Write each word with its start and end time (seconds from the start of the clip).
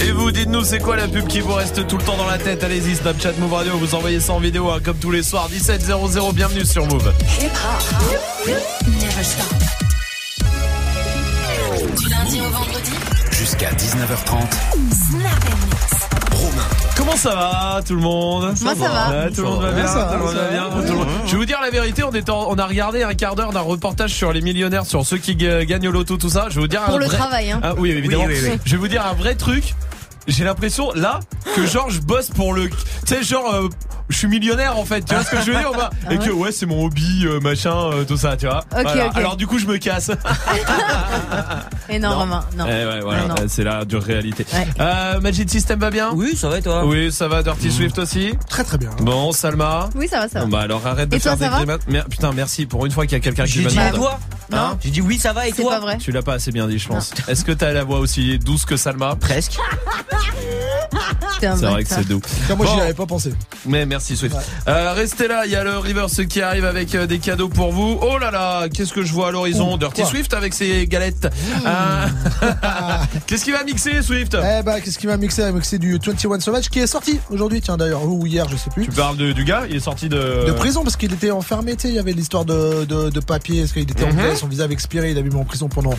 Et 0.00 0.12
vous, 0.12 0.30
dites-nous, 0.30 0.64
c'est 0.64 0.78
quoi 0.78 0.96
la 0.96 1.08
pub 1.08 1.26
qui 1.26 1.40
vous 1.40 1.52
reste 1.52 1.86
tout 1.86 1.96
le 1.96 2.02
temps 2.02 2.16
dans 2.16 2.26
la 2.26 2.38
tête? 2.38 2.64
Allez-y, 2.64 2.96
Snapchat 2.96 3.32
Move 3.38 3.52
Radio, 3.52 3.76
vous 3.76 3.94
envoyez 3.94 4.20
ça 4.20 4.32
en 4.32 4.40
vidéo, 4.40 4.70
hein, 4.70 4.78
comme 4.84 4.96
tous 4.96 5.10
les 5.10 5.22
soirs, 5.22 5.48
1700, 5.50 6.32
bienvenue 6.32 6.64
sur 6.64 6.86
Move. 6.86 7.12
Du 11.96 12.08
lundi 12.08 12.40
au 12.40 12.50
vendredi, 12.50 12.92
Jusqu'à 13.32 13.70
19h30. 13.72 15.99
Romain. 16.40 16.62
Comment 16.96 17.16
ça 17.16 17.34
va 17.34 17.80
tout 17.86 17.94
le 17.94 18.00
monde? 18.00 18.54
Moi, 18.62 18.74
ça 18.74 18.88
va. 18.88 19.30
Tout 19.30 19.42
le 19.42 19.48
monde 19.48 19.62
va 19.62 19.72
bien, 19.72 19.86
tout 19.86 20.12
le 20.12 20.18
monde 20.18 20.34
va 20.34 20.48
bien, 20.50 20.66
Je 21.26 21.30
vais 21.32 21.36
vous 21.38 21.44
dire 21.46 21.58
la 21.62 21.70
vérité, 21.70 22.02
on, 22.02 22.10
était 22.12 22.30
en- 22.30 22.46
on 22.50 22.56
a 22.58 22.66
regardé 22.66 23.02
un 23.02 23.14
quart 23.14 23.34
d'heure 23.36 23.52
d'un 23.52 23.60
reportage 23.60 24.12
sur 24.12 24.32
les 24.32 24.40
millionnaires, 24.40 24.84
sur 24.86 25.04
ceux 25.06 25.18
qui 25.18 25.34
ga- 25.36 25.64
gagnent 25.64 25.88
au 25.88 25.92
loto, 25.92 26.16
tout 26.16 26.28
ça. 26.30 26.46
Je 26.50 26.56
vais 26.56 26.60
vous 26.62 26.68
dire 26.68 26.82
Pour 26.82 26.96
un 26.96 26.98
le 26.98 27.06
vrai- 27.06 27.16
travail, 27.16 27.50
hein. 27.52 27.60
Ah, 27.62 27.74
oui, 27.78 27.90
évidemment. 27.90 28.24
Oui, 28.26 28.34
oui, 28.42 28.48
oui. 28.52 28.58
Je 28.64 28.70
vais 28.72 28.76
vous 28.76 28.88
dire 28.88 29.06
un 29.06 29.14
vrai 29.14 29.34
truc. 29.34 29.74
J'ai 30.28 30.44
l'impression 30.44 30.92
là 30.94 31.20
que 31.56 31.66
genre 31.66 31.88
je 31.90 32.00
bosse 32.00 32.28
pour 32.28 32.52
le, 32.52 32.68
tu 32.68 32.76
sais 33.06 33.22
genre 33.22 33.52
euh, 33.54 33.68
je 34.10 34.16
suis 34.18 34.28
millionnaire 34.28 34.78
en 34.78 34.84
fait, 34.84 35.02
tu 35.02 35.14
vois 35.14 35.24
ce 35.24 35.30
que 35.30 35.40
je 35.42 35.50
veux 35.52 35.58
dire 35.58 35.70
ou 35.70 35.74
pas 35.74 35.90
Et 36.10 36.18
que 36.18 36.30
ouais 36.30 36.52
c'est 36.52 36.66
mon 36.66 36.84
hobby 36.84 37.24
euh, 37.26 37.40
machin 37.40 37.74
euh, 37.92 38.04
tout 38.04 38.16
ça, 38.16 38.36
tu 38.36 38.46
vois. 38.46 38.64
Ok, 38.76 38.86
ok. 38.86 39.16
Alors 39.16 39.36
du 39.36 39.46
coup 39.46 39.58
je 39.58 39.66
me 39.66 39.78
casse. 39.78 40.10
Et 41.88 41.98
non, 41.98 42.16
Romain, 42.16 42.44
non. 42.56 42.66
Eh 42.68 42.86
ouais, 42.86 43.00
voilà, 43.00 43.22
Ah, 43.24 43.28
non. 43.28 43.34
euh, 43.40 43.46
c'est 43.48 43.64
la 43.64 43.84
dure 43.84 44.02
réalité. 44.02 44.46
Ouais. 44.52 44.66
Euh, 44.78 45.20
Magic 45.20 45.50
System 45.50 45.80
va 45.80 45.90
bien 45.90 46.10
Oui, 46.14 46.36
ça 46.36 46.48
va 46.48 46.58
et 46.58 46.62
toi? 46.62 46.84
Oui, 46.86 47.10
ça 47.10 47.26
va. 47.26 47.42
Dirty 47.42 47.70
Swift 47.70 47.98
aussi. 47.98 48.34
Très 48.48 48.62
très 48.62 48.78
bien. 48.78 48.90
Bon, 49.00 49.32
Salma. 49.32 49.90
Oui, 49.96 50.06
ça 50.06 50.20
va, 50.20 50.28
ça 50.28 50.38
va. 50.40 50.44
Bon, 50.44 50.50
bah 50.52 50.60
alors 50.60 50.86
arrête 50.86 51.08
de 51.08 51.16
Et 51.16 51.20
toi, 51.20 51.36
faire 51.36 51.50
des 51.50 51.56
grimaces. 51.56 51.80
Mer- 51.88 52.06
Putain, 52.08 52.32
merci 52.32 52.66
pour 52.66 52.86
une 52.86 52.92
fois 52.92 53.06
qu'il 53.06 53.12
y 53.14 53.16
a 53.16 53.20
quelqu'un 53.20 53.44
qui 53.44 53.60
me 53.60 53.70
demande. 53.70 53.92
toi 53.94 54.20
Hein? 54.52 54.76
J'ai 54.82 54.90
dit 54.90 55.00
oui, 55.00 55.18
ça 55.18 55.32
va 55.32 55.46
et 55.48 55.52
C'est 55.52 55.62
toi 55.62 55.72
pas 55.74 55.80
vrai. 55.80 55.98
Tu 55.98 56.10
l'as 56.12 56.22
pas 56.22 56.34
assez 56.34 56.50
bien 56.52 56.66
dit, 56.68 56.78
je 56.78 56.88
pense. 56.88 57.12
Est-ce 57.28 57.44
que 57.44 57.52
t'as 57.52 57.72
la 57.72 57.84
voix 57.84 57.98
aussi 58.00 58.38
douce 58.38 58.64
que 58.64 58.76
Salma? 58.76 59.16
Presque. 59.16 59.56
C'est 61.40 61.46
vrai 61.56 61.84
que 61.84 61.88
c'est 61.90 62.06
doux. 62.06 62.20
Moi 62.56 62.66
j'y 62.66 62.80
avais 62.80 62.94
pas 62.94 63.06
pensé. 63.06 63.32
Mais 63.66 63.86
merci 63.86 63.99
Swift. 64.00 64.36
Euh, 64.68 64.92
restez 64.94 65.28
là, 65.28 65.42
il 65.46 65.52
y 65.52 65.56
a 65.56 65.64
le 65.64 65.78
Reverse 65.78 66.24
qui 66.26 66.40
arrive 66.42 66.64
avec 66.64 66.94
euh, 66.94 67.06
des 67.06 67.18
cadeaux 67.18 67.48
pour 67.48 67.72
vous. 67.72 67.98
Oh 68.02 68.18
là 68.18 68.30
là, 68.30 68.68
qu'est-ce 68.68 68.92
que 68.92 69.02
je 69.04 69.12
vois 69.12 69.28
à 69.28 69.30
l'horizon 69.30 69.74
Ouh, 69.74 69.78
Dirty 69.78 70.02
quoi 70.02 70.10
Swift 70.10 70.34
avec 70.34 70.54
ses 70.54 70.86
galettes. 70.86 71.28
Euh, 71.66 72.06
qu'est-ce 73.26 73.44
qu'il 73.44 73.52
va 73.52 73.64
mixer 73.64 74.02
Swift? 74.02 74.36
Eh 74.40 74.62
bah, 74.62 74.80
qu'est-ce 74.80 74.98
qui 74.98 75.06
m'a 75.06 75.16
mixé 75.16 75.42
Il 75.42 75.46
m'a 75.46 75.52
mixé 75.52 75.78
du 75.78 75.98
21 75.98 76.40
Sauvage 76.40 76.68
qui 76.68 76.78
est 76.80 76.86
sorti 76.86 77.18
aujourd'hui, 77.30 77.60
tiens 77.60 77.76
d'ailleurs, 77.76 78.04
ou 78.04 78.26
hier, 78.26 78.46
je 78.48 78.56
sais 78.56 78.70
plus. 78.70 78.84
Tu 78.86 78.90
parles 78.92 79.16
de- 79.16 79.32
du 79.32 79.44
gars? 79.44 79.62
Il 79.68 79.76
est 79.76 79.80
sorti 79.80 80.08
de... 80.08 80.46
De 80.46 80.52
prison 80.52 80.82
parce 80.82 80.96
qu'il 80.96 81.12
était 81.12 81.30
enfermé, 81.30 81.76
tu 81.76 81.82
sais, 81.82 81.88
il 81.88 81.94
y 81.94 81.98
avait 81.98 82.12
l'histoire 82.12 82.44
de, 82.44 82.84
de, 82.84 83.10
de 83.10 83.20
papier, 83.20 83.60
parce 83.60 83.72
qu'il 83.72 83.82
était 83.82 84.04
Mhm. 84.04 84.12
anglais, 84.18 84.36
son 84.36 84.46
visa 84.48 84.64
avait 84.64 84.72
expiré, 84.74 85.10
il 85.10 85.18
avait 85.18 85.28
mis 85.28 85.34
en 85.36 85.44
prison 85.44 85.68
pendant 85.68 85.94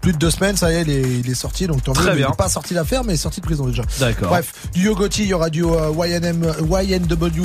plus 0.00 0.12
de 0.12 0.18
deux 0.18 0.30
semaines, 0.30 0.56
ça 0.56 0.72
y 0.72 0.76
est, 0.76 0.82
il 0.82 0.90
est, 0.90 1.02
il 1.24 1.30
est 1.30 1.34
sorti, 1.34 1.66
donc 1.66 1.82
tant 1.84 1.92
mieux. 1.92 2.10
Il 2.14 2.20
n'est 2.26 2.36
pas 2.36 2.48
sorti 2.48 2.74
d'affaire, 2.74 3.04
mais 3.04 3.12
il 3.12 3.14
est 3.14 3.18
sorti 3.18 3.40
de 3.40 3.46
prison 3.46 3.66
déjà. 3.66 3.82
D'accord. 4.00 4.30
Bref, 4.30 4.52
du 4.74 4.86
Yogoti, 4.86 5.22
il 5.22 5.28
y 5.28 5.34
aura 5.34 5.48
du 5.48 5.64
euh, 5.64 5.90
YNM, 5.96 6.42
euh, 6.44 6.52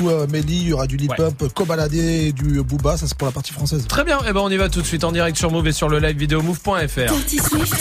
Euh, 0.08 0.26
Melly, 0.28 0.56
il 0.62 0.68
y 0.68 0.72
aura 0.72 0.86
du 0.86 0.96
Lil 0.96 1.08
Ouais. 1.10 1.16
Pump, 1.16 1.42
euh, 1.42 1.48
Kobalade 1.48 1.94
et 1.94 2.32
du 2.32 2.62
Booba, 2.62 2.96
ça 2.96 3.06
c'est 3.06 3.16
pour 3.16 3.26
la 3.26 3.32
partie 3.32 3.52
française. 3.52 3.86
Très 3.88 4.04
bien, 4.04 4.18
et 4.28 4.32
ben 4.32 4.40
on 4.40 4.50
y 4.50 4.56
va 4.56 4.68
tout 4.68 4.80
de 4.82 4.86
suite 4.86 5.04
en 5.04 5.12
direct 5.12 5.36
sur 5.36 5.50
Move 5.50 5.66
et 5.68 5.72
sur 5.72 5.88
le 5.88 5.98
live 5.98 6.16
vidéo 6.16 6.42
move.fr. 6.42 6.76
Dirty 6.96 7.38
Swift, 7.38 7.74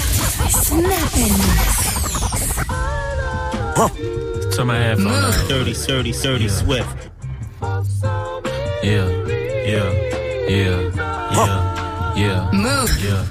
Snap 0.49 0.91
Sur 4.51 4.65
ma 4.65 4.75
headphone. 4.79 5.11
Dirty, 5.47 5.73
dirty, 5.87 6.11
dirty 6.11 6.49
Swift. 6.49 6.87
Yeah, 8.83 9.07
yeah, 9.65 9.91
yeah, 10.47 10.81
yeah, 11.31 12.15
yeah, 12.15 12.49
Move. 12.53 12.89
yeah, 13.03 13.23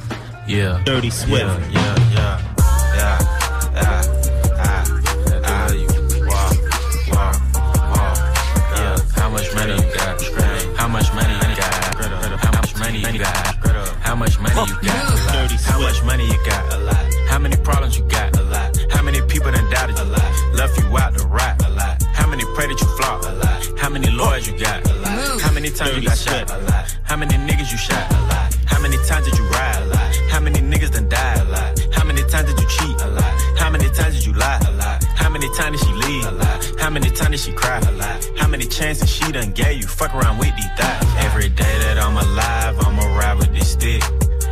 yeah. 0.47 0.79
Dirty 0.85 1.11
Swift. 1.11 1.45
Yeah, 1.45 1.57
yeah, 1.73 1.97
yeah, 2.15 2.56
money 14.57 14.73
you 14.73 14.89
got? 14.89 15.33
Dirty 15.33 15.57
How 15.63 15.81
much 15.81 16.03
money 16.05 16.27
you 16.27 16.45
got? 16.45 16.73
A 16.73 16.79
lot. 16.79 17.05
How 17.29 17.39
many 17.39 17.57
problems 17.57 17.99
you 17.99 18.05
got? 18.05 18.37
A 18.39 18.43
lot. 18.43 18.77
How 18.91 19.03
many 19.03 19.21
people 19.23 19.53
done 19.53 19.71
doubted 19.71 19.99
you? 19.99 20.05
A 20.05 20.17
lot. 20.17 20.55
Left 20.55 20.79
you 20.79 20.87
out 20.97 21.17
to 21.17 21.27
rot? 21.27 21.63
A 21.67 21.71
lot. 21.71 22.03
How 22.15 22.27
many 22.27 22.45
pray 22.55 22.67
that 22.67 22.81
you 22.81 22.89
flop? 22.97 23.23
A 23.25 23.33
lot. 23.33 23.79
How 23.79 23.91
many 23.91 24.11
lawyers 24.11 24.47
you 24.49 24.59
got? 24.59 24.89
A 24.91 24.95
lot. 24.95 25.41
How 25.41 25.53
many 25.53 25.71
times 25.71 25.97
you 25.97 26.03
got 26.09 26.19
shot? 26.19 26.51
A 26.51 26.59
lot. 26.59 26.97
How 27.05 27.17
many 27.17 27.35
niggas 27.35 27.71
you 27.71 27.79
shot? 27.79 28.11
A 28.11 28.21
lot. 28.33 28.57
How 28.65 28.81
many 28.81 28.97
times 29.07 29.29
did 29.29 29.39
you 29.39 29.45
ride? 29.49 29.83
A 29.83 29.87
lot. 29.87 30.17
How 30.33 30.41
many 30.41 30.61
niggas 30.61 30.93
done 30.93 31.09
died? 31.09 31.39
A 31.39 31.45
lot. 31.45 31.79
How 31.93 32.05
many 32.05 32.23
times 32.23 32.49
did 32.49 32.59
you 32.61 32.69
cheat? 32.69 33.01
A 33.03 33.09
lot. 33.09 33.35
How 33.59 33.71
many 33.71 33.89
times 33.91 34.15
did 34.17 34.25
you 34.25 34.33
lie? 34.33 34.61
A 34.67 34.73
lot. 34.73 35.05
How 35.17 35.29
many 35.29 35.49
times 35.55 35.81
did 35.81 35.87
she 35.87 35.93
leave? 35.95 36.27
A 36.27 36.31
lot. 36.31 36.81
How 36.81 36.91
many 36.91 37.11
times 37.11 37.31
did 37.31 37.41
she 37.41 37.53
cry? 37.53 37.79
A 37.79 37.93
lot. 37.93 38.31
How 38.39 38.49
many 38.49 38.65
chances 38.65 39.11
she 39.11 39.31
done 39.33 39.53
gave 39.53 39.81
you? 39.81 39.87
Fuck 39.87 40.15
around 40.15 40.39
with 40.39 40.55
these 40.57 40.73
thoughts. 40.79 41.07
Every 41.27 41.49
day 41.51 41.75
that 41.85 41.99
I'm 41.99 42.17
alive, 42.17 42.79
I'ma 42.81 43.19
ride 43.19 43.39
with 43.39 43.53
this 43.53 43.73
stick. 43.73 44.03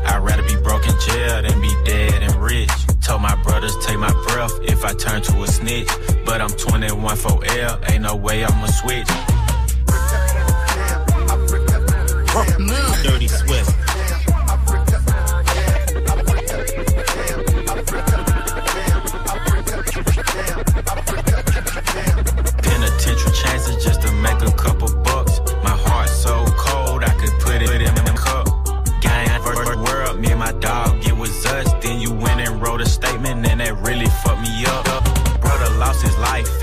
I'd 0.06 0.18
rather 0.18 0.42
be 0.42 0.56
broke 0.62 0.86
in 0.86 0.94
jail 1.00 1.42
than 1.42 1.60
be 1.60 1.74
dead 1.84 2.22
and 2.22 2.34
rich. 2.36 2.70
Told 3.02 3.22
my 3.22 3.34
brothers 3.42 3.76
take 3.84 3.98
my 3.98 4.12
breath 4.28 4.52
if 4.62 4.84
I 4.84 4.92
turn 4.94 5.22
to 5.22 5.42
a 5.42 5.46
snitch. 5.46 5.88
But 6.24 6.40
I'm 6.40 6.50
21 6.50 7.16
for 7.16 7.44
L, 7.44 7.80
ain't 7.88 8.02
no 8.02 8.16
way 8.16 8.44
I'ma 8.44 8.66
switch. 8.66 9.08
Dirty 13.02 13.28
Swift. 13.28 13.83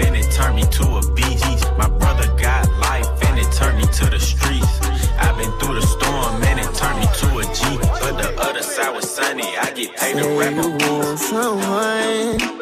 And 0.06 0.16
it 0.16 0.30
turned 0.32 0.56
me 0.56 0.64
to 0.64 0.84
a 0.98 1.14
beast. 1.14 1.66
My 1.78 1.90
brother 1.90 2.28
got 2.38 2.68
life, 2.80 3.08
and 3.28 3.40
it 3.40 3.52
turned 3.52 3.78
me 3.78 3.86
to 4.00 4.06
the 4.10 4.20
streets. 4.20 4.80
I've 5.18 5.38
been 5.38 5.52
through 5.60 5.76
the 5.76 5.86
storm, 5.86 6.44
and 6.44 6.60
it 6.60 6.74
turned 6.76 7.00
me 7.00 7.08
to 7.22 7.28
a 7.40 7.44
G. 7.54 7.78
But 8.02 8.18
the 8.18 8.34
other 8.40 8.64
side 8.64 8.96
was 8.96 9.10
sunny, 9.10 9.50
I 9.58 9.72
get 9.72 9.96
paid 9.98 10.18
to 10.18 10.28
rap 10.40 11.18
someone. 11.18 12.61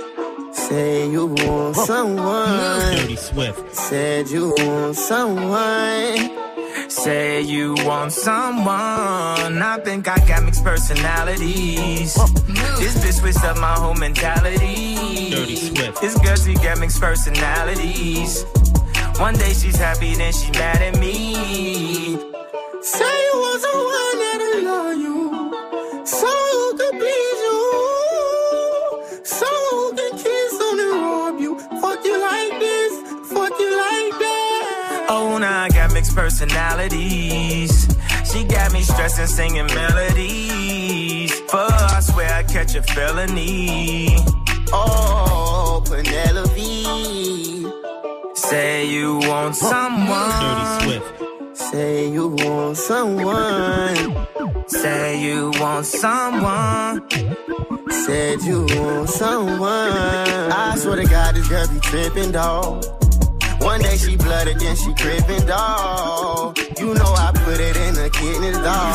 Say 0.69 1.09
you 1.09 1.25
want 1.25 1.75
someone. 1.75 2.96
Dirty 2.96 3.16
Swift. 3.16 3.75
Said 3.75 4.30
you 4.30 4.53
want 4.56 4.96
someone. 4.96 6.30
Say 6.88 7.41
you 7.41 7.74
want 7.80 8.13
someone. 8.13 8.68
I 9.63 9.79
think 9.84 10.08
I 10.08 10.24
got 10.28 10.44
mixed 10.44 10.63
personalities. 10.63 12.13
This 12.13 12.96
bitch 13.03 13.19
switched 13.19 13.44
up 13.44 13.58
my 13.58 13.74
whole 13.74 13.96
mentality. 13.96 15.31
Dirty 15.31 15.56
Swift. 15.56 16.02
This 16.02 16.16
girl, 16.19 16.35
she 16.35 16.53
got 16.53 16.78
mixed 16.79 17.02
personalities. 17.02 18.46
One 19.18 19.34
day 19.34 19.53
she's 19.53 19.78
happy, 19.78 20.13
then 20.13 20.31
she 20.31 20.52
mad 20.52 20.84
at 20.84 21.00
me. 21.00 22.16
Say 22.81 23.16
you 23.25 23.34
want 23.41 23.62
someone 23.66 24.19
that'll 24.22 24.63
love 24.66 24.97
you. 25.00 26.06
Someone 26.06 26.53
who 26.53 26.78
could 26.78 27.00
please 27.00 27.39
Oh, 35.12 35.40
now 35.40 35.64
I 35.64 35.70
got 35.70 35.92
mixed 35.92 36.16
personalities. 36.16 37.88
She 38.31 38.44
got 38.44 38.72
me 38.72 38.81
stressing, 38.81 39.25
singing 39.25 39.66
melodies. 39.66 41.42
But 41.52 41.72
I 41.72 42.00
swear 42.02 42.31
I 42.31 42.44
catch 42.44 42.75
a 42.75 42.84
felony. 42.84 44.16
Oh, 44.72 45.84
Penelope. 45.84 47.66
Say 48.35 48.88
you 48.88 49.17
want 49.17 49.56
someone. 49.56 50.29
Dirty 50.40 51.00
Swift. 51.00 51.58
Say 51.58 52.11
you 52.11 52.28
want 52.29 52.78
someone. 52.78 54.28
Say 54.67 55.22
you 55.23 55.52
want 55.59 55.85
someone. 55.88 57.09
Said 57.90 58.41
you 58.44 58.66
want 58.76 59.09
someone. 59.09 59.61
I 60.52 60.76
swear 60.78 60.97
to 60.97 61.06
God, 61.06 61.35
this 61.35 61.47
girl 61.47 61.67
be 61.67 61.79
tripping, 61.79 62.32
dog. 62.32 62.85
One 63.61 63.82
day 63.82 63.97
she 63.97 64.16
blooded, 64.16 64.59
then 64.59 64.76
she 64.76 64.94
crippin', 64.94 65.46
dog. 65.46 66.58
You 66.79 66.94
know 66.94 67.14
I 67.26 67.32
put 67.44 67.59
it 67.59 67.76
in 67.76 67.94
the 67.96 68.09
kidneys, 68.09 68.58
dog. 68.58 68.89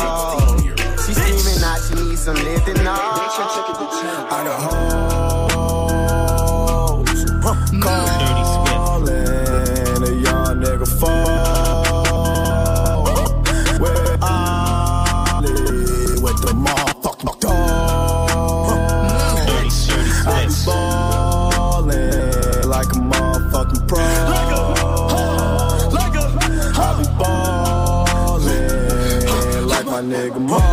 Nigga 30.25 30.39
Mo. 30.39 30.64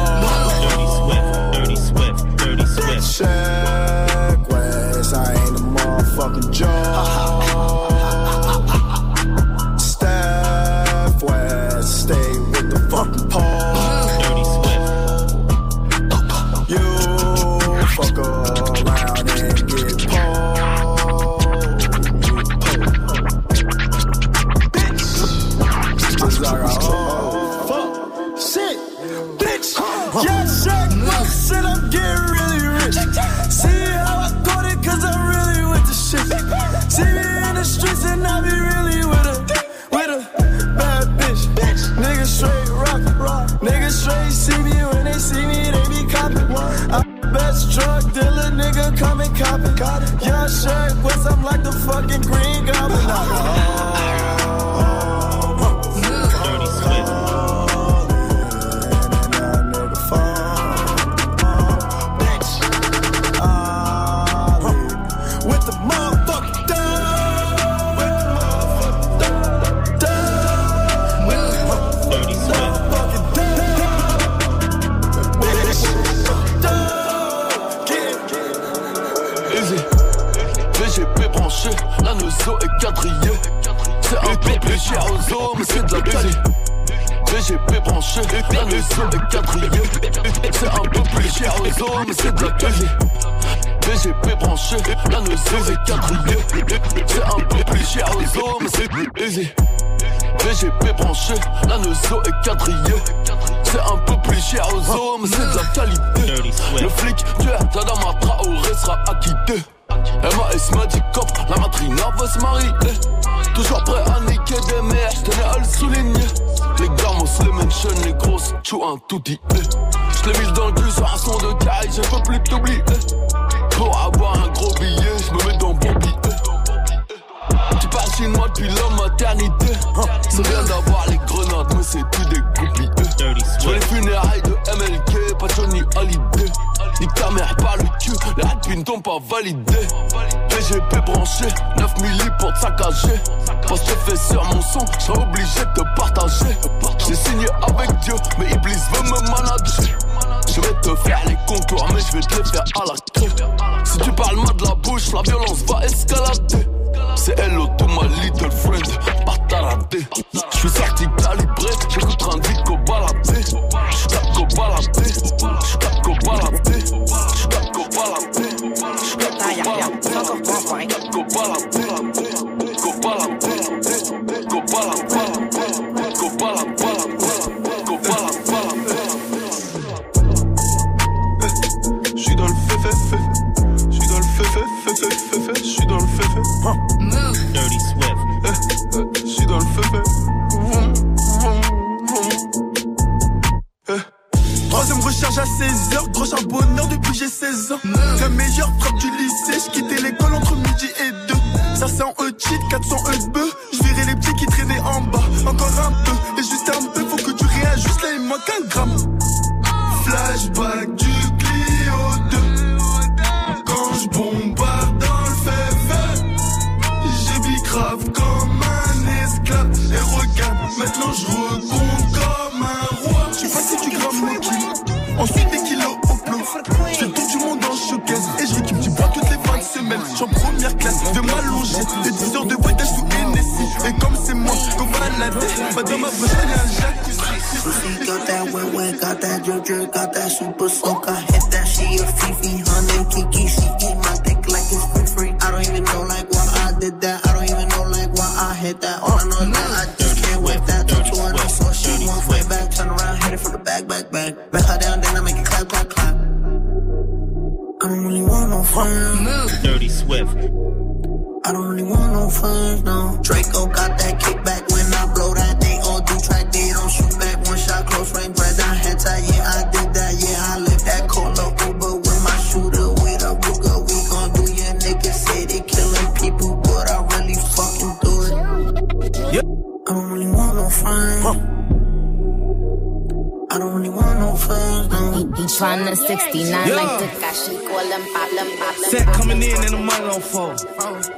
69 286.30 286.68
Yeah. 286.68 286.76
like 286.76 287.00
the 287.00 287.20
guy 287.20 287.32
she 287.32 287.56
call 287.56 287.84
them 287.88 288.02
pop 288.12 288.30
them 288.30 288.48
pop 288.58 288.74
them. 288.76 288.90
Set 288.90 289.06
coming 289.14 289.42
in 289.42 289.56
and 289.56 289.74
the 289.74 289.78
money 289.78 290.06
don't. 290.06 290.22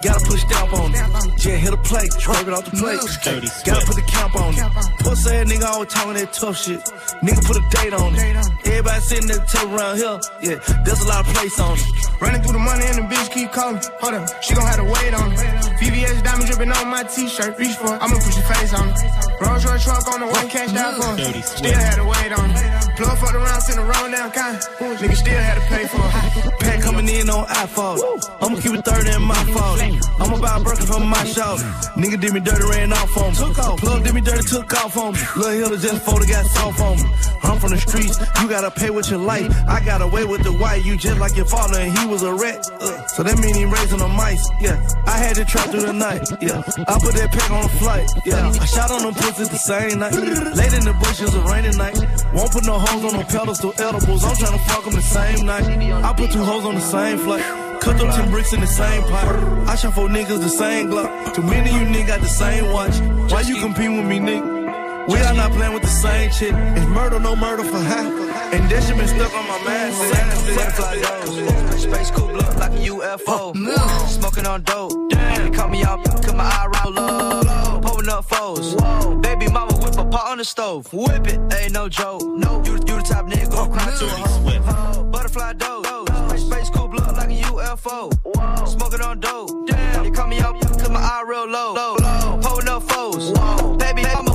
Gotta 0.03 0.21
put 0.27 0.35
a 0.35 0.39
stamp 0.39 0.73
on 0.73 0.95
it. 0.95 1.45
Yeah, 1.45 1.57
hit 1.57 1.73
a 1.73 1.77
plate, 1.77 2.13
scrape 2.13 2.47
it 2.49 2.55
off 2.55 2.65
the 2.65 2.77
plate. 2.77 3.01
Dirty 3.23 3.49
Gotta 3.65 3.87
put 3.87 3.97
the 3.97 4.03
camp 4.03 4.35
on 4.37 4.55
it. 4.55 5.04
Pussy 5.25 5.37
ass 5.37 5.49
nigga 5.49 5.65
always 5.65 5.89
talking 5.89 6.15
that 6.21 6.33
tough 6.35 6.57
shit. 6.59 6.85
Nigga 7.25 7.41
put 7.49 7.57
a 7.57 7.65
date 7.73 7.95
on 7.95 8.13
it. 8.13 8.37
Everybody 8.69 9.01
sitting 9.01 9.31
at 9.31 9.41
the 9.41 9.49
table 9.49 9.73
around 9.73 9.97
here. 9.97 10.21
Yeah, 10.45 10.61
there's 10.85 11.01
a 11.01 11.09
lot 11.09 11.25
of 11.25 11.33
place 11.33 11.59
on 11.61 11.79
it. 11.79 12.21
Running 12.21 12.43
through 12.43 12.53
the 12.53 12.59
money 12.61 12.85
and 12.85 12.99
the 13.01 13.07
bitch 13.09 13.33
keep 13.33 13.51
calling. 13.51 13.81
Hold 14.05 14.15
up, 14.21 14.43
she 14.43 14.55
gon' 14.55 14.67
have 14.69 14.77
to 14.77 14.85
wait 14.85 15.15
on 15.15 15.33
it. 15.33 15.39
VVS 15.81 16.23
diamond 16.25 16.47
dripping 16.47 16.73
on 16.73 16.89
my 16.89 17.05
t-shirt. 17.05 17.57
Reach 17.59 17.77
for 17.81 17.97
it, 17.97 18.03
I'ma 18.05 18.21
put 18.21 18.37
your 18.37 18.45
face 18.53 18.73
on 18.77 18.85
it. 18.93 19.01
Rolls 19.41 19.65
Royce 19.65 19.85
truck 19.85 20.07
on 20.13 20.21
the 20.21 20.27
way, 20.29 20.45
cash 20.53 20.77
out 20.77 20.95
for 21.01 21.17
Dirty 21.17 21.39
it. 21.41 21.45
Still 21.45 21.73
had 21.73 21.97
to 21.97 22.05
wait 22.05 22.33
on 22.37 22.51
it. 22.53 22.97
Plug 22.97 23.19
for 23.19 23.33
around, 23.33 23.45
round, 23.49 23.63
send 23.63 23.79
the 23.81 23.85
roll 23.85 24.09
down, 24.13 24.31
kind. 24.31 24.57
Nigga 25.01 25.17
still 25.17 25.41
had 25.41 25.57
to 25.57 25.65
pay 25.73 25.85
for 25.89 26.05
it. 26.05 26.61
Pack 26.61 26.81
coming 26.83 27.09
in 27.09 27.31
on 27.31 27.47
iPhone. 27.49 27.97
I'ma 28.41 28.61
keep 28.61 28.75
it 28.77 28.85
30 28.85 29.11
in 29.11 29.23
my 29.23 29.43
phone. 29.57 29.81
I'ma 30.21 30.37
buy 30.39 30.57
a 30.57 30.61
burger 30.61 30.87
from 30.87 31.09
my 31.09 31.25
shop. 31.25 31.59
Nigga 31.97 32.21
did 32.21 32.33
me 32.33 32.41
dirty, 32.41 32.65
ran 32.71 32.93
off 32.93 33.17
on 33.17 33.33
me. 33.33 33.55
Off. 33.59 33.81
Plug 33.81 34.05
did 34.05 34.15
me 34.15 34.21
dirty, 34.21 34.45
took 34.47 34.73
off 34.85 34.97
on 34.97 35.13
me. 35.13 35.14
Lil' 35.37 35.51
Hiller 35.51 35.77
just 35.77 36.05
folded, 36.05 36.29
got 36.29 36.47
soft 36.47 36.81
on 36.81 36.97
me. 36.97 37.11
I'm 37.43 37.59
from 37.59 37.71
the 37.71 37.79
streets, 37.79 38.19
you 38.41 38.49
gotta 38.49 38.71
pay 38.71 38.91
with 38.91 39.11
your 39.11 39.21
life. 39.21 39.47
I 39.69 39.85
got 39.85 40.01
away 40.01 40.25
with 40.25 40.43
the 40.43 40.53
white, 40.53 40.85
you 40.85 40.97
just 40.97 41.19
like 41.21 41.37
your 41.37 41.45
father, 41.47 41.79
and 41.79 41.97
he 41.99 42.07
was 42.07 42.23
a 42.23 42.33
rat. 42.33 42.67
Uh, 42.81 43.07
so 43.07 43.23
that 43.23 43.39
mean 43.39 43.55
he 43.55 43.65
raising 43.65 43.99
the 43.99 44.09
mice. 44.09 44.49
Yeah, 44.61 44.81
I 45.07 45.19
had 45.19 45.37
to 45.37 45.45
trap 45.45 45.71
through 45.71 45.83
the 45.83 45.93
night. 45.93 46.23
Yeah, 46.41 46.63
I 46.89 46.99
put 46.99 47.15
that 47.15 47.31
pack 47.33 47.51
on 47.51 47.65
a 47.65 47.69
flight. 47.69 48.09
Yeah, 48.25 48.49
I 48.49 48.65
shot 48.65 48.91
on 48.91 49.03
them 49.03 49.15
pussies 49.15 49.51
the 49.51 49.59
same 49.59 49.99
night. 49.99 50.15
Late 50.15 50.73
in 50.73 50.85
the 50.85 50.97
bushes, 51.05 51.35
a 51.35 51.41
rainy 51.43 51.77
night. 51.77 51.97
Won't 52.33 52.53
put 52.53 52.65
no 52.65 52.79
hoes 52.79 53.05
on 53.05 53.13
no 53.13 53.25
pedestal 53.25 53.75
edibles. 53.79 54.25
I'm 54.25 54.37
tryna 54.37 54.61
fuck 54.67 54.85
them 54.85 54.95
the 54.95 55.03
same 55.03 55.47
night. 55.47 55.67
I 56.05 56.13
put 56.15 56.33
two 56.33 56.43
hoes 56.43 56.65
on 56.65 56.75
the 56.75 56.81
same 56.81 57.19
flight. 57.19 57.45
Cooked 57.83 58.01
up 58.01 58.15
10 58.17 58.31
bricks 58.31 58.53
in 58.55 58.61
the 58.61 58.67
same 58.67 59.03
pot. 59.03 59.29
I 59.69 59.77
shot 59.77 59.95
four 59.95 60.09
niggas 60.09 60.41
the 60.41 60.49
same 60.49 60.89
Glock. 60.89 61.35
Too 61.35 61.43
many 61.43 61.71
you 61.71 61.85
niggas 61.85 62.07
got 62.07 62.21
the 62.21 62.29
same 62.29 62.73
watch. 62.73 62.97
Why 63.31 63.43
you 63.43 63.61
compete 63.61 63.91
with 63.91 64.07
me, 64.07 64.19
nigga? 64.19 64.64
We 65.09 65.21
are 65.21 65.35
not 65.35 65.53
playing 65.53 65.75
with 65.75 65.83
the 65.83 65.89
same 65.89 66.31
shit. 66.31 66.55
It's 66.55 66.87
murder, 66.87 67.21
no 67.21 67.37
murder 67.37 67.65
for 67.65 67.79
half. 67.79 68.07
And 68.55 68.71
that 68.71 68.83
shit 68.85 68.97
been 68.97 69.09
stuck 69.09 69.35
on 69.35 69.47
my 69.47 69.59
mind 69.65 69.95
since 69.95 70.57
Butterfly 70.57 71.01
dose. 71.03 71.83
Space 71.83 72.11
cool 72.11 72.33
look 72.33 72.57
like 72.57 72.73
a 72.73 72.89
UFO. 72.89 73.53
Oh, 73.55 74.07
Smoking 74.09 74.47
on 74.47 74.63
dope. 74.63 74.93
They 75.11 75.51
call 75.51 75.69
me 75.69 75.83
out, 75.85 76.05
cut 76.23 76.37
my 76.37 76.45
eye 76.45 76.69
roll 76.85 76.93
low. 76.95 77.81
Pulling 77.83 78.09
up 78.09 78.25
foes. 78.25 78.75
Baby 79.21 79.49
mama 79.49 79.75
whip 79.75 79.97
a 79.99 80.05
pot 80.07 80.27
on 80.31 80.39
the 80.39 80.45
stove. 80.45 80.91
Whip 80.93 81.27
it, 81.27 81.39
ain't 81.55 81.73
no 81.73 81.89
joke. 81.89 82.23
No, 82.23 82.63
you, 82.65 82.73
you 82.73 82.97
the 82.97 83.05
top 83.07 83.27
nigga, 83.27 83.51
gon' 83.51 83.73
cry 83.73 83.95
to 83.99 84.05
a 84.05 84.09
hoe. 84.09 85.05
Butterfly 85.05 85.53
dose. 85.55 85.87
Space, 86.29 86.47
space 86.47 86.71
cool 86.71 86.89
look 86.91 87.13
like 87.13 87.31
a 87.31 87.43
UFO. 87.43 88.67
Smoking 88.67 89.01
on 89.03 89.21
dope. 89.21 89.51
They 89.67 90.11
call 90.11 90.29
me 90.29 90.41
out, 90.41 90.59
cut 90.61 90.91
my 90.91 91.01
eye 91.01 91.25
real 91.27 91.47
low. 91.49 91.97
Pulling 92.41 92.69
up 92.69 92.83
foes. 92.85 93.33
Baby 93.79 94.03
mama 94.15 94.34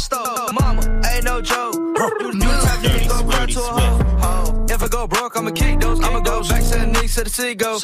whip 0.00 0.12
a 0.12 0.16
pot 0.16 0.26
on 0.26 0.46
the 0.46 0.50
stove. 0.50 0.52
Mama, 0.54 1.09
ain't 1.20 1.26
no 1.26 1.40
joke. 1.42 1.74
You, 1.74 2.30
the 2.32 2.46
top 2.64 2.80
nigga, 2.80 3.08
gon' 3.08 3.28
cry 3.28 3.46
to 3.46 3.60
a 3.60 3.62
hoe. 3.62 4.66
If 4.70 4.82
I 4.82 4.88
go 4.88 5.06
broke, 5.06 5.36
I'ma 5.36 5.50
kick 5.50 5.80
those. 5.80 6.00
I'ma 6.00 6.20
go 6.20 6.42
back 6.42 6.62
to 6.62 6.78
the 6.78 6.86
Knicks 6.86 7.14
to 7.16 7.24
the 7.24 7.30
city 7.30 7.54
go. 7.54 7.78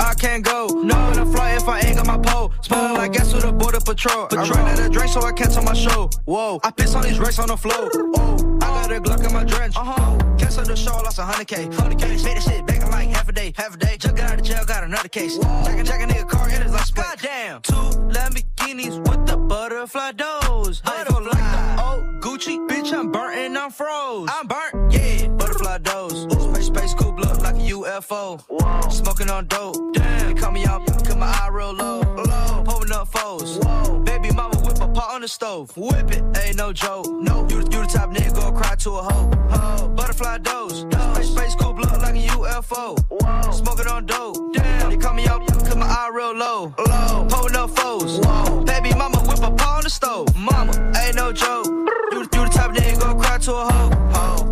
I 0.00 0.14
can't 0.14 0.44
go. 0.44 0.66
No, 0.66 0.96
I 0.96 1.24
fly 1.24 1.50
if 1.52 1.68
I 1.68 1.80
ain't 1.80 1.96
got 1.96 2.06
my 2.06 2.18
pole. 2.18 2.52
Smelling 2.62 2.94
like 2.94 3.12
gas 3.12 3.32
with 3.32 3.44
a 3.44 3.52
border 3.52 3.80
patrol. 3.80 4.26
I 4.32 4.48
run 4.48 4.58
out 4.58 4.80
of 4.80 4.92
drink 4.92 5.12
so 5.12 5.22
I 5.22 5.32
can't 5.32 5.52
tell 5.52 5.62
my 5.62 5.74
show. 5.74 6.10
Whoa, 6.24 6.60
I 6.64 6.70
piss 6.70 6.94
on 6.94 7.02
these 7.02 7.18
racks 7.18 7.38
on 7.38 7.48
the 7.48 7.56
floor. 7.56 7.90
Oh, 8.16 8.58
I 8.62 8.66
got 8.66 8.92
a 8.92 9.00
Glock 9.00 9.26
in 9.26 9.32
my 9.32 9.44
drench. 9.44 9.76
Uh 9.76 9.84
huh. 9.84 10.18
Cancel 10.38 10.64
the 10.64 10.76
show, 10.76 10.96
lost 10.96 11.18
a 11.18 11.22
hundred 11.22 11.46
K. 11.46 11.68
Hundred 11.76 11.98
K. 11.98 12.08
Made 12.08 12.36
that 12.36 12.42
shit 12.42 12.66
back 12.66 12.82
in 12.82 12.90
like 12.90 13.08
half 13.10 13.28
a 13.28 13.32
day. 13.32 13.52
Half 13.56 13.74
a 13.74 13.78
day. 13.78 13.96
Just 13.98 14.16
got 14.16 14.32
out 14.32 14.38
of 14.40 14.44
jail, 14.44 14.64
got 14.66 14.82
another 14.82 15.08
case. 15.08 15.38
Jacking, 15.38 15.84
jacking 15.84 16.10
a 16.10 16.14
nigga 16.14 16.28
car, 16.28 16.48
it 16.48 16.66
is 16.66 16.72
like 16.72 16.86
split. 16.86 17.06
Goddamn. 17.06 17.62
Two 17.62 17.74
Lamborghinis 18.14 18.98
with 19.08 19.26
the 19.26 19.36
butterfly 19.36 20.12
doors. 20.12 20.82
I 20.84 21.04
feel 21.04 21.22
like 21.22 21.32
the 21.34 21.84
old 21.84 22.20
Gucci. 22.20 22.56
Bitch, 22.68 22.79
I'm 22.88 23.12
burnt 23.12 23.36
and 23.36 23.58
I'm 23.58 23.70
froze. 23.70 24.28
I'm 24.32 24.46
burnt, 24.46 24.92
yeah. 24.92 25.28
Butterfly 25.28 25.78
doors. 25.78 26.22
Space, 26.32 26.66
space, 26.66 26.94
cool 26.94 27.12
blood 27.12 27.42
like 27.42 27.54
a 27.54 27.58
UFO. 27.58 28.40
Whoa. 28.48 28.88
Smoking 28.88 29.28
on 29.28 29.46
dope. 29.46 29.92
Damn. 29.92 30.34
They 30.34 30.40
call 30.40 30.50
me 30.50 30.64
out, 30.64 30.86
cut 31.04 31.18
my 31.18 31.26
eye 31.26 31.50
real 31.52 31.72
low. 31.72 32.00
low. 32.00 32.64
Pulling 32.64 32.90
up 32.90 33.08
foes. 33.08 33.58
Whoa. 33.58 33.98
Baby 33.98 34.30
mama 34.32 34.56
whip 34.62 34.80
a 34.80 34.88
pot 34.88 35.14
on 35.14 35.20
the 35.20 35.28
stove. 35.28 35.76
Whip 35.76 36.10
it, 36.10 36.24
ain't 36.38 36.56
no 36.56 36.72
joke. 36.72 37.06
No, 37.06 37.46
you, 37.50 37.58
you 37.58 37.64
the 37.64 37.88
top 37.92 38.10
nigga, 38.10 38.34
go 38.34 38.50
cry 38.50 38.74
to 38.76 38.90
a 38.92 39.02
hoe. 39.02 39.30
Ho. 39.50 39.88
Butterfly 39.90 40.38
dose. 40.38 40.80
Space, 40.80 41.30
space, 41.30 41.54
cool 41.56 41.74
blood 41.74 42.00
like 42.00 42.14
a 42.14 42.26
UFO. 42.28 42.98
Whoa. 43.10 43.52
Smoking 43.52 43.88
on 43.88 44.06
dope. 44.06 44.54
Damn. 44.54 44.88
They 44.88 44.96
call 44.96 45.12
me 45.12 45.26
out, 45.26 45.46
cut 45.46 45.76
my 45.76 45.86
eye 45.86 46.10
real 46.14 46.34
low. 46.34 46.74
low. 46.78 47.26
Pulling 47.28 47.56
up 47.56 47.70
foes. 47.70 48.20
Whoa. 48.20 48.64
Baby 48.64 48.94
mama 48.94 49.18
whip 49.18 49.38
a 49.38 49.50
pot 49.50 49.76
on 49.76 49.82
the 49.84 49.90
stove. 49.90 50.34
Mama, 50.34 50.72
ain't 51.04 51.14
no 51.16 51.30
joke. 51.30 51.66
You, 52.12 52.20
you 52.20 52.26
the 52.26 52.50
top 52.70 52.82
nigga, 52.82 52.98
go 52.98 53.14
cry 53.14 53.38
to 53.38 53.52
a 53.52 53.72
hoe. 53.72 53.90
ho. 54.14 54.46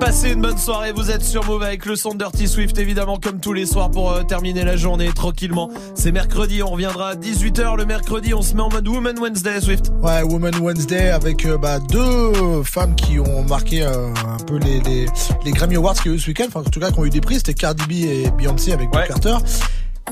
Passez 0.00 0.32
une 0.32 0.40
bonne 0.40 0.56
soirée, 0.56 0.92
vous 0.92 1.10
êtes 1.10 1.22
sur 1.22 1.44
Move 1.44 1.62
avec 1.62 1.84
le 1.84 1.94
son 1.94 2.14
de 2.14 2.18
Dirty 2.18 2.48
Swift 2.48 2.78
évidemment 2.78 3.18
comme 3.18 3.38
tous 3.38 3.52
les 3.52 3.66
soirs 3.66 3.90
pour 3.90 4.12
euh, 4.12 4.22
terminer 4.22 4.64
la 4.64 4.76
journée 4.76 5.10
tranquillement. 5.14 5.70
C'est 5.94 6.10
mercredi, 6.10 6.62
on 6.62 6.70
reviendra 6.70 7.10
à 7.10 7.14
18h 7.14 7.76
le 7.76 7.84
mercredi, 7.84 8.32
on 8.32 8.40
se 8.42 8.54
met 8.54 8.62
en 8.62 8.70
mode 8.70 8.88
Woman 8.88 9.18
Wednesday 9.18 9.60
Swift. 9.60 9.92
Ouais, 10.02 10.22
Woman 10.22 10.54
Wednesday 10.60 11.10
avec 11.10 11.44
euh, 11.44 11.58
bah, 11.58 11.80
deux 11.80 12.62
femmes 12.64 12.94
qui 12.96 13.18
ont 13.18 13.42
marqué 13.44 13.82
euh, 13.82 14.08
un 14.26 14.42
peu 14.44 14.56
les, 14.58 14.80
les, 14.80 15.06
les 15.44 15.52
Grammy 15.52 15.76
Awards 15.76 15.94
qu'il 15.94 16.12
y 16.12 16.14
a 16.14 16.16
eu 16.16 16.20
ce 16.20 16.28
week-end, 16.28 16.46
enfin 16.48 16.60
en 16.60 16.70
tout 16.70 16.80
cas 16.80 16.90
qui 16.90 16.98
ont 16.98 17.04
eu 17.04 17.10
des 17.10 17.20
prix, 17.20 17.36
c'était 17.36 17.54
Cardi 17.54 17.84
B 17.86 17.92
et 18.04 18.30
Beyoncé 18.30 18.72
avec 18.72 18.90
Blue 18.90 19.00
Carter. 19.06 19.36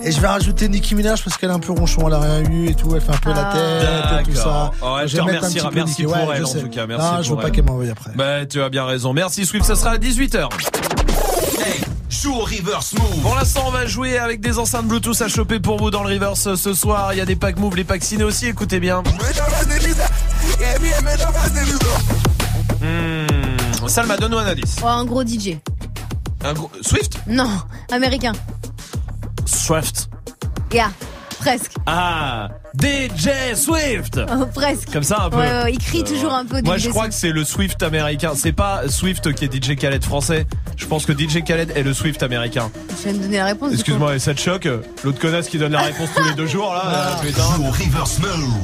Et 0.00 0.10
je 0.10 0.20
vais 0.20 0.26
rajouter 0.26 0.68
Nicki 0.68 0.94
Minaj 0.94 1.22
parce 1.22 1.36
qu'elle 1.36 1.50
est 1.50 1.54
un 1.54 1.58
peu 1.60 1.72
ronchon, 1.72 2.08
elle 2.08 2.14
a 2.14 2.20
rien 2.20 2.40
eu 2.50 2.68
et 2.68 2.74
tout, 2.74 2.88
elle 2.94 3.00
fait 3.00 3.12
un 3.12 3.18
peu 3.18 3.30
la 3.30 3.44
tête 3.52 4.20
et 4.28 4.30
tout 4.30 4.36
ça. 4.36 4.70
Oh, 4.82 4.96
elle 5.00 5.08
Je 5.08 5.16
vais 5.16 5.22
mettre 5.24 5.44
un 5.44 5.48
petit 5.48 5.60
peu 5.60 5.68
merci 5.74 5.90
Nicki. 5.90 6.02
pour 6.04 6.12
Ouais, 6.14 6.20
elle 6.34 6.38
je 6.38 6.44
en 6.58 6.60
tout 6.60 6.68
cas, 6.68 6.86
merci 6.86 7.06
Ah, 7.08 7.22
je 7.22 7.30
veux 7.30 7.36
pas 7.36 7.46
elle. 7.46 7.52
qu'elle 7.52 7.64
m'envoie 7.64 7.84
après. 7.90 8.10
Bah 8.14 8.46
tu 8.46 8.60
as 8.62 8.68
bien 8.68 8.84
raison, 8.84 9.12
merci 9.12 9.44
Swift, 9.46 9.64
ça 9.64 9.76
sera 9.76 9.90
à 9.92 9.98
18h. 9.98 10.48
Joue 12.10 12.34
au 12.34 12.40
reverse 12.44 12.94
move. 12.94 13.20
Pour 13.22 13.34
l'instant, 13.34 13.62
on 13.66 13.70
va 13.70 13.86
jouer 13.86 14.18
avec 14.18 14.40
des 14.40 14.58
enceintes 14.58 14.86
Bluetooth 14.86 15.20
à 15.22 15.28
choper 15.28 15.58
pour 15.60 15.78
vous 15.78 15.90
dans 15.90 16.04
le 16.04 16.12
reverse 16.14 16.54
ce 16.54 16.74
soir. 16.74 17.12
Il 17.14 17.16
y 17.18 17.20
a 17.20 17.24
des 17.24 17.36
packs 17.36 17.58
move, 17.58 17.74
les 17.74 17.84
packs 17.84 18.04
ciné 18.04 18.22
aussi, 18.22 18.46
écoutez 18.46 18.80
bien. 18.80 19.02
Hmm, 22.80 23.88
Salma, 23.88 24.16
donne-nous 24.16 24.38
un 24.38 24.46
indice. 24.46 24.76
Oh, 24.82 24.86
un 24.86 25.04
gros 25.04 25.22
DJ. 25.24 25.56
Un 26.44 26.52
gros... 26.52 26.70
Swift? 26.80 27.14
Non, 27.26 27.48
américain. 27.90 28.32
Swift. 29.52 30.08
Yeah, 30.72 30.90
presque. 31.40 31.72
Ah, 31.86 32.48
DJ 32.80 33.54
Swift. 33.54 34.18
Oh, 34.32 34.46
presque. 34.54 34.90
Comme 34.92 35.02
ça 35.02 35.24
un 35.24 35.30
peu. 35.30 35.36
Ouais, 35.36 35.62
ouais, 35.64 35.72
il 35.72 35.78
crie 35.78 36.00
Euh, 36.00 36.04
toujours 36.14 36.32
un 36.32 36.44
peu. 36.46 36.62
Moi 36.62 36.78
DJ 36.78 36.82
je 36.84 36.88
crois 36.90 37.02
Swift. 37.04 37.14
que 37.14 37.20
c'est 37.20 37.32
le 37.32 37.44
Swift 37.44 37.82
américain. 37.82 38.32
C'est 38.34 38.52
pas 38.52 38.88
Swift 38.88 39.32
qui 39.34 39.44
est 39.44 39.52
DJ 39.54 39.76
Khaled 39.76 40.02
français. 40.04 40.46
Je 40.76 40.86
pense 40.86 41.04
que 41.06 41.12
DJ 41.12 41.42
Khaled 41.44 41.70
est 41.76 41.82
le 41.82 41.92
Swift 41.94 42.22
américain. 42.22 42.70
Je 42.98 43.02
viens 43.08 43.12
de 43.12 43.18
donner 43.22 43.36
la 43.38 43.44
réponse. 43.46 43.72
Excuse-moi, 43.74 44.18
ça 44.18 44.34
te 44.34 44.40
choque 44.40 44.68
L'autre 45.04 45.18
connasse 45.18 45.48
qui 45.48 45.58
donne 45.58 45.72
la 45.72 45.82
réponse 45.82 46.08
tous 46.16 46.24
les 46.24 46.34
deux 46.34 46.46
jours 46.46 46.72
là. 46.72 47.16
euh, 47.18 47.26
putain. 47.26 47.42
Joue 47.56 47.64
au 47.66 47.70
reverse 47.70 48.18
move. 48.18 48.54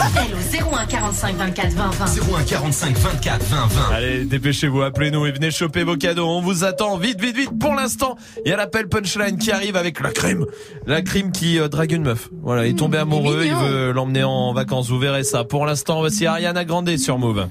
Appel 0.00 0.32
au 0.34 0.74
01 0.74 0.86
45 0.86 1.36
24 1.36 1.72
20 1.72 1.90
20. 1.90 2.06
01 2.38 2.42
45 2.44 2.96
24 2.96 3.44
20 3.44 3.66
20. 3.66 3.94
Allez, 3.94 4.24
dépêchez-vous, 4.24 4.82
appelez-nous 4.82 5.26
et 5.26 5.32
venez 5.32 5.50
choper 5.50 5.84
vos 5.84 5.96
cadeaux. 5.96 6.26
On 6.26 6.40
vous 6.40 6.64
attend 6.64 6.96
vite, 6.96 7.20
vite, 7.20 7.36
vite. 7.36 7.50
Pour 7.60 7.74
l'instant, 7.74 8.16
il 8.44 8.50
y 8.50 8.52
a 8.52 8.56
l'appel 8.56 8.88
punchline 8.88 9.36
qui 9.38 9.52
arrive 9.52 9.76
avec 9.76 10.00
la 10.00 10.10
crime. 10.10 10.46
La 10.86 11.02
crime 11.02 11.30
qui 11.30 11.58
euh, 11.60 11.68
drague 11.68 11.92
une 11.92 12.02
meuf. 12.04 12.30
Voilà, 12.42 12.66
il 12.66 12.70
est 12.72 12.78
tombé 12.78 12.98
amoureux, 13.02 13.42
il 13.44 13.54
veut 13.54 13.92
l'emmener 13.92 14.24
en 14.24 14.52
vacances. 14.52 14.88
Vous 14.88 14.98
verrez 14.98 15.24
ça. 15.24 15.44
Pour 15.44 15.66
l'instant, 15.66 16.00
voici 16.00 16.26
Ariana 16.26 16.64
Grande 16.64 16.96
sur 16.96 17.18
Move. 17.18 17.46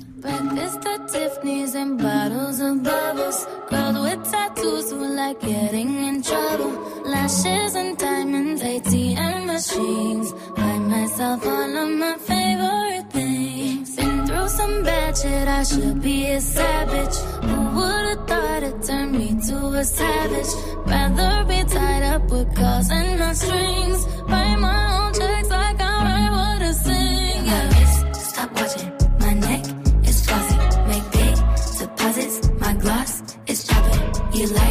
Some 14.52 14.84
bad 14.84 15.18
shit, 15.18 15.48
I 15.48 15.64
should 15.64 16.02
be 16.02 16.26
a 16.26 16.42
savage. 16.42 17.16
Who 17.42 17.58
would've 17.76 18.28
thought 18.28 18.64
it 18.64 18.84
turned 18.84 19.14
me 19.14 19.30
to 19.48 19.58
a 19.80 19.84
savage? 19.84 20.81
Rather 20.92 21.34
be 21.50 21.60
tied 21.74 22.04
up 22.14 22.24
with 22.30 22.56
calls 22.56 22.90
and 22.92 23.20
not 23.20 23.36
strings. 23.36 24.02
Write 24.30 24.60
my 24.68 24.80
own 24.98 25.14
checks 25.14 25.50
like 25.50 25.80
I 25.82 25.94
write 26.06 26.32
what 26.38 26.62
I 26.70 26.72
sing. 26.86 27.46
Yeah, 27.50 27.66
wrist, 27.72 28.30
stop 28.30 28.50
watching. 28.58 28.92
My 29.20 29.34
neck 29.48 29.64
is 30.10 30.18
fuzzy. 30.28 30.58
Make 30.90 31.08
big 31.18 31.36
deposits. 31.80 32.36
My 32.60 32.74
gloss 32.74 33.12
is 33.48 33.60
chopping. 33.68 34.04
You 34.38 34.48
like 34.48 34.71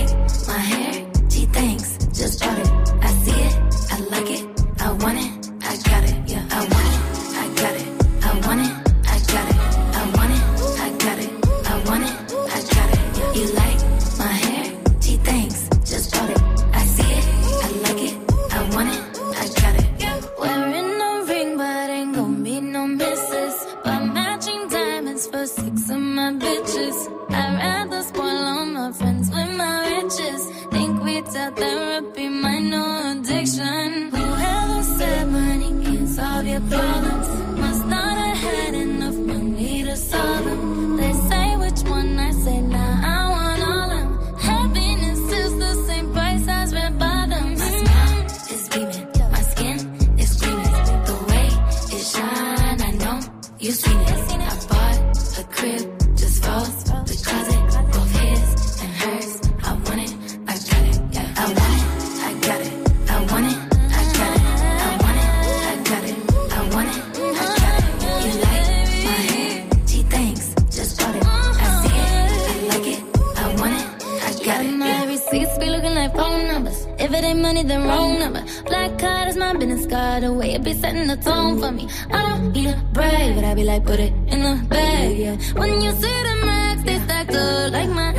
be 80.64 80.74
setting 80.74 81.06
the 81.06 81.16
tone 81.16 81.58
for 81.58 81.72
me. 81.72 81.88
I 82.10 82.22
don't 82.28 82.52
need 82.52 82.68
a 82.68 82.76
brag, 82.92 83.34
but 83.34 83.44
I 83.44 83.54
be 83.54 83.64
like, 83.64 83.84
put 83.84 84.00
it 84.00 84.12
in 84.28 84.40
the 84.42 84.66
bag, 84.68 85.18
yeah. 85.18 85.36
When 85.54 85.80
you 85.80 85.90
see 85.92 86.22
the 86.28 86.42
max, 86.44 86.82
they 86.82 86.98
stacked 87.00 87.34
up 87.34 87.72
like 87.72 87.88
my 87.90 88.12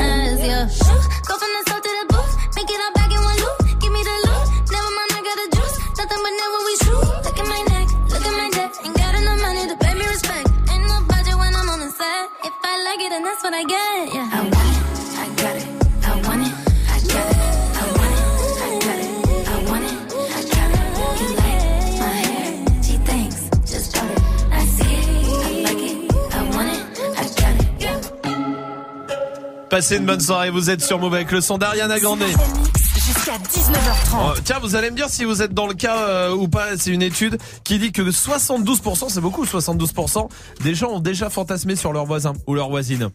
Passez 29.82 29.98
une 29.98 30.06
bonne 30.06 30.20
soirée, 30.20 30.52
vous 30.52 30.70
êtes 30.70 30.84
sur 30.84 31.00
Move 31.00 31.16
avec 31.16 31.32
le 31.32 31.42
son 31.42 31.58
d'Ariana 31.58 32.00
Grande. 32.00 32.20
Jusqu'à 32.20 33.36
19h30. 33.40 34.14
Oh, 34.14 34.34
tiens, 34.44 34.60
vous 34.60 34.76
allez 34.76 34.92
me 34.92 34.96
dire 34.96 35.10
si 35.10 35.24
vous 35.26 35.42
êtes 35.42 35.56
dans 35.56 35.66
le 35.66 35.74
cas 35.74 36.08
euh, 36.08 36.36
ou 36.36 36.48
pas. 36.48 36.78
C'est 36.78 36.92
une 36.92 37.02
étude 37.02 37.40
qui 37.64 37.80
dit 37.80 37.92
que 37.92 38.04
72%, 38.04 39.10
c'est 39.10 39.22
beaucoup, 39.22 39.44
72% 39.44 40.30
des 40.64 40.76
gens 40.76 40.92
ont 40.92 41.00
déjà 41.00 41.32
fantasmé 41.32 41.76
sur 41.76 41.94
leur 41.94 42.06
voisin 42.06 42.34
ou 42.46 42.54
leur 42.54 42.70
voisine. 42.70 43.10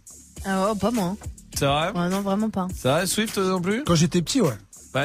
Ah, 0.44 0.70
oh, 0.73 0.75
pas 0.75 0.90
moi. 0.90 1.14
C'est 1.56 1.66
vrai? 1.66 1.92
Ouais, 1.94 2.08
non, 2.08 2.23
vraiment 2.23 2.50
pas. 2.50 2.66
C'est 2.76 2.88
vrai, 2.88 3.06
Swift 3.06 3.38
non 3.38 3.61
plus? 3.61 3.85
Quand 3.85 3.94
j'étais 3.94 4.20
petit, 4.20 4.40
ouais. 4.40 4.58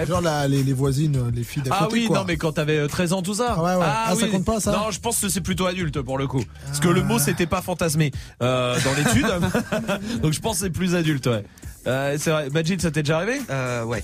Genre 0.06 0.22
la- 0.22 0.48
les, 0.48 0.64
les 0.64 0.74
voisines, 0.74 1.16
euh, 1.16 1.32
les 1.34 1.44
filles 1.44 1.64
d'à 1.64 1.72
Ah 1.74 1.84
côté, 1.86 1.94
oui, 2.02 2.06
quoi. 2.08 2.20
non 2.20 2.26
mais 2.28 2.38
quand 2.38 2.52
t'avais 2.54 2.78
euh, 2.78 2.88
13 2.88 3.14
ans 3.14 3.22
tout 3.22 3.36
ça. 3.36 3.56
Ah 3.58 3.64
ouais, 3.64 3.76
ouais. 3.76 3.86
Ah, 3.86 4.14
ça 4.18 4.26
oui. 4.26 4.30
compte 4.32 4.46
pas, 4.46 4.60
ça 4.60 4.72
Non, 4.72 4.92
je 4.92 5.00
pense 5.00 5.20
que 5.20 5.30
c'est 5.30 5.42
plutôt 5.42 5.66
adulte 5.66 6.02
pour 6.02 6.18
le 6.18 6.28
coup. 6.28 6.44
Parce 6.66 6.80
que 6.80 6.88
le 6.88 7.04
mot 7.04 7.20
c'était 7.20 7.46
pas 7.48 7.62
fantasmé 7.62 8.12
euh, 8.42 8.78
dans 8.84 8.94
l'étude. 8.94 9.28
Donc 10.22 10.34
je 10.34 10.40
pense 10.40 10.58
que 10.60 10.66
c'est 10.66 10.70
plus 10.72 10.96
adulte, 10.96 11.28
ouais. 11.28 11.44
Euh, 11.88 12.16
c'est 12.20 12.32
vrai. 12.32 12.50
Majid, 12.50 12.82
ça 12.82 12.92
t'est 12.92 13.04
déjà 13.04 13.18
arrivé? 13.18 13.42
Euh, 13.50 13.84
ouais. 13.84 14.04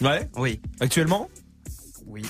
Ouais? 0.00 0.28
Oui. 0.36 0.60
Actuellement? 0.80 1.28
Oui. 2.06 2.22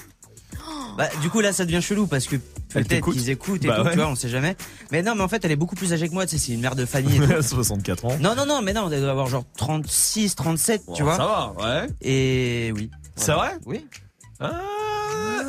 Bah, 0.99 1.09
du 1.23 1.31
coup, 1.31 1.41
là, 1.41 1.53
ça 1.55 1.65
devient 1.65 1.81
chelou 1.81 2.07
parce 2.09 2.27
que 2.27 2.37
peut-être 2.71 3.13
qu'ils 3.13 3.31
écoutent 3.31 3.65
et 3.65 3.69
Bah 3.69 3.77
tout, 3.77 3.85
ouais. 3.85 3.93
tu 3.93 3.97
vois, 3.99 4.09
on 4.09 4.17
sait 4.17 4.29
jamais. 4.29 4.57
Mais 4.93 5.01
non, 5.03 5.15
mais 5.15 5.23
en 5.23 5.29
fait, 5.29 5.43
elle 5.45 5.53
est 5.53 5.57
beaucoup 5.57 5.77
plus 5.77 5.93
âgée 5.93 6.09
que 6.09 6.13
moi, 6.13 6.27
tu 6.27 6.37
sais, 6.37 6.45
c'est 6.47 6.53
une 6.53 6.61
mère 6.61 6.75
de 6.75 6.85
famille 6.85 7.17
et 7.17 7.21
tout. 7.37 7.41
64 7.43 8.05
ans. 8.05 8.17
Non, 8.21 8.35
non, 8.35 8.45
non, 8.45 8.61
mais 8.63 8.73
non, 8.73 8.91
elle 8.91 9.01
doit 9.01 9.11
avoir 9.13 9.29
genre 9.29 9.45
36, 9.57 10.35
37, 10.35 10.83
tu 10.95 11.05
vois. 11.05 11.17
Ça 11.17 11.25
va, 11.25 11.55
ouais. 11.83 11.87
Et 12.03 12.73
oui. 12.75 12.91
C'est 13.17 13.33
vrai? 13.33 13.53
Oui. 13.65 13.87
Ah, 14.41 14.61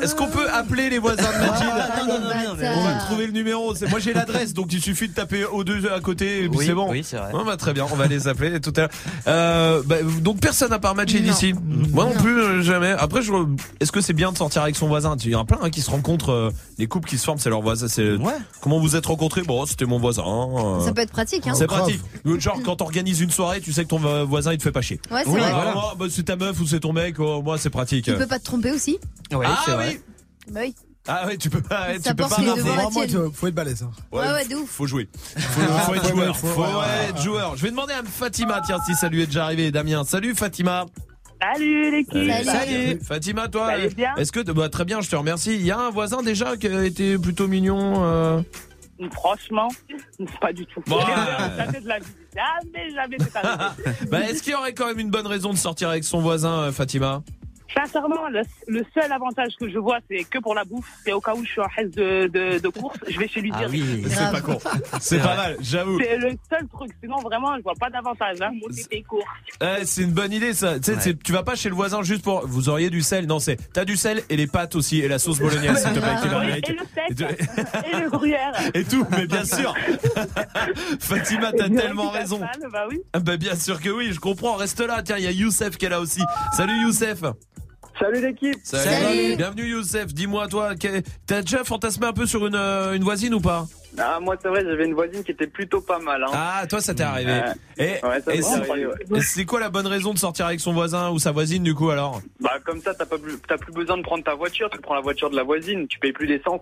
Est-ce 0.02 0.14
qu'on 0.14 0.28
peut 0.28 0.48
appeler 0.50 0.90
les 0.90 0.98
voisins 0.98 1.22
de 1.22 1.38
Majid 1.46 1.64
non, 1.64 2.06
non, 2.06 2.20
non, 2.20 2.28
non, 2.28 2.54
mais- 2.58 2.68
On 2.74 2.82
va 2.84 2.94
trouver 3.00 3.26
le 3.26 3.32
numéro. 3.32 3.74
Moi 3.90 3.98
j'ai 3.98 4.12
l'adresse, 4.12 4.54
donc 4.54 4.72
il 4.72 4.80
suffit 4.82 5.08
de 5.08 5.14
taper 5.14 5.44
O2 5.44 5.90
à 5.92 6.00
côté 6.00 6.44
et 6.44 6.48
puis 6.48 6.58
Oui, 6.58 6.66
c'est 6.66 6.74
bon. 6.74 6.90
oui, 6.90 7.02
c'est 7.04 7.16
vrai. 7.16 7.32
Ouais, 7.32 7.44
bah, 7.44 7.56
très 7.56 7.72
bien, 7.72 7.86
on 7.90 7.96
va 7.96 8.06
les 8.06 8.28
appeler 8.28 8.60
tout 8.60 8.72
à 8.76 8.80
l'heure. 8.82 8.90
Euh, 9.26 9.82
bah, 9.84 9.96
donc 10.20 10.40
personne 10.40 10.72
à 10.72 10.78
part 10.78 10.94
Majid 10.94 11.26
ici. 11.26 11.54
Moi 11.92 12.04
non, 12.06 12.12
plus, 12.20 12.38
euh, 12.40 12.62
jamais. 12.62 12.90
Après, 12.98 13.22
je... 13.22 13.32
est-ce 13.80 13.92
que 13.92 14.00
c'est 14.00 14.12
bien 14.12 14.32
de 14.32 14.36
sortir 14.38 14.62
avec 14.62 14.76
son 14.76 14.88
voisin? 14.88 15.16
Il 15.24 15.30
y 15.30 15.34
en 15.34 15.42
a 15.42 15.44
plein 15.44 15.58
hein, 15.62 15.70
qui 15.70 15.80
se 15.82 15.90
rencontrent, 15.90 16.32
euh, 16.32 16.50
les 16.78 16.86
couples 16.86 17.08
qui 17.08 17.18
se 17.18 17.24
forment, 17.24 17.38
c'est 17.38 17.50
leur 17.50 17.60
voisin. 17.62 17.88
C'est 17.88 18.16
comment 18.60 18.78
vous 18.80 18.96
êtes 18.96 19.06
rencontrés? 19.06 19.42
Bon, 19.42 19.66
c'était 19.66 19.86
mon 19.86 19.98
voisin. 19.98 20.22
euh. 20.26 20.80
Ça 20.84 20.92
peut 20.92 21.02
être 21.02 21.12
pratique, 21.12 21.46
hein. 21.46 21.54
C'est 21.54 21.66
pratique. 21.66 22.00
Genre 22.38 22.58
quand 22.64 22.76
t'organises 22.76 23.20
une 23.20 23.30
soirée, 23.30 23.60
tu 23.60 23.72
sais 23.72 23.84
que 23.84 23.88
ton 23.90 23.98
voisin 24.24 24.52
il 24.52 24.58
te 24.58 24.62
fait 24.62 24.72
pas 24.72 24.80
chier. 24.82 25.00
Ouais, 25.10 25.22
c'est 25.24 25.30
vrai. 25.30 25.50
voilà. 25.52 25.72
Moi, 25.74 25.94
bah, 25.98 26.06
c'est 26.10 26.22
ta 26.24 26.36
meuf 26.36 26.58
ou 26.60 26.66
c'est 26.66 26.80
ton 26.80 26.92
mec, 26.92 27.16
oh, 27.18 27.42
moi 27.42 27.58
c'est 27.58 27.70
pratique. 27.70 28.04
Tu 28.06 28.14
peux 28.14 28.26
pas 28.26 28.38
te 28.38 28.44
tromper 28.44 28.70
aussi? 28.72 28.98
Ouais, 29.32 29.46
ah 29.48 29.58
c'est 29.64 29.72
oui. 29.76 29.89
Bah 30.48 30.60
oui. 30.62 30.74
Ah 31.08 31.26
ouais, 31.26 31.36
tu 31.38 31.48
peux 31.48 31.62
pas, 31.62 31.94
tu 31.94 32.14
peux 32.14 32.28
pas 32.28 32.36
il 32.38 33.30
faut 33.32 33.46
être 33.46 33.54
balèze. 33.54 33.82
hein. 33.82 33.90
Ouais, 34.12 34.20
ouais, 34.32 34.46
de 34.46 34.54
ouf. 34.56 34.68
Faut 34.70 34.86
jouer. 34.86 35.08
Faut, 35.36 35.60
faut 35.60 35.94
être 35.94 36.08
joueur. 36.08 36.36
faut- 36.36 36.46
Faut 36.48 36.62
ouais. 36.62 37.08
être 37.08 37.22
joueur. 37.22 37.56
Je 37.56 37.62
vais 37.62 37.70
demander 37.70 37.94
à 37.94 38.02
Fatima, 38.04 38.60
tiens, 38.64 38.78
si 38.84 38.94
ça 38.94 39.08
lui 39.08 39.22
est 39.22 39.26
déjà 39.26 39.44
arrivé, 39.44 39.70
Damien. 39.70 40.04
Salut 40.04 40.34
Fatima. 40.34 40.84
Salut 41.40 41.90
l'équipe. 41.90 43.02
Fatima, 43.02 43.48
toi, 43.48 43.66
Ça 43.68 43.72
allait 43.72 43.88
bien 43.88 44.14
est-ce 44.16 44.30
que 44.30 44.40
bah, 44.52 44.68
très 44.68 44.84
bien, 44.84 45.00
je 45.00 45.08
te 45.08 45.16
remercie. 45.16 45.54
Il 45.54 45.62
y 45.64 45.70
a 45.70 45.78
un 45.78 45.90
voisin 45.90 46.22
déjà 46.22 46.56
qui 46.58 46.66
a 46.68 46.84
été 46.84 47.16
plutôt 47.16 47.48
mignon. 47.48 48.04
euh, 48.04 48.42
Franchement, 49.14 49.68
pas 50.42 50.52
du 50.52 50.66
tout. 50.66 50.82
Bon, 50.86 51.00
jamais, 51.56 51.80
de 51.80 51.88
la 51.88 51.98
vie. 51.98 52.04
Jamais, 52.36 52.90
jamais 52.94 53.16
c'est 53.18 53.36
arrivé. 53.36 53.64
Bah, 54.10 54.20
est-ce 54.28 54.42
qu'il 54.42 54.52
y 54.52 54.54
aurait 54.54 54.74
quand 54.74 54.86
même 54.86 54.98
une 54.98 55.10
bonne 55.10 55.26
raison 55.26 55.50
de 55.54 55.56
sortir 55.58 55.88
avec 55.88 56.04
son 56.04 56.20
voisin, 56.20 56.52
euh, 56.64 56.72
Fatima? 56.72 57.22
Sincèrement, 57.76 58.28
le, 58.28 58.42
le 58.68 58.84
seul 58.94 59.10
avantage 59.12 59.52
que 59.58 59.68
je 59.70 59.78
vois, 59.78 59.98
c'est 60.10 60.24
que 60.24 60.38
pour 60.38 60.54
la 60.54 60.64
bouffe. 60.64 60.88
C'est 61.04 61.12
au 61.12 61.20
cas 61.20 61.34
où 61.34 61.44
je 61.44 61.50
suis 61.50 61.60
en 61.60 61.68
reste 61.76 61.94
de, 61.96 62.26
de, 62.26 62.58
de 62.58 62.68
course, 62.68 62.98
je 63.08 63.18
vais 63.18 63.28
chez 63.28 63.40
lui 63.40 63.50
Ah 63.54 63.58
dire. 63.60 63.68
oui, 63.70 64.04
c'est 64.08 64.30
pas 64.32 64.40
con. 64.40 64.58
C'est 65.00 65.18
pas 65.20 65.36
mal, 65.36 65.56
j'avoue. 65.60 65.98
C'est 66.00 66.16
le 66.16 66.30
seul 66.50 66.66
truc. 66.68 66.90
Sinon, 67.02 67.18
vraiment, 67.20 67.56
je 67.56 67.62
vois 67.62 67.74
pas 67.78 67.88
d'avantage. 67.90 68.38
Hein. 68.40 68.50
Ouais, 69.60 69.84
c'est 69.84 70.02
une 70.02 70.12
bonne 70.12 70.32
idée 70.32 70.52
ça. 70.52 70.78
Tu 70.78 70.92
sais, 70.92 71.00
c'est- 71.00 71.22
tu 71.22 71.32
vas 71.32 71.42
pas 71.42 71.54
chez 71.54 71.68
le 71.68 71.74
voisin 71.74 72.02
juste 72.02 72.22
pour. 72.22 72.46
Vous 72.46 72.68
auriez 72.68 72.90
du 72.90 73.02
sel 73.02 73.26
Non, 73.26 73.38
c'est. 73.38 73.56
T'as 73.72 73.84
du 73.84 73.96
sel 73.96 74.22
et 74.28 74.36
les 74.36 74.46
pâtes 74.46 74.74
aussi 74.74 75.00
et 75.00 75.08
la 75.08 75.18
sauce 75.18 75.38
bolognaise, 75.38 75.82
s'il 75.82 75.92
te 75.92 75.98
plaît. 76.00 76.16
qui 76.22 76.28
va 76.28 76.38
Oui, 76.40 76.50
avec. 76.52 76.68
et 76.68 76.72
le 76.72 76.82
Et 76.82 76.86
steak. 77.14 77.16
tu- 77.16 77.96
et 77.96 78.00
le 78.00 78.10
gruyère. 78.10 78.52
Et 78.74 78.84
tout, 78.84 79.06
mais 79.12 79.26
bien 79.26 79.44
sûr. 79.44 79.74
Fatima, 81.00 81.52
t'as 81.52 81.66
Et 81.66 81.74
tellement 81.74 82.10
raison. 82.10 82.40
Bah 82.72 82.84
oui. 82.90 83.00
Ah 83.12 83.20
Bah 83.20 83.36
bien 83.36 83.56
sûr 83.56 83.80
que 83.80 83.88
oui, 83.90 84.10
je 84.12 84.20
comprends. 84.20 84.54
Reste 84.56 84.80
là. 84.80 85.02
Tiens, 85.02 85.16
il 85.18 85.24
y 85.24 85.28
a 85.28 85.30
Youssef 85.32 85.76
qui 85.76 85.86
est 85.86 85.90
là 85.90 86.00
aussi. 86.00 86.20
Salut 86.56 86.78
Youssef. 86.82 87.22
Salut 88.00 88.22
l'équipe. 88.22 88.56
Salut. 88.62 89.36
Bienvenue 89.36 89.68
Youssef. 89.68 90.06
Dis-moi 90.14 90.48
toi, 90.48 90.72
t'as 91.26 91.42
déjà 91.42 91.64
fantasmé 91.64 92.06
un 92.06 92.14
peu 92.14 92.26
sur 92.26 92.46
une, 92.46 92.54
euh, 92.54 92.94
une 92.94 93.04
voisine 93.04 93.34
ou 93.34 93.40
pas? 93.40 93.66
Ah, 93.98 94.18
moi, 94.20 94.36
c'est 94.40 94.48
vrai, 94.48 94.62
j'avais 94.64 94.86
une 94.86 94.94
voisine 94.94 95.24
qui 95.24 95.32
était 95.32 95.46
plutôt 95.46 95.80
pas 95.80 95.98
mal. 95.98 96.22
Hein. 96.22 96.30
Ah, 96.32 96.64
toi 96.68 96.80
ça 96.80 96.94
t'est 96.94 97.02
arrivé. 97.02 97.32
Euh, 97.32 97.52
Et, 97.76 98.04
ouais, 98.04 98.22
c'est- 98.24 99.10
ouais. 99.10 99.20
c'est 99.20 99.44
quoi 99.44 99.58
la 99.60 99.68
bonne 99.68 99.86
raison 99.86 100.14
de 100.14 100.18
sortir 100.18 100.46
avec 100.46 100.60
son 100.60 100.72
voisin 100.72 101.10
ou 101.10 101.18
sa 101.18 101.32
voisine 101.32 101.62
du 101.64 101.74
coup 101.74 101.90
alors? 101.90 102.20
Bah, 102.40 102.52
comme 102.64 102.80
ça, 102.80 102.94
t'as 102.94 103.06
pas 103.06 103.18
plus, 103.18 103.38
t'as 103.48 103.58
plus 103.58 103.72
besoin 103.72 103.96
de 103.98 104.02
prendre 104.02 104.22
ta 104.24 104.34
voiture, 104.34 104.70
tu 104.70 104.78
prends 104.80 104.94
la 104.94 105.00
voiture 105.00 105.28
de 105.30 105.36
la 105.36 105.42
voisine, 105.42 105.86
tu 105.88 105.98
payes 105.98 106.12
plus 106.12 106.26
d'essence. 106.28 106.60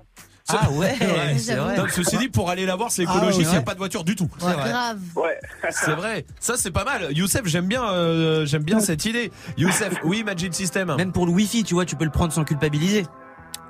Ah 0.51 0.71
ouais, 0.73 0.95
c'est 1.39 1.57
vrai. 1.57 1.77
Donc, 1.77 1.91
ceci 1.91 2.17
dit, 2.17 2.31
pour 2.31 2.49
aller 2.49 2.65
la 2.65 2.75
voir, 2.77 2.91
c'est 2.91 3.05
Ah, 3.07 3.13
écologique, 3.17 3.43
il 3.43 3.47
ouais. 3.47 3.53
n'y 3.53 3.59
a 3.59 3.63
pas 3.63 3.75
de 3.75 3.79
voiture 3.79 4.03
du 4.05 4.17
tout. 4.17 4.29
Ouais, 4.41 4.53
grave. 4.55 4.99
Ouais. 5.15 5.39
C'est 5.71 5.91
vrai, 5.93 6.25
ça 6.41 6.57
c'est 6.57 6.71
pas 6.71 6.85
mal. 6.85 7.09
Youssef, 7.15 7.43
j'aime 7.45 7.67
bien, 7.67 7.85
euh, 7.85 8.47
j'aime 8.47 8.63
bien 8.63 8.81
cette 8.81 9.05
idée. 9.05 9.31
Youssef, 9.59 9.93
oui, 10.05 10.25
Magic 10.25 10.55
System. 10.55 10.95
Même 10.97 11.13
pour 11.13 11.27
le 11.27 11.33
wifi, 11.33 11.65
tu 11.65 11.75
vois, 11.75 11.85
tu 11.85 11.97
peux 11.97 12.07
le 12.07 12.11
prendre 12.11 12.33
sans 12.33 12.45
culpabiliser. 12.45 13.05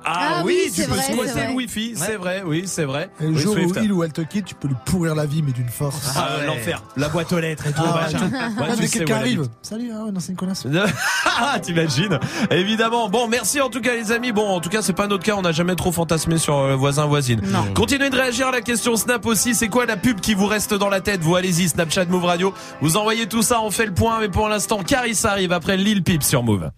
Ah, 0.05 0.37
Ah 0.39 0.43
oui, 0.45 0.57
oui, 0.67 0.73
tu 0.75 0.83
peux 0.83 0.89
vrai, 0.95 1.03
squatter 1.03 1.27
c'est 1.29 1.33
vrai. 1.41 1.49
le 1.49 1.55
wifi, 1.55 1.93
c'est 1.97 2.17
vrai, 2.17 2.43
oui, 2.47 2.63
c'est 2.67 2.85
vrai. 2.85 3.11
Et 3.21 3.25
le 3.25 3.31
Oui, 3.31 3.39
jour 3.39 3.55
Swift. 3.55 3.77
où 3.77 3.83
il 3.85 3.93
ou 3.93 4.05
elle 4.05 4.13
te 4.13 4.21
quitte, 4.23 4.47
tu 4.47 4.55
peux 4.55 4.69
lui 4.69 4.77
pourrir 4.87 5.15
la 5.15 5.27
vie, 5.27 5.43
mais 5.43 5.53
d'une 5.53 5.69
force. 5.69 6.13
Ah, 6.17 6.45
l'enfer, 6.47 6.83
la 6.97 7.09
boîte 7.09 7.33
aux 7.33 7.41
lettres 7.41 7.67
et 7.67 7.73
tout. 7.73 7.83
Ah, 7.85 8.01
machin. 8.11 8.31
ouais. 8.31 8.67
Ah, 8.71 8.77
tu 8.77 8.87
sais 8.87 9.13
arrive. 9.13 9.49
Salut, 9.63 9.91
ah 9.93 10.11
non, 10.13 10.21
c'est 10.21 10.31
une 10.33 10.37
connasse. 10.37 10.67
Ah, 11.41 11.59
t'imagines 11.61 12.19
Évidemment. 12.51 13.09
Bon, 13.09 13.29
merci 13.29 13.61
en 13.61 13.69
tout 13.71 13.81
cas 13.81 13.95
les 13.95 14.11
amis. 14.11 14.33
Bon, 14.33 14.49
en 14.49 14.61
tout 14.61 14.69
cas, 14.71 14.83
c'est 14.83 14.93
pas 14.93 15.07
notre 15.07 15.23
cas. 15.25 15.35
On 15.37 15.43
n'a 15.43 15.53
jamais 15.53 15.77
trop 15.77 15.93
fantasmé 15.93 16.37
sur 16.39 16.57
euh, 16.59 16.75
voisin 16.75 17.07
voisine. 17.07 17.41
Continuez 17.75 18.11
de 18.11 18.17
réagir 18.17 18.49
à 18.49 18.51
la 18.51 18.61
question 18.61 18.97
Snap 18.97 19.25
aussi. 19.27 19.55
C'est 19.55 19.69
quoi 19.69 19.87
la 19.87 19.97
pub 19.97 20.19
qui 20.21 20.35
vous 20.35 20.47
reste 20.47 20.75
dans 20.75 20.89
la 20.89 21.01
tête 21.01 21.21
Vous? 21.21 21.37
Allez-y, 21.37 21.69
Snapchat 21.69 22.07
Move 22.07 22.25
Radio. 22.25 22.53
Vous 22.81 22.97
envoyez 22.97 23.27
tout 23.29 23.43
ça. 23.43 23.61
On 23.61 23.71
fait 23.71 23.87
le 23.87 23.95
point. 23.95 24.19
Mais 24.21 24.29
pour 24.29 24.49
l'instant, 24.49 24.83
Caris 24.83 25.19
arrive 25.25 25.53
après 25.53 25.77
Lil 25.77 26.03
Peep 26.03 26.23
sur 26.25 26.43
Move. 26.43 26.71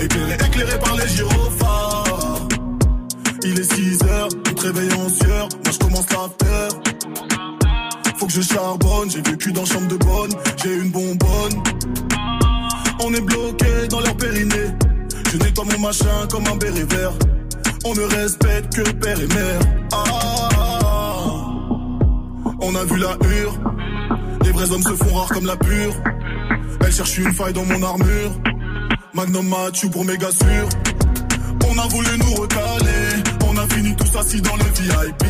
Éclairé, 0.00 0.34
éclairé 0.34 0.78
par 0.78 0.96
les 0.96 1.08
gyrophares. 1.08 2.48
Il 3.42 3.58
est 3.58 3.74
6 3.74 4.02
heures, 4.04 4.28
on 4.48 4.54
te 4.54 4.60
réveille 4.62 4.92
en. 4.92 5.00
Moi 5.00 5.72
je 5.72 5.78
commence 5.78 6.06
l'after. 6.10 6.68
Faut 8.16 8.26
que 8.26 8.32
je 8.32 8.42
charbonne, 8.42 9.10
j'ai 9.10 9.22
vécu 9.22 9.52
dans 9.52 9.64
chambre 9.64 9.88
de 9.88 9.96
bonne, 9.96 10.30
j'ai 10.62 10.74
une 10.74 10.90
bonbonne. 10.90 11.62
On 13.02 13.14
est 13.14 13.20
bloqué 13.20 13.88
dans 13.88 14.00
leur 14.00 14.14
périnée. 14.16 14.74
Je 15.32 15.38
nettoie 15.38 15.64
mon 15.64 15.78
machin 15.78 16.26
comme 16.30 16.46
un 16.46 16.56
béret 16.56 16.84
vert. 16.84 17.12
On 17.84 17.94
ne 17.94 18.02
respecte 18.02 18.74
que 18.74 18.90
père 18.90 19.18
et 19.18 19.26
mère. 19.26 19.60
Ah, 19.92 21.28
on 22.60 22.74
a 22.74 22.84
vu 22.84 22.98
la 22.98 23.16
hure. 23.26 23.54
Les 24.44 24.52
vrais 24.52 24.70
hommes 24.70 24.82
se 24.82 24.94
font 24.94 25.14
rares 25.14 25.28
comme 25.28 25.46
la 25.46 25.56
pure. 25.56 25.94
Elle 26.84 26.92
cherche 26.92 27.16
une 27.18 27.32
faille 27.32 27.52
dans 27.52 27.64
mon 27.64 27.82
armure. 27.82 28.32
Magnum 29.12 29.48
Mathieu 29.48 29.88
pour 29.90 30.04
méga 30.04 30.28
sûr. 30.30 30.68
On 31.68 31.78
a 31.78 31.86
voulu 31.88 32.08
nous 32.18 32.34
recaler. 32.40 33.22
On 33.48 33.56
a 33.56 33.66
fini 33.74 33.94
tous 33.96 34.16
assis 34.16 34.40
dans 34.40 34.56
le 34.56 34.64
VIP. 34.64 35.24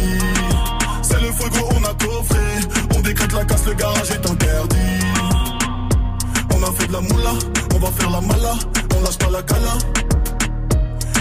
C'est 1.02 1.20
le 1.20 1.32
fuego, 1.32 1.68
on 1.70 1.84
a 1.84 1.94
coffré. 1.94 2.40
On 2.96 3.00
décrète 3.00 3.32
la 3.32 3.44
casse, 3.44 3.66
le 3.66 3.74
garage 3.74 4.10
est 4.10 4.30
interdit. 4.30 5.04
On 6.54 6.62
a 6.62 6.72
fait 6.72 6.86
de 6.88 6.92
la 6.92 7.00
moula, 7.00 7.32
on 7.74 7.78
va 7.78 7.90
faire 7.92 8.10
la 8.10 8.20
mala. 8.20 8.54
On 8.96 9.02
lâche 9.02 9.18
pas 9.18 9.30
la 9.30 9.42
cala. 9.42 9.78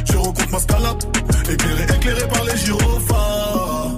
Je 0.06 0.18
recompte 0.18 0.52
ma 0.52 0.60
scalap. 0.60 1.04
Éclairé, 1.50 1.84
éclairé 1.96 2.28
par 2.28 2.44
les 2.44 2.58
gyrophares. 2.58 3.98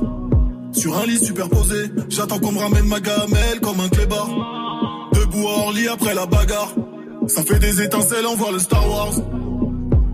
Sur 0.72 0.98
un 0.98 1.06
lit 1.06 1.24
superposé, 1.24 1.92
j'attends 2.10 2.40
qu'on 2.40 2.52
me 2.52 2.60
ramène 2.60 2.86
ma 2.86 3.00
gamelle 3.00 3.60
comme 3.62 3.80
un 3.80 3.90
clébard. 3.90 4.30
Debout 5.14 5.48
à 5.48 5.52
Orly 5.66 5.88
après 5.88 6.14
la 6.14 6.26
bagarre. 6.28 6.74
Ça 7.28 7.44
fait 7.44 7.60
des 7.60 7.82
étincelles, 7.82 8.26
on 8.26 8.36
voit 8.36 8.52
le 8.52 8.60
Star 8.60 8.90
Wars. 8.90 9.14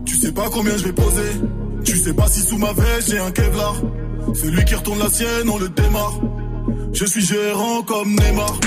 Tu 0.06 0.16
sais 0.16 0.32
pas 0.32 0.50
combien 0.52 0.76
je 0.78 0.86
vais 0.86 0.94
poser. 0.94 1.32
Tu 1.84 1.98
sais 1.98 2.14
pas 2.14 2.28
si 2.28 2.42
sous 2.42 2.58
ma 2.58 2.74
veste 2.74 3.12
j'ai 3.12 3.20
un 3.20 3.32
Kevlar. 3.32 3.76
Celui 4.34 4.64
qui 4.66 4.76
retourne 4.76 5.00
la 5.00 5.10
sienne, 5.10 5.50
on 5.50 5.58
le 5.58 5.70
démarre. 5.70 6.20
Je 6.94 7.06
suis 7.06 7.26
gérant 7.26 7.82
comme 7.84 8.10
Neymar. 8.10 8.60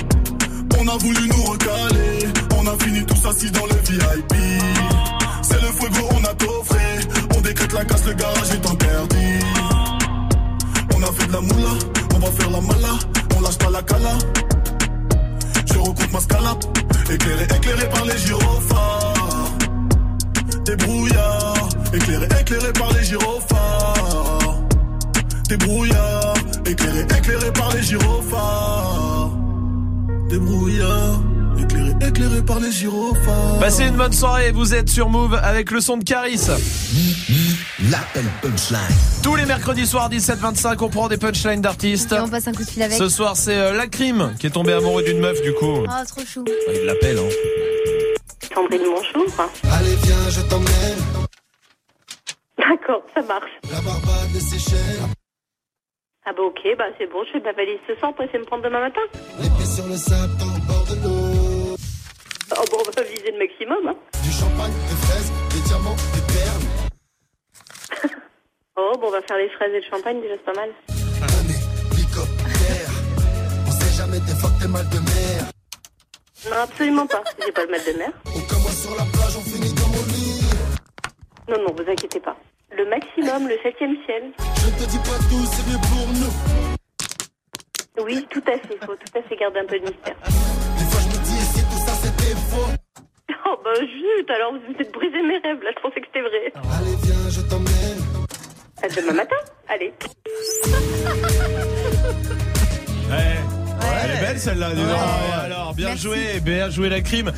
On 0.78 0.88
a 0.88 0.96
voulu 0.96 1.28
nous 1.28 1.42
recaler. 1.44 2.28
On 2.58 2.66
a 2.66 2.76
fini 2.82 3.04
tous 3.04 3.28
assis 3.28 3.50
dans 3.50 3.66
le 3.66 3.74
VIP. 3.88 4.34
C'est 5.42 5.60
le 5.60 5.68
fuego, 5.68 6.08
on 6.10 6.24
a 6.24 6.34
coffré. 6.34 6.78
On 7.36 7.40
décrète 7.42 7.72
la 7.72 7.84
casse, 7.84 8.06
le 8.06 8.14
garage 8.14 8.50
est 8.50 8.66
interdit. 8.66 9.44
On 10.96 11.02
a 11.02 11.12
fait 11.12 11.26
de 11.26 11.32
la 11.32 11.40
moula, 11.40 11.74
on 12.14 12.18
va 12.18 12.30
faire 12.30 12.50
la 12.50 12.60
mala. 12.60 12.98
On 13.36 13.40
lâche 13.42 13.58
pas 13.58 13.70
la 13.70 13.82
cala. 13.82 14.18
Je 15.72 15.78
recompte 15.78 16.12
ma 16.12 16.20
scalap. 16.20 16.64
Éclairé, 17.10 17.44
éclairé 17.44 17.88
par 17.88 18.04
les 18.04 18.18
gyrophares. 18.18 19.52
Des 20.64 20.76
brouillards. 20.76 21.68
Éclairé, 21.92 22.28
éclairé 22.40 22.72
par 22.72 22.92
les 22.92 23.04
gyrophares. 23.04 24.60
Des 25.48 25.56
brouillards. 25.56 26.34
Éclairé, 26.66 27.00
éclairé 27.00 27.52
par 27.52 27.74
les 27.74 27.82
gyrophares. 27.82 29.30
Des 30.28 30.38
brouillards. 30.38 31.22
Éclairé, 31.58 31.92
éclairé 32.06 32.42
par 32.42 32.60
les 32.60 32.72
gyrophares. 32.72 33.58
Passez 33.60 33.84
une 33.86 33.96
bonne 33.96 34.12
soirée, 34.12 34.52
vous 34.52 34.74
êtes 34.74 34.88
sur 34.88 35.08
Move 35.08 35.34
avec 35.34 35.70
le 35.70 35.80
son 35.80 35.96
de 35.96 36.04
Caris. 36.04 36.40
L'appel 37.88 38.24
punchline. 38.42 38.78
Tous 39.22 39.36
les 39.36 39.46
mercredis 39.46 39.86
soirs 39.86 40.10
17-25, 40.10 40.84
on 40.84 40.90
prend 40.90 41.08
des 41.08 41.16
punchlines 41.16 41.62
d'artistes. 41.62 42.12
Et 42.12 42.20
on 42.20 42.28
passe 42.28 42.46
un 42.46 42.52
coup 42.52 42.62
de 42.62 42.68
fil 42.68 42.82
avec. 42.82 42.98
Ce 42.98 43.08
soir, 43.08 43.36
c'est 43.36 43.56
euh, 43.56 43.72
la 43.72 43.86
crime 43.86 44.34
qui 44.38 44.48
est 44.48 44.50
tombé 44.50 44.74
amoureux 44.74 45.02
d'une 45.02 45.18
meuf, 45.18 45.40
du 45.40 45.54
coup. 45.54 45.86
Oh, 45.88 46.04
trop 46.06 46.26
chou. 46.26 46.44
Il 46.74 46.84
l'appelle, 46.84 47.18
hein. 47.18 48.52
Sandrine 48.52 48.82
Bonjour. 48.84 49.50
Allez, 49.72 49.94
viens, 50.02 50.28
je 50.28 50.40
t'emmène. 50.42 50.98
D'accord, 52.58 53.02
ça 53.14 53.22
marche. 53.22 53.50
La 53.72 53.80
Barbade 53.80 54.30
des 54.34 54.40
Seychelles. 54.40 55.00
Ah 56.26 56.32
bah 56.36 56.42
ok, 56.42 56.60
bah 56.76 56.84
c'est 56.98 57.06
bon, 57.10 57.24
je 57.24 57.32
fais 57.32 57.40
de 57.40 57.46
la 57.46 57.52
valise 57.52 57.78
ce 57.88 57.94
soir 57.96 58.12
pour 58.12 58.24
essayer 58.24 58.38
de 58.40 58.44
me 58.44 58.46
prendre 58.46 58.62
demain 58.62 58.80
matin. 58.80 59.00
Les 59.40 59.48
pieds 59.48 59.64
sur 59.64 59.86
le 59.86 59.96
sable 59.96 60.32
au 60.42 60.66
bord 60.70 60.84
de 60.84 61.02
l'eau. 61.02 61.76
Oh 62.52 62.64
bon, 62.70 62.76
on 62.86 62.90
va 62.90 63.02
viser 63.08 63.32
le 63.32 63.38
maximum. 63.38 63.88
Hein. 63.88 63.96
Du 64.22 64.30
champagne, 64.30 64.72
des 64.90 64.96
fraises, 65.06 65.32
Oh 68.82 68.96
bon, 68.98 69.08
on 69.08 69.10
va 69.10 69.20
faire 69.20 69.36
les 69.36 69.50
fraises 69.50 69.74
et 69.74 69.80
le 69.80 69.90
champagne, 69.90 70.22
déjà 70.22 70.34
c'est 70.36 70.44
pas 70.52 70.54
mal. 70.54 70.70
On 73.66 73.70
sait 73.70 73.92
jamais 73.94 74.20
des 74.20 74.34
fois 74.40 74.48
que 74.50 74.62
t'es 74.62 74.68
mal 74.68 74.88
de 74.88 74.98
mer. 74.98 75.44
Non, 76.48 76.56
absolument 76.62 77.06
pas. 77.06 77.22
J'ai 77.44 77.52
pas 77.52 77.64
le 77.66 77.70
mal 77.72 77.80
de 77.84 77.92
mer. 77.98 78.10
Aucun 78.34 78.58
mois 78.58 78.72
sur 78.72 78.92
la 78.96 79.04
plage, 79.04 79.36
on 79.36 79.42
finit 79.42 79.74
dans 79.74 79.88
mon 79.88 80.02
lit. 80.08 80.48
Non, 81.46 81.58
non, 81.62 81.74
vous 81.76 81.90
inquiétez 81.90 82.20
pas. 82.20 82.36
Le 82.72 82.88
maximum, 82.88 83.48
le 83.48 83.58
septième 83.62 83.96
ciel. 84.06 84.32
Je 84.38 84.70
te 84.82 84.88
dis 84.88 84.98
pas 84.98 85.18
tout, 85.28 85.44
c'est 85.44 85.66
mieux 85.68 85.80
pour 85.84 86.08
nous. 86.16 86.32
Oui, 88.06 88.26
tout 88.30 88.42
à 88.46 88.56
fait. 88.56 88.78
Faut 88.86 88.96
tout 88.96 89.18
à 89.18 89.22
fait 89.22 89.36
garder 89.36 89.60
un 89.60 89.66
peu 89.66 89.78
de 89.78 89.84
mystère. 89.84 90.16
Des 90.24 90.86
fois, 90.88 91.00
je 91.04 91.08
me 91.08 91.18
dis, 91.22 91.40
si 91.52 91.60
tout 91.68 91.82
ça 91.84 91.92
c'était 92.00 92.34
faux? 92.48 92.72
Oh 93.44 93.56
bah 93.62 93.74
zut, 93.76 94.30
alors 94.30 94.54
vous 94.54 94.80
êtes 94.80 94.92
brisé 94.92 95.20
mes 95.20 95.36
rêves. 95.38 95.62
Là, 95.62 95.70
je 95.76 95.82
pensais 95.82 96.00
que 96.00 96.06
c'était 96.06 96.22
vrai. 96.22 96.50
Allez, 96.54 96.96
viens, 97.02 97.28
je 97.28 97.40
t'emmène. 97.42 97.99
À 98.82 98.88
demain 98.88 99.12
matin. 99.12 99.36
Allez. 99.68 99.92
Elle 104.02 104.10
est 104.10 104.20
belle 104.20 104.38
celle-là, 104.38 104.68
alors, 105.44 105.74
bien 105.74 105.96
joué, 105.96 106.40
bien 106.42 106.70
joué 106.70 106.88
la 106.88 107.00
crime. 107.00 107.32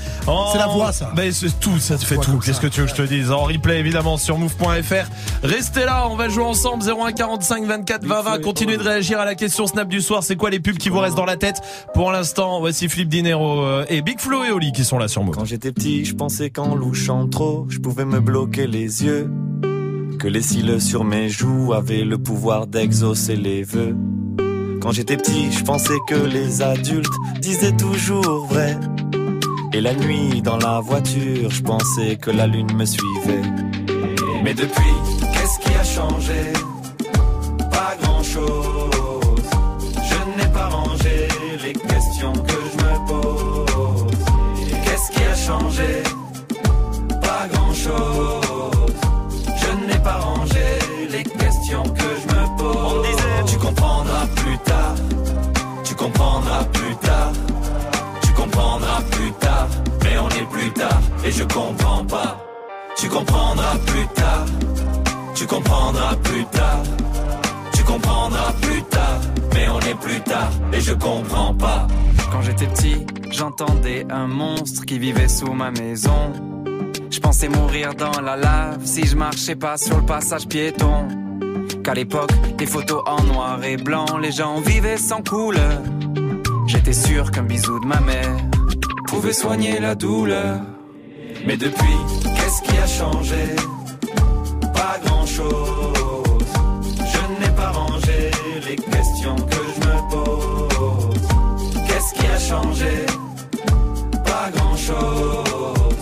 C'est 0.52 0.59
la 0.59 0.66
voix, 0.66 0.92
ça. 0.92 1.12
Ben, 1.16 1.33
c'est 1.33 1.59
tout, 1.61 1.78
ça 1.78 1.96
te 1.96 2.05
fait 2.05 2.16
tout. 2.16 2.38
Qu'est-ce 2.38 2.61
que 2.61 2.66
tu 2.66 2.81
veux 2.81 2.87
que 2.87 2.92
je 2.92 2.96
te 2.96 3.02
dise 3.02 3.31
En 3.31 3.44
replay, 3.44 3.78
évidemment, 3.78 4.16
sur 4.16 4.38
move.fr. 4.38 5.09
Restez 5.42 5.85
là, 5.85 6.09
on 6.09 6.16
va 6.16 6.28
jouer 6.28 6.44
ensemble. 6.44 6.85
01 6.85 7.12
45 7.12 7.64
24 7.64 8.05
20 8.05 8.22
20. 8.22 8.40
Continuez 8.40 8.76
de 8.76 8.83
réagir 8.83 9.20
à 9.20 9.24
la 9.24 9.35
question 9.35 9.66
Snap 9.66 9.88
du 9.88 10.00
soir. 10.00 10.22
C'est 10.22 10.37
quoi 10.37 10.50
les 10.50 10.61
pubs 10.61 10.76
qui 10.76 10.88
vous 10.88 10.98
restent 10.98 11.16
dans 11.16 11.24
la 11.24 11.37
tête 11.37 11.61
Pour 11.94 12.12
l'instant, 12.12 12.61
voici 12.61 12.88
Flip 12.88 13.09
Dinero 13.09 13.62
euh, 13.62 13.85
et 13.88 14.02
Big 14.02 14.20
Flo 14.20 14.44
et 14.44 14.50
Oli 14.50 14.72
qui 14.72 14.85
sont 14.85 14.98
là 14.98 15.09
sur 15.09 15.22
Move. 15.22 15.35
Quand 15.35 15.44
j'étais 15.44 15.72
petit, 15.72 16.05
je 16.05 16.14
pensais 16.14 16.50
qu'en 16.50 16.74
louchant 16.74 17.28
trop, 17.28 17.66
je 17.68 17.78
pouvais 17.78 18.05
me 18.05 18.20
bloquer 18.20 18.66
les 18.66 19.05
yeux. 19.05 19.31
Que 20.23 20.29
les 20.29 20.41
cils 20.41 20.81
sur 20.81 21.03
mes 21.03 21.29
joues 21.29 21.73
avaient 21.73 22.05
le 22.05 22.17
pouvoir 22.17 22.69
d'exaucer 22.69 23.35
les 23.35 23.65
vœux. 23.65 23.97
Quand 24.81 24.93
j'étais 24.93 25.17
petit, 25.17 25.51
je 25.51 25.65
pensais 25.65 25.99
que 26.07 26.15
les 26.15 26.63
adultes 26.63 27.13
disaient 27.41 27.77
toujours 27.77 28.47
vrai. 28.47 28.79
Et 29.73 29.81
la 29.81 29.93
nuit, 29.95 30.41
dans 30.41 30.59
la 30.59 30.79
voiture, 30.79 31.51
je 31.51 31.61
pensais 31.63 32.15
que 32.15 32.31
la 32.31 32.47
lune 32.47 32.73
me 32.77 32.85
suivait. 32.85 33.43
Mais 34.45 34.55
depuis, 34.55 34.95
qu'est-ce 35.33 35.59
qui 35.59 35.75
a 35.75 35.83
changé? 35.83 36.53
Pas 37.73 37.97
grand-chose. 38.01 39.43
Je 39.97 40.41
n'ai 40.41 40.53
pas 40.53 40.69
rangé 40.69 41.27
les 41.65 41.73
questions 41.73 42.33
que 42.33 42.59
je 42.71 42.85
me 42.85 43.09
pose. 43.09 44.13
Qu'est-ce 44.85 45.11
qui 45.11 45.25
a 45.25 45.35
changé? 45.35 46.03
Pas 47.21 47.49
grand-chose. 47.53 48.41
Comprendras 56.12 56.64
plus 56.72 56.96
tard. 56.96 57.33
Tu 58.22 58.33
comprendras 58.33 59.01
plus 59.11 59.33
tard. 59.33 59.68
Mais 60.03 60.18
on 60.18 60.29
est 60.29 60.48
plus 60.51 60.70
tard 60.72 61.01
et 61.25 61.31
je 61.31 61.44
comprends 61.44 62.05
pas. 62.05 62.38
Tu 62.96 63.09
comprendras 63.09 63.77
plus 63.87 64.07
tard. 64.14 64.46
Tu 65.35 65.46
comprendras 65.46 66.16
plus 66.22 66.44
tard. 66.46 66.83
Tu 67.75 67.83
comprendras 67.85 68.53
plus 68.61 68.83
tard. 68.83 69.20
Mais 69.55 69.68
on 69.68 69.81
est 69.81 69.98
plus 70.01 70.20
tard 70.20 70.51
et 70.72 70.81
je 70.81 70.92
comprends 70.92 71.55
pas. 71.55 71.87
Quand 72.31 72.42
j'étais 72.42 72.66
petit, 72.66 73.07
j'entendais 73.31 74.07
un 74.11 74.27
monstre 74.27 74.85
qui 74.85 74.98
vivait 74.98 75.29
sous 75.29 75.53
ma 75.53 75.70
maison. 75.70 76.33
Je 77.11 77.20
pensais 77.20 77.48
mourir 77.48 77.94
dans 77.94 78.20
la 78.20 78.37
lave 78.37 78.81
si 78.85 79.07
je 79.07 79.16
marchais 79.16 79.57
pas 79.57 79.77
sur 79.77 79.98
le 79.98 80.07
passage 80.07 80.46
piéton. 80.48 81.09
Qu'à 81.85 81.94
l'époque, 81.94 82.31
les 82.59 82.66
photos 82.66 83.03
en 83.07 83.22
noir 83.25 83.62
et 83.64 83.77
blanc, 83.77 84.07
les 84.20 84.31
gens 84.31 84.61
vivaient 84.61 84.96
sans 84.96 85.22
couleur. 85.22 85.83
J'étais 86.66 86.92
sûr 86.92 87.31
qu'un 87.31 87.42
bisou 87.42 87.79
de 87.81 87.87
ma 87.87 88.01
mère 88.01 88.37
pouvait 89.09 89.33
soigner 89.33 89.81
la 89.81 89.94
douleur. 89.94 90.61
Mais 91.46 91.57
depuis, 91.57 91.96
qu'est-ce 92.22 92.62
qui 92.62 92.77
a 92.79 92.87
changé? 92.87 93.57
Pas 94.72 94.98
grand-chose. 95.05 96.46
Je 96.98 97.44
n'ai 97.44 97.55
pas 97.55 97.70
rangé 97.70 98.31
les 98.68 98.77
questions 98.77 99.37
que 99.37 99.62
je 99.75 99.88
me 99.88 100.11
pose. 100.11 101.29
Qu'est-ce 101.87 102.14
qui 102.14 102.27
a 102.27 102.38
changé? 102.38 103.07
Pas 104.25 104.51
grand-chose. 104.55 105.96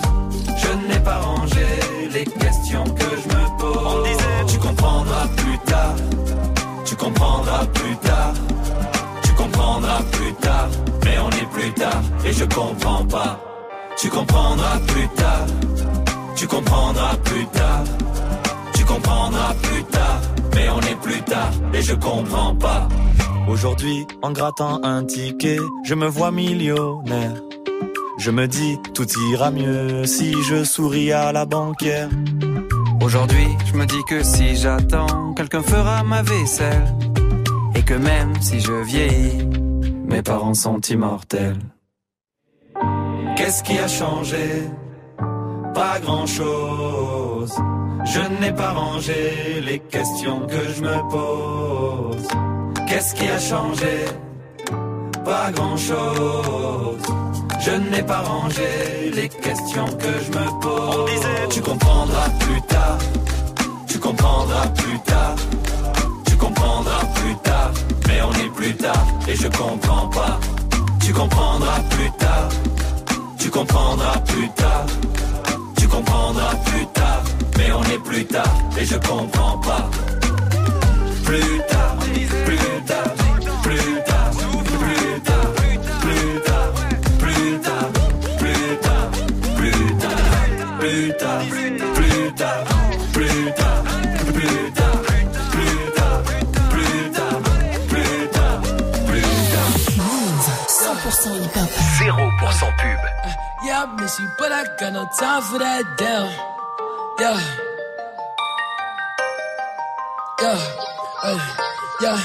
Je 0.57 0.89
n'ai 0.89 1.01
pas 1.01 1.19
rangé 1.19 1.67
les 2.13 2.25
questions 2.25 2.85
que 2.85 3.11
je 3.23 3.29
me 3.29 3.59
pose. 3.59 3.87
On 3.87 4.03
disait, 4.03 4.45
tu 4.47 4.59
comprendras 4.59 5.27
plus 5.37 5.59
tard. 5.61 5.97
Tu 6.85 6.97
comprendras 6.97 7.67
plus 7.67 7.97
tard. 7.97 8.35
Mais 11.05 11.19
on 11.19 11.31
est 11.31 11.51
plus 11.51 11.73
tard 11.73 12.03
et 12.25 12.33
je 12.33 12.45
comprends 12.45 13.05
pas. 13.05 13.41
Tu 13.99 14.09
comprendras 14.09 14.79
plus 14.87 15.09
tard. 15.09 15.47
Tu 16.37 16.47
comprendras 16.47 17.17
plus 17.25 17.47
tard. 17.47 17.85
Tu 18.75 18.85
comprendras 18.85 19.55
plus 19.63 19.85
tard. 19.85 20.21
Mais 20.55 20.69
on 20.71 20.81
est 20.81 21.01
plus 21.01 21.23
tard 21.23 21.51
et 21.75 21.83
je 21.83 21.95
comprends 21.95 22.55
pas. 22.55 22.89
Aujourd'hui, 23.49 24.07
en 24.23 24.33
grattant 24.33 24.81
un 24.85 25.05
ticket, 25.05 25.59
je 25.85 25.95
me 25.95 26.07
vois 26.07 26.31
millionnaire. 26.31 27.35
Je 28.19 28.31
me 28.31 28.47
dis, 28.47 28.79
tout 28.95 29.07
ira 29.33 29.51
mieux 29.51 30.05
si 30.05 30.35
je 30.43 30.63
souris 30.63 31.13
à 31.13 31.33
la 31.33 31.47
banquière. 31.47 32.09
Aujourd'hui, 33.03 33.49
je 33.67 33.77
me 33.77 33.87
dis 33.87 34.03
que 34.09 34.23
si 34.23 34.57
j'attends, 34.57 35.33
quelqu'un 35.35 35.63
fera 35.63 36.05
ma 36.05 36.23
vaisselle. 36.23 36.95
Et 37.75 37.83
que 37.83 37.95
même 37.95 38.35
si 38.41 38.61
je 38.61 38.73
vieillis, 38.73 39.60
mes 40.11 40.23
parents 40.23 40.55
sont 40.55 40.81
immortels. 40.81 41.63
Qu'est-ce 43.37 43.63
qui 43.63 43.79
a 43.79 43.89
changé? 43.89 44.47
Pas 45.73 45.99
grand-chose. 46.01 47.55
Je 48.05 48.23
n'ai 48.41 48.53
pas 48.53 48.73
rangé 48.73 49.61
les 49.69 49.79
questions 49.79 50.41
que 50.53 50.63
je 50.75 50.83
me 50.83 50.99
pose. 51.11 52.29
Qu'est-ce 52.89 53.15
qui 53.15 53.29
a 53.29 53.39
changé? 53.39 53.95
Pas 55.25 55.51
grand-chose. 55.53 57.03
Je 57.61 57.75
n'ai 57.91 58.03
pas 58.03 58.23
rangé 58.33 58.71
les 59.15 59.29
questions 59.29 59.91
que 60.03 60.13
je 60.25 60.31
me 60.39 60.47
pose. 60.61 60.97
On 60.99 61.05
disait, 61.07 61.49
tu 61.51 61.61
comprendras 61.61 62.31
plus 62.41 62.63
tard. 62.63 62.99
Tu 63.87 63.99
comprendras 63.99 64.67
plus 64.69 64.99
tard. 65.01 65.37
Tu 66.61 66.67
comprendras 66.67 67.07
plus 67.15 67.37
tard. 67.37 67.71
Mais 68.07 68.21
on 68.21 68.33
est 68.33 68.51
plus 68.55 68.75
tard 68.75 69.07
et 69.27 69.35
je 69.35 69.49
comprends 69.49 70.09
pas. 70.09 70.39
Tu 71.03 71.13
comprendras 71.13 71.81
plus 71.89 72.11
tard. 72.19 72.49
Tu 73.39 73.49
comprendras 73.51 74.19
plus 74.27 74.49
tard. 74.51 74.87
Tu 75.79 75.89
comprendras 75.89 76.55
plus 76.67 76.87
tard. 76.93 77.23
Mais 77.57 77.73
on 77.73 77.83
est 77.85 78.03
plus 78.05 78.27
tard 78.27 78.55
et 78.79 78.85
je 78.85 78.97
comprends 78.97 79.57
pas. 79.59 79.91
Plus 81.25 81.61
tard, 81.71 81.97
plus 82.45 82.85
tard, 82.87 83.15
I 103.81 103.87
miss 103.97 104.21
you, 104.21 104.29
but 104.37 104.53
I 104.53 104.65
got 104.77 104.93
no 104.93 105.09
time 105.19 105.41
for 105.41 105.59
that 105.59 105.83
damn. 105.97 106.29
Yeah. 107.19 107.41
Yeah. 110.43 110.61
Uh, 111.23 111.41
yeah. 112.03 112.21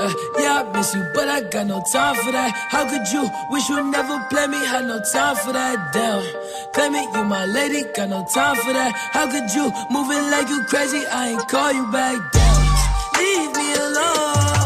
Uh, 0.00 0.14
yeah, 0.38 0.62
I 0.62 0.72
miss 0.72 0.94
you, 0.94 1.04
but 1.12 1.28
I 1.28 1.42
got 1.42 1.66
no 1.66 1.84
time 1.92 2.14
for 2.14 2.32
that. 2.32 2.50
How 2.70 2.88
could 2.88 3.06
you 3.12 3.28
wish 3.50 3.68
you 3.68 3.84
never 3.90 4.24
play 4.30 4.46
me? 4.46 4.56
I 4.56 4.64
had 4.64 4.86
no 4.86 4.98
time 5.12 5.36
for 5.36 5.52
that. 5.52 5.92
Damn. 5.92 6.24
Claim 6.72 6.94
it, 6.94 7.14
you 7.14 7.24
my 7.24 7.44
lady, 7.44 7.84
got 7.94 8.08
no 8.08 8.24
time 8.32 8.56
for 8.56 8.72
that. 8.72 8.94
How 9.12 9.26
could 9.30 9.52
you 9.52 9.70
move 9.90 10.10
it 10.10 10.30
like 10.30 10.48
you 10.48 10.64
crazy? 10.64 11.04
I 11.12 11.28
ain't 11.28 11.46
call 11.46 11.74
you 11.74 11.92
back. 11.92 12.16
Damn. 12.32 13.20
Leave 13.20 13.52
me 13.54 13.74
alone. 13.74 14.65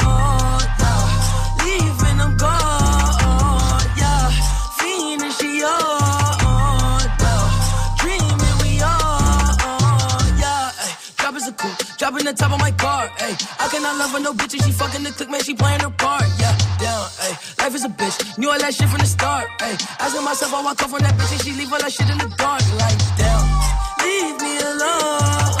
Dropping 12.21 12.35
the 12.35 12.43
top 12.43 12.53
of 12.53 12.59
my 12.59 12.71
car, 12.71 13.07
ayy. 13.17 13.33
I 13.59 13.67
cannot 13.69 13.97
love 13.97 14.11
her, 14.11 14.19
no 14.19 14.33
bitch, 14.33 14.53
and 14.53 14.61
she 14.63 14.71
fucking 14.71 15.01
the 15.01 15.09
click, 15.09 15.29
man, 15.29 15.41
she 15.41 15.55
playing 15.55 15.79
her 15.79 15.89
part, 15.89 16.23
yeah, 16.37 16.55
down, 16.77 17.09
ayy. 17.25 17.57
Life 17.57 17.73
is 17.73 17.83
a 17.85 17.89
bitch, 17.89 18.37
knew 18.37 18.51
all 18.51 18.59
that 18.59 18.75
shit 18.75 18.87
from 18.89 18.99
the 18.99 19.07
start, 19.07 19.47
ayy. 19.57 19.81
Asking 19.99 20.23
myself, 20.23 20.53
I 20.53 20.61
walk 20.63 20.83
off 20.83 20.93
on 20.93 21.01
that 21.01 21.15
bitch, 21.15 21.31
and 21.31 21.41
she 21.41 21.51
leave 21.53 21.73
all 21.73 21.79
that 21.79 21.91
shit 21.91 22.07
in 22.09 22.19
the 22.19 22.29
dark, 22.37 22.61
like, 22.77 22.99
down. 23.17 23.41
Leave 24.03 24.37
me 24.39 24.59
alone, 24.59 25.60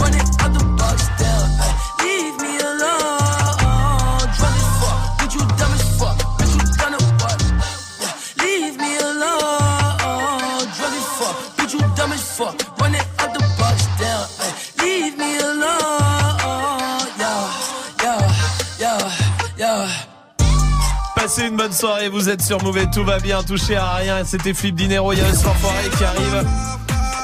Passez 21.33 21.47
une 21.47 21.55
bonne 21.55 21.71
soirée, 21.71 22.09
vous 22.09 22.27
êtes 22.27 22.41
sur 22.41 22.61
Move, 22.61 22.89
tout 22.93 23.05
va 23.05 23.17
bien, 23.17 23.41
touché 23.41 23.77
à 23.77 23.93
rien. 23.93 24.25
C'était 24.25 24.53
Flip 24.53 24.75
Dinero, 24.75 25.13
il 25.13 25.19
y 25.19 25.21
a 25.21 25.33
ce 25.33 25.45
l'enfoiré 25.45 25.89
qui 25.97 26.03
arrive. 26.03 26.45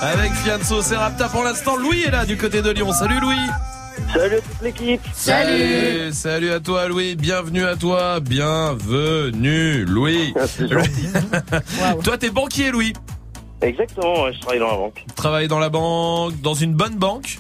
Avec 0.01 0.31
Fianso, 0.31 0.81
c'est 0.81 0.95
Rapta 0.95 1.27
pour 1.27 1.43
l'instant. 1.43 1.75
Louis 1.75 2.03
est 2.03 2.11
là 2.11 2.25
du 2.25 2.37
côté 2.37 2.61
de 2.61 2.69
Lyon. 2.69 2.93
Salut 2.93 3.19
Louis. 3.19 3.35
Salut 4.13 4.35
à 4.35 4.39
toute 4.39 4.61
l'équipe. 4.61 5.01
Salut. 5.11 6.13
Salut. 6.13 6.51
À 6.51 6.61
toi 6.61 6.87
Louis, 6.87 7.17
bienvenue 7.17 7.65
à 7.65 7.75
toi, 7.75 8.21
bienvenue 8.21 9.83
Louis. 9.83 10.33
Toi 12.01 12.17
t'es 12.17 12.29
banquier 12.29 12.71
Louis. 12.71 12.93
Exactement, 13.61 14.31
je 14.31 14.39
travaille 14.39 14.59
dans 14.59 14.71
la 14.71 14.77
banque. 14.77 15.05
Travaille 15.17 15.47
dans 15.49 15.59
la 15.59 15.69
banque, 15.69 16.39
dans 16.39 16.53
une 16.53 16.75
bonne 16.75 16.95
banque 16.95 17.39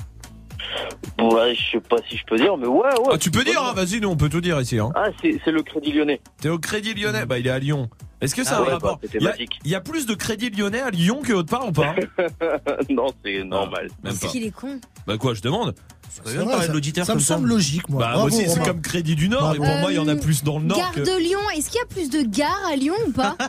Ouais, 1.19 1.55
je 1.55 1.71
sais 1.71 1.79
pas 1.79 1.97
si 2.07 2.17
je 2.17 2.23
peux 2.25 2.37
dire, 2.37 2.55
mais 2.57 2.67
ouais, 2.67 2.77
ouais. 2.99 3.09
Ah, 3.13 3.17
tu 3.17 3.31
peux 3.31 3.43
dire, 3.43 3.61
hein, 3.61 3.73
vas-y, 3.73 3.99
nous 3.99 4.09
on 4.09 4.17
peut 4.17 4.29
tout 4.29 4.41
dire 4.41 4.59
ici. 4.61 4.77
Hein. 4.79 4.91
Ah, 4.95 5.07
c'est 5.21 5.39
c'est 5.43 5.51
le 5.51 5.63
Crédit 5.63 5.91
Lyonnais. 5.93 6.21
T'es 6.39 6.49
au 6.49 6.59
Crédit 6.59 6.93
Lyonnais? 6.93 7.25
Bah 7.25 7.39
il 7.39 7.47
est 7.47 7.51
à 7.51 7.59
Lyon. 7.59 7.89
Est-ce 8.21 8.33
que 8.35 8.43
ça 8.43 8.55
Ah 8.55 8.57
a 8.57 8.61
un 8.61 8.65
ouais, 8.65 8.71
rapport? 8.73 8.97
bah, 8.97 9.01
Il 9.03 9.13
y 9.13 9.17
a- 9.17 9.19
thématique. 9.19 9.59
Il 9.63 9.71
y, 9.71 9.75
a 9.75 9.81
plus 9.81 10.05
de 10.07 10.15
Crédit 10.15 10.49
Lyonnais 10.49 10.81
à 10.81 10.89
Lyon 10.89 11.21
que 11.23 11.33
autre 11.33 11.49
part 11.49 11.67
ou 11.67 11.71
pas? 11.71 11.93
Non, 12.89 13.07
c'est 13.23 13.43
normal. 13.43 13.89
Même 14.03 14.17
pas. 14.17 14.27
Qu'il 14.27 14.43
est 14.43 14.51
con. 14.51 14.79
Bah 15.05 15.17
quoi, 15.17 15.33
je 15.35 15.41
demande 15.41 15.75
C'est 16.09 16.35
vrai, 16.35 16.67
ça, 16.95 17.05
ça 17.05 17.15
me 17.15 17.19
semble 17.19 17.47
logique, 17.47 17.87
moi. 17.89 17.99
Bah 17.99 18.05
Bravo, 18.13 18.27
moi 18.29 18.37
aussi, 18.37 18.45
c'est 18.47 18.53
Romain. 18.59 18.65
comme 18.65 18.81
Crédit 18.81 19.15
du 19.15 19.29
Nord, 19.29 19.53
et 19.53 19.57
pour 19.57 19.65
moi 19.65 19.91
il 19.91 19.95
y 19.95 19.99
en 19.99 20.07
a 20.07 20.15
plus 20.15 20.43
dans 20.43 20.57
le 20.59 20.65
Nord 20.65 20.77
Gare 20.77 20.91
que... 20.93 20.99
de 21.01 21.17
Lyon, 21.19 21.39
est-ce 21.55 21.69
qu'il 21.69 21.79
y 21.79 21.83
a 21.83 21.85
plus 21.85 22.09
de 22.09 22.21
gares 22.27 22.59
à 22.71 22.75
Lyon 22.75 22.95
ou 23.07 23.11
pas? 23.11 23.35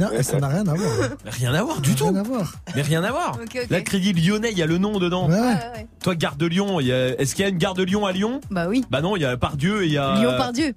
Non, 0.00 0.08
ça 0.22 0.38
n'a 0.38 0.48
rien 0.48 0.66
à 0.66 0.74
voir. 0.74 0.92
Mais 1.24 1.30
rien 1.30 1.54
à 1.54 1.62
voir 1.62 1.80
du 1.80 1.94
tout. 1.94 2.04
Rien 2.06 2.16
à 2.16 2.22
voir. 2.22 2.52
Mais 2.74 2.82
rien 2.82 3.02
à 3.04 3.10
voir. 3.10 3.38
Ok, 3.42 3.58
ok. 3.62 3.70
Là, 3.70 3.80
Crédit 3.80 4.12
Lyonnais, 4.12 4.50
il 4.52 4.58
y 4.58 4.62
a 4.62 4.66
le 4.66 4.78
nom 4.78 4.98
dedans. 4.98 5.28
Ouais. 5.28 5.38
ouais. 5.40 5.86
Toi, 6.02 6.14
Gare 6.14 6.36
de 6.36 6.46
Lyon, 6.46 6.80
il 6.80 6.86
y 6.86 6.92
a- 6.92 7.20
est-ce 7.20 7.34
qu'il 7.34 7.42
y 7.44 7.46
a 7.46 7.50
une 7.50 7.58
Gare 7.58 7.74
de 7.74 7.82
Lyon 7.82 8.06
à 8.06 8.12
Lyon? 8.12 8.40
Bah 8.50 8.66
oui. 8.68 8.84
Bah 8.90 9.00
non, 9.00 9.16
il 9.16 9.22
y 9.22 9.24
a 9.24 9.36
Pardieu 9.36 9.82
et 9.82 9.86
il 9.86 9.92
y 9.92 9.98
a... 9.98 10.16
Lyon 10.18 10.34
par 10.36 10.52
Dieu. 10.52 10.74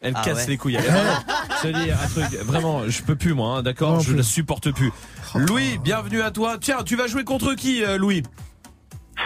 Elle 0.00 0.14
Ah 0.16 0.22
casse 0.24 0.38
ouais. 0.38 0.46
les 0.48 0.56
couilles. 0.56 0.74
Elle- 0.76 0.84
Je 1.62 1.68
te 1.68 1.84
dis 1.84 1.90
un 1.92 2.08
truc, 2.08 2.40
vraiment, 2.40 2.88
je 2.88 3.02
peux 3.02 3.14
plus 3.14 3.34
moi, 3.34 3.58
hein, 3.58 3.62
d'accord? 3.62 3.92
Non 3.94 4.00
Je 4.00 4.08
plus. 4.08 4.16
ne 4.16 4.22
supporte 4.22 4.72
plus. 4.72 4.90
Louis, 5.34 5.78
bienvenue 5.78 6.20
à 6.20 6.30
toi. 6.30 6.56
Tiens, 6.60 6.82
tu 6.84 6.96
vas 6.96 7.06
jouer 7.06 7.24
contre 7.24 7.54
qui, 7.54 7.82
euh, 7.82 7.96
Louis? 7.96 8.22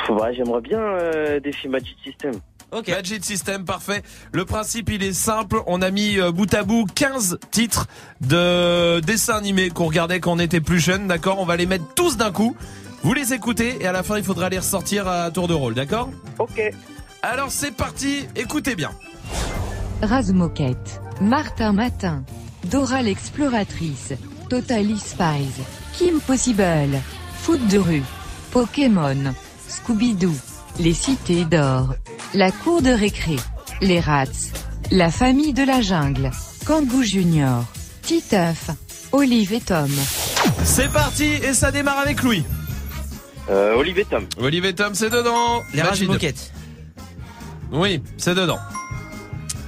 Ouais, 0.08 0.34
j'aimerais 0.34 0.60
bien 0.60 0.78
euh, 0.78 1.40
défi 1.40 1.68
Magic 1.68 1.96
System. 2.04 2.32
Ok. 2.70 2.88
Magic 2.88 3.24
System, 3.24 3.64
parfait. 3.64 4.02
Le 4.32 4.44
principe, 4.44 4.90
il 4.90 5.02
est 5.02 5.12
simple. 5.12 5.60
On 5.66 5.82
a 5.82 5.90
mis 5.90 6.18
euh, 6.20 6.30
bout 6.30 6.52
à 6.54 6.62
bout 6.62 6.86
15 6.94 7.38
titres 7.50 7.86
de 8.20 9.00
dessins 9.00 9.36
animés 9.36 9.70
qu'on 9.70 9.86
regardait 9.86 10.20
quand 10.20 10.32
on 10.32 10.38
était 10.38 10.60
plus 10.60 10.78
jeune, 10.78 11.08
d'accord? 11.08 11.40
On 11.40 11.44
va 11.44 11.56
les 11.56 11.66
mettre 11.66 11.92
tous 11.94 12.16
d'un 12.16 12.30
coup. 12.30 12.56
Vous 13.02 13.14
les 13.14 13.34
écoutez 13.34 13.76
et 13.80 13.86
à 13.86 13.92
la 13.92 14.02
fin, 14.02 14.16
il 14.16 14.24
faudra 14.24 14.48
les 14.48 14.58
ressortir 14.58 15.08
à 15.08 15.30
tour 15.30 15.48
de 15.48 15.54
rôle, 15.54 15.74
d'accord? 15.74 16.10
Ok. 16.38 16.60
Alors, 17.22 17.50
c'est 17.50 17.74
parti. 17.74 18.26
Écoutez 18.36 18.76
bien. 18.76 18.90
Razmoquette, 20.02 21.00
Martin 21.20 21.72
Matin, 21.72 22.24
Dora 22.70 23.02
l'exploratrice, 23.02 24.12
Totally 24.50 24.98
Spies, 24.98 25.62
Kim 25.96 26.20
Possible, 26.20 27.00
Foot 27.40 27.66
de 27.68 27.78
rue, 27.78 28.02
Pokémon, 28.50 29.32
Scooby-Doo, 29.66 30.34
Les 30.78 30.92
Cités 30.92 31.46
d'Or, 31.46 31.94
La 32.34 32.52
Cour 32.52 32.82
de 32.82 32.90
récré, 32.90 33.36
Les 33.80 34.00
Rats, 34.00 34.52
La 34.90 35.10
Famille 35.10 35.54
de 35.54 35.64
la 35.64 35.80
Jungle, 35.80 36.30
Kangoo 36.66 37.02
Junior, 37.02 37.64
Titeuf, 38.02 38.70
Olive 39.12 39.54
et 39.54 39.60
Tom. 39.60 39.90
C'est 40.64 40.92
parti 40.92 41.24
et 41.24 41.54
ça 41.54 41.70
démarre 41.70 42.00
avec 42.00 42.22
Louis. 42.22 42.44
Euh, 43.48 43.74
Olivier 43.76 44.04
Tom. 44.04 44.26
Olivier 44.38 44.74
Tom, 44.74 44.94
c'est 44.94 45.10
dedans. 45.10 45.62
Les 45.72 46.06
moquettes. 46.06 46.52
Oui, 47.72 48.02
c'est 48.18 48.34
dedans. 48.34 48.58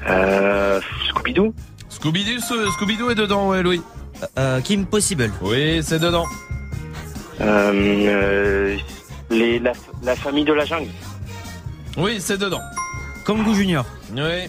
Euh, 0.07 0.79
Scooby-Doo. 1.09 1.55
Scooby-Doo, 1.89 2.41
Scooby-Doo 2.73 3.11
est 3.11 3.15
dedans, 3.15 3.49
ouais, 3.49 3.63
Louis. 3.63 3.81
Euh, 4.39 4.61
Kim 4.61 4.87
Possible. 4.87 5.31
Oui, 5.43 5.81
c'est 5.83 5.99
dedans. 5.99 6.25
Euh, 7.41 7.73
euh, 7.75 8.77
les, 9.31 9.59
la, 9.59 9.73
la 10.03 10.17
famille 10.17 10.45
de 10.45 10.53
la 10.53 10.65
jungle. 10.65 10.91
Oui, 11.97 12.17
c'est 12.21 12.39
dedans. 12.39 12.61
Kangoo 13.25 13.55
Junior. 13.55 13.85
Oui, 14.13 14.49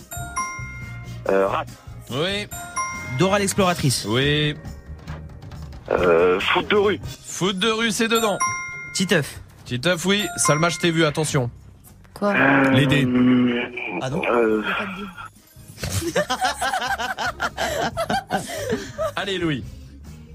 Euh, 1.30 1.47
Rat. 1.47 1.65
oui, 2.11 2.47
Dora 3.20 3.38
l'exploratrice. 3.39 4.05
oui. 4.07 4.55
Euh, 5.91 6.39
foot 6.39 6.67
de 6.70 6.76
rue. 6.76 6.99
Foot 7.26 7.57
de 7.57 7.70
rue, 7.70 7.91
c'est 7.91 8.07
dedans. 8.07 8.38
Titeuf. 8.93 9.39
Titeuf, 9.65 10.05
oui. 10.05 10.24
Salma, 10.38 10.70
je 10.70 10.78
t'ai 10.78 10.91
vu, 10.91 11.03
attention. 11.05 11.49
Quoi? 12.13 12.34
Les 12.74 12.86
dés. 12.88 13.05
Euh, 13.05 13.61
Ah 14.01 14.09
non 14.09 14.22
euh, 14.32 14.63
Allez, 19.15 19.38
Louis. 19.38 19.63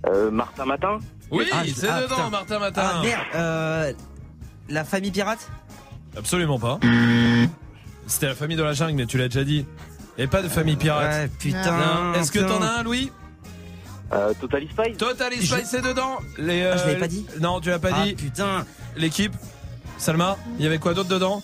euh, 0.07 0.31
Martin 0.31 0.65
Matin. 0.67 0.99
Oui, 1.31 1.47
Ah, 1.53 1.63
c'est 1.75 1.89
ah, 1.89 2.03
dedans, 2.03 2.17
putain. 2.17 2.31
Martin 2.31 2.59
Matin. 2.59 2.83
Ah 2.85 3.03
merde. 3.03 3.23
Euh, 3.35 3.93
la 4.69 4.85
famille 4.85 5.11
pirate? 5.11 5.49
Absolument 6.17 6.59
pas. 6.59 6.79
C'était 8.07 8.27
la 8.27 8.35
famille 8.35 8.57
de 8.57 8.63
la 8.63 8.73
jungle, 8.75 8.95
mais 8.95 9.07
tu 9.07 9.19
l'as 9.19 9.29
déjà 9.29 9.45
dit. 9.45 9.67
Et 10.19 10.27
pas 10.27 10.43
de 10.43 10.49
famille 10.49 10.77
pirate. 10.77 11.13
Ouais, 11.13 11.29
putain. 11.39 11.77
Non. 11.77 12.15
Est-ce 12.15 12.31
que 12.31 12.39
t'en 12.41 12.63
as 12.63 12.81
un, 12.81 12.83
Louis? 12.83 13.11
Euh, 14.13 14.33
Totally 14.41 14.69
Spies. 14.69 14.97
Total 14.97 15.33
Je- 15.41 15.47
Spice, 15.47 15.69
c'est 15.71 15.81
dedans. 15.83 16.19
Les, 16.39 16.65
Ah, 16.67 16.77
je 16.77 16.83
l'avais 16.83 16.97
euh, 16.97 17.01
pas 17.01 17.09
dit 17.09 17.27
Non, 17.41 17.61
tu 17.61 17.71
l'as 17.71 17.79
pas 17.79 17.89
Ah 17.93 18.05
dit. 18.05 18.15
putain. 18.15 18.65
L'équipe. 18.97 19.33
Salma, 19.99 20.37
il 20.59 20.65
y 20.65 20.67
avait 20.67 20.79
quoi 20.79 20.93
d'autre 20.95 21.09
dedans? 21.09 21.43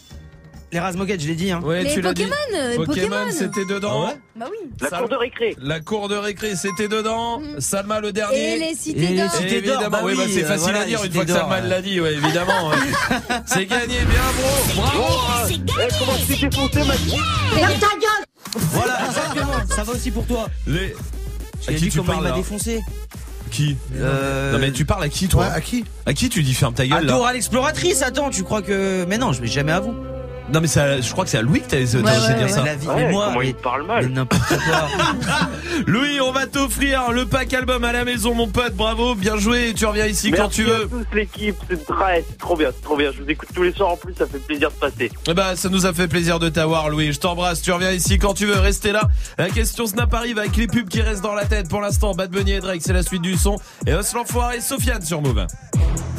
Les 0.72 0.78
Razmoquettes, 0.78 1.20
je 1.20 1.26
l'ai 1.26 1.34
dit. 1.34 1.50
Hein. 1.50 1.60
Ouais, 1.64 1.82
Les 1.82 1.92
tu 1.92 2.00
l'as 2.00 2.14
dit. 2.14 2.22
Pokémon, 2.24 2.58
euh, 2.58 2.76
Pokémon, 2.84 3.30
c'était 3.32 3.64
dedans. 3.64 4.04
Ah 4.04 4.08
ouais 4.10 4.20
Bah 4.36 4.46
oui. 4.50 4.70
La 4.80 4.98
cour 4.98 5.08
de 5.08 5.14
récré. 5.16 5.56
La 5.60 5.80
cour 5.80 6.08
de 6.08 6.14
récré, 6.14 6.54
c'était 6.54 6.86
dedans. 6.86 7.40
Salma, 7.58 8.00
le 8.00 8.12
dernier. 8.12 8.54
Et 8.54 8.58
les 8.58 8.74
cités 8.76 9.00
les 9.08 9.16
d'or. 9.16 9.30
évidemment, 9.42 9.88
bah 9.90 10.00
oui, 10.04 10.14
bah, 10.16 10.22
oui, 10.26 10.32
c'est 10.32 10.44
euh, 10.44 10.46
facile 10.46 10.62
voilà, 10.62 10.80
à 10.80 10.84
dire 10.84 11.04
une 11.04 11.12
fois 11.12 11.24
que 11.24 11.32
Salma 11.32 11.60
l'a 11.60 11.82
dit, 11.82 12.00
ouais, 12.00 12.14
évidemment. 12.14 12.68
ouais. 12.68 12.76
c'est 13.46 13.66
gagné, 13.66 13.96
bien 13.98 14.20
bro, 14.38 14.82
bravo. 14.82 15.02
Oh, 15.02 15.48
eh, 15.50 15.88
comment 15.98 16.12
tu 16.18 16.26
t'es 16.38 16.46
défoncé, 16.48 16.84
Magic 16.84 17.20
Voilà, 18.54 18.98
exactement. 19.06 19.52
Ça 19.74 19.82
va 19.82 19.92
aussi 19.92 20.10
pour 20.12 20.26
toi. 20.26 20.48
Les... 20.68 20.94
À 21.66 21.72
vu 21.72 21.90
tu 21.90 21.98
comment 21.98 22.12
il 22.12 22.16
parles 22.22 22.28
m'a 22.30 22.36
défoncé 22.36 22.80
Qui 23.50 23.76
Euh, 23.96 24.52
Non 24.52 24.58
mais 24.58 24.72
tu 24.72 24.84
parles 24.86 25.02
à 25.02 25.08
qui 25.10 25.28
toi 25.28 25.44
Ouais, 25.46 25.52
à 25.52 25.60
qui 25.60 25.84
À 26.06 26.14
qui 26.14 26.28
tu 26.30 26.42
dis 26.42 26.54
ferme 26.54 26.72
ta 26.72 26.86
gueule 26.86 27.04
là 27.04 27.12
Dora 27.12 27.32
l'exploratrice, 27.34 28.00
attends, 28.02 28.30
tu 28.30 28.44
crois 28.44 28.62
que. 28.62 29.04
Mais 29.06 29.18
non, 29.18 29.32
je 29.32 29.42
vais 29.42 29.46
jamais 29.46 29.72
à 29.72 29.80
vous. 29.80 29.94
Non 30.52 30.60
mais 30.60 30.78
à- 30.78 31.00
je 31.00 31.12
crois 31.12 31.24
que 31.24 31.30
c'est 31.30 31.38
à 31.38 31.42
Louis 31.42 31.60
que 31.60 31.66
t'as 31.68 31.76
t'as 31.78 31.98
Ouais, 31.98 32.10
ouais, 32.28 32.34
dire 32.34 32.42
ouais. 32.46 32.48
ça. 32.48 32.64
La 32.64 32.74
vie, 32.74 32.88
Ouais, 32.88 32.94
mais 32.96 33.10
moi, 33.12 33.26
comment 33.28 33.42
il 33.42 33.54
parle 33.54 33.86
mal. 33.86 34.08
n'importe 34.08 34.48
quoi. 34.48 34.88
Louis, 35.86 36.20
on 36.20 36.32
va 36.32 36.46
t'offrir 36.46 37.12
le 37.12 37.26
pack 37.26 37.52
album 37.54 37.84
à 37.84 37.92
la 37.92 38.04
maison 38.04 38.34
mon 38.34 38.48
pote, 38.48 38.74
bravo, 38.74 39.14
bien 39.14 39.36
joué, 39.36 39.72
tu 39.74 39.86
reviens 39.86 40.06
ici 40.06 40.30
quand 40.32 40.48
tu 40.48 40.64
Merci 40.64 40.78
veux. 40.80 40.84
à 40.84 40.88
tous 40.88 41.14
l'équipe, 41.16 41.56
c'est 41.68 41.86
très- 41.86 42.24
trop 42.38 42.56
bien, 42.56 42.70
c'est 42.74 42.82
trop 42.82 42.96
bien. 42.96 43.10
Je 43.16 43.22
vous 43.22 43.28
écoute 43.30 43.48
tous 43.54 43.62
les 43.62 43.72
soirs 43.72 43.90
en 43.90 43.96
plus, 43.96 44.12
ça 44.14 44.26
fait 44.26 44.38
plaisir 44.38 44.70
de 44.70 44.74
passer. 44.76 45.10
Eh 45.28 45.34
ben, 45.34 45.54
ça 45.56 45.68
nous 45.68 45.86
a 45.86 45.92
fait 45.92 46.08
plaisir 46.08 46.38
de 46.38 46.48
t'avoir, 46.48 46.88
Louis. 46.90 47.12
Je 47.12 47.20
t'embrasse. 47.20 47.62
Tu 47.62 47.70
reviens 47.72 47.92
ici 47.92 48.18
quand 48.18 48.34
tu 48.34 48.46
veux. 48.46 48.58
Restez 48.58 48.92
là. 48.92 49.02
La 49.38 49.48
question 49.50 49.86
Snap 49.86 50.12
arrive 50.14 50.38
avec 50.38 50.56
les 50.56 50.66
pubs 50.66 50.88
qui 50.88 51.00
restent 51.00 51.22
dans 51.22 51.34
la 51.34 51.44
tête. 51.46 51.68
Pour 51.68 51.80
l'instant, 51.80 52.14
Bad 52.14 52.30
Bunny 52.30 52.52
et 52.52 52.60
Drake, 52.60 52.82
c'est 52.84 52.92
la 52.92 53.02
suite 53.02 53.22
du 53.22 53.36
son. 53.36 53.56
Et 53.86 53.94
Os 53.94 54.12
l'enfoiré 54.14 54.56
et 54.56 54.60
Sofiane 54.60 55.02
sur 55.02 55.22
Move. 55.22 55.46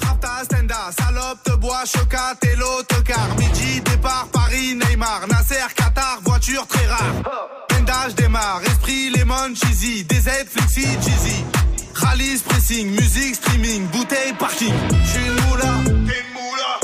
Rapta, 0.04 0.44
Stenda, 0.44 0.76
salope, 0.98 1.44
te 1.44 1.52
bois, 1.56 1.84
chocat 1.86 2.36
et 2.44 2.56
l'autocar. 2.56 3.28
Midi, 3.38 3.82
départ, 3.82 4.21
Paris, 4.32 4.76
Neymar, 4.76 5.28
Nasser, 5.28 5.74
Qatar, 5.76 6.20
voiture 6.24 6.66
très 6.68 6.86
rare. 6.88 7.68
Pendage 7.68 8.16
démarre, 8.16 8.62
esprit, 8.66 9.10
lemon, 9.10 9.54
cheesy, 9.56 10.04
DZ, 10.04 10.46
flexi, 10.50 10.86
cheesy. 11.02 11.46
Rallye, 11.94 12.40
pressing, 12.48 12.90
musique, 12.92 13.36
streaming, 13.36 13.88
bouteille, 13.88 14.34
parking. 14.40 14.74
J'suis 15.06 15.30
moula, 15.30 15.74
t'es 16.08 16.24
moula. 16.34 16.80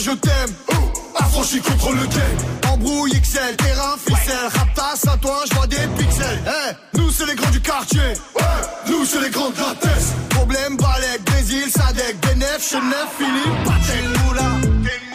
je 0.00 0.10
t'aime. 0.12 0.54
Affranchi 1.16 1.60
contre 1.60 1.92
le 1.92 2.06
game 2.06 2.72
Embrouille 2.72 3.12
XL, 3.20 3.56
terrain, 3.56 3.96
ficelle. 3.98 4.48
Raptas 4.54 5.10
à 5.12 5.16
toi, 5.18 5.42
je 5.48 5.54
vois 5.54 5.66
des 5.66 5.86
pixels. 5.98 6.40
Hey, 6.46 6.74
Nous 6.94 7.10
c'est 7.10 7.26
les 7.26 7.34
grands 7.34 7.50
du 7.50 7.60
quartier. 7.60 8.00
Nous 8.88 9.04
c'est 9.04 9.20
les 9.20 9.30
grands 9.30 9.50
de 9.50 9.56
la 9.56 10.28
Problème, 10.30 10.76
Balek, 10.76 11.24
Brésil, 11.26 11.64
Sadek 11.70 12.16
Benef, 12.22 12.70
Chenef, 12.70 13.08
Philippe, 13.18 13.64
Patel, 13.64 15.09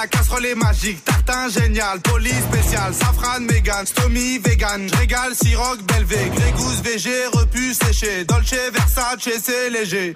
la 0.00 0.06
casserole 0.06 0.46
est 0.46 0.54
magique, 0.54 1.04
tartin 1.04 1.48
génial, 1.50 2.00
poli 2.00 2.30
spécial, 2.30 2.94
safran, 2.94 3.40
mégan, 3.40 3.84
stomy, 3.84 4.38
vegan, 4.38 4.88
régal, 4.98 5.34
siroc, 5.34 5.82
belvé, 5.82 6.30
grégousse, 6.34 6.80
VG, 6.82 7.26
repu, 7.32 7.74
séché, 7.74 8.24
dolce, 8.24 8.54
versace, 8.72 9.28
c'est 9.42 9.68
léger. 9.68 10.14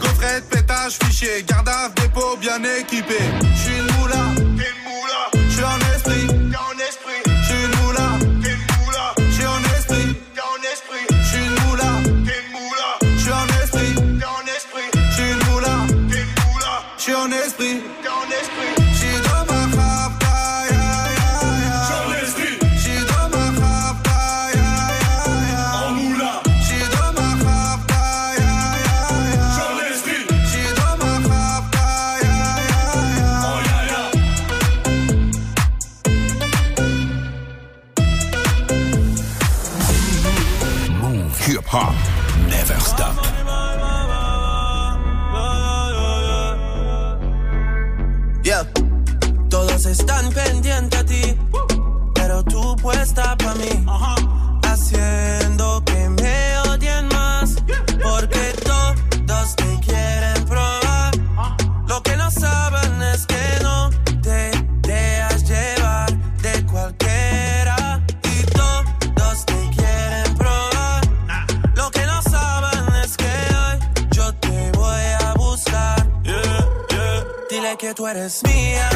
Coffret, 0.00 0.40
pétage, 0.50 0.94
fichier, 1.04 1.44
garde 1.46 1.68
dépôt 1.96 2.36
bien 2.40 2.62
équipé. 2.80 3.18
J'suis 3.56 3.76
une 3.76 3.92
moula, 3.98 4.24
j'suis 5.50 5.64
un 5.64 5.94
esprit, 5.94 6.26
hop. 41.66 41.94
Never 42.48 42.78
stop. 42.80 43.14
Yeah. 48.42 48.64
Todos 49.48 49.86
están 49.86 50.30
pendientes 50.32 51.00
a 51.00 51.04
ti, 51.04 51.36
pero 52.14 52.42
tú 52.44 52.76
puesta 52.76 53.36
para 53.36 53.54
mí. 53.54 53.85
tú 77.96 78.06
eres 78.06 78.42
mía, 78.44 78.90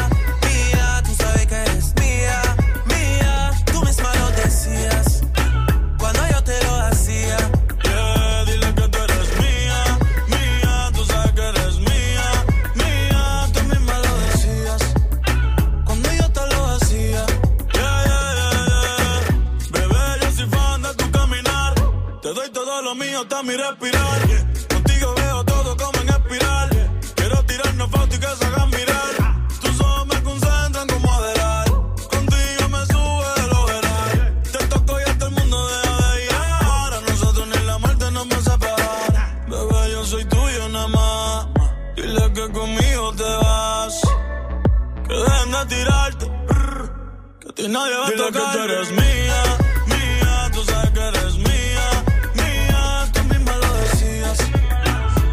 mía, 0.45 1.01
tú 1.03 1.15
sabes 1.15 1.47
que 1.47 1.55
eres 1.55 1.91
mía, 1.99 2.39
mía, 2.85 3.51
tú 3.65 3.81
misma 3.81 4.13
lo 4.19 4.29
decías 4.43 5.23
cuando 5.97 6.21
yo 6.29 6.43
te 6.43 6.63
lo 6.63 6.75
hacía. 6.81 7.37
Yeah, 7.83 8.45
dile 8.45 8.75
que 8.75 8.87
tú 8.89 8.97
eres 8.99 9.29
mía, 9.39 9.97
mía, 10.27 10.91
tú 10.93 11.03
sabes 11.03 11.31
que 11.31 11.41
eres 11.41 11.79
mía, 11.79 12.25
mía, 12.75 13.47
tú 13.51 13.63
misma 13.63 13.97
lo 13.97 14.17
decías 14.19 14.81
cuando 15.83 16.13
yo 16.13 16.31
te 16.31 16.45
lo 16.53 16.65
hacía. 16.67 17.25
Yeah, 17.73 18.03
yeah, 18.05 18.33
yeah, 18.37 18.51
yeah. 18.67 19.79
bebé, 19.79 20.03
yo 20.21 20.31
soy 20.31 20.45
fan 20.45 20.81
de 20.83 20.93
tu 20.93 21.09
caminar, 21.09 21.73
te 22.21 22.33
doy 22.35 22.49
todo 22.51 22.81
lo 22.83 22.93
mío, 22.93 23.21
hasta 23.21 23.41
mi 23.41 23.55
respirar. 23.55 24.50
siento 48.21 48.39
que 48.39 48.57
tú 48.57 48.63
eres 48.63 48.91
mía, 48.91 49.43
mía, 49.87 50.51
tú 50.53 50.63
sabes 50.63 50.91
que 50.91 50.99
eres 50.99 51.37
mía, 51.37 52.03
mía, 52.35 53.09
tú 53.13 53.23
misma 53.23 53.55
lo 53.55 53.73
decías. 53.77 54.37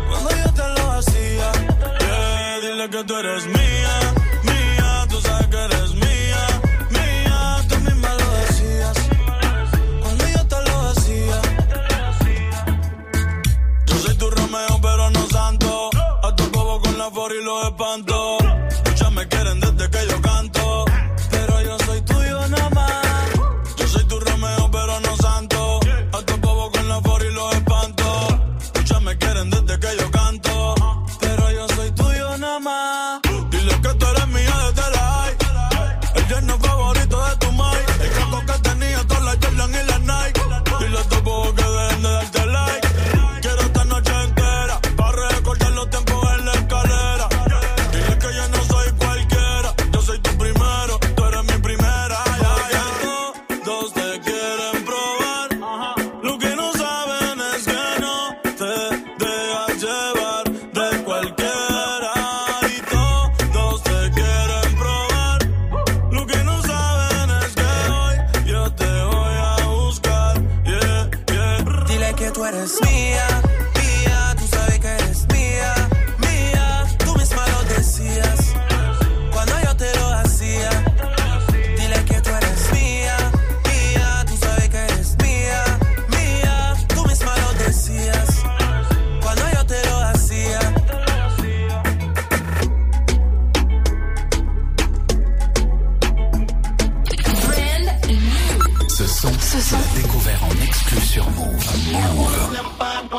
Cuando 0.09 0.31
yo 0.31 0.53
te 0.55 0.81
lo 0.81 0.93
hacía, 0.93 1.53
yeah, 2.01 2.61
dile 2.61 2.91
que 2.91 3.05
tú 3.05 3.17
eres 3.17 3.47
mía. 3.47 3.58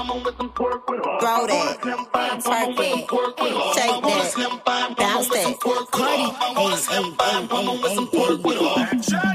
Grow 0.10 1.45
that. 1.45 1.78
Twerk 2.41 2.80
it. 2.80 3.05
Shake 3.76 4.01
that. 4.01 4.95
Bounce 4.97 5.28
that. 5.30 5.60
Party. 5.91 6.28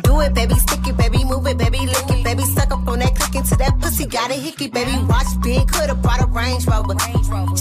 Do 0.02 0.20
it, 0.20 0.34
baby. 0.34 0.54
Stick 0.54 0.86
it, 0.88 0.96
baby. 0.96 1.24
Move 1.24 1.46
it, 1.46 1.58
baby. 1.58 1.78
Lick 1.86 2.10
it, 2.10 2.24
baby. 2.24 2.42
Suck 2.42 2.72
up 2.72 2.88
on 2.88 2.98
that 2.98 3.14
click 3.14 3.36
into 3.36 3.56
that 3.56 3.78
pussy. 3.80 4.06
Got 4.06 4.32
a 4.32 4.34
hickey, 4.34 4.66
baby. 4.66 4.98
Watch 5.06 5.40
big. 5.42 5.68
Could've 5.68 6.02
brought 6.02 6.20
a 6.20 6.26
Range 6.26 6.66
Rover. 6.66 6.94
Range 6.94 7.26
Rover. 7.28 7.53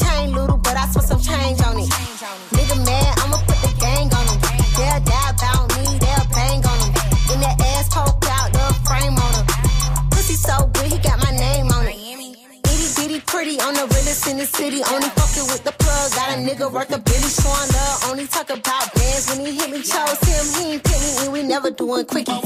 We 21.96 22.24
never 22.24 22.43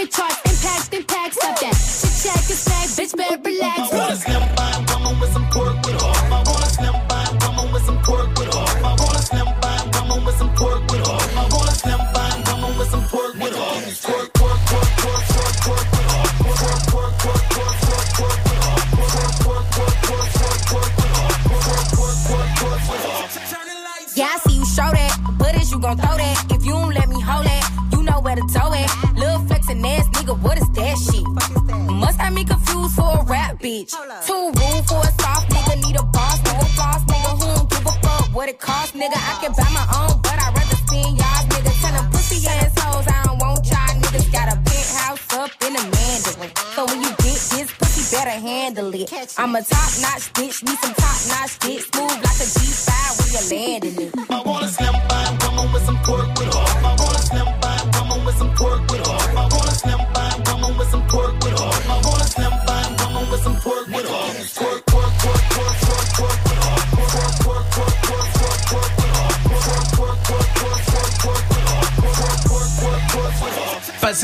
hit 0.00 0.10
charts, 0.12 0.39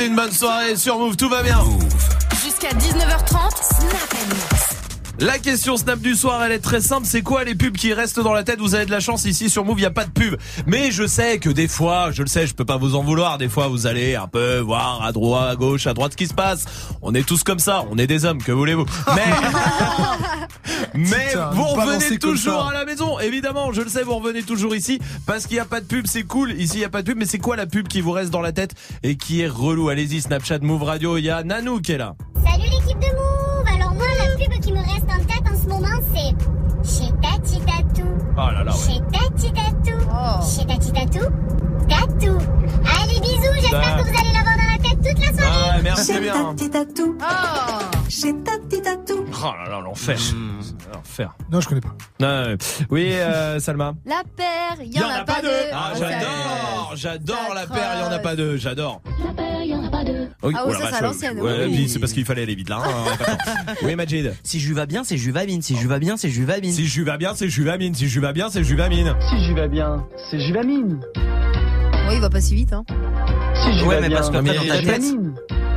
une 0.07 0.15
bonne 0.15 0.31
soirée 0.31 0.77
sur 0.77 0.99
Move, 0.99 1.17
tout 1.17 1.29
va 1.29 1.43
bien. 1.43 1.59
Jusqu'à 2.45 2.69
19h30, 2.69 3.51
Snap 3.61 4.15
Mix. 4.29 4.77
La 5.19 5.39
question 5.39 5.77
Snap 5.77 5.99
du 5.99 6.15
soir, 6.15 6.45
elle 6.45 6.53
est 6.53 6.61
très 6.61 6.81
simple. 6.81 7.07
C'est 7.07 7.23
quoi 7.23 7.43
les 7.43 7.55
pubs 7.55 7.77
qui 7.77 7.93
restent 7.93 8.21
dans 8.21 8.35
la 8.35 8.45
tête? 8.45 8.61
Vous 8.61 8.75
avez 8.75 8.87
de 8.87 8.91
la 8.91 9.01
chance 9.01 9.25
ici 9.25 9.51
sur 9.51 9.65
Move, 9.65 9.81
il 9.81 9.83
y 9.83 9.87
a 9.87 9.91
pas 9.91 10.05
de 10.05 10.11
pub. 10.11 10.37
Mais 10.67 10.93
je 10.93 11.07
sais 11.07 11.39
que 11.39 11.49
des 11.49 11.67
fois, 11.67 12.11
je 12.13 12.23
le 12.23 12.29
sais, 12.29 12.47
je 12.47 12.55
peux 12.55 12.65
pas 12.65 12.77
vous 12.77 12.95
en 12.95 13.03
vouloir. 13.03 13.39
Des 13.39 13.49
fois, 13.49 13.67
vous 13.67 13.87
allez 13.87 14.15
un 14.15 14.29
peu 14.29 14.59
voir 14.59 15.03
à 15.03 15.11
droite, 15.11 15.51
à 15.51 15.57
gauche, 15.57 15.87
à 15.87 15.95
droite 15.95 16.13
ce 16.13 16.17
qui 16.17 16.27
se 16.27 16.35
passe. 16.35 16.67
On 17.03 17.15
est 17.15 17.27
tous 17.27 17.43
comme 17.43 17.59
ça. 17.59 17.85
On 17.91 17.99
est 17.99 18.07
des 18.07 18.25
hommes, 18.27 18.43
que 18.43 18.53
voulez-vous? 18.53 18.87
Mais 19.15 19.25
mais 20.95 21.35
vous 21.53 21.65
revenez 21.65 22.19
toujours 22.19 22.67
à 22.69 22.75
la 22.75 22.85
maison. 22.85 22.96
Évidemment, 23.27 23.73
je 23.73 23.83
le 23.83 23.89
sais, 23.89 24.03
vous 24.03 24.15
revenez 24.15 24.43
toujours 24.43 24.75
ici 24.77 25.01
parce 25.27 25.47
qu'il 25.47 25.57
y 25.57 25.61
a 25.61 25.65
pas 25.65 25.81
de 25.81 25.87
pub. 25.87 26.07
C'est 26.07 26.23
cool. 26.23 26.53
Ici, 26.53 26.79
il 26.79 26.81
y 26.81 26.85
a 26.85 26.89
pas 26.89 27.03
de 27.03 27.07
pub. 27.09 27.19
Mais 27.19 27.27
c'est 27.27 27.39
quoi 27.39 27.57
la 27.57 27.67
pub 27.67 27.89
qui 27.89 28.01
vous 28.01 28.13
reste 28.13 28.31
dans 28.31 28.41
la 28.41 28.53
tête 28.53 28.73
et 29.03 29.17
qui 29.17 29.41
est 29.41 29.49
relou? 29.49 29.89
Allez-y, 29.89 30.21
Snapchat, 30.23 30.61
Move 30.61 30.83
Radio. 30.85 31.17
Il 31.19 31.25
y 31.25 31.31
a 31.31 31.43
Nanou 31.43 31.81
qui 31.81 31.93
est 31.93 31.99
là. 31.99 32.15
Salut 32.45 32.65
l'équipe 32.71 32.99
de 32.99 33.07
Move 33.17 33.75
Alors 33.75 33.95
moi, 33.95 34.07
la 34.19 34.37
pub 34.37 34.61
qui 34.61 34.73
me 34.73 34.79
reste 34.79 35.05
en 35.11 35.19
tête 35.25 35.43
en 35.53 35.61
ce 35.63 35.69
moment, 35.69 36.01
c'est 36.15 36.35
chez 37.05 37.11
Tati 37.21 37.59
Tatou. 37.61 38.09
Oh 38.37 38.51
là 38.53 38.65
là, 38.65 38.73
ouais. 38.73 38.79
Chez 38.87 39.01
Tati 39.13 39.53
Tatou. 39.53 39.99
Chez 40.49 40.67
Tati 40.67 40.93
Tatou. 40.93 41.27
Tatou. 41.89 42.39
Allez, 43.03 43.21
bisous, 43.21 43.55
j'espère 43.61 43.83
Ah. 43.83 43.99
que 43.99 44.09
vous 44.09 44.19
allez 44.19 44.33
l'avoir 44.33 44.57
dans 44.57 44.71
la 44.73 44.79
tête 44.79 45.15
toute 45.15 45.25
la 45.25 45.33
soirée. 45.33 45.71
Ah, 45.75 45.79
merci 45.83 46.13
bien. 46.21 46.55
Tatou. 46.71 47.19
Chez 48.09 48.33
Tati 48.45 48.83
Tatou. 48.83 49.25
Oh 49.49 49.53
là 49.65 49.71
là, 49.71 49.81
l'enfer. 49.81 50.19
L'enfer. 50.93 51.37
Non, 51.53 51.61
je 51.61 51.69
connais 51.69 51.81
pas. 51.81 51.95
Non, 52.19 52.57
oui, 52.91 53.11
euh, 53.13 53.61
Salma. 53.61 53.95
La 54.05 54.23
paire, 54.37 54.85
il 54.85 54.93
y 54.93 55.01
en 55.01 55.09
a 55.09 55.23
pas 55.25 55.41
deux. 55.41 55.49
Ah, 55.73 55.93
j'adore, 55.97 56.93
j'adore 56.97 57.53
la 57.55 57.67
paire, 57.67 57.93
il 57.97 58.01
y 58.01 58.03
en 58.03 58.11
a 58.13 58.19
pas 58.19 58.35
deux, 58.35 58.57
j'adore. 58.57 59.03
La 59.25 59.33
paire, 59.33 59.63
il 59.63 59.71
y 59.71 59.75
en 59.75 59.85
a 59.85 59.89
pas 59.91 60.03
deux. 60.05 60.29
Oui, 60.43 60.53
Ah 60.57 60.63
oh 60.65 60.69
oui, 60.71 60.73
la 60.81 60.91
ça, 60.91 60.97
c'est 60.97 61.05
l'ancienne, 61.05 61.41
Ouais, 61.41 61.67
oui. 61.67 61.89
c'est 61.89 62.01
parce 62.01 62.13
qu'il 62.13 62.25
fallait 62.25 62.43
aller 62.43 62.57
vite 62.57 62.69
là. 62.69 62.79
hein, 62.85 63.35
a 63.69 63.75
oui, 63.85 63.95
Majid. 63.95 64.35
Si 64.43 64.59
je 64.59 64.75
bien, 64.87 65.05
c'est 65.05 65.17
Juvamine. 65.17 65.63
Si 65.63 65.77
je 65.77 65.87
va 65.87 65.99
bien, 66.01 66.17
c'est 66.17 66.29
Juvamine. 66.29 66.73
Si 66.73 66.87
je 66.89 67.03
bien, 67.17 67.35
c'est 67.37 67.49
Juvamine. 67.49 67.95
Si 67.95 68.09
je 68.09 68.21
bien, 68.33 68.49
c'est 68.51 68.65
Juvamine. 68.65 69.15
Si 69.31 69.45
je 69.47 69.53
vais 69.55 69.69
bien, 69.69 70.05
c'est 70.31 70.41
Juvamine. 70.41 71.01
Oui, 72.09 72.15
il 72.15 72.21
va 72.21 72.31
pas 72.31 72.41
si 72.41 72.55
vite, 72.57 72.73
hein. 72.73 72.85
Si 73.65 73.79
je 73.79 73.85
Ouais, 73.85 73.97
vais 73.97 74.01
mais 74.03 74.09
bien, 74.09 74.17
parce 74.19 74.31
que 74.31 74.37
mais 74.39 74.55
t'as 74.55 74.63
il 74.63 74.69
dans 74.69 74.75
ta 74.75 74.81
tête. 74.81 75.03
Juvamine. 75.03 75.35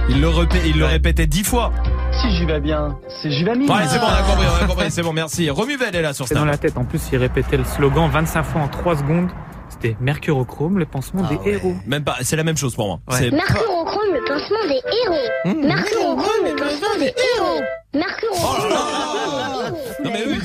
Il 0.10 0.22
le, 0.22 0.28
répé- 0.28 0.62
il 0.66 0.78
le 0.78 0.86
répétait 0.86 1.28
dix 1.28 1.44
fois. 1.44 1.72
Si 2.12 2.36
je 2.38 2.46
vais 2.46 2.60
bien, 2.60 2.98
c'est 3.22 3.32
Juvamine. 3.32 3.70
Ouais, 3.70 3.78
c'est 3.88 4.00
bon, 4.00 4.06
on 4.06 4.10
a 4.10 4.22
compris, 4.24 4.46
on 4.60 4.64
a 4.64 4.68
compris, 4.68 4.92
c'est 4.92 5.02
bon, 5.04 5.14
merci. 5.14 5.50
Romuvel 5.50 5.96
est 5.96 6.02
là 6.02 6.14
sur 6.14 6.28
C'est 6.28 6.36
dans 6.36 6.46
la 6.46 6.58
tête. 6.58 6.78
En 6.78 6.84
plus, 6.86 7.02
il 7.12 7.18
répétait 7.18 7.58
le 7.58 7.64
slogan 7.64 8.10
25 8.12 8.44
fois 8.44 8.62
en 8.62 8.68
3 8.68 8.98
secondes. 8.98 9.30
C'était 9.70 9.96
Mercurochrome, 10.02 10.80
le 10.80 10.86
pansement 10.86 11.22
Ah 11.26 11.34
des 11.34 11.52
héros. 11.52 11.76
Même 11.86 12.04
pas, 12.04 12.16
c'est 12.22 12.36
la 12.36 12.44
même 12.44 12.58
chose 12.58 12.76
pour 12.76 12.88
moi. 12.88 13.00
C'est 13.12 13.30
Mercurochrome, 13.32 14.14
le 14.14 14.26
pansement 14.28 14.68
des 14.68 14.82
héros. 14.98 15.58
Mercurochrome, 15.68 16.46
le 16.46 16.56
pansement 16.56 16.98
des 17.00 17.14
héros. 17.38 17.62
Mercurochrome. 17.94 18.72
Eux 19.59 19.59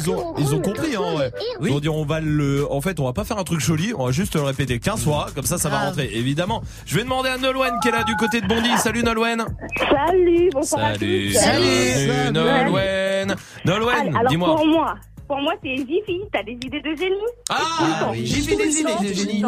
ils 0.06 0.10
ont 0.10 0.34
ils 0.38 0.54
ont 0.54 0.60
compris 0.60 0.96
hein 0.96 1.16
ouais. 1.18 1.30
Ils 1.62 1.70
ont 1.72 1.80
dit 1.80 1.88
on 1.88 2.04
va 2.04 2.20
le 2.20 2.70
en 2.70 2.80
fait 2.80 3.00
on 3.00 3.04
va 3.04 3.12
pas 3.12 3.24
faire 3.24 3.38
un 3.38 3.44
truc 3.44 3.60
joli, 3.60 3.92
on 3.96 4.06
va 4.06 4.12
juste 4.12 4.34
le 4.34 4.42
répéter 4.42 4.78
15 4.78 5.04
fois 5.04 5.26
comme 5.34 5.44
ça 5.46 5.58
ça 5.58 5.68
va 5.68 5.78
Ah. 5.80 5.86
rentrer 5.86 6.10
évidemment. 6.12 6.62
Je 6.86 6.96
vais 6.96 7.02
demander 7.04 7.28
à 7.28 7.38
Nolwenn 7.38 7.74
qui 7.82 7.88
est 7.88 7.92
là 7.92 8.04
du 8.04 8.14
côté 8.16 8.40
de 8.40 8.46
Bondy. 8.46 8.70
Salut 8.78 9.02
Nolwenn. 9.02 9.44
Salut, 9.78 10.50
bonsoir 10.52 10.84
à 10.84 10.94
Salut. 10.94 11.30
tous. 11.32 11.38
Salut 11.38 12.32
Nolwenn. 12.32 13.34
Nolwenn, 13.64 14.18
dis-moi. 14.28 14.54
pour 14.56 14.66
moi, 14.66 14.94
pour 15.26 15.38
moi, 15.40 15.54
c'est 15.62 15.76
Jiffy. 15.76 16.20
T'as 16.32 16.42
des 16.42 16.52
idées 16.52 16.80
de 16.80 16.94
génie? 16.96 17.16
Ah, 17.50 18.08
oui. 18.10 18.26
j'ai 18.26 18.42
fait 18.42 18.56
des 18.56 18.80
idées 18.80 19.08
de 19.08 19.14
génie. 19.14 19.42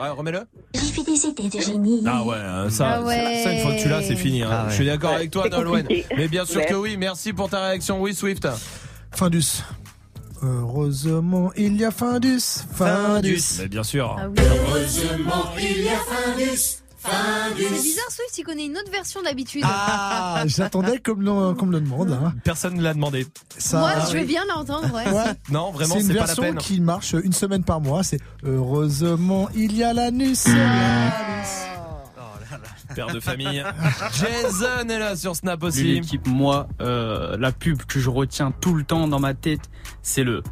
Ouais, 0.00 0.08
remets-le. 0.08 0.40
J'ai 0.74 0.80
fait 0.80 1.02
des 1.04 1.26
idées 1.26 1.48
de 1.48 1.60
génie. 1.62 2.02
Ah 2.06 2.22
ouais, 2.24 2.34
euh, 2.36 2.70
ça, 2.70 2.94
Ah 2.96 3.02
ouais. 3.02 3.40
ça, 3.44 3.52
une 3.52 3.60
fois 3.60 3.72
que 3.74 3.82
tu 3.82 3.88
l'as, 3.88 4.02
c'est 4.02 4.16
fini. 4.16 4.42
hein. 4.42 4.48
Ah 4.50 4.64
ouais. 4.64 4.70
Je 4.70 4.74
suis 4.76 4.86
d'accord 4.86 5.10
Ouais, 5.10 5.16
avec 5.16 5.30
toi, 5.30 5.48
Nolwenn. 5.48 5.86
Mais 6.16 6.28
bien 6.28 6.44
sûr 6.44 6.60
Ouais. 6.60 6.66
que 6.66 6.74
oui. 6.74 6.96
Merci 6.98 7.32
pour 7.32 7.48
ta 7.48 7.66
réaction. 7.66 8.00
Oui, 8.00 8.14
Swift. 8.14 8.46
Findus. 9.14 9.62
Heureusement, 10.42 11.52
il 11.56 11.76
y 11.76 11.84
a 11.84 11.90
Findus. 11.90 12.40
Findus. 12.74 13.42
Mais 13.60 13.68
bien 13.68 13.82
sûr. 13.84 14.16
Ah 14.18 14.26
Heureusement, 14.26 15.44
il 15.60 15.82
y 15.82 15.88
a 15.88 15.98
Findus. 15.98 16.78
C'est 17.04 17.68
bizarre, 17.82 18.10
Swift, 18.10 18.38
il 18.38 18.44
connaît 18.44 18.66
une 18.66 18.76
autre 18.76 18.90
version 18.92 19.20
d'habitude. 19.22 19.62
Ah, 19.64 20.44
j'attendais 20.46 20.98
comme 20.98 21.20
le, 21.22 21.52
comme 21.54 21.72
le 21.72 21.80
demande. 21.80 22.12
hein. 22.12 22.32
Personne 22.44 22.74
ne 22.74 22.82
l'a 22.82 22.94
demandé. 22.94 23.26
Ça- 23.58 23.80
Moi, 23.80 23.92
je 24.08 24.12
vais 24.12 24.24
bien 24.24 24.42
l'entendre, 24.48 24.92
ouais. 24.94 25.08
Ouais. 25.12 25.32
Non, 25.50 25.72
vraiment, 25.72 25.94
c'est 25.94 26.00
une 26.00 26.06
c'est 26.06 26.14
pas 26.14 26.20
la 26.20 26.26
version 26.26 26.42
peine. 26.44 26.56
qui 26.58 26.80
marche 26.80 27.14
une 27.20 27.32
semaine 27.32 27.64
par 27.64 27.80
mois. 27.80 28.04
C'est 28.04 28.18
heureusement 28.44 29.48
il 29.56 29.76
y 29.76 29.82
a 29.82 29.92
l'anus. 29.92 30.46
Père 32.94 33.06
de 33.08 33.20
famille. 33.20 33.64
Jason 34.12 34.88
est 34.88 34.98
là 34.98 35.16
sur 35.16 35.34
Snap 35.36 35.62
aussi. 35.62 35.84
L'équipe, 35.94 36.26
moi, 36.26 36.68
euh, 36.80 37.36
la 37.38 37.52
pub 37.52 37.82
que 37.84 37.98
je 38.00 38.10
retiens 38.10 38.52
tout 38.60 38.74
le 38.74 38.84
temps 38.84 39.08
dans 39.08 39.20
ma 39.20 39.34
tête, 39.34 39.70
c'est 40.02 40.24
le 40.24 40.42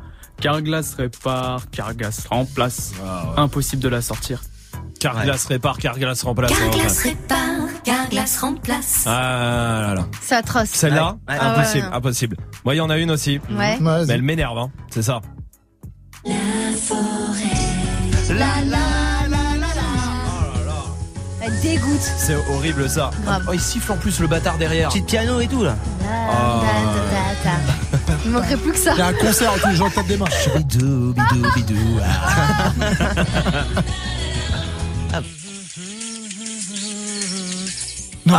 Carglass 0.41 0.95
répare, 0.95 1.69
Carglass 1.71 2.27
remplace. 2.29 2.93
Impossible 3.37 3.83
de 3.83 3.89
la 3.89 4.01
sortir. 4.03 4.43
Carglass 4.99 5.47
répare, 5.47 5.79
Carglass 5.79 6.23
remplace. 6.23 6.51
Carglass 6.53 7.05
Ouais. 7.05 7.11
répare, 7.11 7.83
Carglass 7.85 8.39
remplace. 8.39 9.05
Ah 9.07 9.81
là 9.89 9.95
là. 9.95 10.07
C'est 10.21 10.35
atroce. 10.35 10.69
Celle-là, 10.71 11.17
Ouais. 11.29 11.37
Ah 11.39 11.53
impossible, 11.53 11.87
ouais. 11.87 11.95
impossible. 11.95 12.37
Moi, 12.65 12.75
il 12.75 12.79
y 12.79 12.81
en 12.83 12.91
a 12.91 12.99
une 12.99 13.11
aussi. 13.11 13.41
Ouais. 13.51 13.79
Mais 13.81 14.07
elle 14.09 14.23
m'énerve, 14.23 14.59
hein. 14.59 14.71
C'est 14.91 15.03
ça. 15.03 15.21
La 16.27 16.35
forêt. 16.77 18.35
La 18.35 18.61
la 18.65 18.90
dégoûte. 21.63 22.13
C'est 22.19 22.37
horrible 22.51 22.89
ça. 22.89 23.11
Grave. 23.25 23.43
Oh, 23.49 23.53
il 23.53 23.61
siffle 23.61 23.93
en 23.93 23.97
plus 23.97 24.19
le 24.21 24.27
bâtard 24.27 24.59
derrière. 24.59 24.89
Petit 24.89 25.03
piano 25.03 25.41
et 25.41 25.47
tout 25.47 25.63
là. 25.63 25.77
Ah. 26.09 26.63
Il 28.25 28.31
manquerait 28.31 28.57
plus 28.57 28.73
que 28.73 28.79
ça. 28.79 28.93
Il 28.93 28.99
y 28.99 29.03
a 29.03 29.07
un 29.09 29.13
concert 29.13 29.53
où 29.55 29.59
tous 29.59 29.69
les 29.69 29.77
gens 29.77 29.91
tapent 29.91 30.07
des 30.07 30.17
mains. 30.17 30.27
Bidou, 30.57 31.15
bidou, 31.15 31.53
bidou. 31.55 32.01
ah 35.13 35.21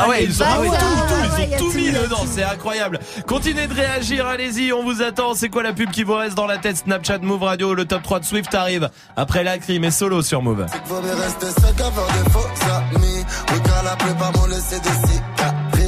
ouais, 0.10 0.24
ils 0.24 0.42
ont, 0.42 0.46
Bah 0.46 0.52
ah 0.54 0.60
ouais, 0.62 0.70
ouais, 0.70 0.78
tout, 0.78 0.86
tout, 0.86 1.14
ils 1.38 1.54
ont 1.54 1.58
tout 1.58 1.74
mis 1.78 1.92
dedans, 1.92 2.26
c'est 2.30 2.44
incroyable. 2.44 3.00
Continuez 3.28 3.68
de 3.68 3.74
réagir, 3.74 4.28
allez-y, 4.28 4.74
on 4.74 4.84
vous 4.84 5.02
attend. 5.02 5.34
C'est 5.34 5.50
quoi 5.50 5.64
la 5.64 5.74
pub 5.74 5.92
qui 5.92 6.04
vous 6.04 6.14
reste 6.14 6.36
dans 6.36 6.48
la 6.48 6.58
tête 6.58 6.78
Snapchat, 6.78 7.20
Move 7.20 7.44
Radio, 7.44 7.74
le 7.74 7.86
top 7.86 8.04
3 8.04 8.20
de 8.20 8.26
Swift 8.26 8.54
arrive. 8.54 8.90
Après 9.16 9.44
la 9.44 9.58
crime 9.58 9.84
et 9.84 9.92
solo 9.92 10.22
sur 10.22 10.42
Move. 10.42 10.66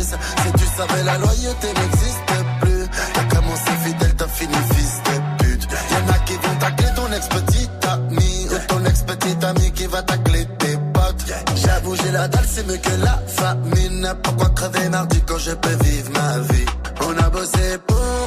Si 0.04 0.52
tu 0.54 0.66
savais, 0.66 1.04
la 1.04 1.18
loyauté 1.18 1.68
n'existe 1.68 2.34
plus. 2.62 2.88
T'as 3.14 3.36
commencé 3.36 3.72
fidèle, 3.84 4.14
t'as 4.16 4.28
fini 4.28 4.54
fils 4.76 5.02
de 5.06 5.44
pute. 5.44 5.68
Y'en 5.92 6.14
a 6.14 6.20
qui 6.20 6.34
vont 6.34 6.56
tacler 6.60 6.90
ton 6.96 7.12
ex-petit 7.12 7.70
ami. 7.90 8.48
Ou 8.52 8.68
ton 8.68 8.86
ex-petit 8.86 9.46
ami 9.46 9.72
qui 9.72 9.86
va 9.88 10.02
tacler. 10.04 10.46
J'ai 11.96 12.12
la 12.12 12.28
dalle, 12.28 12.46
c'est 12.48 12.68
mieux 12.68 12.78
que 12.78 13.04
la 13.04 13.22
famine. 13.28 14.14
Pourquoi 14.24 14.50
crever 14.50 14.90
mardi 14.90 15.22
quand 15.28 15.38
je 15.38 15.52
peux 15.52 15.84
vivre 15.84 16.12
ma 16.12 16.40
vie? 16.40 16.66
On 17.02 17.18
a 17.24 17.30
bossé 17.30 17.78
pour 17.88 18.23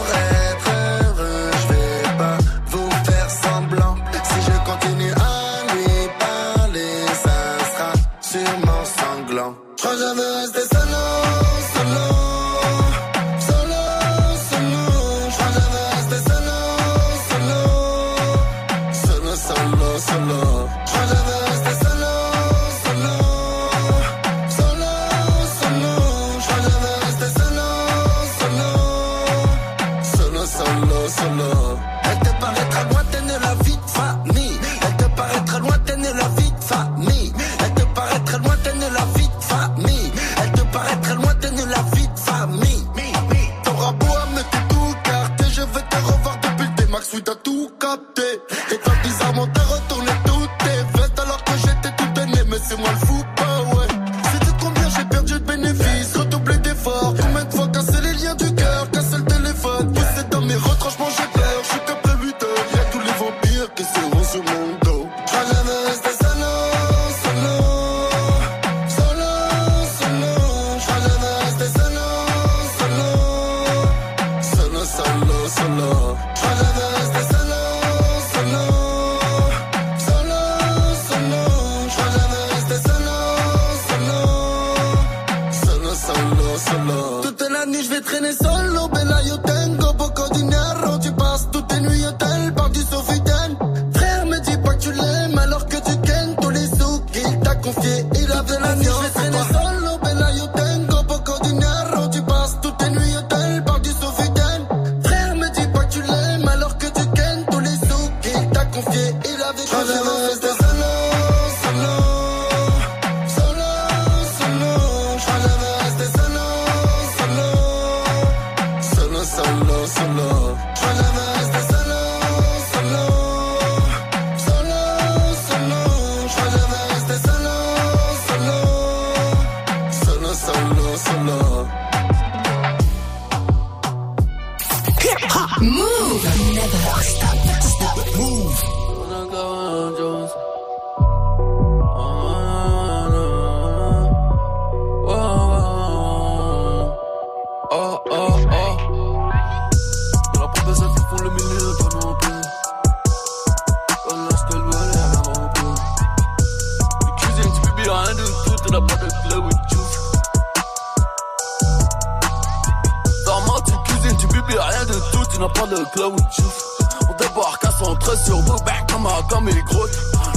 bibis 164.56 164.68
rien 164.70 164.84
de 164.86 164.94
tout, 165.12 165.24
tu 165.30 165.38
n'as 165.38 165.48
pas 165.48 165.66
de 165.66 165.76
juice. 165.76 166.64
On 167.08 167.14
débarque 167.14 167.64
à 167.64 167.70
113 167.70 168.24
sur 168.24 168.44
comme 168.88 169.06
un 169.06 169.22
comme 169.28 169.48
il 169.48 169.64
grotte. 169.64 169.90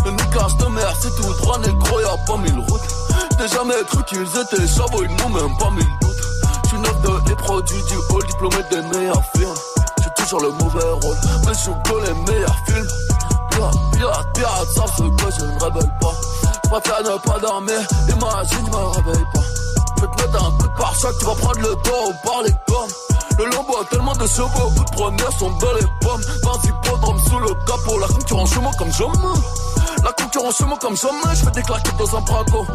Le 0.05 0.11
niquage 0.11 0.55
de 0.57 0.65
mer, 0.67 0.93
c'est 0.99 1.15
tout 1.15 1.33
droit, 1.41 1.57
négro, 1.59 1.99
y'a 1.99 2.17
pas 2.25 2.37
mille 2.37 2.59
routes. 2.67 2.81
J'ai 3.39 3.47
jamais 3.47 3.75
cru 3.87 4.03
qu'ils 4.05 4.21
étaient 4.21 4.67
chavots, 4.67 5.03
ils 5.03 5.15
n'ont 5.15 5.29
même 5.29 5.57
pas 5.57 5.69
mille 5.71 5.85
doutes. 6.01 6.15
J'suis 6.65 6.79
neuf 6.79 7.01
de 7.01 7.29
les 7.29 7.35
produits 7.35 7.83
du 7.83 7.95
hall, 7.95 8.25
diplômé 8.27 8.57
des 8.71 8.81
meilleures 8.97 9.23
firmes. 9.35 9.53
J'ai 10.01 10.23
toujours 10.23 10.41
le 10.41 10.51
mauvais 10.51 10.91
rôle, 11.01 11.17
mais 11.45 11.53
j'suis 11.53 11.71
les 12.05 12.31
meilleurs 12.31 12.59
films. 12.67 12.87
Pirate, 13.51 13.75
pirate, 13.93 14.27
pirate, 14.33 14.67
savent 14.75 15.15
que 15.15 15.31
je 15.37 15.45
ne 15.45 15.63
révèle 15.63 15.91
pas. 16.01 16.13
J'préfère 16.65 17.03
ne 17.03 17.17
pas 17.17 17.39
dormir, 17.39 17.79
imagine, 18.09 18.65
je 18.65 18.71
me 18.71 18.85
réveille 18.85 19.25
pas. 19.33 19.41
Je 19.95 20.01
vais 20.01 20.07
te 20.07 20.21
mettre 20.21 20.45
un 20.45 20.51
coup 20.51 20.67
de 20.67 20.77
pare-choc, 20.77 21.17
tu 21.19 21.25
vas 21.25 21.35
prendre 21.35 21.59
le 21.59 21.75
dos 21.75 22.13
par 22.23 22.43
les 22.43 22.53
pommes. 22.67 23.08
Le 23.39 23.45
lambeau 23.45 23.77
a 23.79 23.85
tellement 23.85 24.11
de 24.11 24.27
chevaux. 24.27 24.69
Première 24.91 25.31
sont 25.31 25.49
dans 25.51 25.73
les 25.73 25.85
pommes. 26.01 26.21
Dans 26.43 26.61
hippodrome 26.61 27.19
sous 27.19 27.39
le 27.39 27.53
capot. 27.65 27.97
La 27.97 28.07
concurrence 28.07 28.53
chez 28.53 28.59
moi 28.59 28.71
comme 28.77 28.91
jamais. 28.91 29.39
La 30.03 30.11
concurrence 30.11 30.57
chez 30.57 30.65
moi 30.65 30.77
comme 30.81 30.97
jamais. 30.97 31.35
Je 31.35 31.45
fais 31.45 31.51
des 31.51 31.61
claquettes 31.61 31.95
dans 31.97 32.17
un 32.17 32.21
braco. 32.21 32.65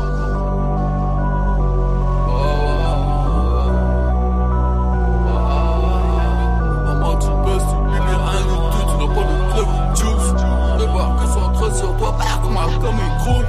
sur 11.75 11.97
toi, 11.97 12.17
comme 12.43 12.57
un 12.57 12.67
micro. 12.67 13.43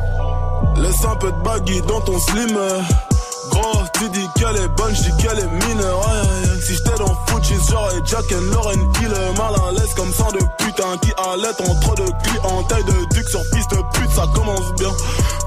Laisse 0.81 1.05
un 1.05 1.15
peu 1.15 1.31
de 1.31 1.37
baggy 1.43 1.81
dans 1.81 2.01
ton 2.01 2.19
slim. 2.19 2.57
Euh, 2.57 2.81
gros, 3.51 3.83
tu 3.99 4.09
dis 4.09 4.27
qu'elle 4.35 4.57
est 4.57 4.67
bonne, 4.69 4.95
je 4.95 5.03
dis 5.03 5.17
qu'elle 5.17 5.39
est 5.39 5.67
mineure. 5.67 6.09
Aïe. 6.09 6.61
Si 6.65 6.73
j'étais 6.75 6.97
dans 6.97 7.13
foot, 7.27 7.43
j'aurais 7.69 8.01
Jack 8.05 8.25
and 8.31 8.53
Lauren 8.53 8.91
le 9.01 9.37
mal 9.37 9.53
à 9.67 9.71
l'aise 9.71 9.93
comme 9.95 10.11
sang 10.13 10.31
de 10.31 10.39
putain 10.57 10.97
qui 11.01 11.11
allait 11.17 11.69
en 11.69 11.75
trop 11.79 11.95
de. 11.95 12.05
Taille 12.69 12.83
de 12.83 13.13
duc 13.13 13.27
sur 13.29 13.41
piste 13.51 13.69
pute, 13.93 14.11
ça 14.15 14.25
commence 14.33 14.73
bien. 14.77 14.89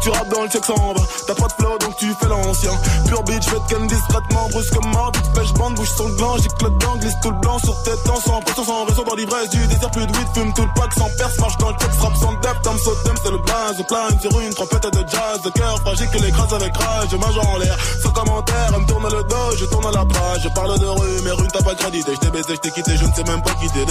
Tu 0.01 0.11
rappes 0.11 0.29
dans 0.29 0.43
le 0.43 0.49
check 0.49 0.65
sans 0.65 0.77
bas, 0.95 1.03
t'as 1.27 1.35
pas 1.35 1.49
de 1.49 1.53
flow 1.53 1.79
donc 1.79 1.97
tu 1.97 2.13
fais 2.21 2.29
l'ancien. 2.29 2.71
Pure 3.07 3.23
bitch, 3.25 3.49
fais 3.49 3.57
ken 3.69 3.87
discrètement, 3.87 4.49
brusque 4.51 4.75
comme 4.75 4.91
bitch, 4.91 5.33
pêche 5.35 5.53
bande, 5.55 5.79
le 5.79 6.17
gland, 6.17 6.37
j'ai 6.37 6.49
le 6.65 6.71
dedans, 6.71 6.97
glisse 6.97 7.15
tout 7.23 7.31
le 7.31 7.37
blanc 7.39 7.59
sur 7.59 7.83
tes 7.83 7.97
temps, 8.05 8.21
sans 8.25 8.41
pression, 8.43 8.65
sans 8.65 8.85
raison, 8.85 9.03
dans 9.03 9.15
l'ivresse 9.17 9.51
du 9.51 9.67
désir, 9.67 9.91
plus 9.91 10.07
de 10.07 10.13
weed, 10.13 10.29
fume 10.35 10.53
tout 10.53 10.63
le 10.63 10.81
pack, 10.81 10.93
sans 10.95 11.11
perce, 11.17 11.39
marche 11.39 11.59
dans 11.59 11.71
le 11.71 11.77
texte, 11.77 12.01
rap 12.01 12.17
sans 12.17 12.33
depth, 12.35 12.63
Tom 12.63 12.79
Sotem, 12.79 13.15
c'est 13.23 13.31
le 13.31 13.39
blaze, 13.39 13.83
plein 13.89 14.21
sur 14.21 14.41
une 14.41 14.55
trompette 14.55 14.93
de 14.93 15.09
jazz, 15.09 15.43
de 15.43 15.51
cœur 15.51 15.79
fragile 15.81 16.09
que 16.11 16.19
l'écrase 16.19 16.55
avec 16.55 16.77
rage, 16.77 17.15
ma 17.15 17.33
jambe 17.33 17.47
en 17.47 17.59
l'air, 17.59 17.77
sans 18.03 18.11
elle 18.47 18.80
me 18.80 18.86
tourne 18.86 19.05
le 19.05 19.22
dos, 19.24 19.57
je 19.57 19.64
tourne 19.66 19.86
à 19.86 19.93
la 19.93 20.05
page, 20.05 20.43
je 20.43 20.49
parle 20.51 20.78
de 20.78 20.86
rue, 20.86 21.22
mais 21.24 21.30
rue 21.32 21.49
t'as 21.53 21.62
pas 21.62 21.74
de 21.74 21.78
crédit, 21.78 21.99
et 21.99 22.14
je 22.14 22.20
t'ai 22.20 22.30
baisé, 22.30 22.55
je 22.55 22.61
t'ai 22.61 22.70
quitté, 22.70 22.97
je 22.97 23.05
ne 23.05 23.12
sais 23.12 23.24
même 23.24 23.43
pas 23.43 23.55
quitter, 23.55 23.84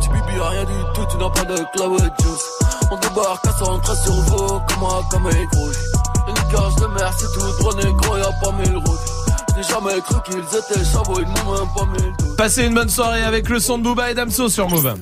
tu 0.00 0.08
bibis 0.10 0.40
rien 0.40 0.64
du 0.64 0.72
tout, 0.94 1.06
tu 1.10 1.16
n'as 1.18 1.30
pas 1.30 1.44
de 1.44 1.56
cloud 1.74 2.12
juice. 2.20 2.46
On 2.90 2.96
débarque 2.96 3.46
à 3.46 3.52
113 3.52 4.02
sur 4.02 4.12
vos, 4.12 4.60
comme 4.68 4.84
un 4.84 5.28
un 5.28 5.58
rouge. 5.58 5.76
Une 6.28 6.34
cage 6.52 6.76
de 6.76 6.86
mer, 6.86 7.12
c'est 7.16 7.32
tout 7.32 7.58
droit 7.58 7.74
négro, 7.74 8.16
y'a 8.16 8.32
pas 8.42 8.52
mille 8.52 8.76
routes. 8.76 9.19
J'ai 9.60 9.74
jamais 9.74 10.00
cru 10.00 10.14
qu'ils 10.24 10.58
étaient 10.58 10.84
chavots, 10.84 11.20
ils 11.20 11.26
m'ont 11.26 11.52
même 11.52 11.68
pas 11.76 11.84
mis 11.84 11.98
le 11.98 12.12
doute. 12.18 12.36
Passez 12.36 12.64
une 12.64 12.74
bonne 12.74 12.88
soirée 12.88 13.24
avec 13.24 13.48
le 13.48 13.58
son 13.58 13.76
de 13.76 13.82
Booba 13.82 14.10
et 14.10 14.14
Damso 14.14 14.48
sur 14.48 14.68
Move. 14.70 14.94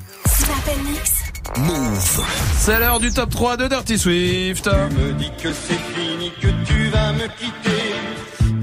Move. 1.57 2.25
C'est 2.59 2.79
l'heure 2.81 2.99
du 2.99 3.13
top 3.13 3.31
3 3.31 3.57
de 3.57 3.69
Dirty 3.69 3.99
Swift. 3.99 4.67
me 4.67 5.13
dis 5.13 5.31
que 5.41 5.53
c'est 5.53 5.79
fini, 5.95 6.33
que 6.41 6.49
tu 6.67 6.89
vas 6.89 7.13
me 7.13 7.29
quitter. 7.39 7.95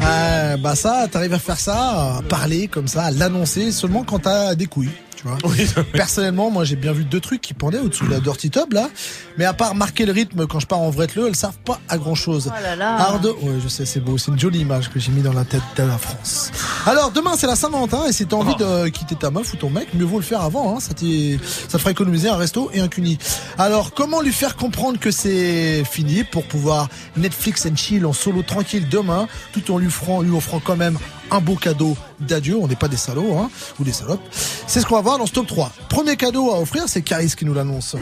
Euh, 0.02 0.58
bah 0.58 0.76
ça, 0.76 1.08
t'arrives 1.10 1.34
à 1.34 1.40
faire 1.40 1.60
ça, 1.60 2.18
à 2.18 2.22
parler 2.28 2.68
comme 2.68 2.88
ça, 2.88 3.06
à 3.06 3.12
l'annoncer 3.12 3.72
seulement 3.72 4.04
quand 4.04 4.20
t'as 4.20 4.54
des 4.56 4.66
couilles. 4.66 4.92
Tu 5.26 5.66
vois. 5.66 5.84
Personnellement, 5.92 6.52
moi 6.52 6.66
j'ai 6.66 6.76
bien 6.76 6.92
vu 6.92 7.04
deux 7.04 7.20
trucs 7.20 7.42
qui 7.42 7.56
pendaient 7.56 7.80
au-dessous 7.80 8.06
de 8.06 8.12
la 8.12 8.20
Dirty 8.20 8.52
Top 8.52 8.72
là, 8.74 8.90
mais 9.38 9.46
à 9.46 9.54
part 9.54 9.74
marquer 9.74 10.06
le 10.06 10.12
rythme 10.12 10.46
quand 10.46 10.60
je 10.60 10.68
pars 10.68 10.80
en 10.80 10.92
vrai 10.92 11.08
le, 11.16 11.28
elles 11.28 11.36
servent 11.36 11.58
pas 11.66 11.80
à 11.90 11.98
grand 11.98 12.14
chose. 12.14 12.52
Oh 12.56 12.62
là 12.62 12.76
là. 12.76 12.96
Hard, 12.96 13.26
ouais 13.26 13.56
je 13.64 13.68
sais 13.68 13.86
c'est 13.86 14.00
beau, 14.00 14.18
c'est 14.18 14.32
une 14.32 14.40
jolie 14.40 14.60
image 14.60 14.92
que 14.92 15.00
j'ai 15.00 15.12
mis 15.12 15.22
dans 15.22 15.34
la 15.34 15.46
tête 15.46 15.64
de 15.78 15.84
la 15.84 15.98
France. 15.98 16.52
Alors 16.86 17.12
demain 17.12 17.32
c'est 17.38 17.48
la 17.48 17.56
Saint-Valentin 17.56 18.06
et 18.08 18.14
si 18.14 18.28
t'as 18.28 18.36
envie 18.36 18.56
de 18.56 18.88
quitter 18.90 19.16
ta 19.16 19.32
meuf 19.32 19.52
ou 19.54 19.58
ton 19.58 19.70
mec, 19.70 19.94
mieux 19.94 20.06
vaut 20.06 20.20
le 20.20 20.24
faire 20.24 20.42
avant, 20.42 20.76
hein, 20.76 20.80
ça, 20.80 20.90
ça 20.90 20.96
te 20.96 21.78
fera 21.78 21.92
économiser 21.92 22.30
un 22.30 22.38
resto 22.38 22.70
et 22.74 22.80
un 22.80 22.88
cuni. 22.88 23.18
Alors 23.58 23.94
comment 23.94 24.22
lui 24.22 24.34
faire 24.34 24.56
comprendre 24.56 25.00
que 25.00 25.10
c'est 25.10 25.84
fini 25.86 26.24
pour 26.24 26.44
pouvoir 26.44 26.88
Netflix 27.18 27.66
and 27.66 27.76
chill 27.76 28.06
en 28.06 28.14
solo 28.14 28.44
tranquille 28.44 28.88
demain, 28.90 29.28
tout 29.54 29.72
en 29.72 29.78
lui 29.80 29.88
offrant, 29.88 30.22
lui 30.22 30.36
offrant 30.36 30.60
quand 30.60 30.76
même 30.76 31.00
un 31.32 31.40
beau 31.40 31.56
cadeau 31.56 31.96
d'adieu, 32.20 32.58
on 32.58 32.68
n'est 32.68 32.76
pas 32.76 32.88
des 32.88 32.98
salauds 32.98 33.38
hein, 33.38 33.50
ou 33.80 33.84
des 33.84 33.92
salopes. 33.92 34.22
C'est 34.32 34.82
ce 34.82 34.86
qu'on 34.86 34.96
va 34.96 35.02
voir 35.02 35.18
dans 35.18 35.26
ce 35.26 35.34
top 35.34 35.48
3. 35.48 35.72
Premier 35.90 36.16
cadeau 36.16 36.52
à 36.52 36.60
offrir, 36.60 36.84
c'est 36.88 37.02
Caris 37.02 37.34
qui 37.38 37.46
nous 37.46 37.54
l'annonce. 37.54 37.96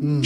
Hmm. 0.00 0.22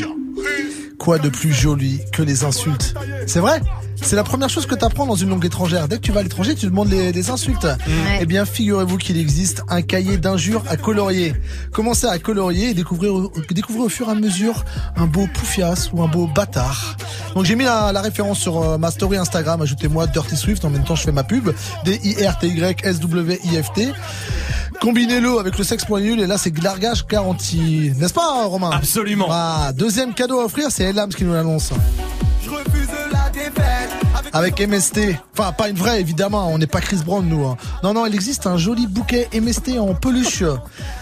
Quoi 0.99 1.19
de 1.19 1.29
plus 1.31 1.53
joli 1.53 2.01
que 2.13 2.23
les 2.23 2.45
insultes 2.45 2.95
C'est 3.27 3.41
vrai 3.41 3.63
C'est 4.03 4.17
la 4.17 4.23
première 4.25 4.51
chose 4.51 4.67
que 4.67 4.75
tu 4.75 4.85
apprends 4.85 5.07
dans 5.07 5.15
une 5.15 5.31
langue 5.31 5.45
étrangère. 5.47 5.89
Dès 5.89 5.97
que 5.97 6.03
tu 6.03 6.13
vas 6.13 6.21
à 6.21 6.23
l'étranger, 6.23 6.55
tu 6.55 6.67
demandes 6.67 6.91
les, 6.91 7.11
les 7.13 7.31
insultes. 7.31 7.67
Eh 8.21 8.27
bien, 8.27 8.45
figurez-vous 8.45 8.99
qu'il 8.99 9.17
existe 9.19 9.63
un 9.69 9.81
cahier 9.81 10.19
d'injures 10.19 10.63
à 10.69 10.77
colorier. 10.77 11.33
Commencez 11.73 12.07
à 12.07 12.19
colorier 12.19 12.71
et 12.71 12.75
découvrir, 12.75 13.15
découvrir 13.51 13.87
au 13.87 13.89
fur 13.89 14.09
et 14.09 14.13
à 14.13 14.15
mesure 14.15 14.65
un 14.97 15.07
beau 15.07 15.27
poufias 15.33 15.89
ou 15.95 16.03
un 16.03 16.09
beau 16.09 16.27
bâtard. 16.27 16.97
Donc 17.35 17.47
j'ai 17.47 17.57
mis 17.57 17.65
la, 17.65 17.93
la 17.93 18.03
référence 18.03 18.39
sur 18.39 18.63
euh, 18.63 18.77
ma 18.77 18.91
story 18.91 19.17
Instagram. 19.17 19.63
Ajoutez-moi 19.63 20.07
Dirty 20.07 20.37
Swift. 20.37 20.63
En 20.67 20.71
même 20.71 20.85
temps, 20.85 20.97
je 20.97 21.03
fais 21.05 21.13
ma 21.13 21.25
pub. 21.25 21.49
D-I-R-T-Y-S-W-I-F-T. 21.85 23.89
Combinez-le 24.81 25.39
avec 25.39 25.59
le 25.59 25.65
sexe 25.65 25.85
point 25.85 26.01
nul 26.01 26.21
et 26.21 26.27
là 26.27 26.39
c'est 26.39 26.57
largage 26.63 27.07
garanti. 27.07 27.93
N'est-ce 27.99 28.15
pas 28.15 28.47
Romain? 28.47 28.71
Absolument. 28.73 29.27
Ah, 29.31 29.73
deuxième 29.75 30.15
cadeau 30.15 30.41
à 30.41 30.45
offrir, 30.45 30.69
c'est 30.71 30.85
Elams 30.85 31.11
qui 31.11 31.25
nous 31.25 31.35
l'annonce. 31.35 31.71
Je 32.43 32.49
refuse 32.51 32.89
la 33.13 33.29
défaite. 33.31 33.91
Avec 34.33 34.61
MST. 34.61 35.17
Enfin, 35.37 35.53
pas 35.53 35.69
une 35.69 35.77
vraie, 35.77 36.01
évidemment. 36.01 36.49
On 36.53 36.57
n'est 36.59 36.67
pas 36.69 36.81
Chris 36.81 36.99
Brown, 37.05 37.27
nous. 37.29 37.45
hein. 37.47 37.57
Non, 37.83 37.93
non, 37.95 38.07
il 38.07 38.15
existe 38.15 38.47
un 38.47 38.57
joli 38.57 38.87
bouquet 38.87 39.29
MST 39.35 39.79
en 39.79 39.95
peluche. 39.95 40.45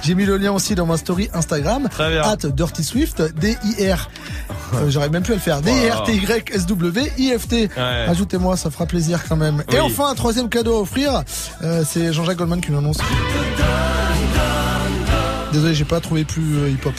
J'ai 0.03 0.15
mis 0.15 0.25
le 0.25 0.39
lien 0.39 0.53
aussi 0.53 0.75
dans 0.75 0.87
ma 0.87 0.97
story 0.97 1.29
Instagram. 1.35 1.89
Très 1.91 2.11
bien. 2.11 2.23
At 2.23 2.37
Dirty 2.49 2.83
Swift. 2.83 3.21
D-I-R. 3.39 4.09
Euh, 4.75 4.91
J'arrive 4.91 5.13
même 5.13 5.23
à 5.33 5.35
le 5.35 5.41
faire. 5.41 5.61
D-I-R-T-Y-S-W-I-F-T. 5.63 7.57
Ouais. 7.77 7.83
Ajoutez-moi, 8.09 8.57
ça 8.57 8.71
fera 8.71 8.87
plaisir 8.87 9.21
quand 9.29 9.37
même. 9.37 9.63
Et 9.73 9.81
enfin, 9.81 10.09
un 10.11 10.15
troisième 10.15 10.49
cadeau 10.49 10.77
à 10.77 10.81
offrir. 10.81 11.23
euh, 11.63 11.85
c'est 11.87 12.13
Jean-Jacques 12.13 12.39
Goldman 12.39 12.61
qui 12.61 12.71
nous 12.73 12.79
annonce. 12.79 12.99
Désolé, 15.53 15.75
j'ai 15.75 15.85
pas 15.85 16.01
trouvé 16.01 16.25
plus 16.25 16.57
euh, 16.59 16.69
hip-hop. 16.71 16.95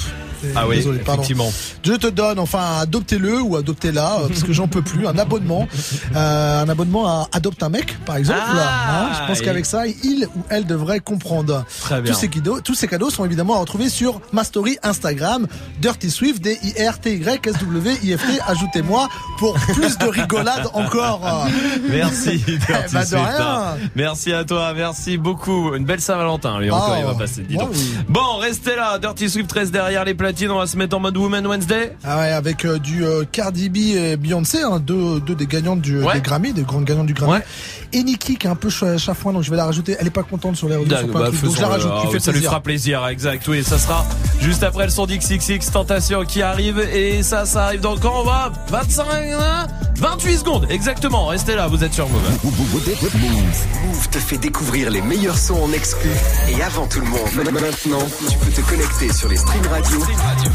Ah 0.56 0.68
oui, 0.68 0.78
Désolé, 0.78 1.00
pardon. 1.00 1.22
effectivement. 1.22 1.52
Je 1.84 1.94
te 1.94 2.08
donne, 2.08 2.40
enfin, 2.40 2.80
adoptez-le 2.82 3.42
ou 3.42 3.56
adoptez-la, 3.58 4.20
euh, 4.20 4.28
parce 4.28 4.44
que 4.44 4.54
j'en 4.54 4.68
peux 4.68 4.82
plus, 4.82 5.08
un 5.08 5.18
abonnement. 5.18 5.68
Euh, 6.16 6.64
un 6.64 6.70
abonnement 6.70 7.08
à 7.08 7.28
Adopte 7.32 7.62
un 7.64 7.70
mec, 7.70 7.98
par 8.06 8.18
exemple. 8.18 8.40
Ah, 8.42 9.02
hein. 9.04 9.10
je 9.22 9.28
pense 9.28 9.42
et- 9.42 9.44
qu'avec 9.46 9.66
ça, 9.66 9.86
il 9.88 10.28
ou 10.36 10.42
elle 10.50 10.66
devrait 10.66 11.00
comprendre. 11.00 11.66
Très 11.82 12.02
bien. 12.02 12.12
Tous 12.14 12.20
ces, 12.20 12.28
cadeaux, 12.28 12.60
tous 12.62 12.76
ces 12.76 12.88
cadeaux 12.88 13.10
sont 13.10 13.26
évidemment 13.26 13.56
à 13.56 13.60
retrouver 13.60 13.90
sur 13.90 14.20
ma 14.34 14.44
story 14.44 14.78
Instagram, 14.84 15.48
Dirty 15.82 16.10
Swift, 16.10 16.42
D-I-R-T-Y-S-W-I-F-T. 16.42 18.40
Ajoutez-moi 18.48 19.08
pour 19.38 19.54
plus 19.54 19.98
de 19.98 20.06
rigolade 20.06 20.68
encore. 20.74 21.48
Merci, 21.90 22.38
Dirty 22.38 22.94
bah, 22.94 23.02
de 23.04 23.08
Swift. 23.08 23.14
rien. 23.38 23.78
Merci 23.96 24.34
à 24.34 24.44
toi, 24.44 24.74
merci 24.76 25.18
beaucoup. 25.18 25.74
Une 25.76 25.86
belle 25.86 26.02
Saint-Valentin, 26.02 26.60
lui 26.60 26.72
encore, 26.72 26.96
il 26.98 27.06
va 27.06 27.14
passer. 27.16 27.42
Dis 27.44 27.58
donc. 27.58 27.70
oui. 27.74 27.94
Bon, 28.08 28.38
restez 28.40 28.76
là. 28.76 28.98
Dirty 29.00 29.30
Swift 29.30 29.52
reste 29.52 29.72
derrière 29.72 30.06
les 30.06 30.14
On 30.52 30.58
va 30.60 30.68
se 30.68 30.78
mettre 30.78 30.96
en 30.96 31.00
mode 31.00 31.18
Woman 31.18 31.46
Wednesday. 31.48 31.96
Ah 32.04 32.20
ouais, 32.20 32.30
avec 32.32 32.64
euh, 32.64 32.78
du 32.78 33.04
euh, 33.04 33.24
Cardi 33.32 33.68
B 33.70 33.78
et 33.96 34.16
Beyoncé, 34.16 34.60
hein, 34.62 34.80
deux, 34.80 35.20
deux 35.20 35.34
des 35.34 35.48
gagnantes 35.48 35.82
du, 35.82 36.04
Ouais. 36.04 36.14
des 36.14 36.22
Grammy, 36.22 36.54
des 36.54 36.62
grandes 36.62 36.86
gagnantes 36.86 37.08
du 37.08 37.14
Grammy. 37.16 37.34
Ouais. 37.34 37.44
Et 37.92 38.04
Nikki 38.04 38.36
qui 38.38 38.46
est 38.48 38.50
un 38.50 38.56
peu 38.56 38.70
cha- 38.70 38.98
chafouin, 38.98 39.34
donc 39.34 39.44
je 39.44 39.50
vais 39.50 39.58
la 39.58 39.66
rajouter. 39.66 39.96
Elle 40.00 40.08
est 40.08 40.12
pas 40.12 40.24
contente 40.24 40.56
sur 40.56 40.68
les 40.70 40.76
réseaux, 40.76 40.88
Bah, 40.90 41.02
donc 41.32 41.56
je 41.56 41.62
la 41.62 41.68
rajoute, 41.68 41.92
Ah, 41.94 42.08
fait 42.12 42.20
ça 42.20 42.32
lui 42.32 42.42
fera 42.42 42.60
plaisir, 42.62 43.06
exact. 43.08 43.48
Oui, 43.48 43.64
ça 43.64 43.78
sera 43.80 44.06
juste 44.42 44.64
après 44.64 44.84
le 44.86 44.92
son 44.92 45.06
d'XXX 45.06 45.72
Tentation 45.72 46.24
qui 46.24 46.42
arrive. 46.42 46.80
Et 46.94 47.24
ça, 47.24 47.46
ça 47.46 47.66
arrive 47.66 47.82
dans 47.82 47.98
quand 47.98 48.14
on 48.22 48.24
va? 48.24 48.52
25, 48.70 49.06
hein? 49.34 49.68
28 49.98 50.38
secondes, 50.38 50.68
exactement. 50.70 51.26
Restez 51.28 51.56
là, 51.56 51.68
vous 51.68 51.84
êtes 51.84 51.94
sur 51.94 52.08
Move. 52.08 52.22
Move. 52.44 53.66
Move 53.86 54.10
te 54.10 54.18
fait 54.20 54.38
découvrir 54.38 54.90
les 54.92 55.02
meilleurs 55.02 55.38
sons 55.38 55.62
en 55.64 55.74
exclu 55.74 56.10
et 56.50 56.62
avant 56.62 56.88
tout 56.88 57.02
le 57.02 57.08
monde. 57.08 57.20
Maintenant, 57.36 58.06
tu 58.30 58.38
peux 58.38 58.52
te 58.52 58.62
connecter 58.62 59.12
sur 59.12 59.28
les 59.30 59.36
streams 59.36 59.68
radio 59.70 59.98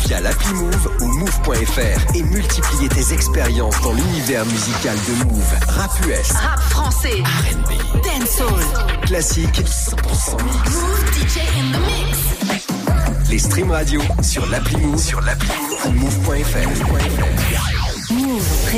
via 0.07 0.21
l'appli 0.21 0.53
Move 0.55 0.91
ou 1.01 1.07
move.fr 1.19 2.15
et 2.15 2.23
multiplier 2.23 2.89
tes 2.89 3.13
expériences 3.13 3.81
dans 3.83 3.93
l'univers 3.93 4.47
musical 4.47 4.97
de 5.09 5.25
Move. 5.25 5.55
Rap 5.69 5.91
US, 6.07 6.33
Rap 6.33 6.61
français. 6.71 7.23
Dancehall. 8.03 8.61
classique, 9.07 9.63
100% 9.65 10.43
mix. 10.45 10.75
Move 10.81 11.05
DJ 11.13 11.39
in 11.59 11.73
the 11.73 11.79
mix. 11.81 13.31
Les 13.31 13.39
streams 13.39 13.71
radio 13.71 14.01
sur 14.23 14.47
l'appli 14.47 14.77
Move, 14.79 14.99
sur 14.99 15.21
l'appli 15.21 15.49
move.fr. 15.93 17.84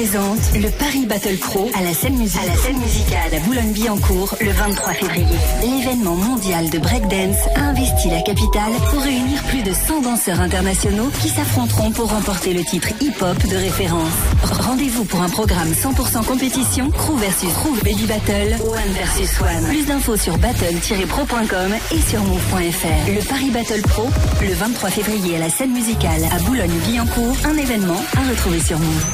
Présente 0.01 0.53
le 0.63 0.69
Paris 0.69 1.07
Battle 1.07 1.39
Pro 1.39 1.71
à 1.75 1.83
la 1.83 1.95
scène, 1.95 2.19
musique- 2.19 2.39
à 2.39 2.55
scène 2.63 2.77
musicale 2.79 3.35
à 3.35 3.39
Boulogne-Billancourt 3.47 4.37
le 4.43 4.51
23 4.51 4.93
février. 4.93 5.25
L'événement 5.63 6.17
mondial 6.17 6.69
de 6.69 6.77
breakdance 6.79 7.39
a 7.55 7.61
investi 7.61 8.11
la 8.11 8.21
capitale 8.21 8.73
pour 8.91 9.01
réunir 9.01 9.43
plus 9.45 9.63
de 9.63 9.73
100 9.73 10.03
danseurs 10.03 10.43
internationaux 10.43 11.09
qui 11.23 11.31
s'affronteront 11.31 11.93
pour 11.93 12.11
remporter 12.11 12.53
le 12.53 12.63
titre 12.63 12.89
hip-hop 13.01 13.39
de 13.49 13.57
référence. 13.57 14.13
Rendez-vous 14.45 15.05
pour 15.07 15.23
un 15.23 15.31
programme 15.31 15.73
100% 15.73 16.25
compétition, 16.27 16.91
crew 16.91 17.17
versus 17.19 17.55
crew, 17.55 17.75
baby 17.83 18.05
battle, 18.05 18.55
one 18.69 18.93
versus 18.93 19.41
one. 19.41 19.65
Plus 19.67 19.87
d'infos 19.87 20.19
sur 20.19 20.37
battle-pro.com 20.37 21.73
et 21.93 22.01
sur 22.03 22.21
move.fr. 22.23 23.11
Le 23.11 23.27
Paris 23.27 23.51
Battle 23.51 23.81
Pro, 23.81 24.11
le 24.43 24.53
23 24.53 24.91
février 24.91 25.37
à 25.37 25.39
la 25.39 25.49
scène 25.49 25.73
musicale 25.73 26.21
à 26.31 26.39
Boulogne-Billancourt, 26.41 27.37
un 27.47 27.57
événement 27.57 28.03
à 28.15 28.29
retrouver 28.29 28.61
sur 28.61 28.79
Move. 28.79 29.07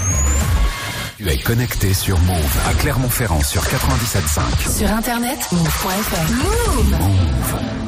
Tu 1.22 1.28
es 1.28 1.38
connecté 1.38 1.94
sur 1.94 2.18
Move 2.18 2.58
à 2.68 2.74
Clermont-Ferrand 2.74 3.42
sur 3.44 3.62
97.5. 3.62 4.78
Sur 4.78 4.90
internet, 4.90 5.38
move.fr. 5.52 6.32
Move. 6.32 7.42
we 7.62 7.81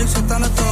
duikt 0.00 0.16
zat 0.16 0.32
aan 0.32 0.42
het 0.42 0.69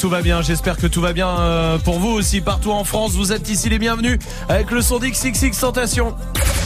tout 0.00 0.08
va 0.08 0.22
bien. 0.22 0.40
J'espère 0.40 0.78
que 0.78 0.86
tout 0.86 1.02
va 1.02 1.12
bien 1.12 1.28
euh, 1.28 1.78
pour 1.78 1.98
vous 1.98 2.08
aussi 2.08 2.40
partout 2.40 2.70
en 2.70 2.84
France. 2.84 3.12
Vous 3.12 3.32
êtes 3.32 3.50
ici 3.50 3.68
les 3.68 3.78
bienvenus 3.78 4.18
avec 4.48 4.70
le 4.70 4.80
son 4.80 4.98
d'XXX 4.98 5.58
Tentation. 5.60 6.14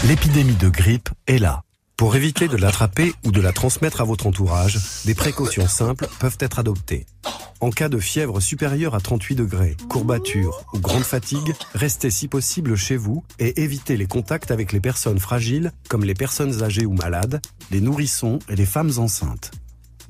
L'épidémie 0.06 0.54
de 0.54 0.68
grippe 0.68 1.08
est 1.26 1.38
là. 1.38 1.62
Pour 1.96 2.14
éviter 2.14 2.46
de 2.46 2.56
l'attraper 2.56 3.12
ou 3.24 3.32
de 3.32 3.40
la 3.40 3.52
transmettre 3.52 4.00
à 4.00 4.04
votre 4.04 4.28
entourage, 4.28 4.78
des 5.04 5.14
précautions 5.14 5.66
simples 5.66 6.06
peuvent 6.20 6.36
être 6.38 6.60
adoptées. 6.60 7.06
En 7.60 7.70
cas 7.70 7.88
de 7.88 7.98
fièvre 7.98 8.38
supérieure 8.38 8.94
à 8.94 9.00
38 9.00 9.34
degrés, 9.34 9.76
courbature 9.88 10.64
ou 10.72 10.78
grande 10.78 11.02
fatigue, 11.02 11.54
restez 11.74 12.10
si 12.10 12.28
possible 12.28 12.76
chez 12.76 12.96
vous 12.96 13.24
et 13.40 13.62
évitez 13.62 13.96
les 13.96 14.06
contacts 14.06 14.52
avec 14.52 14.72
les 14.72 14.80
personnes 14.80 15.18
fragiles 15.18 15.72
comme 15.88 16.04
les 16.04 16.14
personnes 16.14 16.62
âgées 16.62 16.86
ou 16.86 16.92
malades, 16.92 17.40
les 17.72 17.80
nourrissons 17.80 18.38
et 18.48 18.54
les 18.54 18.66
femmes 18.66 18.92
enceintes. 18.98 19.50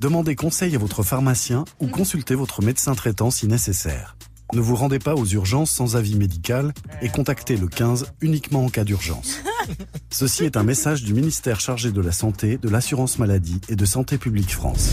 Demandez 0.05 0.35
conseil 0.35 0.75
à 0.75 0.77
votre 0.77 1.01
pharmacien 1.01 1.65
ou 1.79 1.87
consultez 1.87 2.35
votre 2.35 2.61
médecin 2.61 2.93
traitant 2.93 3.31
si 3.31 3.47
nécessaire. 3.47 4.15
Ne 4.53 4.61
vous 4.61 4.75
rendez 4.75 4.99
pas 4.99 5.15
aux 5.15 5.25
urgences 5.25 5.71
sans 5.71 5.95
avis 5.95 6.13
médical 6.13 6.75
et 7.01 7.09
contactez 7.09 7.57
le 7.57 7.65
15 7.65 8.13
uniquement 8.21 8.65
en 8.65 8.69
cas 8.69 8.83
d'urgence. 8.83 9.39
Ceci 10.11 10.43
est 10.43 10.57
un 10.57 10.63
message 10.63 11.01
du 11.01 11.15
ministère 11.15 11.59
chargé 11.59 11.91
de 11.91 12.01
la 12.01 12.11
Santé, 12.11 12.59
de 12.59 12.69
l'Assurance 12.69 13.17
Maladie 13.17 13.59
et 13.67 13.75
de 13.75 13.83
Santé 13.83 14.19
Publique 14.19 14.51
France. 14.51 14.91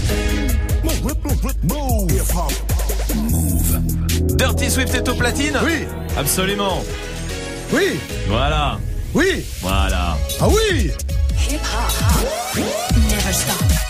Dirty 4.39 4.71
Swift 4.71 4.95
est 4.95 5.09
au 5.11 5.15
platine 5.15 5.59
Oui. 5.63 5.85
Absolument. 6.17 6.83
Oui. 7.71 8.01
Voilà. 8.29 8.81
Oui. 9.13 9.45
Voilà. 9.61 10.17
Ah 10.41 10.49
oui. 10.49 10.91
Hip 11.51 11.57
hop. 11.57 12.65
Never 13.11 13.33
stop. 13.35 13.82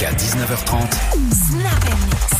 Jusqu'à 0.00 0.16
19h30. 0.16 0.92
Snap 1.30 2.39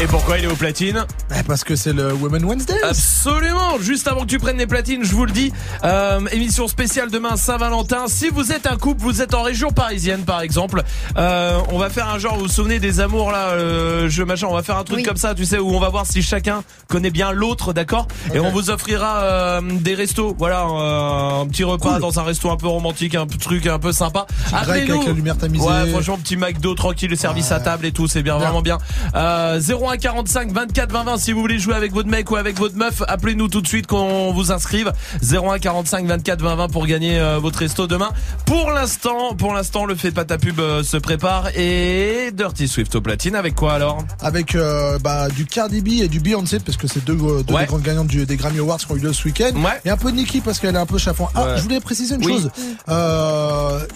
Et 0.00 0.06
pourquoi 0.06 0.38
il 0.38 0.44
est 0.44 0.48
au 0.48 0.54
platine 0.54 1.04
Eh, 1.36 1.42
Parce 1.42 1.64
que 1.64 1.74
c'est 1.76 1.92
le 1.92 2.12
Women 2.12 2.44
Wednesday. 2.44 2.74
Absolument 2.84 3.78
Juste 3.80 4.06
avant 4.08 4.20
que 4.22 4.26
tu 4.26 4.38
prennes 4.38 4.58
les 4.58 4.66
platines, 4.66 5.04
je 5.04 5.12
vous 5.12 5.24
le 5.24 5.32
dis, 5.32 5.52
euh, 5.84 6.20
émission 6.30 6.68
spéciale 6.68 7.10
demain 7.10 7.36
Saint-Valentin. 7.36 8.04
Si 8.06 8.28
vous 8.28 8.52
êtes 8.52 8.66
un 8.66 8.76
couple, 8.76 9.00
vous 9.02 9.22
êtes 9.22 9.34
en 9.34 9.42
région 9.42 9.70
parisienne 9.70 10.22
par 10.24 10.40
exemple, 10.40 10.82
euh, 11.16 11.58
on 11.72 11.78
va 11.78 11.90
faire 11.90 12.08
un 12.08 12.18
genre, 12.18 12.36
vous 12.36 12.42
vous 12.42 12.48
souvenez 12.48 12.78
des 12.78 13.00
amours 13.00 13.30
là, 13.32 13.48
euh, 13.50 14.08
je 14.08 14.22
machin, 14.22 14.46
on 14.48 14.54
va 14.54 14.62
faire 14.62 14.76
un 14.78 14.84
truc 14.84 14.98
Oui. 14.98 15.02
comme 15.04 15.16
ça, 15.16 15.34
tu 15.34 15.44
sais, 15.44 15.58
où 15.58 15.70
on 15.70 15.80
va 15.80 15.88
voir 15.88 16.06
si 16.06 16.22
chacun 16.22 16.62
connaît 16.88 17.10
bien 17.10 17.32
l'autre, 17.32 17.72
d'accord? 17.72 18.06
Et 18.34 18.38
on 18.40 18.50
vous 18.50 18.70
offrira 18.70 19.20
euh, 19.22 19.60
des 19.80 19.94
restos, 19.94 20.34
voilà, 20.38 20.62
euh, 20.66 21.42
un 21.42 21.46
petit 21.46 21.64
repas 21.64 21.98
dans 21.98 22.18
un 22.18 22.22
resto 22.22 22.50
un 22.50 22.56
peu 22.56 22.68
romantique, 22.68 23.14
un 23.14 23.26
truc 23.26 23.66
un 23.66 23.78
peu 23.78 23.92
sympa. 23.92 24.26
Appelez-nous. 24.52 24.94
avec 24.94 25.06
la 25.08 25.12
lumière 25.12 25.36
tamisée. 25.36 25.64
Ouais, 25.66 25.88
franchement, 25.90 26.16
petit 26.18 26.36
McDo 26.36 26.74
tranquille, 26.74 27.10
le 27.10 27.16
service 27.16 27.50
à 27.52 27.60
table 27.60 27.84
et 27.86 27.92
tout, 27.92 28.06
c'est 28.08 28.22
bien, 28.22 28.38
vraiment 28.38 28.62
bien. 28.62 28.78
Euh, 29.14 29.60
0145 29.68 30.50
24 30.52 30.90
20 30.92 31.04
20 31.04 31.18
si 31.18 31.32
vous 31.32 31.40
voulez 31.40 31.58
jouer 31.58 31.74
avec 31.74 31.92
votre 31.92 32.08
mec 32.08 32.30
ou 32.30 32.36
avec 32.36 32.58
votre 32.58 32.76
meuf, 32.76 33.02
appelez-nous 33.06 33.48
tout 33.48 33.60
de 33.60 33.66
suite 33.66 33.86
qu'on 33.86 34.32
vous 34.32 34.50
inscrive. 34.50 34.92
0145 35.22 36.06
24 36.06 36.40
20 36.40 36.54
20 36.56 36.68
pour 36.68 36.86
gagner 36.86 37.18
euh, 37.20 37.38
votre 37.38 37.58
resto 37.58 37.86
demain. 37.86 38.08
Pour 38.46 38.70
l'instant, 38.70 39.34
pour 39.36 39.52
l'instant, 39.52 39.84
le 39.84 39.94
fait 39.94 40.10
pas 40.10 40.24
ta 40.24 40.38
pub 40.38 40.58
euh, 40.58 40.82
se 40.82 40.96
prépare 40.96 41.48
et 41.54 42.30
Dirty 42.32 42.66
Swift 42.66 42.94
au 42.94 43.02
platine 43.02 43.34
avec 43.34 43.54
quoi 43.54 43.74
alors? 43.74 44.04
Avec 44.20 44.54
euh, 44.54 44.98
bah, 44.98 45.28
du 45.28 45.44
Cardi 45.44 45.82
B 45.82 46.00
et 46.02 46.08
du 46.08 46.20
Beyoncé 46.20 46.60
parce 46.60 46.78
que 46.78 46.86
c'est 46.86 47.04
deux, 47.04 47.14
deux 47.16 47.52
Ouais. 47.52 47.60
des 47.62 47.66
grandes 47.66 47.82
gagnantes 47.82 48.06
du- 48.08 48.24
des 48.24 48.36
Grammy 48.36 48.60
Awards 48.60 48.78
qui 48.78 48.90
ont 48.90 48.96
eu 48.96 49.00
lieu 49.00 49.12
ce 49.12 49.24
week-end. 49.24 49.50
Et 49.84 49.90
un 49.90 49.96
peu 49.98 50.10
de 50.12 50.16
Nicki 50.16 50.40
parce 50.40 50.58
qu'elle 50.60 50.74
est 50.76 50.78
un 50.78 50.86
peu 50.86 50.96
chafouin. 50.98 51.28
Ah, 51.34 51.44
Ouais. 51.44 51.56
je 51.58 51.62
voulais 51.62 51.80
préciser 51.80 52.14
une 52.14 52.24
Oui. 52.24 52.32
chose. 52.32 52.50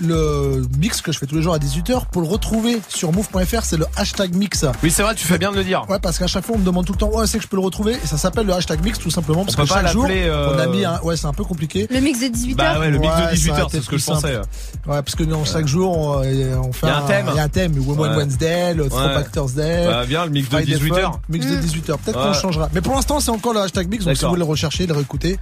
Le 0.00 0.62
mix 0.78 1.00
que 1.00 1.12
je 1.12 1.18
fais 1.18 1.26
tous 1.26 1.36
les 1.36 1.42
jours 1.42 1.54
à 1.54 1.58
18h, 1.58 2.06
pour 2.06 2.20
le 2.22 2.28
retrouver 2.28 2.80
sur 2.88 3.12
move.fr, 3.12 3.62
c'est 3.64 3.76
le 3.76 3.86
hashtag 3.96 4.34
mix. 4.34 4.64
Oui, 4.82 4.90
c'est 4.90 5.02
vrai, 5.02 5.14
tu 5.14 5.26
fais 5.26 5.38
bien 5.38 5.50
de 5.52 5.56
le 5.56 5.61
dire. 5.64 5.84
Ouais, 5.88 5.98
parce 6.00 6.18
qu'à 6.18 6.26
chaque 6.26 6.44
fois 6.44 6.56
on 6.56 6.58
me 6.58 6.64
demande 6.64 6.84
tout 6.86 6.92
le 6.92 6.98
temps, 6.98 7.10
ouais, 7.10 7.26
c'est 7.26 7.38
que 7.38 7.44
je 7.44 7.48
peux 7.48 7.56
le 7.56 7.62
retrouver 7.62 7.92
et 8.02 8.06
ça 8.06 8.16
s'appelle 8.16 8.46
le 8.46 8.52
hashtag 8.52 8.82
mix 8.84 8.98
tout 8.98 9.10
simplement 9.10 9.44
parce 9.44 9.56
que 9.56 9.64
chaque 9.66 9.88
jour 9.88 10.06
euh, 10.10 10.54
on 10.54 10.58
a 10.58 10.66
mis 10.66 10.84
un, 10.84 11.00
ouais, 11.02 11.16
c'est 11.16 11.26
un 11.26 11.32
peu 11.32 11.44
compliqué. 11.44 11.86
Le 11.90 12.00
mix 12.00 12.20
de 12.20 12.26
18h. 12.26 12.54
Bah 12.56 12.78
ouais, 12.80 12.90
le 12.90 12.98
mix 12.98 13.12
Ouais, 13.14 13.20
de 13.22 13.26
ça 13.28 13.32
18 13.34 13.50
aurait 13.50 13.60
h 13.62 13.64
été 13.66 13.76
c'est 13.78 13.84
ce 13.84 13.90
que 13.90 13.98
je 13.98 14.04
pensais. 14.04 14.32
simple. 14.34 14.46
Ouais, 14.86 15.02
parce 15.02 15.14
que 15.14 15.22
dans 15.24 15.44
chaque 15.44 15.66
jour, 15.66 15.96
on, 15.96 16.22
euh, 16.24 16.56
on 16.56 16.72
fait 16.72 16.86
Il 16.86 16.88
y 16.88 16.92
a 16.92 16.96
un 16.98 17.02
thème. 17.06 17.26
Il 17.30 17.36
y 17.36 17.38
a 17.38 17.42
un 17.44 17.48
thème. 17.48 17.72
Ouais. 17.78 18.08
Wednesday, 18.08 18.74
le 18.74 18.82
Ouais. 18.84 18.88
Throwback 18.88 19.32
Thursday. 19.32 19.86
Bah, 19.86 20.04
bien, 20.06 20.24
le 20.24 20.30
mix 20.30 20.48
de 20.48 20.54
Friday 20.56 20.72
18 20.74 20.88
Fun, 20.88 20.96
heures. 20.96 21.20
Mix 21.28 21.46
de 21.46 21.56
Mm. 21.56 21.60
18h. 21.60 21.98
Peut-être 21.98 22.16
Ouais. 22.16 22.22
qu'on 22.24 22.28
le 22.28 22.34
changera. 22.34 22.68
Mais 22.72 22.80
pour 22.80 22.94
l'instant, 22.94 23.20
c'est 23.20 23.30
encore 23.30 23.52
le 23.54 23.60
hashtag 23.60 23.88
mix. 23.88 24.04
Donc 24.04 24.16
si 24.16 24.22
vous 24.24 24.30
voulez 24.30 24.40
le 24.40 24.44
rechercher, 24.46 24.86
le 24.86 24.94
réécouter. 24.94 25.38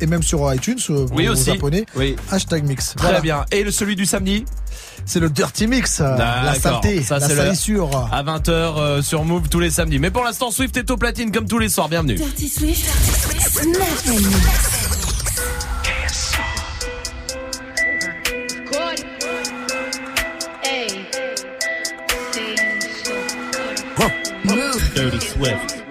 Et 0.00 0.06
même 0.06 0.22
sur 0.22 0.52
iTunes, 0.54 0.78
euh, 0.90 1.06
Oui 1.12 1.26
vous 1.26 1.32
aussi. 1.32 1.50
abonnez. 1.50 1.86
Oui. 1.96 2.16
Hashtag 2.30 2.64
mix. 2.66 2.94
Très 2.96 3.06
Voilà. 3.06 3.20
bien. 3.20 3.44
Et 3.50 3.62
le 3.64 3.70
celui 3.70 3.96
du 3.96 4.06
samedi? 4.06 4.44
C'est 5.08 5.20
le 5.20 5.30
Dirty 5.30 5.66
Mix. 5.68 6.00
euh, 6.00 6.16
La 6.16 6.54
saleté. 6.54 7.02
Ça, 7.02 7.18
la 7.18 7.26
c'est 7.28 7.34
le- 7.34 7.40
salissure. 7.42 8.08
à 8.12 8.22
20h 8.22 9.02
sur 9.02 9.24
Move 9.24 9.48
tous 9.48 9.60
les 9.60 9.70
samedis. 9.70 9.98
Mais 9.98 10.10
pour 10.10 10.24
l'instant, 10.24 10.50
Swift 10.50 10.76
est 10.76 10.90
au 10.90 10.96
platine 10.96 11.30
comme 11.30 11.46
tous 11.46 11.58
les 11.58 11.68
soirs. 11.68 11.88
Bienvenue. 11.88 12.16
Dirty 12.16 12.48
Swift. 12.48 12.84
Dirty 24.94 25.20
Swift. 25.20 25.82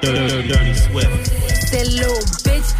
Dirty 0.00 0.74
Swift. 0.74 1.30
That 1.72 1.86
little 1.88 2.22
bitch, 2.44 2.67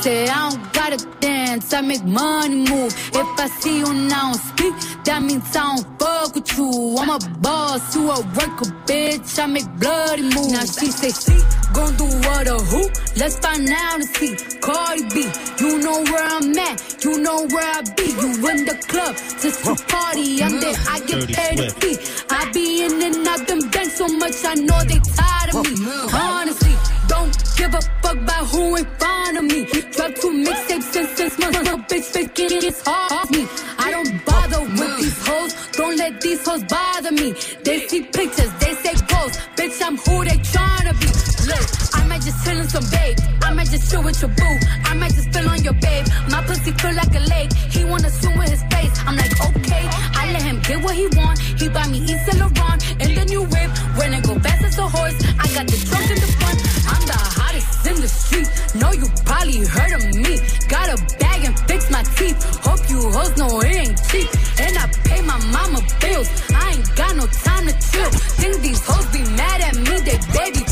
Say 0.00 0.28
I 0.28 0.50
don't 0.50 0.72
gotta 0.72 0.98
dance, 1.18 1.72
I 1.74 1.80
make 1.80 2.04
money 2.04 2.54
move. 2.70 2.94
If 3.12 3.40
I 3.40 3.48
see 3.48 3.78
you 3.80 3.92
now 3.92 4.32
speak, 4.32 4.72
that 5.04 5.22
means 5.22 5.56
I 5.56 5.74
don't 5.74 5.98
fuck 5.98 6.34
with 6.36 6.56
you. 6.56 6.96
I'm 6.98 7.10
a 7.10 7.18
boss, 7.40 7.96
you 7.96 8.08
a 8.08 8.20
worker, 8.20 8.70
bitch. 8.86 9.38
I 9.42 9.46
make 9.46 9.66
bloody 9.80 10.22
moves. 10.22 10.52
Now 10.52 10.60
she 10.60 10.92
say 10.92 11.10
she 11.10 11.42
gon' 11.74 11.96
do 11.96 12.04
what 12.28 12.46
or 12.46 12.60
who? 12.70 12.88
Let's 13.16 13.38
find 13.38 13.68
out 13.68 13.94
and 13.96 14.04
see. 14.04 14.36
Cardi 14.60 15.02
B, 15.14 15.26
you 15.58 15.78
know 15.78 16.02
where 16.04 16.24
I'm 16.24 16.56
at, 16.56 17.04
you 17.04 17.18
know 17.18 17.46
where 17.48 17.66
I 17.66 17.82
be. 17.96 18.06
You 18.22 18.30
in 18.50 18.64
the 18.66 18.78
club 18.86 19.16
just 19.42 19.64
to 19.64 19.74
party. 19.88 20.42
I'm 20.44 20.60
there, 20.60 20.74
I 20.88 21.00
get 21.00 21.26
Dirty 21.26 21.34
paid 21.34 21.58
to 21.58 21.80
be. 21.80 21.98
I 22.30 22.50
be 22.52 22.84
in 22.84 23.02
and 23.02 23.26
out 23.26 23.46
them 23.48 23.68
banks 23.70 23.96
so 23.98 24.06
much, 24.06 24.44
I 24.44 24.54
know 24.54 24.78
they 24.84 25.00
tired 25.00 25.54
of 25.56 25.66
me. 25.66 25.86
Honestly, 26.14 26.74
don't 27.08 27.32
give 27.56 27.74
a 27.74 27.80
fuck 28.02 28.16
about 28.16 28.46
who 28.48 28.76
in 28.76 28.84
front 28.98 29.38
of 29.38 29.44
me. 29.44 29.64
Drop 29.92 30.14
two 30.14 30.32
mixtapes 30.46 30.88
since 30.92 31.10
since 31.16 31.38
months. 31.38 31.62
No 31.64 31.76
bitch 31.78 32.04
faking 32.04 32.62
it's 32.68 32.82
hard 32.86 33.12
off 33.12 33.30
me. 33.30 33.46
I 33.78 33.90
don't 33.90 34.24
bother 34.24 34.60
with 34.60 34.96
these 34.98 35.26
hoes. 35.26 35.54
Don't 35.72 35.96
let 35.96 36.20
these 36.20 36.44
hoes 36.46 36.62
bother 36.64 37.12
me. 37.12 37.34
They 37.64 37.86
see 37.88 38.02
pictures, 38.02 38.52
they 38.60 38.74
say 38.74 38.94
ghosts. 39.08 39.38
Bitch, 39.56 39.82
I'm 39.82 39.96
who 39.96 40.24
they 40.24 40.38
tryna 40.52 40.92
be. 41.00 41.08
Look, 41.50 41.77
I 41.94 42.04
might 42.06 42.22
just 42.22 42.44
chill 42.44 42.58
in 42.58 42.68
some 42.68 42.84
babe. 42.90 43.18
I 43.42 43.52
might 43.52 43.70
just 43.70 43.90
chill 43.90 44.02
with 44.02 44.20
your 44.20 44.30
boo. 44.30 44.56
I 44.84 44.94
might 44.94 45.14
just 45.14 45.30
spill 45.30 45.48
on 45.48 45.62
your 45.62 45.74
babe. 45.74 46.06
My 46.30 46.42
pussy 46.42 46.72
feel 46.72 46.94
like 46.94 47.14
a 47.14 47.24
lake. 47.34 47.52
He 47.52 47.84
wanna 47.84 48.10
swim 48.10 48.38
with 48.38 48.50
his 48.50 48.62
face. 48.70 48.92
I'm 49.06 49.16
like, 49.16 49.32
okay. 49.48 49.84
I 50.20 50.32
let 50.32 50.42
him 50.42 50.60
get 50.60 50.82
what 50.82 50.94
he 50.94 51.06
want. 51.16 51.38
He 51.38 51.68
buy 51.68 51.86
me 51.88 51.98
East 52.00 52.26
Saint 52.26 52.38
Laurent 52.38 52.80
and 53.00 53.10
the 53.16 53.24
new 53.26 53.42
whip. 53.42 53.70
When 53.96 54.14
it 54.14 54.24
go 54.24 54.38
fast 54.38 54.64
as 54.64 54.78
a 54.78 54.88
horse, 54.88 55.18
I 55.38 55.46
got 55.56 55.66
the 55.66 55.78
trunk 55.88 56.10
in 56.10 56.18
the 56.20 56.30
front. 56.38 56.58
I'm 56.92 57.04
the 57.06 57.18
hottest 57.38 57.86
in 57.86 57.96
the 58.00 58.08
street. 58.08 58.48
Know 58.74 58.92
you 58.92 59.06
probably 59.24 59.64
heard 59.66 59.92
of 59.92 60.02
me. 60.14 60.38
Got 60.68 60.86
a 60.94 60.96
bag 61.18 61.44
and 61.44 61.58
fix 61.68 61.90
my 61.90 62.02
teeth. 62.16 62.38
Hope 62.64 62.82
you 62.90 63.00
hoes 63.10 63.36
know 63.36 63.60
it 63.60 63.74
ain't 63.74 63.98
cheap. 64.10 64.28
And 64.60 64.76
I 64.76 64.86
pay 65.08 65.22
my 65.22 65.38
mama 65.52 65.80
bills. 66.00 66.28
I 66.52 66.74
ain't 66.76 66.96
got 66.96 67.16
no 67.16 67.26
time 67.26 67.66
to 67.66 67.74
chill. 67.90 68.10
Think 68.40 68.60
these 68.62 68.82
hoes 68.84 69.06
be 69.06 69.22
mad 69.36 69.60
at 69.62 69.76
me. 69.76 69.94
They 70.06 70.18
baby 70.36 70.62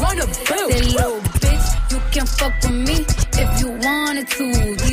wanna 0.00 0.26
bill. 0.26 0.68
That 0.68 0.84
little 0.96 1.20
bitch, 1.40 1.92
you 1.92 2.00
can 2.12 2.26
fuck 2.26 2.54
with 2.62 2.72
me 2.72 3.04
if 3.42 3.60
you 3.60 3.68
wanted 3.70 4.28
to. 4.28 4.85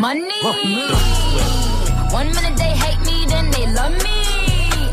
Money. 0.00 0.30
One 2.10 2.28
minute 2.32 2.56
they 2.56 2.72
hate 2.84 3.00
me, 3.04 3.26
then 3.26 3.50
they 3.50 3.66
love 3.72 3.92
me. 4.02 4.18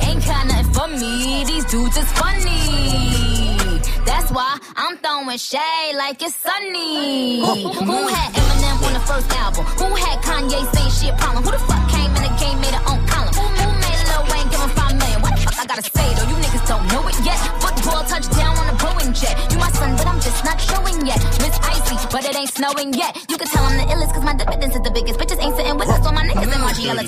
Ain't 0.07 0.25
got 0.25 0.47
nothing 0.47 0.73
for 0.73 0.87
me, 0.87 1.43
these 1.45 1.65
dudes 1.65 1.95
is 1.97 2.11
funny. 2.13 3.79
That's 4.05 4.31
why 4.31 4.57
I'm 4.75 4.97
throwing 4.97 5.37
shade 5.37 5.93
like 5.97 6.21
it's 6.21 6.35
sunny. 6.35 7.39
Oh, 7.41 7.55
Who 7.85 8.07
had 8.07 8.33
Eminem 8.33 8.77
on 8.87 8.93
the 8.93 8.99
first 9.01 9.29
album? 9.33 9.65
Who 9.79 9.89
had 9.95 10.17
Kanye 10.23 10.61
saying 10.73 10.91
shit 10.91 11.17
problem? 11.19 11.43
Who 11.43 11.51
the 11.51 11.59
fuck 11.59 11.83
came 11.89 12.09
in 12.17 12.21
the 12.23 12.33
game, 12.41 12.59
made 12.61 12.73
her 12.73 12.85
own 12.91 13.05
column? 13.07 13.33
Who 13.33 13.45
made 13.81 14.01
Lil 14.09 14.23
Wayne 14.31 14.49
give 14.49 14.61
him 14.61 14.69
five 14.73 14.95
million? 14.97 15.21
What 15.21 15.35
the 15.37 15.41
fuck 15.45 15.57
I 15.59 15.65
gotta 15.65 15.83
say 15.85 16.07
though? 16.17 16.27
You 16.29 16.35
niggas 16.41 16.65
don't 16.67 16.85
know 16.89 17.07
it 17.07 17.17
yet. 17.25 17.37
Football 17.61 18.03
touchdown 18.05 18.57
on 18.57 18.67
a 18.73 18.77
Jet. 19.15 19.35
You 19.51 19.57
my 19.59 19.71
son, 19.71 19.95
but 19.95 20.07
I'm 20.07 20.19
just 20.19 20.43
not 20.43 20.59
showing 20.59 21.05
yet. 21.05 21.19
Miss 21.39 21.55
Icy, 21.63 21.95
but 22.11 22.25
it 22.25 22.35
ain't 22.35 22.49
snowing 22.49 22.93
yet. 22.93 23.15
You 23.29 23.37
can 23.37 23.47
tell 23.47 23.63
I'm 23.63 23.77
the 23.77 23.85
illest 23.93 24.13
cause 24.13 24.23
my 24.23 24.35
dividends 24.35 24.75
is 24.75 24.81
the 24.81 24.91
biggest. 24.91 25.19
Bitches 25.19 25.41
ain't 25.41 25.55
sitting 25.55 25.77
with 25.77 25.89
us, 25.89 26.03
so 26.03 26.11
my 26.11 26.23
niggas 26.27 26.43
in 26.43 26.59
Margiela's. 26.59 27.07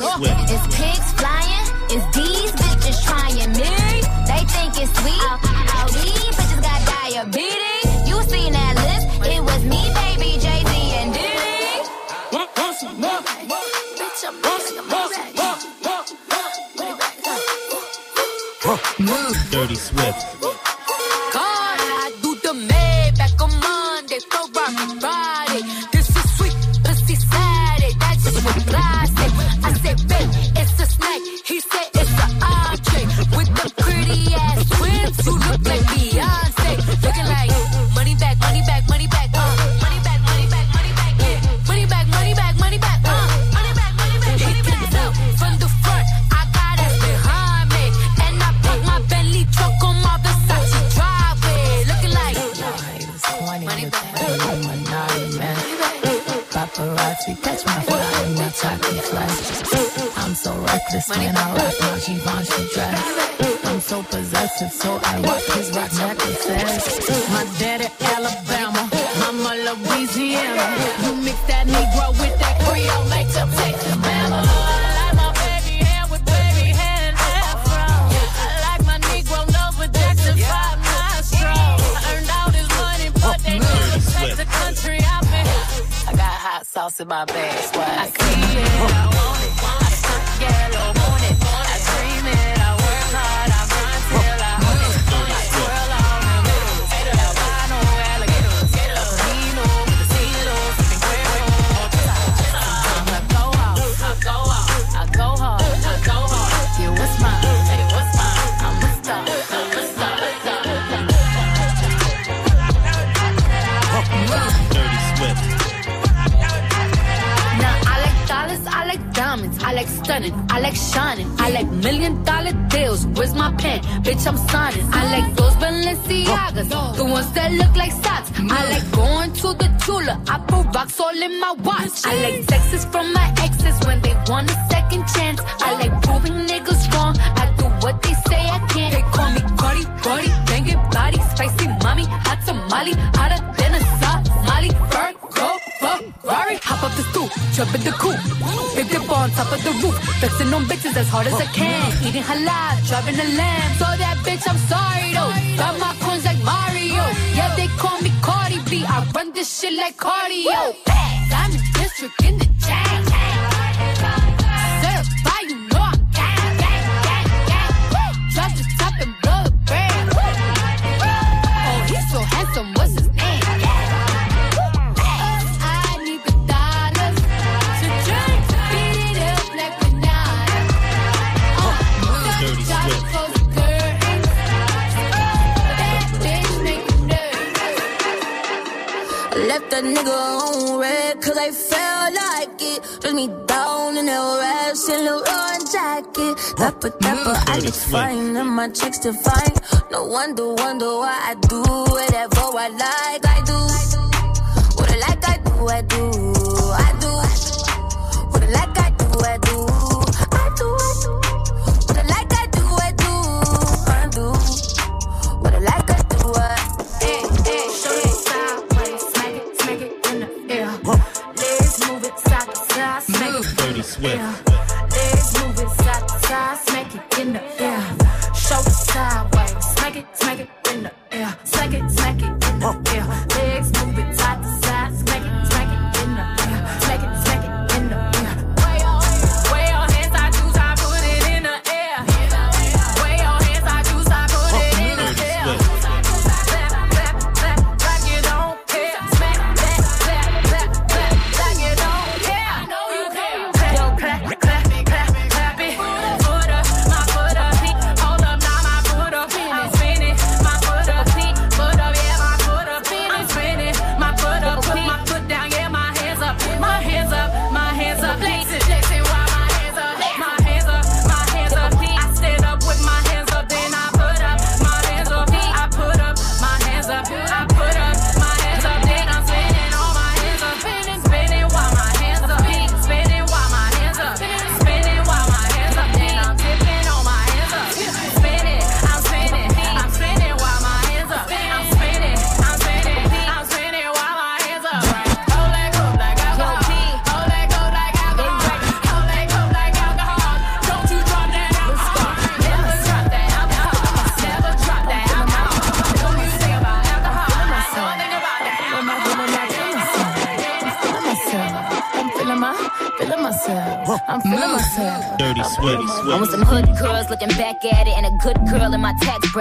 It's 0.49 0.67
pigs 0.75 1.11
flying, 1.19 1.67
it's 1.91 2.05
these 2.15 2.51
bitches 2.55 2.97
trying 3.03 3.51
me. 3.59 3.75
They 4.29 4.41
think 4.47 4.71
it's 4.81 4.93
sweet. 4.99 5.46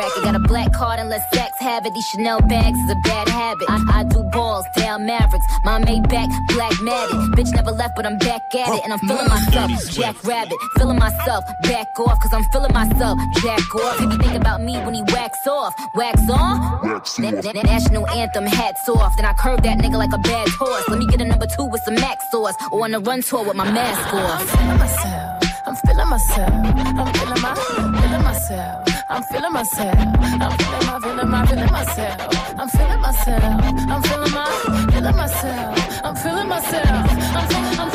I 0.05 0.21
got 0.23 0.35
a 0.35 0.39
black 0.39 0.73
card 0.73 1.01
and 1.01 1.09
let 1.09 1.23
sex 1.33 1.53
have 1.61 1.87
it. 1.87 1.95
These 1.95 2.07
Chanel 2.09 2.41
bags 2.41 2.79
is 2.79 2.91
a 2.91 2.97
bad 3.05 3.29
habit. 3.29 3.67
I, 3.69 4.01
I 4.01 4.05
do 4.05 4.23
balls, 4.25 4.67
damn 4.75 5.07
Mavericks. 5.07 5.47
My 5.65 5.79
mate 5.79 6.07
back, 6.09 6.29
black 6.49 6.73
magic. 6.83 7.17
Bitch 7.37 7.55
never 7.55 7.71
left, 7.71 7.97
but 7.97 8.05
I'm 8.05 8.19
back 8.19 8.43
at 8.55 8.69
it. 8.75 8.85
And 8.85 8.93
I'm 8.93 8.99
feeling 9.01 9.29
myself, 9.29 9.71
Jack 9.91 10.23
Rabbit. 10.25 10.59
Feeling 10.77 10.99
myself, 10.99 11.45
back 11.63 11.89
off, 11.99 12.21
cause 12.21 12.33
I'm 12.33 12.45
feeling 12.53 12.73
myself, 12.75 13.19
Jack 13.43 13.75
off. 13.75 14.01
If 14.01 14.13
you 14.13 14.19
think 14.19 14.35
about 14.35 14.61
me 14.61 14.77
when 14.79 14.95
he 14.95 15.03
wax 15.15 15.47
off, 15.47 15.75
wax 15.95 16.21
on? 16.29 16.83
Wax 16.83 17.19
na- 17.19 17.31
national 17.31 18.07
anthem, 18.09 18.45
hats 18.45 18.89
off. 18.89 19.17
Then 19.17 19.25
I 19.25 19.33
curve 19.33 19.63
that 19.63 19.79
nigga 19.79 19.97
like 19.97 20.13
a 20.13 20.19
bad 20.19 20.49
horse. 20.49 20.89
Let 20.89 20.99
me 20.99 21.07
get 21.07 21.21
a 21.21 21.25
number 21.25 21.47
two 21.47 21.65
with 21.65 21.83
some 21.83 21.95
max 21.95 22.31
sauce. 22.31 22.55
Or 22.71 22.85
on 22.85 22.95
a 22.95 23.01
run 23.01 23.23
tour 23.23 23.45
with 23.45 23.57
my 23.57 23.71
mask 23.71 24.13
off. 24.15 24.41
I'm 24.43 24.47
feeling 24.47 24.79
myself, 24.79 25.43
I'm 25.67 25.77
feeling 25.77 26.09
myself, 26.09 26.51
I'm 26.53 27.15
feeling 27.15 27.43
my, 27.43 27.55
feeling 28.01 28.25
myself. 28.25 28.86
I'm 29.09 29.23
feeling 29.23 29.53
myself. 29.53 29.95
I'm 29.97 30.59
feeling 30.59 30.87
my, 30.87 30.99
feeling 31.01 31.31
my, 31.31 31.47
feeling 31.47 31.71
myself. 31.71 32.59
I'm 32.59 32.69
feeling 32.69 33.01
myself. 33.01 33.63
I'm 33.87 34.03
feeling 34.03 34.33
my, 34.33 34.51
feeling 34.91 35.17
myself. 35.17 36.05
I'm 36.05 36.17
feeling 36.17 36.49
myself. 36.49 36.91
I'm 36.91 37.49
feeling, 37.49 37.79
I'm. 37.79 37.91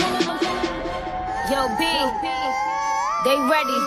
Yo, 1.52 1.68
B, 1.76 1.84
they 3.26 3.38
ready. 3.52 3.80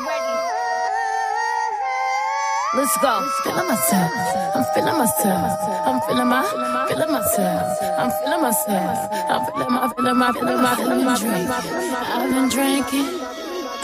Let's 2.77 2.99
go. 2.99 3.09
I'm 3.09 3.31
feeling 3.43 3.69
myself. 3.69 4.13
I'm 4.55 4.65
feeling 4.75 4.99
myself. 4.99 5.61
I'm 5.87 6.01
feeling 6.03 6.29
my, 6.29 6.87
feeling 6.89 7.11
myself. 7.11 7.79
I'm 7.99 8.11
feeling 8.21 8.43
myself. 8.43 9.09
I'm 9.31 9.47
feeling 9.47 9.73
my, 9.73 9.89
feeling 9.97 10.19
my, 10.19 10.33
feeling 10.33 10.63
my, 10.63 10.75
feeling 10.77 11.05
my, 11.07 11.17
feeling 11.17 11.49
my. 11.49 12.05
I've 12.05 12.31
been 12.35 12.49
drinking. 12.51 13.34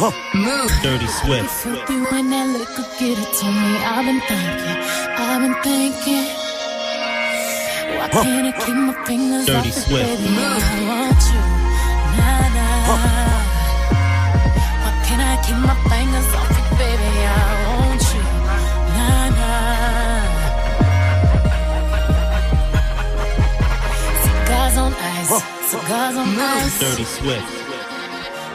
Huh. 0.01 0.17
Move. 0.33 0.73
Dirty 0.81 1.05
Swift. 1.07 1.45
It's 1.45 1.61
something 1.61 2.01
when 2.09 2.31
that 2.33 2.49
liquor 2.57 2.89
get 2.97 3.21
it 3.21 3.33
to 3.37 3.47
me. 3.53 3.73
I've 3.85 4.09
been 4.09 4.17
thinking. 4.25 4.81
I've 5.21 5.45
been 5.45 5.53
thinking. 5.61 6.25
Why 8.01 8.09
huh. 8.09 8.25
can't 8.25 8.49
I 8.49 8.53
keep 8.65 8.81
my 8.81 8.97
fingers 9.05 9.45
Dirty 9.45 9.69
off 9.69 9.77
the 9.77 9.93
baby? 9.93 10.25
I 10.41 10.57
want 10.89 11.21
you. 11.21 11.37
Nah, 12.17 12.49
nah. 12.57 12.89
Huh. 12.89 13.45
Why 14.81 14.93
can't 15.05 15.21
I 15.21 15.37
keep 15.45 15.61
my 15.69 15.77
fingers 15.93 16.33
off 16.33 16.49
baby? 16.81 17.13
I 17.21 17.45
want 17.69 18.01
you. 18.01 18.25
Nah, 18.97 19.37
nah. 19.37 20.25
Cigars 24.25 24.77
on 24.81 24.97
ice. 24.97 25.29
Huh. 25.29 25.45
Cigars 25.69 26.17
on 26.17 26.41
ice. 26.41 26.81
Dirty 26.81 27.05
Swift. 27.05 27.60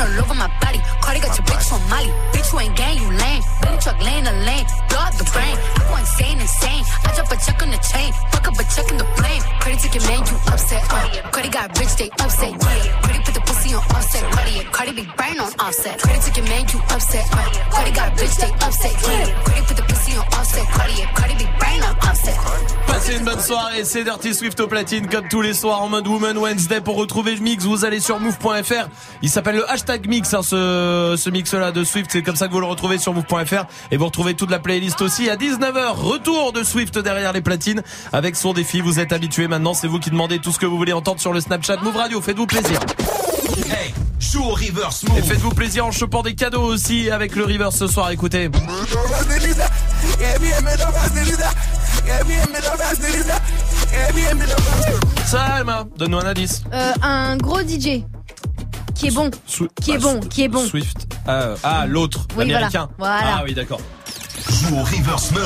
All 0.00 0.24
over 0.24 0.34
my 0.34 0.50
body. 0.60 0.80
Cardi 1.04 1.20
got 1.20 1.36
your 1.36 1.46
bitch 1.46 1.72
on 1.72 1.82
Molly. 1.92 2.12
Bitch, 2.32 2.52
you 2.52 2.58
ain't 2.60 2.76
gang, 2.76 2.96
you 2.96 3.10
lame. 3.12 3.42
Billy 3.60 3.78
truck 3.78 3.98
laying 4.00 4.24
the 4.24 4.32
lane. 4.48 4.66
Blow 4.88 5.04
up 5.04 5.14
the 5.20 5.28
brain. 5.32 5.56
I 5.56 5.80
go 5.88 5.96
insane, 6.00 6.40
insane. 6.40 6.84
I 7.04 7.08
drop 7.14 7.30
a 7.30 7.36
check 7.36 7.62
on 7.62 7.70
the 7.70 7.80
chain. 7.84 8.10
Fuck 8.32 8.48
up 8.48 8.56
a 8.56 8.64
check 8.64 8.88
in 8.90 8.96
the 8.96 9.08
flame. 9.18 9.42
Cardi 9.60 9.76
took 9.76 9.94
your 9.94 10.06
man, 10.08 10.20
you 10.24 10.36
upset. 10.48 10.82
Uh. 10.88 11.30
Cardi 11.32 11.50
got 11.50 11.78
rich, 11.78 11.94
they 12.00 12.10
upset. 12.24 12.52
Yeah. 12.52 13.00
Cardi 13.04 13.20
put 13.24 13.34
the 13.34 13.42
pussy 13.44 13.74
on 13.74 13.84
offset. 13.92 14.24
Cardi, 14.32 14.52
yeah. 14.56 14.72
Cardi 14.72 14.92
big 14.92 15.08
brain 15.16 15.36
on 15.40 15.52
offset. 15.60 15.96
Cardi 16.00 16.18
took 16.24 16.36
your 16.36 16.48
man, 16.48 16.64
you 16.72 16.78
upset. 16.94 17.24
Uh. 17.32 17.48
Cardi 17.70 17.92
got 17.92 18.08
rich, 18.20 18.36
they 18.40 18.52
upset. 18.64 18.94
Yeah. 19.04 19.44
Cardi 19.44 19.62
put 19.68 19.76
the 19.76 19.84
pussy 19.84 20.12
on 20.16 20.24
offset. 20.32 20.66
Cardi. 20.72 20.94
Cardi 21.18 21.34
big 21.36 21.52
brain 21.58 21.82
on 21.82 21.94
offset. 22.08 22.89
Passez 23.10 23.18
une 23.18 23.24
bonne 23.24 23.40
soirée, 23.40 23.84
c'est 23.84 24.04
Dirty 24.04 24.32
Swift 24.34 24.60
au 24.60 24.68
platine 24.68 25.08
comme 25.08 25.26
tous 25.26 25.40
les 25.40 25.52
soirs 25.52 25.82
en 25.82 25.88
mode 25.88 26.06
Woman 26.06 26.38
Wednesday 26.38 26.80
pour 26.80 26.94
retrouver 26.94 27.34
le 27.34 27.40
mix. 27.40 27.64
Vous 27.64 27.84
allez 27.84 27.98
sur 27.98 28.20
move.fr. 28.20 28.88
Il 29.20 29.28
s'appelle 29.28 29.56
le 29.56 29.68
hashtag 29.68 30.06
mix, 30.06 30.32
hein, 30.32 30.42
ce, 30.44 31.16
ce 31.18 31.28
mix 31.28 31.52
là 31.52 31.72
de 31.72 31.82
Swift. 31.82 32.08
C'est 32.12 32.22
comme 32.22 32.36
ça 32.36 32.46
que 32.46 32.52
vous 32.52 32.60
le 32.60 32.66
retrouvez 32.66 32.98
sur 32.98 33.12
move.fr 33.12 33.64
et 33.90 33.96
vous 33.96 34.04
retrouvez 34.04 34.34
toute 34.34 34.50
la 34.52 34.60
playlist 34.60 35.02
aussi 35.02 35.28
à 35.28 35.34
19h. 35.34 35.94
Retour 35.96 36.52
de 36.52 36.62
Swift 36.62 36.98
derrière 36.98 37.32
les 37.32 37.40
platines 37.40 37.82
avec 38.12 38.36
son 38.36 38.52
défi. 38.52 38.80
Vous 38.80 39.00
êtes 39.00 39.12
habitués 39.12 39.48
maintenant, 39.48 39.74
c'est 39.74 39.88
vous 39.88 39.98
qui 39.98 40.10
demandez 40.10 40.38
tout 40.38 40.52
ce 40.52 40.60
que 40.60 40.66
vous 40.66 40.76
voulez 40.76 40.92
entendre 40.92 41.20
sur 41.20 41.32
le 41.32 41.40
Snapchat 41.40 41.78
Move 41.82 41.96
Radio. 41.96 42.20
Faites-vous 42.20 42.46
plaisir. 42.46 42.78
Hey, 43.70 43.92
joue 44.20 44.44
au 44.44 44.54
reverse 44.54 45.04
Et 45.18 45.22
faites-vous 45.22 45.50
plaisir 45.50 45.84
en 45.84 45.90
chopant 45.90 46.22
des 46.22 46.36
cadeaux 46.36 46.62
aussi 46.62 47.10
avec 47.10 47.34
le 47.34 47.44
reverse 47.44 47.76
ce 47.76 47.88
soir. 47.88 48.12
Écoutez. 48.12 48.48
Ça, 55.26 55.60
Emma, 55.60 55.84
donne-nous 55.96 56.18
un 56.18 56.26
indice. 56.26 56.62
Euh, 56.72 56.92
un 57.02 57.36
gros 57.36 57.60
DJ. 57.60 58.02
Qui 58.94 59.06
est 59.08 59.10
bon. 59.14 59.30
Swi- 59.48 59.68
Qui 59.80 59.92
est 59.92 59.98
bah, 59.98 60.14
bon, 60.14 60.20
qui 60.20 60.42
est 60.44 60.48
bon. 60.48 60.64
Swift. 60.66 61.06
Ah, 61.26 61.54
ah, 61.62 61.86
l'autre, 61.86 62.26
Oui, 62.36 62.46
l'américain. 62.46 62.88
voilà. 62.98 63.20
Voilà. 63.20 63.36
Ah 63.38 63.42
oui, 63.44 63.54
d'accord. 63.54 63.80
Joue 64.48 64.76
au 64.76 64.82
reverse 64.82 65.30
mode. 65.32 65.44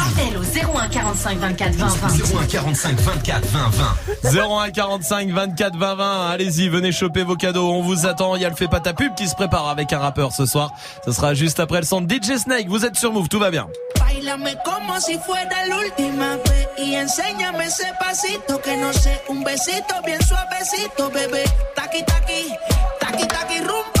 Appel 0.00 0.36
au 0.36 0.78
01 0.78 0.88
45 0.88 1.38
24 1.38 1.72
20 1.74 1.86
20. 1.86 2.40
01 2.40 2.46
45 2.46 3.00
24 3.00 3.46
20 3.46 3.70
20. 4.32 4.66
01 4.66 4.70
45 4.70 5.30
24 5.30 5.76
20 5.76 5.94
20. 5.94 6.30
Allez-y, 6.30 6.68
venez 6.68 6.92
choper 6.92 7.22
vos 7.22 7.36
cadeaux. 7.36 7.70
On 7.70 7.82
vous 7.82 8.06
attend. 8.06 8.36
Il 8.36 8.42
y 8.42 8.44
a 8.44 8.48
le 8.48 8.56
fait 8.56 8.68
pas 8.68 8.80
ta 8.80 8.92
pub 8.92 9.14
qui 9.14 9.28
se 9.28 9.34
prépare 9.34 9.68
avec 9.68 9.92
un 9.92 9.98
rappeur 9.98 10.32
ce 10.32 10.46
soir. 10.46 10.72
Ce 11.04 11.12
sera 11.12 11.34
juste 11.34 11.60
après 11.60 11.80
le 11.80 11.86
son 11.86 12.00
de 12.00 12.12
DJ 12.12 12.38
Snake. 12.38 12.68
Vous 12.68 12.84
êtes 12.84 12.96
sur 12.96 13.12
Move, 13.12 13.28
tout 13.28 13.38
va 13.38 13.50
bien. 13.50 13.68
Bailame 13.98 14.54
como 14.64 14.98
si 15.00 15.18
fuera 15.18 15.44
la 15.68 15.76
última 15.76 16.36
vez 16.36 16.68
y 16.84 16.96
enséñame 16.96 17.66
ese 17.66 17.86
pasito 17.98 18.60
que 18.60 18.76
no 18.76 18.92
sé, 18.92 19.20
un 19.28 19.42
besito 19.44 19.94
bien 20.04 20.18
suavecito, 20.20 21.10
bebé. 21.10 21.44
Taqui 21.74 22.04
taqui, 22.04 22.50
taqui 23.00 23.26
taqui 23.28 23.58
rumba. 23.60 23.99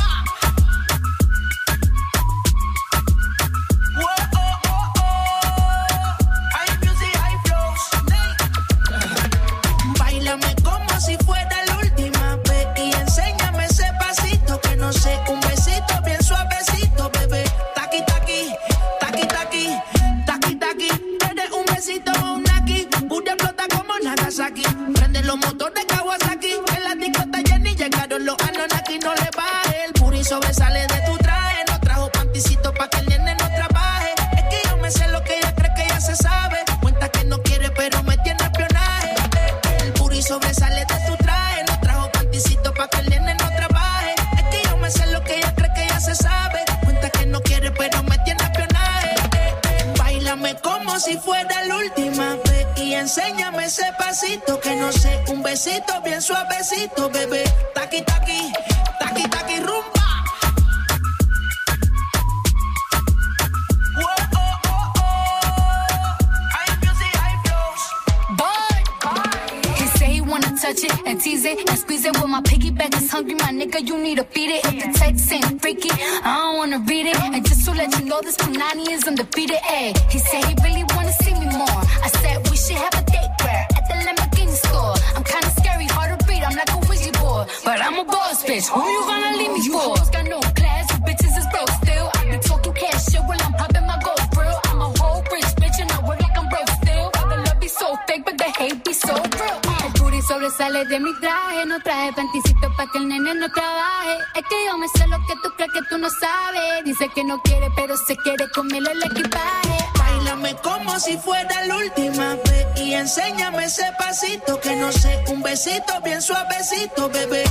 No 107.30 107.40
quiere, 107.42 107.70
pero 107.76 107.96
se 107.96 108.16
quiere 108.16 108.50
comerle 108.50 108.90
el 108.90 109.02
equipaje. 109.04 109.78
Bailame 109.96 110.56
como 110.56 110.98
si 110.98 111.16
fuera 111.16 111.64
la 111.64 111.76
última 111.76 112.34
vez 112.34 112.66
y 112.76 112.94
enséñame 112.94 113.66
ese 113.66 113.84
pasito 113.96 114.58
que 114.58 114.74
no 114.74 114.90
sé, 114.90 115.22
un 115.28 115.40
besito 115.40 116.00
bien 116.02 116.20
suavecito, 116.20 117.08
bebé. 117.08 117.44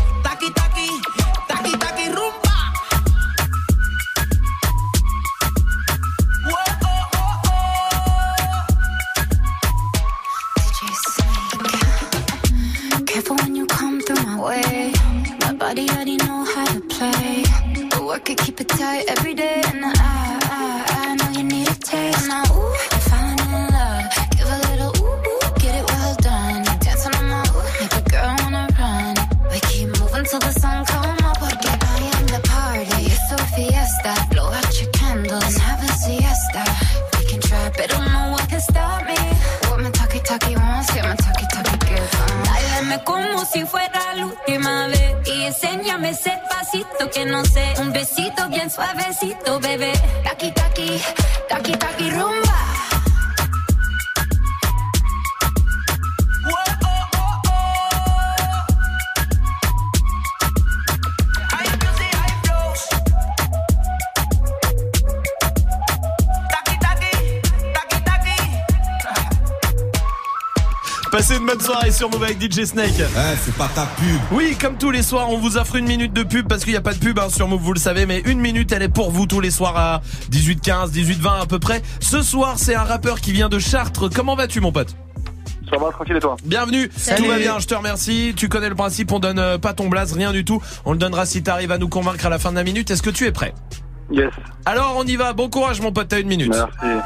Sur 72.00 72.10
Move 72.10 72.24
avec 72.24 72.42
DJ 72.42 72.64
Snake. 72.64 72.94
Eh, 72.98 73.36
c'est 73.44 73.54
pas 73.56 73.68
ta 73.76 73.86
pub. 73.86 74.22
Oui, 74.32 74.56
comme 74.56 74.78
tous 74.78 74.90
les 74.90 75.04
soirs, 75.04 75.30
on 75.30 75.38
vous 75.38 75.58
offre 75.58 75.76
une 75.76 75.86
minute 75.86 76.14
de 76.14 76.24
pub 76.24 76.48
parce 76.48 76.64
qu'il 76.64 76.72
n'y 76.72 76.78
a 76.78 76.82
pas 76.82 76.94
de 76.94 76.98
pub 76.98 77.20
hein, 77.20 77.28
sur 77.28 77.50
Move, 77.50 77.60
vous 77.60 77.74
le 77.74 77.80
savez, 77.80 78.06
mais 78.06 78.22
une 78.22 78.40
minute, 78.40 78.72
elle 78.72 78.84
est 78.84 78.88
pour 78.88 79.12
vous 79.12 79.26
tous 79.26 79.42
les 79.42 79.52
soirs 79.52 79.76
à 79.76 80.02
18h15, 80.32 80.92
18h20 80.92 81.42
à 81.42 81.46
peu 81.46 81.60
près. 81.60 81.82
Ce 82.00 82.22
soir, 82.22 82.54
c'est 82.56 82.74
un 82.74 82.86
rappeur 82.86 83.20
qui 83.20 83.34
vient 83.34 83.50
de 83.50 83.60
Chartres. 83.60 84.10
Comment 84.10 84.38
vas-tu, 84.38 84.62
mon 84.62 84.72
pote? 84.72 84.96
Ça 85.70 85.78
va, 85.78 85.92
tranquille 85.92 86.16
et 86.16 86.22
toi? 86.22 86.38
Bienvenue, 86.46 86.90
Salut. 86.96 87.24
tout 87.24 87.30
va 87.30 87.38
bien, 87.38 87.60
je 87.60 87.68
te 87.68 87.76
remercie. 87.76 88.34
Tu 88.34 88.48
connais 88.48 88.70
le 88.70 88.76
principe, 88.76 89.12
on 89.12 89.20
donne 89.20 89.40
euh, 89.40 89.58
pas 89.58 89.74
ton 89.74 89.90
blaze, 89.90 90.14
rien 90.14 90.32
du 90.32 90.46
tout. 90.46 90.62
On 90.86 90.94
le 90.94 90.98
donnera 90.98 91.26
si 91.26 91.44
t'arrives 91.44 91.74
à 91.74 91.78
nous 91.78 91.90
convaincre 91.90 92.26
à 92.26 92.30
la 92.30 92.40
fin 92.40 92.52
de 92.52 92.56
la 92.56 92.64
minute. 92.64 92.90
Est-ce 92.92 93.04
que 93.04 93.10
tu 93.10 93.26
es 93.26 93.34
prêt? 93.34 93.54
Yes. 94.10 94.32
Alors 94.66 94.96
on 94.96 95.04
y 95.04 95.18
va, 95.18 95.34
bon 95.34 95.50
courage 95.50 95.82
mon 95.82 95.92
pote, 95.92 96.08
t'as 96.08 96.22
une 96.22 96.30
minute. 96.30 96.50
Merci. 96.50 97.04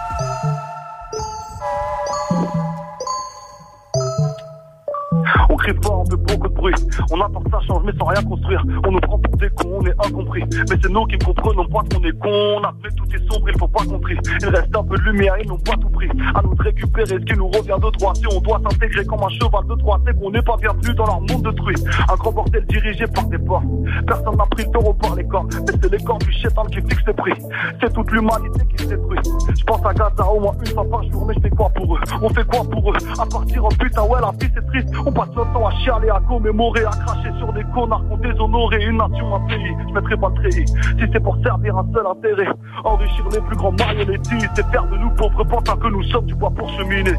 Apporte 7.23 7.49
ça 7.51 7.59
change, 7.67 7.83
mais 7.85 7.93
sans 7.97 8.05
rien 8.05 8.23
construire. 8.23 8.63
On 8.87 8.91
nous 8.91 8.99
prend 8.99 9.19
pour 9.19 9.37
des 9.37 9.49
cons, 9.49 9.79
on 9.79 9.85
est 9.85 10.05
incompris. 10.05 10.43
Mais 10.69 10.75
c'est 10.81 10.89
nous 10.89 11.05
qui 11.05 11.17
comprenons 11.17 11.65
pas 11.65 11.81
qu'on 11.91 12.03
est 12.03 12.19
cons. 12.19 12.59
On 12.59 12.63
a 12.63 12.73
fait 12.83 12.95
tout 12.95 13.05
est 13.13 13.31
sombre, 13.31 13.49
il 13.49 13.59
faut 13.59 13.67
pas 13.67 13.83
qu'on 13.85 13.99
trie. 13.99 14.17
Il 14.41 14.47
reste 14.47 14.75
un 14.75 14.83
peu 14.83 14.97
de 14.97 15.03
lumière, 15.03 15.35
ils 15.41 15.47
n'ont 15.47 15.57
pas 15.57 15.73
tout 15.73 15.89
pris. 16.07 16.17
À 16.35 16.41
nous 16.41 16.55
récupérer 16.59 17.07
ce 17.07 17.15
qui 17.15 17.37
nous 17.37 17.47
revient 17.47 17.77
de 17.81 17.97
droit. 17.97 18.13
Si 18.15 18.25
on 18.27 18.39
doit 18.39 18.59
s'intégrer 18.63 19.05
comme 19.05 19.23
un 19.23 19.29
cheval 19.29 19.65
de 19.67 19.75
Troie, 19.75 19.99
c'est 20.05 20.19
qu'on 20.19 20.31
n'est 20.31 20.41
pas 20.41 20.57
bienvenu 20.57 20.93
dans 20.93 21.05
leur 21.05 21.21
monde 21.21 21.43
de 21.43 21.51
truie. 21.51 21.75
Un 22.11 22.15
grand 22.15 22.31
bordel 22.31 22.65
dirigé 22.67 23.05
par 23.07 23.25
des 23.25 23.37
porcs. 23.37 23.63
Personne 24.07 24.37
n'a 24.37 24.45
pris 24.45 24.65
le 24.65 24.71
taureau 24.71 24.93
par 24.93 25.15
les 25.15 25.27
cornes. 25.27 25.49
Mais 25.51 25.73
c'est 25.81 25.91
les 25.91 26.03
cornes 26.03 26.19
du 26.19 26.31
chétan 26.31 26.63
qui 26.65 26.81
fixent 26.81 27.05
les 27.07 27.13
prix. 27.13 27.33
C'est 27.81 27.93
toute 27.93 28.11
l'humanité 28.11 28.65
qui 28.69 28.83
se 28.83 28.89
détruit. 28.89 29.19
Je 29.57 29.63
pense 29.63 29.85
à 29.85 29.93
Gaza 29.93 30.25
au 30.27 30.39
moins 30.39 30.53
une 30.59 30.73
fois 30.73 30.89
par 30.89 31.03
jour, 31.03 31.25
mais 31.25 31.33
je 31.35 31.41
fais 31.41 31.49
quoi 31.49 31.69
pour 31.69 31.95
eux? 31.95 31.99
On 32.21 32.29
fait 32.29 32.45
quoi 32.45 32.63
pour 32.69 32.91
eux? 32.91 32.97
À 33.19 33.25
partir 33.25 33.65
en 33.65 33.69
putain, 33.69 34.03
ouais, 34.03 34.21
la 34.21 34.31
vie 34.31 34.51
c'est 34.53 34.65
triste. 34.67 34.89
On 35.05 35.11
passe 35.11 35.29
notre 35.35 35.51
temps 35.53 35.67
à 35.67 35.71
chialer, 35.71 36.09
à 36.09 36.21
commémorer, 36.27 36.85
à 36.85 36.91
cracher 36.91 37.31
sur 37.37 37.51
des 37.53 37.63
connards 37.73 38.03
qui 38.05 38.13
ont 38.13 38.17
déshonoré 38.17 38.83
une 38.85 38.97
nation, 38.97 39.35
un 39.35 39.39
pays. 39.47 39.73
Je 39.87 39.93
mettrai 39.93 40.17
pas 40.17 40.29
le 40.29 40.51
si 40.51 40.65
c'est 41.11 41.19
pour 41.19 41.37
servir 41.43 41.77
un 41.77 41.85
seul 41.93 42.05
intérêt. 42.05 42.49
Enrichir 42.83 43.25
les 43.31 43.41
plus 43.41 43.55
grands 43.55 43.71
marionnettistes 43.71 44.59
et 44.59 44.71
faire 44.71 44.85
de 44.87 44.97
nous 44.97 45.09
pauvres 45.11 45.43
pantins 45.43 45.75
que 45.77 45.87
nous 45.93 46.03
sommes 46.11 46.25
du 46.25 46.35
bois 46.35 46.49
pour 46.51 46.69
cheminer. 46.77 47.13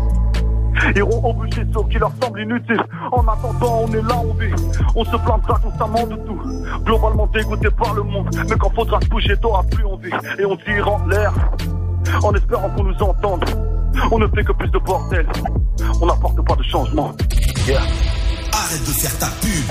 Iront 0.97 1.25
au 1.25 1.33
bûcher 1.33 1.65
ce 1.73 1.89
qui 1.93 1.99
leur 1.99 2.11
semble 2.21 2.41
inutile. 2.41 2.83
En 3.13 3.23
attendant, 3.29 3.85
on 3.85 3.93
est 3.93 4.03
là, 4.03 4.17
on 4.29 4.35
vit. 4.35 4.53
On 4.97 5.05
se 5.05 5.17
plaindra 5.17 5.59
constamment 5.63 6.07
de 6.07 6.17
tout. 6.27 6.41
Globalement 6.85 7.27
dégoûté 7.29 7.69
par 7.71 7.95
le 7.95 8.03
monde. 8.03 8.29
Mais 8.51 8.57
quand 8.59 8.71
faudra 8.75 9.01
se 9.01 9.07
bouger, 9.07 9.37
t'auras 9.41 9.63
plus 9.63 9.85
envie. 9.87 10.11
Et 10.39 10.45
on 10.45 10.57
tire 10.57 10.89
en 10.93 11.07
l'air. 11.07 11.33
En 12.23 12.33
espérant 12.35 12.69
qu'on 12.71 12.83
nous 12.85 13.03
entende. 13.03 13.45
On 14.11 14.19
ne 14.19 14.27
fait 14.29 14.43
que 14.45 14.53
plus 14.53 14.69
de 14.71 14.79
bordel. 14.79 15.27
On 16.03 16.07
n'apporte 16.07 16.45
pas 16.45 16.57
de 16.57 16.63
changement. 16.65 17.13
Yeah. 17.69 17.81
Arrête 18.53 18.81
de 18.81 18.93
faire 18.93 19.17
ta 19.19 19.27
pub. 19.41 19.65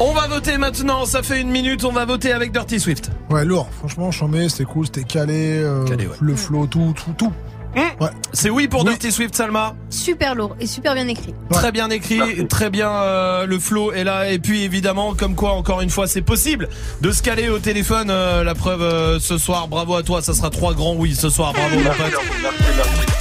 On 0.00 0.12
va 0.12 0.26
voter 0.26 0.58
maintenant, 0.58 1.04
ça 1.04 1.22
fait 1.22 1.40
une 1.40 1.50
minute, 1.50 1.84
on 1.84 1.92
va 1.92 2.04
voter 2.06 2.32
avec 2.32 2.50
Dirty 2.50 2.80
Swift. 2.80 3.10
Ouais, 3.30 3.44
lourd. 3.44 3.68
Franchement, 3.78 4.10
chambé, 4.10 4.48
c'était 4.48 4.64
cool, 4.64 4.86
c'était 4.86 5.04
calé. 5.04 5.58
euh, 5.62 5.84
Le 6.20 6.34
flow, 6.34 6.66
tout, 6.66 6.92
tout, 6.96 7.12
tout. 7.16 7.32
Ouais. 7.74 8.08
C'est 8.32 8.50
oui 8.50 8.68
pour 8.68 8.84
Dirty 8.84 9.10
Swift, 9.10 9.34
Salma 9.34 9.74
Super 9.88 10.34
lourd 10.34 10.56
et 10.60 10.66
super 10.66 10.94
bien 10.94 11.08
écrit. 11.08 11.34
Très 11.50 11.72
bien 11.72 11.88
écrit, 11.90 12.46
très 12.48 12.68
bien 12.68 12.90
euh, 12.90 13.46
le 13.46 13.58
flow 13.58 13.92
est 13.92 14.04
là 14.04 14.30
et 14.30 14.38
puis 14.38 14.62
évidemment 14.62 15.14
comme 15.14 15.34
quoi 15.34 15.52
encore 15.52 15.80
une 15.80 15.90
fois 15.90 16.06
c'est 16.06 16.22
possible 16.22 16.68
de 17.00 17.10
se 17.12 17.22
caler 17.22 17.48
au 17.48 17.58
téléphone 17.58 18.10
euh, 18.10 18.44
la 18.44 18.54
preuve 18.54 18.82
euh, 18.82 19.18
ce 19.20 19.38
soir 19.38 19.68
bravo 19.68 19.94
à 19.94 20.02
toi 20.02 20.20
ça 20.20 20.34
sera 20.34 20.50
trois 20.50 20.74
grands 20.74 20.94
oui 20.94 21.14
ce 21.14 21.30
soir 21.30 21.52
bravo 21.52 21.76
mon 21.76 21.90
pote. 21.90 22.20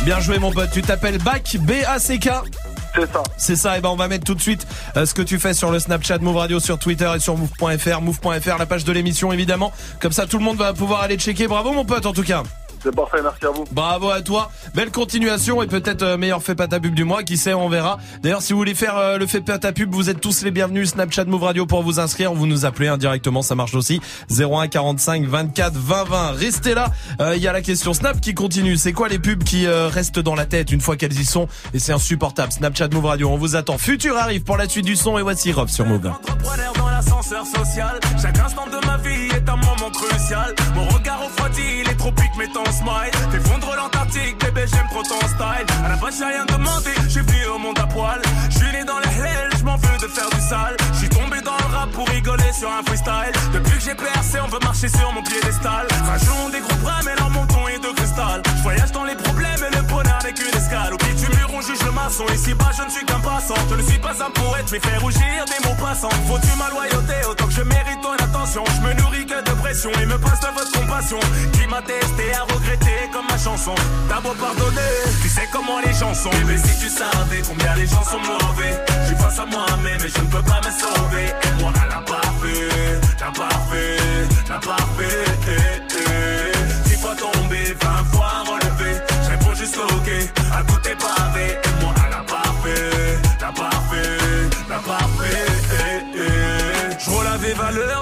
Bien 0.04 0.20
joué 0.20 0.38
mon 0.38 0.52
pote 0.52 0.70
tu 0.74 0.82
t'appelles 0.82 1.20
Bac 1.20 1.58
B 1.60 1.72
A 1.88 2.00
C 2.00 2.20
K 2.20 2.30
c'est 2.94 3.10
ça. 3.14 3.24
C'est 3.38 3.56
ça, 3.56 3.78
et 3.78 3.82
ben 3.82 3.88
on 3.88 3.96
va 3.96 4.10
mettre 4.10 4.26
tout 4.26 4.36
de 4.36 4.42
suite 4.42 4.68
euh, 4.98 5.06
ce 5.06 5.14
que 5.14 5.22
tu 5.22 5.40
fais 5.40 5.54
sur 5.54 5.72
le 5.72 5.80
Snapchat 5.80 6.18
Move 6.18 6.36
Radio, 6.36 6.60
sur 6.60 6.78
Twitter 6.78 7.10
et 7.16 7.20
sur 7.20 7.38
move.fr, 7.38 8.02
move.fr, 8.02 8.58
la 8.60 8.66
page 8.66 8.84
de 8.84 8.92
l'émission 8.92 9.32
évidemment. 9.32 9.72
Comme 10.02 10.12
ça 10.12 10.26
tout 10.26 10.38
le 10.38 10.44
monde 10.44 10.58
va 10.58 10.74
pouvoir 10.74 11.02
aller 11.02 11.16
checker. 11.16 11.48
Bravo 11.48 11.72
mon 11.72 11.86
pote 11.86 12.06
en 12.06 12.12
tout 12.12 12.24
cas. 12.24 12.44
C'est 12.84 12.96
parfait, 12.96 13.20
merci 13.22 13.46
à 13.46 13.50
vous. 13.50 13.66
Bravo 13.72 14.10
à 14.10 14.22
toi. 14.22 14.52
Belle 14.74 14.92
continuation 14.92 15.62
et 15.62 15.68
peut-être 15.68 16.02
euh, 16.02 16.18
meilleur 16.18 16.42
fait 16.42 16.56
pas 16.56 16.68
ta 16.68 16.80
pub 16.80 16.94
du 16.96 17.04
mois. 17.04 17.24
Qui 17.24 17.38
sait, 17.38 17.54
on 17.54 17.70
verra. 17.70 17.98
D'ailleurs, 18.24 18.42
si 18.42 18.54
vous 18.54 18.60
voulez 18.60 18.74
faire 18.76 18.98
euh, 18.98 19.18
le 19.18 19.28
fait 19.28 19.42
pas 19.42 19.60
ta 19.60 19.72
pub, 19.72 19.94
vous 19.94 20.10
êtes 20.10 20.20
tous 20.20 20.44
les 20.44 20.52
bienvenus. 20.52 20.90
Snapchat 20.90 21.26
Move 21.26 21.44
Radio 21.44 21.66
pour 21.66 21.84
vous 21.84 22.00
inscrire. 22.00 22.34
Vous 22.34 22.48
nous 22.48 22.66
appelez 22.66 22.88
indirectement, 22.88 23.42
ça 23.42 23.56
marche 23.56 23.76
aussi. 23.76 24.02
01 24.30 24.68
45 24.68 25.26
24 25.26 25.74
20 25.76 26.04
20. 26.06 26.32
Restez 26.32 26.74
là. 26.74 26.92
Euh, 27.20 27.36
Il 27.36 27.42
y 27.42 27.48
a 27.48 27.54
la 27.54 27.62
question 27.62 27.94
Snap 27.94 28.20
qui 28.20 28.34
continue. 28.34 28.78
C'est 28.78 28.94
quoi 28.94 29.08
les 29.08 29.20
pubs 29.20 29.44
qui 29.44 29.68
euh, 29.68 29.88
restent 29.88 30.20
dans 30.20 30.36
la 30.36 30.46
tête 30.46 30.72
une 30.72 30.82
fois 30.82 30.96
qu'elles 30.98 31.20
y 31.20 31.26
sont? 31.26 31.48
Et 31.74 31.80
c'est 31.80 31.94
insupportable. 31.94 32.52
Snapchat 32.52 32.90
Move 32.90 33.06
Radio, 33.06 33.30
on 33.30 33.38
vous 33.38 33.56
attend. 33.56 33.78
Futur 33.78 34.18
arrive 34.18 34.44
pour 34.44 34.58
la 34.58 34.68
suite 34.68 34.86
du 34.86 34.96
son 34.96 35.18
et 35.18 35.22
voici 35.22 35.52
Rob 35.52 35.68
sur 35.70 35.86
Move. 35.86 36.08
Entrepreneur 36.08 36.74
dans 36.78 36.90
l'ascenseur 36.90 37.46
social. 37.46 38.00
Chaque 38.22 38.40
instant 38.40 38.66
de 38.68 38.86
ma 38.88 38.98
vie 38.98 39.30
est 39.36 39.48
un 39.50 39.56
moment 39.58 39.92
crucial. 39.94 40.56
Mon 40.76 40.88
regard 40.88 41.24
refroidit 41.24 41.84
les 41.88 41.91
tropiques 42.02 42.36
met 42.36 42.48
ton 42.48 42.66
smile. 42.66 43.14
T'effondres 43.32 43.74
l'Antarctique, 43.76 44.36
bébé, 44.40 44.66
j'aime 44.72 44.88
trop 44.90 45.04
ton 45.04 45.22
style. 45.28 45.68
À 45.86 45.90
la 45.90 45.96
base, 45.96 46.18
j'ai 46.18 46.26
rien 46.26 46.46
demandé, 46.46 46.92
j'ai 47.08 47.22
venu 47.22 47.46
au 47.54 47.60
monde 47.60 47.80
à 47.80 47.86
poil. 47.86 48.20
J'suis 48.50 48.72
né 48.72 48.84
dans 48.84 49.00
les 49.00 49.14
hell, 49.22 49.50
j'm'en 49.60 49.78
veux 49.78 49.98
de 50.02 50.08
faire 50.08 50.30
du 50.30 50.42
sale. 50.42 50.76
J'suis 50.96 51.10
tombé 51.10 51.42
dans 51.42 51.58
le 51.64 51.68
rap 51.76 51.90
pour 51.92 52.08
rigoler 52.08 52.52
sur 52.54 52.70
un 52.72 52.84
freestyle. 52.84 53.36
Depuis 53.54 53.78
que 53.78 53.84
j'ai 53.86 53.96
percé, 53.96 54.40
on 54.44 54.48
veut 54.48 54.64
marcher 54.64 54.90
sur 54.90 55.14
mon 55.14 55.22
piédestal. 55.22 55.86
Rajon 56.08 56.50
des 56.50 56.62
gros 56.62 56.80
bras, 56.84 57.02
mais 57.06 57.16
maçon. 62.04 62.26
Ici 62.34 62.54
bas, 62.54 62.72
je 62.78 62.84
ne 62.84 62.90
suis 62.90 63.06
qu'un 63.06 63.20
passant. 63.20 63.56
Je 63.70 63.76
ne 63.76 63.84
suis 63.84 64.00
pas 64.00 64.16
un 64.26 64.32
poète, 64.32 64.68
mais 64.72 64.80
fais 64.80 64.98
rougir 64.98 65.46
des 65.46 65.68
mots 65.68 65.76
passants. 65.76 66.10
Faut-tu 66.28 66.54
ma 66.58 66.70
loyauté 66.70 67.16
autant 67.30 67.48
que 67.48 67.54
je 67.54 67.62
mérite 67.62 68.02
ton 68.02 68.14
attention? 68.14 68.64
Je 68.76 68.82
me 68.88 68.94
nourris 68.94 69.26
que 69.26 69.40
de 69.42 69.54
pression 69.62 69.92
et 70.02 70.06
me 70.06 70.18
passe 70.18 70.40
de 70.40 70.48
votre 70.48 70.72
compassion. 70.72 71.20
Qui 71.54 71.68
m'a 71.68 71.82
testé 71.82 72.34
à 72.34 72.44
regretter 72.44 73.10
comme 73.14 73.28
ma 73.30 73.38
chanson? 73.38 73.76
T'as 74.10 74.22
beau 74.22 74.34
pardonner, 74.34 74.94
tu 75.22 75.30
sais 75.30 75.48
comment 75.52 75.80
les 75.86 75.94
gens 75.94 76.14
sont. 76.14 76.30
Bébé, 76.30 76.58
si 76.58 76.80
tu 76.80 76.90
savais 76.90 77.42
combien 77.48 77.76
les 77.76 77.88
gens 77.88 78.04
sont 78.04 78.20
mauvais. 78.20 78.74
Je 79.08 79.16
face 79.16 79.40
à 79.40 79.46
moi-même 79.46 80.00
mais 80.02 80.10
je 80.10 80.22
ne 80.22 80.28
peux 80.28 80.44
pas 80.44 80.62
me 80.66 80.72
sauver. 80.72 81.28
Et 81.28 81.62
moi, 81.62 81.72
elle 81.84 81.94
a 81.94 82.02
pas 82.02 82.28
fait, 82.42 83.02
t'as 83.18 83.32
pas 83.32 83.56
fait, 83.70 83.98
t'as 84.48 84.60
pas 84.60 84.84
fait. 84.98 85.26
Eh, 85.48 85.96
eh. 85.98 86.90
Dix 86.90 86.98
fois 87.02 87.16
tombé, 87.16 87.76
vingt 87.82 88.04
fois 88.12 88.44
relevé. 88.46 88.92
Je 89.24 89.30
réponds 89.30 89.56
juste 89.56 89.78
ok, 89.78 90.10
à 90.54 90.64
tout 90.64 90.82
pavé. 91.00 91.71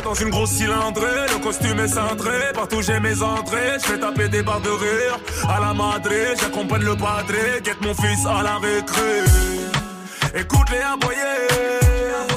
Dans 0.10 0.16
une 0.16 0.30
grosse 0.32 0.52
cylindrée. 0.52 1.28
Le 1.34 1.40
costume 1.44 1.80
est 1.80 1.88
cintré, 1.88 2.52
partout 2.56 2.82
j'ai 2.82 3.00
mes 3.00 3.22
entrées. 3.22 3.78
Je 3.80 3.86
fais 3.86 4.00
taper 4.00 4.28
des 4.28 4.42
barres 4.42 4.62
de 4.62 4.70
rire 4.70 5.20
à 5.48 5.60
la 5.60 5.74
madré. 5.74 6.34
J'accompagne 6.40 6.82
le 6.84 6.96
padré, 6.96 7.62
guette 7.64 7.82
mon 7.82 7.94
fils 7.94 8.26
à 8.26 8.42
la 8.42 8.58
récré. 8.58 9.12
Écoute-les 10.34 10.82
aboyer, 10.82 11.36
je 11.52 12.29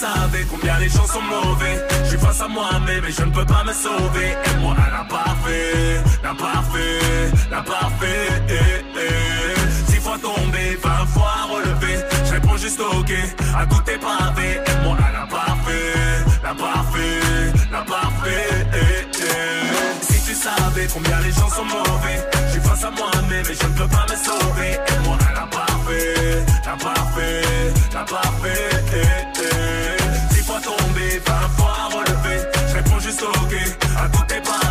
Savais 0.00 0.44
combien 0.50 0.78
les 0.78 0.90
gens 0.90 1.06
sont 1.06 1.22
mauvais. 1.22 1.80
Je 2.04 2.08
suis 2.10 2.18
face 2.18 2.42
à 2.42 2.48
moi-même 2.48 3.02
et 3.02 3.10
je 3.10 3.22
ne 3.22 3.30
peux 3.30 3.46
pas 3.46 3.64
me 3.64 3.72
sauver. 3.72 4.28
Et 4.44 4.60
moi, 4.60 4.76
elle 4.76 4.92
n'a 4.92 5.04
pas 5.04 5.34
fait, 5.42 6.02
n'a 6.22 6.34
pas 6.34 6.62
fait, 6.70 7.50
n'a 7.50 7.62
pas 7.62 7.88
fait. 7.98 8.42
Eh, 8.50 9.00
eh. 9.00 9.90
Six 9.90 10.00
fois 10.00 10.18
tombé, 10.18 10.76
vingt 10.82 11.06
fois 11.06 11.48
relevé. 11.50 11.96
Je 12.26 12.32
réponds 12.32 12.58
juste 12.58 12.78
ok, 12.78 13.10
à 13.56 13.64
tout 13.64 13.90
est 13.90 13.98
pavé. 13.98 14.60
Et 14.66 14.84
moi, 14.84 14.98
elle 14.98 15.18
n'a 15.18 15.26
pas 15.26 15.56
fait, 15.64 16.42
n'a 16.42 16.54
pas 16.54 16.84
fait, 16.92 17.70
n'a 17.70 17.82
pas 17.82 18.10
fait. 18.22 18.66
Eh. 18.74 20.12
Si 20.12 20.20
tu 20.26 20.34
savais 20.34 20.88
combien 20.92 21.20
les 21.20 21.32
gens 21.32 21.48
sont 21.48 21.64
mauvais. 21.64 22.18
Je 22.48 22.52
suis 22.52 22.60
face 22.60 22.84
à 22.84 22.90
moi-même 22.90 23.46
et 23.50 23.54
je 23.54 23.66
ne 23.66 23.72
peux 23.72 23.88
pas 23.88 24.04
me 24.10 24.16
sauver. 24.16 24.72
Et 24.74 25.06
moi, 25.06 25.16
elle 25.26 25.34
n'a 25.36 25.46
pas 25.46 25.65
fait, 25.86 26.44
n'a 26.64 26.76
pas 26.76 26.94
fait, 27.14 27.94
n'a 27.94 28.04
pas 28.04 28.30
fait. 28.42 30.34
Six 30.34 30.42
fois 30.44 30.60
tombé, 30.60 31.20
vingt 31.24 31.48
fois 31.56 31.88
relevé. 31.92 32.44
Je 32.68 32.74
réponds 32.74 33.00
juste 33.00 33.22
ok, 33.22 33.54
à 33.96 34.08
tout 34.08 34.24
pavé. 34.28 34.65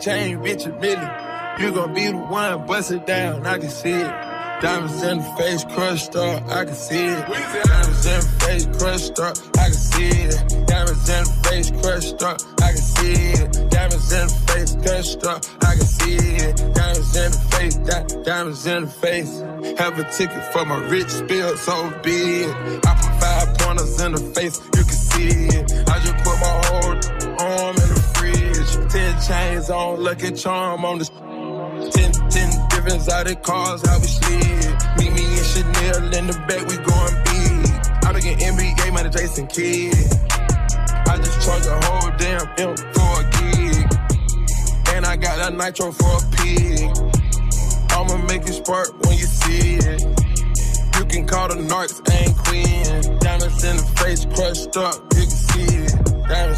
Chain, 0.00 0.38
Richard 0.38 0.80
Millie. 0.80 1.10
You 1.58 1.72
gon' 1.72 1.92
be 1.92 2.06
the 2.06 2.16
one, 2.16 2.66
bust 2.66 2.90
it 2.90 3.06
down, 3.06 3.46
I 3.46 3.58
can 3.58 3.68
see 3.68 3.90
it. 3.90 4.10
Diamonds 4.62 5.02
in 5.02 5.18
the 5.18 5.24
face, 5.38 5.64
crushed 5.64 6.16
up, 6.16 6.42
I 6.48 6.64
can 6.64 6.74
see 6.74 7.04
it. 7.06 7.26
Diamonds 7.28 8.06
in 8.06 8.20
the 8.20 8.36
face, 8.40 8.66
crushed 8.78 9.18
up, 9.20 9.36
I 9.58 9.64
can 9.64 9.72
see 9.72 10.08
it. 10.08 10.66
Diamonds 10.66 11.08
in 11.08 11.24
the 11.24 11.48
face, 11.48 11.70
crushed 11.82 12.22
up, 12.22 12.40
I 12.62 12.72
can 12.72 12.76
see 12.76 13.12
it. 13.12 13.70
Diamonds 13.70 14.12
in 14.12 14.26
the 14.26 14.34
face, 14.48 14.76
crushed 14.82 15.24
up, 15.24 15.44
I 15.62 15.74
can 15.76 15.86
see 15.86 16.16
it. 16.16 16.56
Diamonds 16.74 17.16
in 17.16 17.32
the 17.32 17.38
face, 17.52 17.76
di- 17.76 18.22
diamonds 18.22 18.66
in 18.66 18.84
the 18.84 18.90
face. 18.90 19.40
Have 19.78 19.98
a 19.98 20.04
ticket 20.12 20.44
for 20.52 20.64
my 20.64 20.78
rich 20.88 21.08
spill, 21.08 21.56
so 21.56 21.90
be 22.02 22.44
it. 22.44 22.86
I 22.86 22.94
put 22.94 23.20
five 23.20 23.58
pointers 23.58 24.00
in 24.00 24.12
the 24.12 24.20
face, 24.34 24.60
you 24.76 24.84
can 24.84 24.98
see 25.12 25.58
it. 25.58 25.88
I 25.88 25.98
just 26.00 26.16
put 26.24 26.36
my 26.40 26.60
whole 26.64 27.19
Ten 28.90 29.20
chains 29.22 29.70
on, 29.70 30.02
lucky 30.02 30.32
charm 30.32 30.84
on 30.84 30.98
the 30.98 31.04
Ten, 31.04 32.10
ten 32.28 32.50
different 32.70 32.96
exotic 32.96 33.40
cars, 33.44 33.86
how 33.86 33.98
we 34.00 34.06
slid. 34.06 34.66
Meet 34.98 35.12
me 35.14 35.24
in 35.30 35.44
Chanel 35.44 36.12
in 36.12 36.26
the 36.26 36.34
back, 36.48 36.66
we 36.66 36.74
going 36.74 37.16
big. 37.22 37.70
I 38.02 38.10
at 38.10 38.38
NBA, 38.50 38.92
man, 38.92 39.12
Jason 39.12 39.46
Kidd. 39.46 39.94
I 41.06 41.16
just 41.18 41.40
charge 41.46 41.66
a 41.66 41.78
whole 41.86 42.10
damn 42.18 42.46
M 42.58 42.76
for 42.92 43.12
a 43.14 43.30
gig. 43.38 43.86
And 44.94 45.06
I 45.06 45.16
got 45.16 45.38
that 45.38 45.54
nitro 45.54 45.92
for 45.92 46.10
a 46.10 46.22
pig. 46.42 46.90
I'ma 47.94 48.16
make 48.26 48.42
it 48.42 48.54
spark 48.54 48.90
when 49.06 49.16
you 49.16 49.24
see 49.24 49.76
it. 49.76 50.02
You 50.98 51.04
can 51.06 51.28
call 51.28 51.46
the 51.46 51.62
narcs, 51.62 52.02
ain't 52.10 52.36
queen. 52.38 53.18
Diamonds 53.20 53.62
in 53.62 53.76
the 53.76 53.86
face, 54.02 54.24
crushed 54.34 54.76
up, 54.76 55.14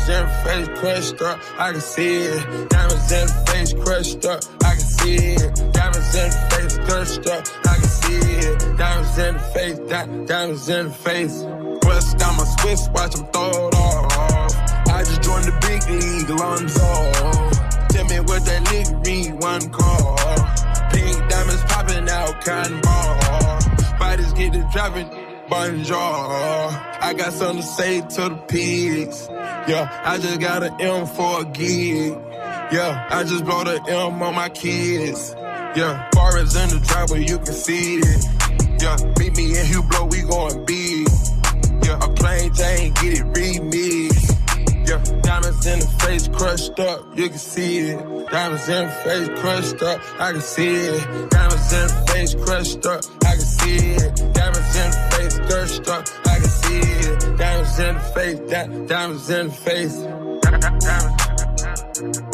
Diamonds 0.03 0.43
in 0.49 0.63
the 0.63 0.67
face, 0.67 0.81
crushed 0.81 1.23
up, 1.23 1.41
I 1.59 1.73
can 1.73 1.81
see 1.81 2.17
it. 2.23 2.71
Diamonds 2.71 3.13
in 3.13 3.27
the 3.27 3.45
face, 3.47 3.73
crushed 3.73 4.25
up, 4.25 4.41
I 4.65 4.71
can 4.75 4.81
see 4.81 5.15
it. 5.15 5.73
Diamonds 5.73 6.15
in 6.17 6.31
the 6.31 6.47
face, 6.51 6.79
crushed 6.79 7.27
up, 7.29 7.47
I 7.67 7.75
can 7.75 7.89
see 7.89 8.19
it. 8.19 8.79
Diamonds 8.79 9.19
in 9.19 9.35
the 9.35 9.41
face, 9.55 9.79
di- 9.79 10.25
diamonds 10.27 10.69
in 10.69 10.89
the 10.89 10.93
face. 10.93 11.43
Bust 11.83 12.19
down 12.19 12.37
my 12.37 12.45
Swiss, 12.59 12.89
watch 12.93 13.15
them 13.15 13.27
throw 13.33 13.69
it 13.69 13.75
off. 13.77 14.53
I 14.89 15.05
just 15.05 15.23
joined 15.23 15.45
the 15.45 15.55
big 15.63 15.83
league, 15.89 16.31
Lonzo. 16.31 16.91
Tell 17.91 18.05
me 18.07 18.19
what 18.27 18.45
that 18.45 18.65
nigga 18.65 19.07
mean, 19.07 19.39
one 19.39 19.71
call. 19.71 20.17
Pink 20.91 21.31
diamonds 21.31 21.63
popping 21.69 22.09
out, 22.09 22.45
cotton 22.45 22.81
ball. 22.81 23.99
Bodies 24.01 24.33
get 24.33 24.53
to 24.53 24.69
dropping, 24.73 25.09
bonjour. 25.53 25.97
I 25.99 27.15
got 27.17 27.33
something 27.33 27.59
to 27.59 27.63
say 27.63 28.01
to 28.01 28.29
the 28.31 28.37
pigs. 28.49 29.29
Yeah, 29.69 30.01
I 30.03 30.17
just 30.19 30.41
got 30.41 30.63
an 30.63 30.81
M 30.81 31.07
for 31.07 31.43
a 31.43 31.45
gig. 31.45 32.13
Yeah, 32.73 33.07
I 33.11 33.23
just 33.25 33.45
blow 33.45 33.65
the 33.65 33.83
M 33.87 34.23
on 34.23 34.35
my 34.35 34.49
kids. 34.49 35.35
Yeah, 35.77 36.09
bar 36.13 36.39
is 36.39 36.57
in 36.57 36.69
the 36.71 36.81
driveway, 36.87 37.27
you 37.27 37.39
can 37.39 37.53
see 37.53 37.97
it. 37.97 38.25
Yeah, 38.83 38.97
meet 39.19 39.37
me 39.37 39.59
in 39.59 39.67
Hublot, 39.67 40.11
we 40.11 40.23
going 40.23 40.65
big. 40.65 41.09
Yeah, 41.85 41.99
a 42.03 42.09
plain 42.15 42.53
Jane, 42.55 42.93
get 42.95 43.21
it 43.21 43.27
remixed. 43.37 44.12
Yeah, 44.93 45.01
diamonds 45.23 45.65
in 45.65 45.79
the 45.79 45.87
face 46.05 46.29
crushed 46.29 46.79
up, 46.79 47.17
you 47.17 47.31
can 47.31 47.39
see 47.39 47.79
it. 47.79 47.99
Diamonds 48.31 48.69
in 48.69 48.85
the 48.85 48.93
face 48.93 49.29
crushed 49.41 49.83
up, 49.83 50.03
I 50.21 50.33
can 50.33 50.43
see 50.43 50.69
it. 50.69 51.31
Diamonds 51.31 51.73
in 51.73 51.87
the 51.89 51.95
face 52.13 52.35
crushed 52.35 52.85
up, 52.85 53.01
I 53.25 53.31
can 53.31 53.41
see 53.41 53.77
it. 53.97 54.35
Diamonds 54.35 54.77
in 54.77 54.91
the 54.91 54.97
face 55.17 55.39
crushed 55.49 55.89
up, 55.89 56.07
I 56.27 56.35
can 56.41 56.45
see 56.45 56.81
it. 57.09 57.39
Diamonds 57.39 57.79
in 57.79 57.95
the 57.95 58.01
face, 58.13 58.39
di- 58.51 58.87
diamonds 58.87 59.31
in 59.31 59.47
the 59.47 59.55
face. 59.55 59.97
Diamonds 60.43 61.25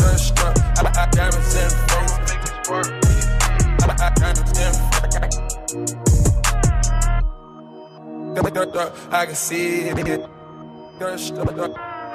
crushed 0.03 0.39
up, 0.43 0.59
I- 0.79 1.09
diamonds 1.13 1.55
in 1.55 1.69
the 1.69 1.77
face, 1.87 2.19
Diamonds 2.67 4.11
in 4.19 4.35
the 4.35 4.43
face. 8.75 9.09
I 9.13 9.27
can 9.27 9.35
see 9.37 9.91
it. 9.91 10.29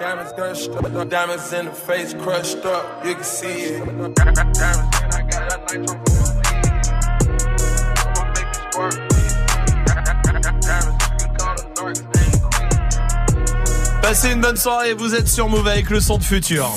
Crushed 0.04 0.28
up. 0.28 0.34
Diamonds 0.34 0.34
crushed 0.34 0.72
up, 0.72 1.10
diamonds 1.10 1.54
in 1.54 1.66
the 1.66 1.72
face 1.72 2.14
crushed 2.14 2.66
up, 2.66 3.06
you 3.06 3.16
can 3.16 3.24
see 3.24 3.48
it. 3.48 3.86
Diamonds, 3.86 4.20
and 4.20 5.14
I 5.14 5.22
got 5.22 5.50
that 5.50 5.62
nitro 5.72 5.96
I'ma 8.04 8.24
make 8.36 8.52
it 8.52 8.56
spark. 8.74 8.96
Diamonds, 10.62 11.00
you 11.10 11.16
can 11.20 11.32
call 11.38 11.56
the 11.56 11.64
narcs, 11.82 12.02
Passez 14.02 14.32
une 14.34 14.42
bonne 14.42 14.58
soirée, 14.58 14.94
vous 14.94 15.16
êtes 15.16 15.30
sur 15.30 15.48
Move 15.48 15.68
avec 15.68 15.90
le 15.90 16.02
son 16.02 16.18
de 16.18 16.24
futur. 16.24 16.70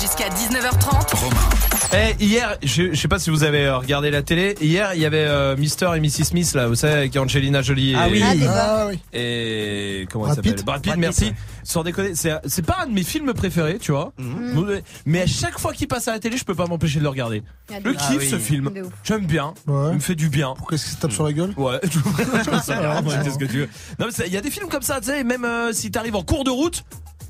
Jusqu'à 0.00 0.28
19h30. 0.28 1.51
Eh, 1.94 2.14
hier, 2.24 2.56
je, 2.62 2.92
je 2.92 2.94
sais 2.98 3.06
pas 3.08 3.18
si 3.18 3.28
vous 3.28 3.42
avez 3.44 3.66
euh, 3.66 3.76
regardé 3.76 4.10
la 4.10 4.22
télé. 4.22 4.54
Hier, 4.62 4.94
il 4.94 5.00
y 5.00 5.04
avait 5.04 5.26
euh, 5.28 5.54
Mister 5.58 5.90
et 5.94 6.00
Mrs 6.00 6.24
Smith 6.24 6.54
là, 6.54 6.66
vous 6.66 6.74
savez, 6.74 6.94
avec 6.94 7.16
Angelina 7.18 7.60
Jolie. 7.60 7.94
Ah 7.94 8.08
et, 8.08 8.12
oui. 8.12 8.22
Ah. 8.48 8.76
Ah 8.82 8.86
oui. 8.88 8.98
Et 9.12 10.06
comment 10.10 10.24
Brad 10.24 10.36
s'appelle 10.36 10.54
Pitt. 10.54 10.64
Brad 10.64 10.80
Pitt, 10.80 10.86
Brad 10.92 10.98
merci. 10.98 11.34
Sans 11.64 11.82
déconner, 11.82 12.12
c'est 12.14 12.32
c'est 12.46 12.64
pas 12.64 12.78
un 12.82 12.86
de 12.86 12.92
mes 12.92 13.02
films 13.02 13.34
préférés, 13.34 13.76
tu 13.78 13.92
vois. 13.92 14.12
Mhm. 14.18 14.80
Mais 15.04 15.20
à 15.20 15.26
chaque 15.26 15.58
fois 15.58 15.74
qu'il 15.74 15.86
passe 15.86 16.08
à 16.08 16.12
la 16.12 16.18
télé, 16.18 16.38
je 16.38 16.44
peux 16.44 16.54
pas 16.54 16.66
m'empêcher 16.66 16.98
de 16.98 17.02
le 17.04 17.10
regarder. 17.10 17.42
Ah, 17.70 17.74
Je 17.84 17.90
de 17.90 17.92
kiffe 17.92 18.30
ce 18.30 18.34
Ah 18.36 18.38
oui. 18.38 18.42
film. 18.42 18.70
J'aime 19.04 19.26
bien. 19.26 19.52
Il 19.68 19.72
me 19.74 20.00
fait 20.00 20.14
du 20.14 20.30
bien. 20.30 20.54
Pourquoi 20.56 20.76
est-ce 20.76 20.84
qu'il 20.86 20.94
se 20.94 21.00
tape 21.00 21.12
sur 21.12 21.24
la 21.24 21.34
gueule 21.34 21.52
Ouais, 21.58 21.78
je 21.84 22.58
sais 22.62 22.74
rien, 22.74 23.02
moi, 23.02 23.14
qu'est-ce 23.22 23.38
que 23.38 23.44
tu 23.44 23.58
veux. 23.58 23.68
Non, 23.98 24.06
mais 24.06 24.12
ça- 24.12 24.26
il 24.26 24.32
y 24.32 24.36
a 24.38 24.40
des 24.40 24.50
films 24.50 24.68
comme 24.70 24.82
ça, 24.82 24.98
tu 25.00 25.08
sais, 25.08 25.24
même 25.24 25.44
euh, 25.44 25.72
si 25.74 25.90
t'arrives 25.90 26.16
en 26.16 26.22
cours 26.22 26.44
de 26.44 26.50
route, 26.50 26.84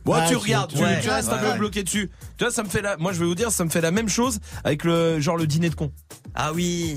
ouais, 0.07 0.13
Ouais, 0.15 0.23
tu 0.27 0.31
tu- 0.31 0.37
regardes, 0.37 0.73
tu, 0.73 0.83
ouais. 0.83 1.01
tu 1.01 1.09
restes 1.11 1.29
un 1.31 1.43
Ouais. 1.43 1.53
peu 1.53 1.59
bloqué 1.59 1.83
dessus. 1.83 2.11
Tu 2.39 2.45
vois, 2.45 2.53
ça 2.53 2.63
me 2.63 2.69
fait 2.69 2.83
la, 2.83 2.97
moi 2.97 3.13
je 3.13 3.21
vais 3.21 3.27
vous 3.27 3.35
dire, 3.35 3.51
ça 3.51 3.65
me 3.65 3.71
fait 3.71 3.81
la 3.81 3.91
même 3.91 4.09
chose 4.09 4.39
avec 4.65 4.85
le 4.85 5.21
genre 5.21 5.37
le 5.37 5.47
dîner 5.47 5.71
de 5.71 5.75
con. 5.75 5.93
Ah 6.35 6.53
oui. 6.53 6.97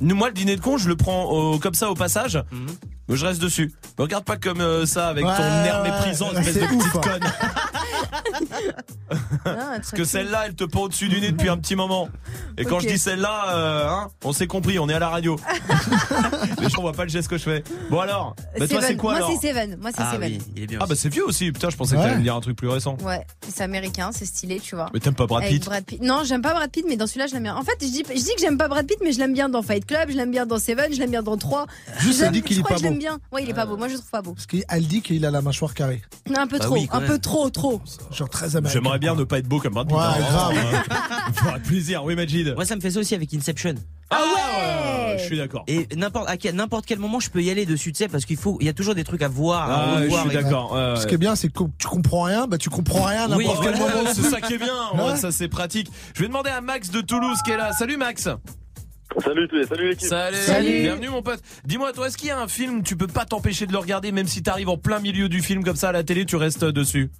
Nous, 0.00 0.14
Moi, 0.14 0.28
le 0.28 0.34
dîner 0.34 0.56
de 0.56 0.60
con, 0.60 0.76
je 0.78 0.88
le 0.88 0.96
prends 0.96 1.24
au- 1.24 1.58
comme 1.58 1.74
ça 1.74 1.90
au 1.90 1.94
passage. 1.94 2.42
Mais 3.08 3.16
je 3.16 3.24
reste 3.24 3.40
dessus. 3.40 3.72
Regarde 3.96 4.24
pas 4.24 4.36
comme 4.36 4.60
euh, 4.60 4.84
ça 4.84 5.08
avec 5.08 5.24
ton 5.24 5.30
air 5.64 5.82
méprisant, 5.82 6.30
espèce 6.32 6.54
de 6.56 6.60
petite 6.66 6.82
hein. 6.94 7.00
conne. 7.02 7.22
Parce 9.44 9.90
que 9.92 10.04
celle-là, 10.04 10.44
elle 10.46 10.54
te 10.54 10.64
pend 10.64 10.82
au-dessus 10.82 11.08
du 11.08 11.20
nez 11.20 11.30
depuis 11.32 11.48
un 11.48 11.56
petit 11.58 11.76
moment. 11.76 12.08
Et 12.56 12.64
quand 12.64 12.80
je 12.80 12.88
dis 12.88 12.98
celle-là, 12.98 13.54
euh, 13.54 13.88
hein, 13.88 14.08
on 14.24 14.32
s'est 14.32 14.46
compris, 14.46 14.78
on 14.78 14.88
est 14.88 14.94
à 14.94 14.98
la 14.98 15.08
radio. 15.08 15.36
Les 16.60 16.68
gens 16.68 16.80
voient 16.82 16.92
pas 16.92 17.04
le 17.04 17.10
geste 17.10 17.28
que 17.28 17.38
je 17.38 17.42
fais. 17.44 17.64
Bon 17.90 18.00
alors, 18.00 18.34
bah, 18.58 18.66
toi 18.68 18.80
c'est 18.82 18.96
quoi 18.96 19.12
Moi, 19.12 19.26
alors 19.26 19.38
c'est 19.40 19.48
Seven. 19.48 19.76
Moi, 19.80 19.90
c'est 19.96 20.04
Seven. 20.04 20.38
Ah 20.80 20.86
bah 20.86 20.94
c'est 20.96 21.08
vieux 21.08 21.24
aussi. 21.26 21.52
Putain, 21.52 21.70
je 21.70 21.76
pensais 21.76 21.94
que 21.94 22.00
Ouais. 22.00 22.04
t'allais 22.06 22.18
me 22.18 22.22
dire 22.22 22.34
un 22.36 22.40
truc 22.40 22.56
plus 22.56 22.68
récent. 22.68 22.96
Ouais, 23.02 23.24
c'est 23.48 23.62
américain, 23.62 24.10
c'est 24.12 24.26
stylé, 24.26 24.60
tu 24.60 24.74
vois. 24.74 24.86
Mais 24.92 25.00
t'aimes 25.00 25.14
pas 25.14 25.26
Brad 25.26 25.44
Pitt 25.44 25.64
Brad 25.64 25.84
Pitt. 25.84 26.02
Non, 26.02 26.22
j'aime 26.24 26.42
pas 26.42 26.52
Brad 26.54 26.70
Pitt, 26.70 26.84
mais 26.88 26.96
dans 26.96 27.06
celui-là, 27.06 27.26
je 27.26 27.34
l'aime 27.34 27.44
bien. 27.44 27.56
En 27.56 27.62
fait, 27.62 27.76
je 27.80 27.86
dis, 27.86 28.02
je 28.08 28.14
dis 28.14 28.34
que 28.34 28.40
j'aime 28.40 28.58
pas 28.58 28.68
Brad 28.68 28.86
Pitt, 28.86 28.98
mais 29.02 29.12
je 29.12 29.18
l'aime 29.18 29.32
bien 29.32 29.48
dans 29.48 29.62
Fight 29.62 29.84
Club, 29.86 30.10
je 30.10 30.16
l'aime 30.16 30.30
bien 30.30 30.46
dans 30.46 30.58
Seven, 30.58 30.92
je 30.92 30.98
l'aime 30.98 31.10
bien 31.10 31.22
dans 31.22 31.36
3. 31.36 31.66
Juste, 32.00 32.20
elle 32.22 32.32
dit 32.32 32.42
qu'il 32.42 32.58
est 32.58 32.62
pas 32.62 32.74
que 32.74 32.78
je 32.78 32.82
l'aime 32.84 32.94
beau. 32.94 32.98
bien. 33.00 33.18
Ouais, 33.32 33.42
il 33.42 33.50
est 33.50 33.54
pas 33.54 33.66
beau. 33.66 33.76
Moi, 33.76 33.88
je 33.88 33.94
le 33.94 33.98
trouve 33.98 34.10
pas 34.10 34.22
beau. 34.22 34.32
Parce 34.34 34.46
qu'elle 34.46 34.86
dit 34.86 35.02
qu'il 35.02 35.24
a 35.24 35.30
la 35.30 35.42
mâchoire 35.42 35.74
carrée. 35.74 36.02
Un 36.34 36.46
peu 36.46 36.58
Bah 36.58 36.64
trop, 36.66 36.76
un 36.92 37.00
peu 37.00 37.18
trop, 37.18 37.50
trop. 37.50 37.80
Genre 38.12 38.28
très 38.28 38.56
américain. 38.56 38.80
J'aimerais 38.80 38.98
bien 38.98 39.14
ne 39.14 39.24
pas 39.24 39.38
être 39.38 39.48
beau 39.48 39.58
comme 39.60 39.74
Brad 39.74 39.86
Pitt. 39.88 39.96
Ouais, 39.96 40.02
grave. 40.30 40.54
hein. 40.56 41.32
Faudrait 41.34 41.60
plaisir, 41.60 42.04
oui 42.04 42.14
Majid. 42.16 42.54
Moi, 42.54 42.64
ça 42.64 42.74
me 42.76 42.80
fait 42.80 42.90
ça 42.90 43.00
aussi 43.00 43.14
avec 43.14 43.32
Inception. 43.34 43.74
Ah 44.10 44.22
ouais 44.34 45.18
Je 45.18 45.24
suis 45.24 45.36
d'accord. 45.36 45.64
Et 45.68 45.86
n'importe 45.96 46.28
à 46.28 46.36
quel- 46.38 46.54
n'importe 46.54 46.86
quel 46.86 46.98
moment, 46.98 47.20
je 47.20 47.28
peux 47.30 47.42
y 47.42 47.50
aller 47.50 47.66
dessus, 47.66 47.92
tu 47.92 47.98
sais, 47.98 48.08
parce 48.08 48.24
qu'il 48.24 48.36
faut, 48.38 48.56
il 48.60 48.66
y 48.66 48.70
a 48.70 48.72
toujours 48.72 48.94
des 48.94 49.04
trucs 49.04 49.22
à 49.22 49.28
voir, 49.28 49.70
à 49.70 49.74
Ah, 49.74 49.96
je 49.98 50.02
revoir. 50.04 50.22
suis 50.26 50.32
d'accord. 50.34 50.72
ouais, 50.72 50.94
Ce 50.96 51.02
ouais. 51.02 51.08
qui 51.08 51.14
est 51.14 51.18
bien, 51.18 51.36
c'est 51.36 51.48
que 51.52 51.62
tu 51.78 51.86
comprends 51.86 52.22
rien, 52.22 52.46
bah 52.46 52.56
tu 52.56 52.70
comprends 52.70 53.02
rien 53.04 53.30
à 53.30 53.36
Oui, 53.36 53.44
n'importe 53.46 53.64
quel 53.66 53.74
voilà, 53.76 53.96
moment. 53.96 54.10
c'est 54.14 54.22
ça 54.22 54.40
qui 54.40 54.54
est 54.54 54.58
bien. 54.58 54.74
Ouais. 54.94 55.02
Ouais, 55.10 55.16
ça 55.16 55.30
c'est 55.30 55.48
pratique. 55.48 55.90
Je 56.14 56.22
vais 56.22 56.28
demander 56.28 56.50
à 56.50 56.60
Max 56.62 56.90
de 56.90 57.00
Toulouse 57.02 57.38
qui 57.44 57.50
est 57.50 57.56
là. 57.58 57.72
Salut 57.72 57.96
Max. 57.98 58.28
Salut, 59.18 59.48
salut 59.66 59.88
l'équipe. 59.88 60.08
Salut. 60.08 60.36
Salut. 60.36 60.80
Bienvenue 60.82 61.08
mon 61.08 61.22
pote. 61.22 61.40
Dis-moi, 61.64 61.92
toi, 61.92 62.06
est-ce 62.06 62.16
qu'il 62.16 62.28
y 62.28 62.30
a 62.30 62.38
un 62.40 62.46
film, 62.48 62.82
tu 62.82 62.96
peux 62.96 63.06
pas 63.06 63.24
t'empêcher 63.24 63.66
de 63.66 63.72
le 63.72 63.78
regarder, 63.78 64.12
même 64.12 64.26
si 64.26 64.42
t'arrives 64.42 64.68
en 64.68 64.76
plein 64.76 65.00
milieu 65.00 65.28
du 65.28 65.40
film 65.40 65.64
comme 65.64 65.76
ça 65.76 65.88
à 65.88 65.92
la 65.92 66.04
télé, 66.04 66.24
tu 66.24 66.36
restes 66.36 66.64
dessus? 66.64 67.10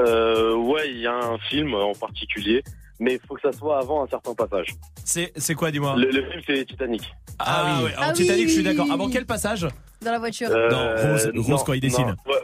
Euh, 0.00 0.54
ouais, 0.56 0.90
il 0.90 0.98
y 0.98 1.06
a 1.06 1.14
un 1.14 1.38
film 1.50 1.74
en 1.74 1.92
particulier, 1.92 2.64
mais 2.98 3.14
il 3.14 3.20
faut 3.28 3.34
que 3.34 3.42
ça 3.42 3.52
soit 3.56 3.78
avant 3.78 4.02
un 4.04 4.08
certain 4.08 4.34
passage. 4.34 4.66
C'est 5.04 5.32
c'est 5.36 5.54
quoi, 5.54 5.70
dis-moi? 5.70 5.94
Le, 5.96 6.10
le 6.10 6.30
film, 6.30 6.42
c'est 6.46 6.64
Titanic. 6.64 7.02
Ah, 7.38 7.80
oui. 7.84 7.90
Alors 7.96 8.04
Ah 8.08 8.12
Titanic, 8.12 8.42
oui, 8.44 8.48
je 8.48 8.54
suis 8.54 8.62
d'accord. 8.64 8.90
Avant 8.90 9.08
quel 9.08 9.26
passage? 9.26 9.68
Dans 10.02 10.12
la 10.12 10.18
voiture. 10.18 10.48
Euh, 10.50 10.70
Non, 10.70 11.12
Rose- 11.12 11.30
Rose 11.36 11.48
non, 11.48 11.56
quand 11.58 11.72
il 11.74 11.80
dessine. 11.80 12.06
non, 12.06 12.32
ouais, 12.32 12.40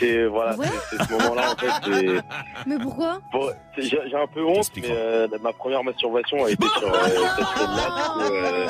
c'est 0.00 0.26
voilà, 0.26 0.56
Ouais. 0.56 0.66
c'est- 0.90 0.96
c'est 0.96 1.04
ce 1.04 1.12
moment-là 1.12 1.52
en 1.52 1.56
fait. 1.56 1.70
c'est- 1.84 2.22
Mais 2.66 2.78
pourquoi? 2.78 3.20
Bon, 3.32 3.48
j'ai 3.76 3.88
j'ai 3.88 4.16
un 4.16 4.26
peu 4.26 4.44
honte, 4.44 4.70
mais 4.76 4.82
euh, 4.90 5.28
ma 5.40 5.52
première 5.52 5.84
masturbation 5.84 6.44
a 6.44 6.50
été 6.50 6.66
sur 6.78 6.92
euh, 6.92 6.98
cette 7.36 7.46
scène-là. 7.56 8.14
euh, 8.22 8.66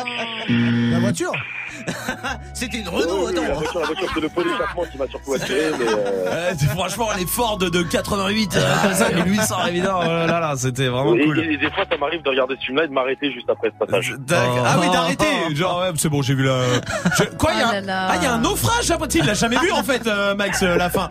La 0.92 0.98
voiture? 0.98 1.32
C'était 2.54 2.78
une 2.78 2.88
Oui, 2.88 3.02
Renault, 3.02 3.26
oui, 3.28 3.34
La 3.34 3.42
attends. 3.42 3.54
voiture, 3.54 3.80
la 3.80 3.86
voiture, 3.86 4.08
c'est 4.14 4.20
le 4.20 4.28
pot 4.28 4.42
d'échappement 4.42 4.82
qui 4.90 4.98
m'a 4.98 5.06
surtout 5.08 5.34
attiré, 5.34 5.60
mais. 5.78 5.86
euh, 5.88 6.54
franchement, 6.74 7.08
les 7.18 7.26
Ford 7.26 7.58
de 7.58 7.82
88, 7.82 8.56
euh, 8.56 8.74
comme 8.82 8.94
ça, 8.94 9.10
1800 9.10 9.56
évidemment, 9.68 10.00
oh 10.02 10.06
là 10.08 10.26
là, 10.26 10.40
là, 10.40 10.54
c'était 10.56 10.88
vraiment 10.88 11.14
et, 11.14 11.24
cool. 11.24 11.38
et- 11.40 11.52
et 11.52 11.56
des 11.56 11.70
fois, 11.70 11.84
ça 11.90 11.96
m'arrive 11.96 12.22
de 12.22 12.28
regarder 12.30 12.54
ce 12.60 12.66
film-là 12.66 12.84
et 12.84 12.88
de 12.88 12.92
m'arrêter 12.92 13.32
juste 13.32 13.48
après 13.50 13.70
ce 13.70 13.84
passage. 13.84 14.14
Tac. 14.26 14.38
Ah 14.64 14.76
oui, 14.80 14.90
d'arrêter. 14.90 15.26
Genre, 15.54 15.80
ouais, 15.80 15.90
c'est 15.96 16.08
bon, 16.08 16.22
j'ai 16.22 16.34
vu 16.34 16.44
la. 16.44 16.60
je- 17.18 17.24
Quoi, 17.36 17.50
il 17.54 17.58
y 17.60 17.62
a 17.62 17.70
Oh 17.72 17.76
un... 17.76 17.88
Ah, 17.88 18.14
il 18.16 18.22
y 18.22 18.26
a 18.26 18.34
un 18.34 18.38
naufrage 18.38 18.90
après. 18.90 19.08
Il 19.14 19.24
l'a 19.24 19.34
jamais 19.34 19.56
vu 19.58 19.70
en 19.72 19.82
fait, 19.82 20.06
euh, 20.06 20.34
Max, 20.34 20.62
euh, 20.62 20.76
la 20.76 20.90
fin. 20.90 21.08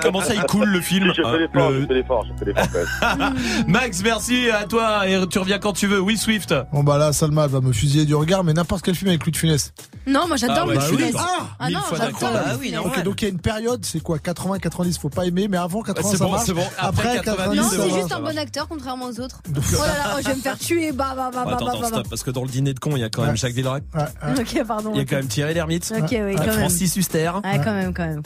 Comment 0.00 0.20
ça, 0.20 0.34
il 0.34 0.42
coule 0.42 0.68
le 0.68 0.80
film. 0.80 1.12
Je 1.16 1.22
fais 1.22 1.28
Euh, 1.28 1.38
l'effort, 1.38 1.70
le- 1.70 1.80
je 1.82 1.86
fais 1.86 1.94
l'effort, 1.94 2.24
je 2.26 2.32
fais 2.38 2.52
l'effort 2.52 2.68
quand 3.00 3.16
même. 3.16 3.34
Max, 3.68 4.02
merci 4.02 4.50
à 4.50 4.64
toi 4.64 5.06
et 5.08 5.18
tu 5.28 5.38
reviens 5.38 5.58
quand 5.58 5.72
tu 5.72 5.86
veux. 5.86 6.00
Oui, 6.00 6.16
Swift. 6.16 6.54
Bon 6.72 6.82
bah 6.82 6.98
là, 6.98 7.12
Salma 7.12 7.44
elle 7.44 7.50
va 7.50 7.60
me 7.60 7.72
fusiller 7.72 8.04
du 8.04 8.14
regard, 8.14 8.44
mais 8.44 8.52
n'importe 8.52 8.82
quel 8.84 8.94
film 8.94 9.08
avec 9.08 9.22
Louis 9.24 9.32
de 9.32 9.36
Funès. 9.36 9.72
Non, 10.06 10.17
moi 10.26 10.36
j'adore 10.36 10.56
Ah 10.62 10.66
ouais, 10.66 10.76
bah 10.76 10.82
oui, 10.90 10.96
Funès. 10.96 11.12
bah, 11.12 11.26
Ah 11.58 11.70
non, 11.70 11.80
j'adore. 11.96 12.18
Ah 12.22 12.56
oui, 12.58 12.74
Ok, 12.76 13.02
donc 13.02 13.22
il 13.22 13.24
y 13.24 13.28
a 13.28 13.30
une 13.30 13.40
période, 13.40 13.84
c'est 13.84 14.00
quoi 14.00 14.18
80, 14.18 14.58
90, 14.58 14.98
faut 14.98 15.08
pas 15.10 15.26
aimer, 15.26 15.48
mais 15.48 15.56
avant 15.58 15.82
80 15.82 16.08
c'est 16.10 16.16
ça 16.16 16.24
bon, 16.24 16.30
marche. 16.32 16.50
bon. 16.50 16.62
Après 16.78 17.20
90, 17.20 17.56
Non, 17.56 17.68
c'est 17.70 17.90
juste 17.90 18.08
ça 18.08 18.16
un 18.16 18.20
va. 18.20 18.30
bon 18.32 18.38
acteur, 18.38 18.68
contrairement 18.68 19.06
aux 19.06 19.20
autres. 19.20 19.40
Oh 19.48 19.60
là 19.80 19.86
là, 19.86 20.14
oh, 20.16 20.20
je 20.22 20.28
vais 20.28 20.34
me 20.36 20.40
faire 20.40 20.58
tuer. 20.58 20.92
Bah, 20.92 21.12
bah, 21.16 21.30
bah, 21.32 21.44
bah, 21.44 21.52
Attends, 21.54 21.64
bah, 21.66 21.70
attends, 21.72 21.80
bah, 21.80 21.86
stop, 21.88 22.08
parce 22.08 22.22
que 22.22 22.30
dans 22.30 22.42
le 22.42 22.48
dîner 22.48 22.74
de 22.74 22.80
con, 22.80 22.90
il 22.96 23.00
y 23.00 23.04
a 23.04 23.08
quand 23.10 23.24
même. 23.24 23.36
Jacques 23.36 23.54
ouais. 23.56 24.40
Ok, 24.40 24.64
pardon. 24.66 24.90
Il 24.94 24.98
y 24.98 25.00
a 25.00 25.04
quand 25.04 25.16
même 25.16 25.26
Thierry 25.28 25.54
Lhermitte. 25.54 25.92
Ok, 25.96 26.08
oui, 26.10 26.34
quand 26.36 26.46
même. 26.46 26.58
Francis 26.58 26.96
Huster. 26.96 27.30
Ouais, 27.44 27.60
quand 27.62 27.72
même, 27.74 27.92
quand 27.94 28.06
même. 28.06 28.22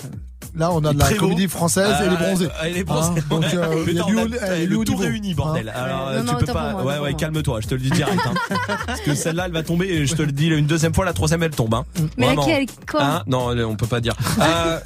Là, 0.54 0.70
on 0.72 0.78
a 0.84 0.92
de 0.92 0.98
la 0.98 1.04
Prévost. 1.06 1.20
comédie 1.20 1.48
française 1.48 1.94
et 2.04 2.08
les 2.10 2.16
bronzés. 2.16 2.48
Ah, 2.60 2.66
bronzés. 2.84 3.08
Hein, 3.10 3.24
donc, 3.30 3.44
euh, 3.44 3.84
il 3.88 3.94
y 3.94 3.98
a 4.00 4.04
Putain, 4.04 4.06
du 4.06 4.16
on 4.16 4.18
a- 4.20 4.24
haut- 4.24 4.28
t'as 4.28 4.56
il 4.56 4.62
est 4.62 4.66
le 4.66 4.76
tout 4.76 4.92
niveau. 4.92 5.02
réuni, 5.02 5.34
bordel. 5.34 5.68
Hein. 5.68 5.72
Alors, 5.82 6.00
Non, 6.00 6.06
euh, 6.12 6.22
non, 6.22 6.34
tu 6.34 6.44
peux 6.44 6.52
pas. 6.52 6.74
ouais, 6.82 6.98
ouais, 6.98 7.14
calme-toi. 7.14 7.60
Je 7.60 7.68
te 7.68 7.74
le 7.74 7.80
dis 7.80 7.90
direct. 7.90 8.20
hein. 8.26 8.56
Parce 8.86 9.00
que 9.00 9.14
celle-là, 9.14 9.44
elle 9.46 9.52
va 9.52 9.62
tomber. 9.62 9.86
Et 9.86 10.06
je 10.06 10.14
te 10.14 10.22
le 10.22 10.32
dis 10.32 10.48
une 10.48 10.66
deuxième 10.66 10.94
fois, 10.94 11.04
la 11.04 11.12
troisième, 11.12 11.42
elle 11.42 11.50
tombe. 11.50 11.74
Hein. 11.74 11.84
Mais 12.18 12.26
Vraiment. 12.26 12.46
laquelle? 12.46 12.66
Quoi? 12.90 13.02
Hein? 13.02 13.22
Non, 13.26 13.50
on 13.66 13.76
peut 13.76 13.86
pas 13.86 14.00
dire. 14.00 14.14
Euh, 14.42 14.78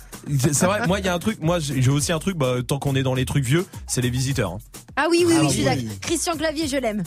c'est 0.53 0.67
vrai. 0.67 0.87
Moi, 0.89 0.99
il 0.99 1.05
y 1.07 1.09
a 1.09 1.15
un 1.15 1.19
truc. 1.21 1.41
Moi, 1.41 1.59
j'ai 1.61 1.89
aussi 1.91 2.11
un 2.13 2.19
truc. 2.19 2.37
Bah, 2.37 2.55
tant 2.67 2.79
qu'on 2.81 2.97
est 2.97 3.05
dans 3.05 3.15
les 3.15 3.25
trucs 3.25 3.45
vieux, 3.45 3.65
c'est 3.87 4.01
les 4.01 4.11
visiteurs. 4.11 4.53
hein. 4.53 4.59
Ah 4.97 5.07
oui, 5.11 5.25
oui, 5.27 5.35
Ah 5.37 5.41
oui, 5.43 5.47
je 5.49 5.53
suis 5.53 5.59
oui. 5.61 5.65
d'accord. 5.85 6.01
Christian 6.01 6.35
Clavier, 6.37 6.67
je 6.67 6.77
l'aime. 6.79 7.03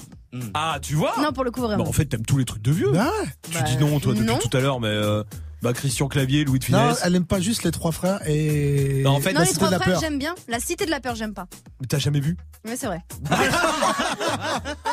Ah, 0.53 0.77
tu 0.81 0.93
vois? 0.95 1.13
Non, 1.21 1.33
pour 1.33 1.43
le 1.43 1.51
coup, 1.51 1.59
Bah, 1.61 1.67
vraiment. 1.67 1.87
en 1.87 1.91
fait, 1.91 2.05
t'aimes 2.05 2.25
tous 2.25 2.37
les 2.37 2.45
trucs 2.45 2.61
de 2.61 2.71
vieux. 2.71 2.91
Bah 2.93 3.05
ouais. 3.21 3.27
tu 3.51 3.57
Bah, 3.57 3.63
dis 3.63 3.77
non, 3.77 3.99
toi, 3.99 4.13
depuis 4.13 4.25
non. 4.25 4.37
tout 4.37 4.55
à 4.55 4.61
l'heure, 4.61 4.79
mais 4.79 4.87
euh, 4.87 5.23
bah 5.61 5.73
Christian 5.73 6.07
Clavier, 6.07 6.45
Louis 6.45 6.59
de 6.59 6.71
Non, 6.71 6.79
Funès. 6.79 7.01
elle 7.03 7.15
aime 7.15 7.25
pas 7.25 7.39
juste 7.41 7.63
les 7.63 7.71
trois 7.71 7.91
frères 7.91 8.19
et. 8.27 9.01
Non, 9.03 9.11
en 9.11 9.19
fait, 9.19 9.33
Non, 9.33 9.39
la 9.39 9.45
les 9.45 9.51
cité 9.51 9.57
trois 9.59 9.67
de 9.69 9.73
la 9.73 9.79
frères, 9.79 9.93
peur. 9.93 10.01
j'aime 10.01 10.17
bien. 10.19 10.35
La 10.47 10.59
cité 10.59 10.85
de 10.85 10.91
la 10.91 10.99
peur, 10.99 11.15
j'aime 11.15 11.33
pas. 11.33 11.47
Mais 11.81 11.87
T'as 11.87 11.99
jamais 11.99 12.19
vu? 12.19 12.37
Mais 12.65 12.75
c'est 12.75 12.87
vrai. 12.87 12.99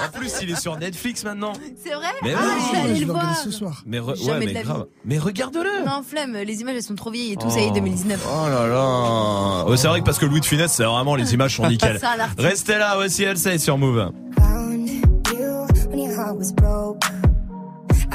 En 0.07 0.19
plus, 0.19 0.33
il 0.43 0.51
est 0.51 0.61
sur 0.61 0.77
Netflix 0.79 1.25
maintenant. 1.25 1.53
C'est 1.83 1.95
vrai? 1.95 2.07
Mais 2.23 2.35
Ah, 2.37 2.41
oui. 2.45 2.63
je 2.67 2.73
vais 2.77 2.83
aller 2.91 3.01
le 3.01 3.07
voir. 3.07 3.37
ce 3.37 3.51
soir. 3.51 3.83
Mais 3.87 3.99
re- 3.99 4.17
Jamais 4.17 4.31
ouais, 4.31 4.41
de 4.41 4.47
mais 4.47 4.53
la 4.53 4.61
vie. 4.61 4.67
grave. 4.67 4.87
Mais 5.05 5.19
regarde-le. 5.19 5.85
Non, 5.85 6.03
flemme, 6.03 6.33
les 6.37 6.61
images 6.61 6.77
elles 6.77 6.83
sont 6.83 6.95
trop 6.95 7.11
vieilles 7.11 7.33
et 7.33 7.37
tout, 7.37 7.47
Oh. 7.49 7.51
ça 7.51 7.61
y 7.61 7.65
est, 7.65 7.71
2019. 7.73 8.25
Oh 8.27 8.49
là 8.49 8.67
là. 8.67 9.65
Ouais, 9.69 9.77
c'est 9.77 9.89
vrai 9.89 10.01
que 10.01 10.05
parce 10.05 10.19
que 10.19 10.27
Louis 10.27 10.41
de 10.41 10.45
Funès, 10.47 10.71
c'est 10.73 10.85
vraiment 10.85 11.17
les 11.17 11.35
images 11.35 11.57
sont 11.57 11.67
nickel. 11.69 12.01
Restez 12.39 12.79
là, 12.79 12.95
voici 12.97 13.25
Elsay 13.25 13.59
sur 13.59 13.79
Move. 13.79 14.11
found 14.39 14.89
you 14.89 15.03
when 15.91 15.99
your 15.99 16.13
heart 16.19 16.37
was 16.39 16.53
broke. 16.53 17.03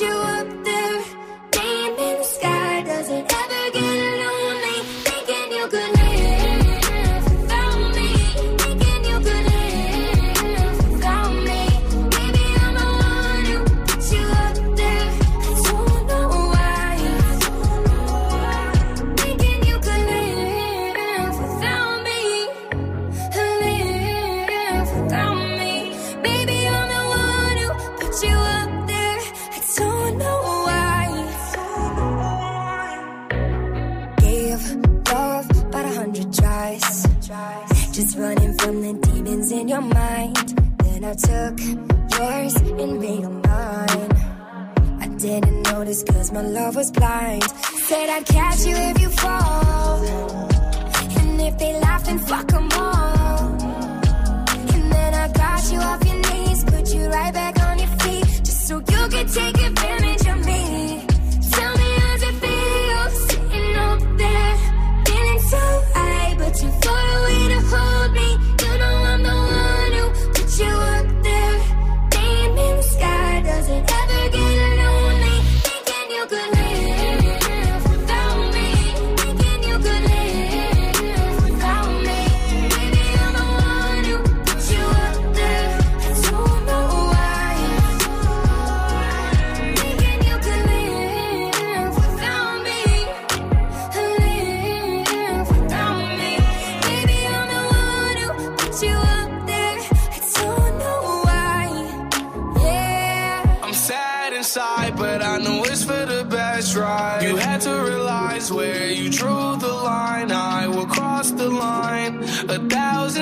you 0.00 0.37
from 38.68 38.82
the 38.82 38.92
demons 39.06 39.50
in 39.50 39.66
your 39.66 39.80
mind. 39.80 40.48
Then 40.84 41.02
I 41.02 41.14
took 41.14 41.54
yours 42.18 42.54
and 42.56 43.00
made 43.00 43.22
them 43.24 43.40
mine. 43.40 44.10
I 45.04 45.06
didn't 45.16 45.62
notice 45.72 46.02
cause 46.02 46.30
my 46.32 46.42
love 46.42 46.76
was 46.76 46.90
blind. 46.90 47.44
Said 47.88 48.10
I'd 48.10 48.26
catch 48.26 48.66
you 48.66 48.76
if 48.90 49.00
you 49.00 49.08
fall. 49.08 50.04
And 51.18 51.40
if 51.40 51.56
they 51.58 51.80
laugh, 51.80 52.04
then 52.04 52.18
fuck 52.18 52.52
'em 52.52 52.68
all. 52.72 53.38
And 54.74 54.84
then 54.96 55.12
I 55.14 55.26
got 55.42 55.62
you 55.72 55.78
off 55.90 56.04
your 56.04 56.20
knees, 56.28 56.62
put 56.64 56.92
you 56.94 57.04
right 57.08 57.32
back 57.32 57.54
on 57.68 57.78
your 57.78 57.92
feet, 58.02 58.26
just 58.48 58.68
so 58.68 58.74
you 58.92 59.02
could 59.12 59.28
take 59.40 59.58
advantage 59.68 60.27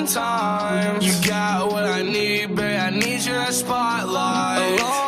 thousand 0.04 0.22
times. 0.22 1.06
You 1.06 1.28
got 1.28 1.70
what 1.70 1.84
I 1.84 2.02
need, 2.02 2.54
babe. 2.54 2.80
I 2.80 2.90
need 2.90 3.24
your 3.24 3.46
spotlight. 3.46 4.80
Along 4.80 5.05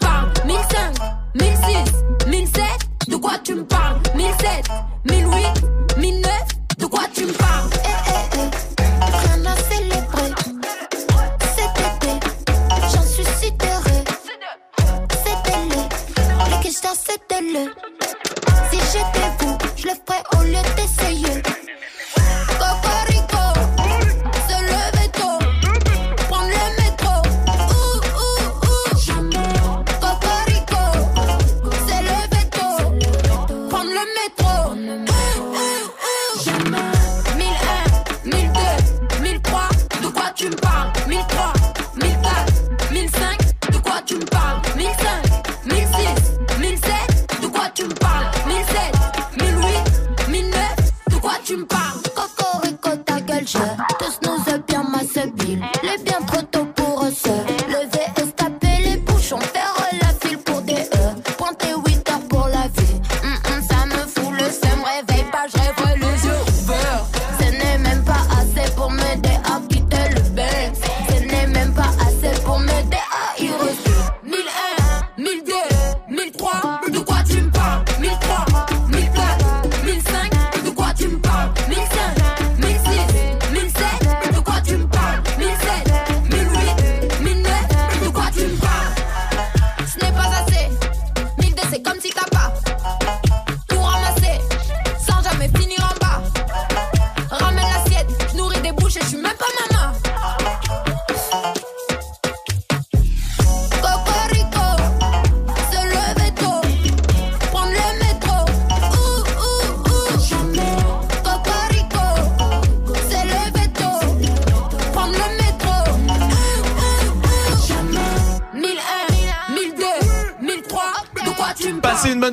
quoi 0.00 0.08
tu 0.34 0.42
me 0.42 0.46
parles 0.46 0.46
1005, 0.46 0.94
1006, 1.34 1.94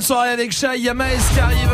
soirée 0.06 0.30
avec 0.30 0.52
Shai 0.52 0.78
Yamaes 0.80 1.18
qui 1.34 1.40
arrive. 1.40 1.72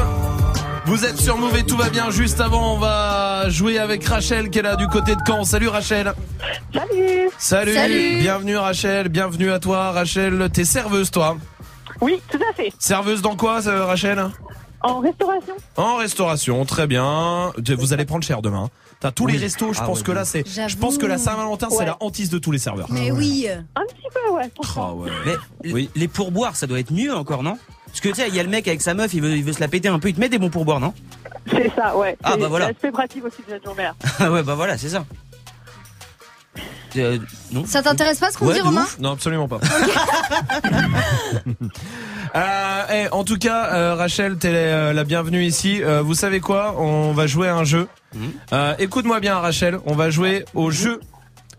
Vous 0.86 1.04
êtes 1.06 1.18
sur 1.20 1.38
Move 1.38 1.58
et 1.58 1.64
tout 1.66 1.76
va 1.76 1.90
bien. 1.90 2.10
Juste 2.12 2.40
avant, 2.40 2.76
on 2.76 2.78
va 2.80 3.50
jouer 3.50 3.78
avec 3.78 4.06
Rachel 4.06 4.50
qui 4.50 4.60
est 4.60 4.62
là 4.62 4.78
du 4.78 4.88
côté 4.88 5.16
de 5.16 5.22
Caen. 5.28 5.44
Salut 5.44 5.68
Rachel. 5.68 6.14
Salut 6.74 7.30
Salut. 7.38 7.74
Salut. 7.74 8.18
Bienvenue 8.20 8.56
Rachel. 8.58 9.10
Bienvenue 9.10 9.52
à 9.52 9.60
toi 9.60 9.92
Rachel. 9.92 10.50
T'es 10.54 10.64
serveuse 10.64 11.12
toi. 11.12 11.38
Oui, 12.00 12.22
tout 12.32 12.40
à 12.50 12.54
fait. 12.54 12.72
Serveuse 12.80 13.22
dans 13.22 13.36
quoi 13.36 13.68
euh, 13.68 13.84
Rachel? 13.86 14.26
En 14.82 15.00
restauration 15.00 15.54
En 15.76 15.98
restauration. 15.98 16.66
Très 16.66 16.88
bien. 16.88 17.52
Vous 17.78 17.92
allez 17.92 18.06
prendre 18.06 18.24
cher 18.24 18.42
demain. 18.42 18.70
T'as 19.02 19.12
tous 19.12 19.28
les 19.28 19.38
restos. 19.38 19.74
Je 19.74 19.80
Ah 19.82 19.86
pense 19.86 20.00
ouais, 20.00 20.04
que 20.06 20.12
là 20.14 20.24
c'est. 20.24 20.44
Je 20.48 20.78
pense 20.78 20.98
que 20.98 21.06
la 21.06 21.18
Saint-Valentin 21.18 21.68
c'est 21.70 21.86
la 21.86 21.98
hantise 22.00 22.30
de 22.30 22.38
tous 22.38 22.52
les 22.52 22.60
serveurs. 22.60 22.88
Mais 22.90 23.12
oui. 23.12 23.48
Un 23.76 23.82
petit 23.88 24.08
peu, 24.14 24.34
ouais. 24.36 24.50
Ah 24.78 24.94
ouais. 24.94 25.12
Mais 25.26 25.72
les- 25.74 25.90
les 25.96 26.08
pourboires, 26.08 26.56
ça 26.56 26.66
doit 26.66 26.80
être 26.80 26.92
mieux 26.92 27.14
encore, 27.14 27.44
non? 27.44 27.58
Parce 28.02 28.16
que 28.16 28.20
tu 28.20 28.24
sais, 28.24 28.30
il 28.30 28.36
y 28.36 28.40
a 28.40 28.44
le 28.44 28.50
mec 28.50 28.68
avec 28.68 28.82
sa 28.82 28.94
meuf, 28.96 29.14
il 29.14 29.22
veut, 29.22 29.36
il 29.38 29.44
veut 29.44 29.54
se 29.54 29.60
la 29.60 29.68
péter 29.68 29.88
un 29.88 30.00
peu, 30.00 30.10
il 30.10 30.16
te 30.16 30.20
met 30.20 30.28
des 30.30 30.40
bons 30.40 30.50
pourboires, 30.50 30.80
non? 30.80 30.92
C'est 31.52 31.72
ça, 31.76 31.96
ouais. 31.96 32.18
Ah, 32.24 32.32
C'est- 32.34 32.40
bah 32.42 32.48
voilà. 32.48 32.72
C'est 32.82 32.92
pratique 32.92 33.24
aussi 33.24 33.38
de 33.48 33.50
cette 33.54 33.64
journée-là. 33.64 33.94
Ah 34.20 34.32
ouais, 34.32 34.42
bah 34.42 34.56
voilà, 34.56 34.76
c'est 34.78 34.90
ça. 34.90 35.06
Euh, 36.98 37.20
non 37.52 37.64
Ça 37.66 37.82
t'intéresse 37.84 38.20
pas 38.20 38.32
ce 38.32 38.38
qu'on 38.38 38.48
Ouais, 38.48 38.56
dit, 38.56 38.62
Romain. 38.62 38.86
Non, 39.00 39.12
absolument 39.12 39.48
pas. 39.48 39.60
Euh, 42.34 42.84
eh, 42.94 43.10
en 43.12 43.26
tout 43.26 43.38
cas, 43.38 43.74
euh, 43.74 43.94
Rachel, 43.96 44.38
t'es 44.38 44.48
euh, 44.54 44.94
la 44.94 45.04
bienvenue 45.04 45.44
ici. 45.44 45.84
Euh, 45.84 46.02
vous 46.02 46.14
savez 46.14 46.40
quoi? 46.40 46.76
On 46.80 47.12
va 47.12 47.28
jouer 47.28 47.50
à 47.50 47.56
un 47.58 47.66
jeu. 47.66 47.90
Euh, 48.54 48.74
Écoute-moi 48.80 49.20
bien, 49.20 49.38
Rachel. 49.38 49.80
On 49.86 49.96
va 49.96 50.10
jouer 50.10 50.46
au 50.54 50.72
jeu 50.72 51.02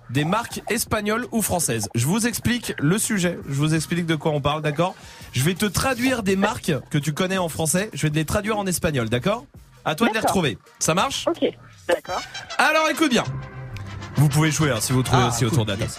des 0.09 0.25
marques 0.25 0.63
espagnoles 0.71 1.27
ou 1.31 1.43
françaises. 1.43 1.91
Je 1.95 2.07
vous 2.07 2.27
explique 2.27 2.73
le 2.79 2.97
sujet. 2.97 3.39
Je 3.47 3.55
vous 3.55 3.75
explique 3.75 4.07
de 4.07 4.15
quoi 4.15 4.33
on 4.33 4.41
parle, 4.41 4.63
d'accord? 4.63 4.95
Je 5.33 5.43
vais 5.43 5.55
te 5.55 5.67
traduire 5.67 6.23
des 6.23 6.37
marques 6.37 6.73
que 6.91 6.99
tu 6.99 7.13
connais 7.15 7.39
en 7.39 7.49
français. 7.49 7.91
Je 7.95 8.03
vais 8.03 8.11
te 8.11 8.15
les 8.17 8.25
traduire 8.25 8.59
en 8.59 8.67
espagnol, 8.67 9.09
d'accord? 9.09 9.47
À 9.85 9.95
toi 9.95 10.09
de 10.09 10.15
les 10.15 10.21
retrouver. 10.21 10.59
Ça 10.79 10.95
marche? 10.95 11.27
Ok, 11.27 11.45
d'accord. 11.89 12.21
Alors 12.59 12.89
écoute 12.91 13.11
bien. 13.11 13.25
Vous 14.17 14.29
pouvez 14.29 14.51
jouer 14.51 14.71
hein, 14.71 14.79
si 14.81 14.93
vous 14.93 15.03
trouvez 15.03 15.23
Ah, 15.25 15.29
aussi 15.29 15.45
autour 15.45 15.65
de 15.65 15.73
la 15.73 15.79
table. 15.79 15.91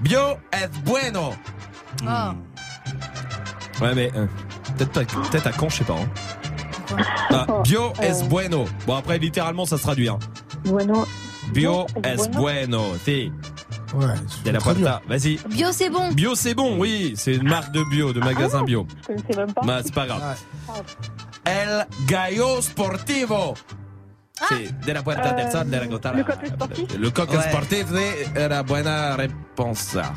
Bio 0.00 0.20
es 0.52 0.68
bueno. 0.84 1.34
Oh. 2.02 3.82
Ouais, 3.82 3.94
mais 3.94 4.10
euh, 4.16 4.26
peut-être 4.78 4.92
pas, 4.92 5.04
peut-être 5.04 5.46
à 5.46 5.52
quand, 5.52 5.68
je 5.68 5.76
sais 5.76 5.84
pas. 5.84 5.94
hein. 5.94 6.96
Ah, 7.30 7.46
bio 7.62 7.92
Euh. 8.00 8.02
es 8.02 8.22
bueno. 8.24 8.64
Bon 8.86 8.94
après 8.96 9.18
littéralement 9.18 9.66
ça 9.66 9.76
se 9.76 9.82
traduit. 9.82 10.08
Hein. 10.08 10.18
Bueno. 10.64 11.06
Bio 11.52 11.86
es 12.02 12.20
es 12.22 12.28
bueno. 12.30 12.84
Si. 13.04 13.30
Ouais, 13.94 14.06
De 14.44 14.50
la 14.50 14.58
puerta. 14.58 15.00
Vas-y. 15.08 15.36
Bio, 15.48 15.68
c'est 15.72 15.90
bon. 15.90 16.12
Bio 16.12 16.34
c'est 16.34 16.54
bon, 16.54 16.76
oui. 16.78 17.14
C'est 17.16 17.34
une 17.36 17.48
marque 17.48 17.72
de 17.72 17.84
bio, 17.84 18.12
de 18.12 18.20
magasin 18.20 18.62
bio. 18.64 18.86
Je 19.08 19.36
même 19.36 19.52
pas. 19.52 19.62
Bah 19.62 19.80
c'est 19.84 19.94
pas 19.94 20.06
grave. 20.06 20.36
El 21.44 21.86
Gallo 22.06 22.60
Sportivo. 22.60 23.54
C'est 24.48 24.78
de 24.86 24.92
la 24.92 25.02
puerta 25.02 25.32
del 25.32 25.50
sol 25.50 25.70
de 25.70 25.76
la 25.76 25.86
gota. 25.86 26.12
Le 26.12 26.24
coq 26.24 26.46
sportif 26.46 26.98
Le 26.98 27.10
coq 27.10 27.30
Ouais. 27.30 27.48
sportif 27.48 27.86
c'est 28.34 28.48
la 28.48 28.62
buena 28.62 29.14
réponse. 29.16 29.94
La 29.94 30.12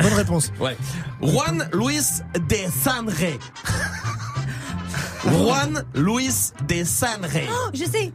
bonne 0.00 0.14
réponse. 0.14 0.52
Ouais. 0.60 0.76
Juan 1.22 1.68
Luis 1.72 2.20
de 2.34 2.56
Sanre. 2.82 3.38
Juan 5.24 5.84
Luis 5.94 6.52
de 6.66 6.84
Sanre. 6.84 7.46
Oh, 7.50 7.70
je 7.72 7.84
sais. 7.84 8.12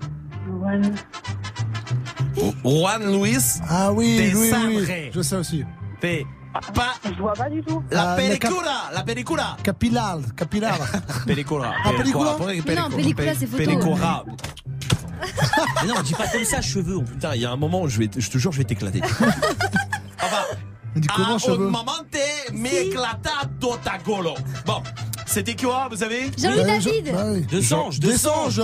Juan 0.47 0.93
Luis 2.99 3.59
Ah 3.69 3.91
oui, 3.91 4.31
de 4.31 4.35
oui, 4.37 4.51
oui. 4.87 5.09
Je 5.13 5.21
sais 5.21 5.35
aussi. 5.35 5.63
Fait 6.01 6.25
pas 6.73 6.93
Je 7.03 7.21
vois 7.21 7.33
pas 7.33 7.49
du 7.49 7.61
tout. 7.61 7.83
la 7.91 8.13
Ah, 8.13 8.15
cap- 8.17 8.17
pellicula, 8.17 8.89
la 8.93 9.03
pellicula. 9.03 9.57
Capillar, 9.63 10.19
capillar. 10.35 10.77
Pellicula. 11.27 11.73
Ah, 11.83 11.91
pellicula 11.97 12.31
Non, 12.75 12.89
pellicula, 12.89 13.33
c'est 13.35 13.45
photo. 13.47 13.63
Pellicula. 13.63 14.23
Mais 15.83 15.87
non, 15.87 16.01
dis 16.03 16.13
pas 16.13 16.27
comme 16.27 16.43
ça, 16.43 16.61
cheveux. 16.61 16.99
Putain, 17.03 17.35
il 17.35 17.41
y 17.41 17.45
a 17.45 17.51
un 17.51 17.55
moment 17.57 17.81
où 17.81 17.89
je 17.89 17.99
vais, 17.99 18.09
je 18.15 18.29
te 18.29 18.37
jure, 18.37 18.51
je 18.51 18.59
vais 18.59 18.63
t'éclater. 18.63 19.01
enfin, 20.21 20.43
dit 20.95 21.07
comment, 21.07 21.37
un 21.47 21.57
momente 21.57 22.17
mi 22.53 22.69
éclatato 22.69 23.77
tagolo. 23.83 24.33
Bon, 24.65 24.81
c'était 25.27 25.55
quoi, 25.55 25.87
vous 25.91 25.97
savez 25.97 26.31
Jean-Louis 26.37 26.63
Bah, 26.63 26.79
je- 26.79 26.85
David. 26.89 27.11
bah 27.13 27.23
oui. 27.31 27.41
De 27.45 27.61
sange, 27.61 27.99
de 27.99 28.07
Des 28.07 28.17
sanges. 28.17 28.61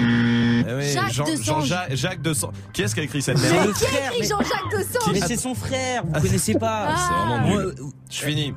Eh 0.00 0.92
Jacques 0.92 1.12
Jean, 1.12 1.24
de 1.24 1.36
Sange. 1.36 1.66
Jacques, 1.66 1.94
Jacques 1.94 2.22
de 2.22 2.32
Sange. 2.32 2.54
Qui 2.72 2.82
est-ce 2.82 2.94
qui 2.94 3.00
a 3.00 3.04
écrit 3.04 3.20
cette 3.22 3.38
C'est 3.38 3.52
merde 3.52 3.66
le 3.68 3.72
Qui 3.74 3.84
a 3.84 3.88
écrit 4.06 4.20
mais- 4.20 4.26
Jean-Jacques 4.26 4.70
Dossange 4.70 5.12
Mais 5.12 5.20
c'est 5.20 5.36
son 5.36 5.54
frère, 5.54 6.02
vous 6.06 6.20
connaissez 6.20 6.54
pas. 6.54 6.86
Ah. 6.88 6.96
C'est 6.96 7.14
vraiment 7.14 7.48
nul. 7.48 7.74
euh, 7.78 7.84
Je 8.10 8.24
finis. 8.24 8.54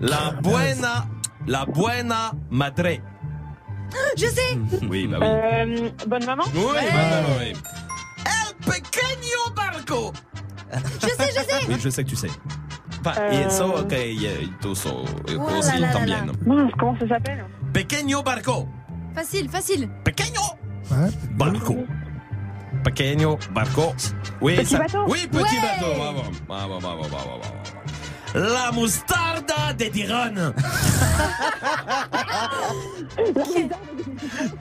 La 0.00 0.32
buena, 0.42 1.06
la 1.46 1.64
buena 1.66 2.32
madre. 2.50 2.98
Je 4.16 4.26
sais. 4.26 4.58
Oui, 4.90 5.06
bah 5.06 5.18
oui. 5.20 5.26
Euh, 5.26 5.90
bonne 6.06 6.24
maman 6.26 6.42
Oui, 6.54 6.60
bah, 6.64 6.72
Ouais. 6.72 6.90
bah, 6.92 7.22
oui. 7.40 7.52
El 8.26 8.64
pequeño 8.64 9.54
barco. 9.54 10.12
Je 11.02 11.06
sais, 11.08 11.28
je 11.30 11.40
sais. 11.40 11.66
Oui, 11.68 11.76
je 11.80 11.88
sais 11.88 12.04
que 12.04 12.10
tu 12.10 12.16
sais. 12.16 12.28
Euh. 13.18 13.46
eso 13.46 13.86
que 13.88 14.74
so, 14.74 15.04
Oh 15.38 15.58
aussi 15.58 15.80
también. 15.92 16.30
comment 16.78 16.96
ça 16.98 17.08
s'appelle? 17.08 17.44
Pequeño 17.72 18.22
barco. 18.22 18.68
Facile, 19.14 19.48
facile. 19.48 19.88
Pequeño 20.04 20.40
Ouais. 20.90 21.10
barco. 21.32 21.76
pequeño 22.84 23.38
barco. 23.52 23.94
Oui, 24.40 24.56
Petit 24.56 24.76
bateau 24.76 25.04
Oui, 25.08 25.26
petit 25.26 25.42
Ouais. 25.42 25.60
bateau. 25.62 25.94
Bravo. 25.96 26.22
Bravo, 26.46 26.80
bravo, 26.80 26.82
bravo, 27.02 27.08
bravo, 27.08 27.38
bravo. 27.40 27.54
La 28.34 28.70
mostarda 28.72 29.72
de 29.78 29.88
Diron. 29.88 30.52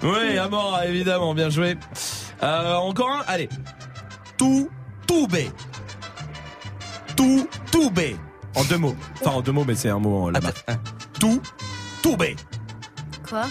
oui, 0.03 0.37
à 0.37 0.47
mort, 0.47 0.79
évidemment, 0.85 1.33
bien 1.33 1.49
joué. 1.49 1.77
Euh, 2.43 2.75
encore 2.75 3.09
un, 3.11 3.23
allez. 3.27 3.49
Tout, 4.37 4.69
tout 5.07 5.27
B. 5.27 5.35
Tout, 7.15 7.47
tout 7.71 7.89
B. 7.91 7.99
En 8.55 8.63
deux 8.63 8.77
mots. 8.77 8.95
Enfin, 9.21 9.31
en 9.31 9.41
deux 9.41 9.51
mots, 9.51 9.65
mais 9.65 9.75
c'est 9.75 9.89
un 9.89 9.99
mot 9.99 10.29
là-bas. 10.29 10.51
Tout, 11.19 11.41
tout 12.01 12.15
B. 12.15 12.23
Quoi? 13.27 13.43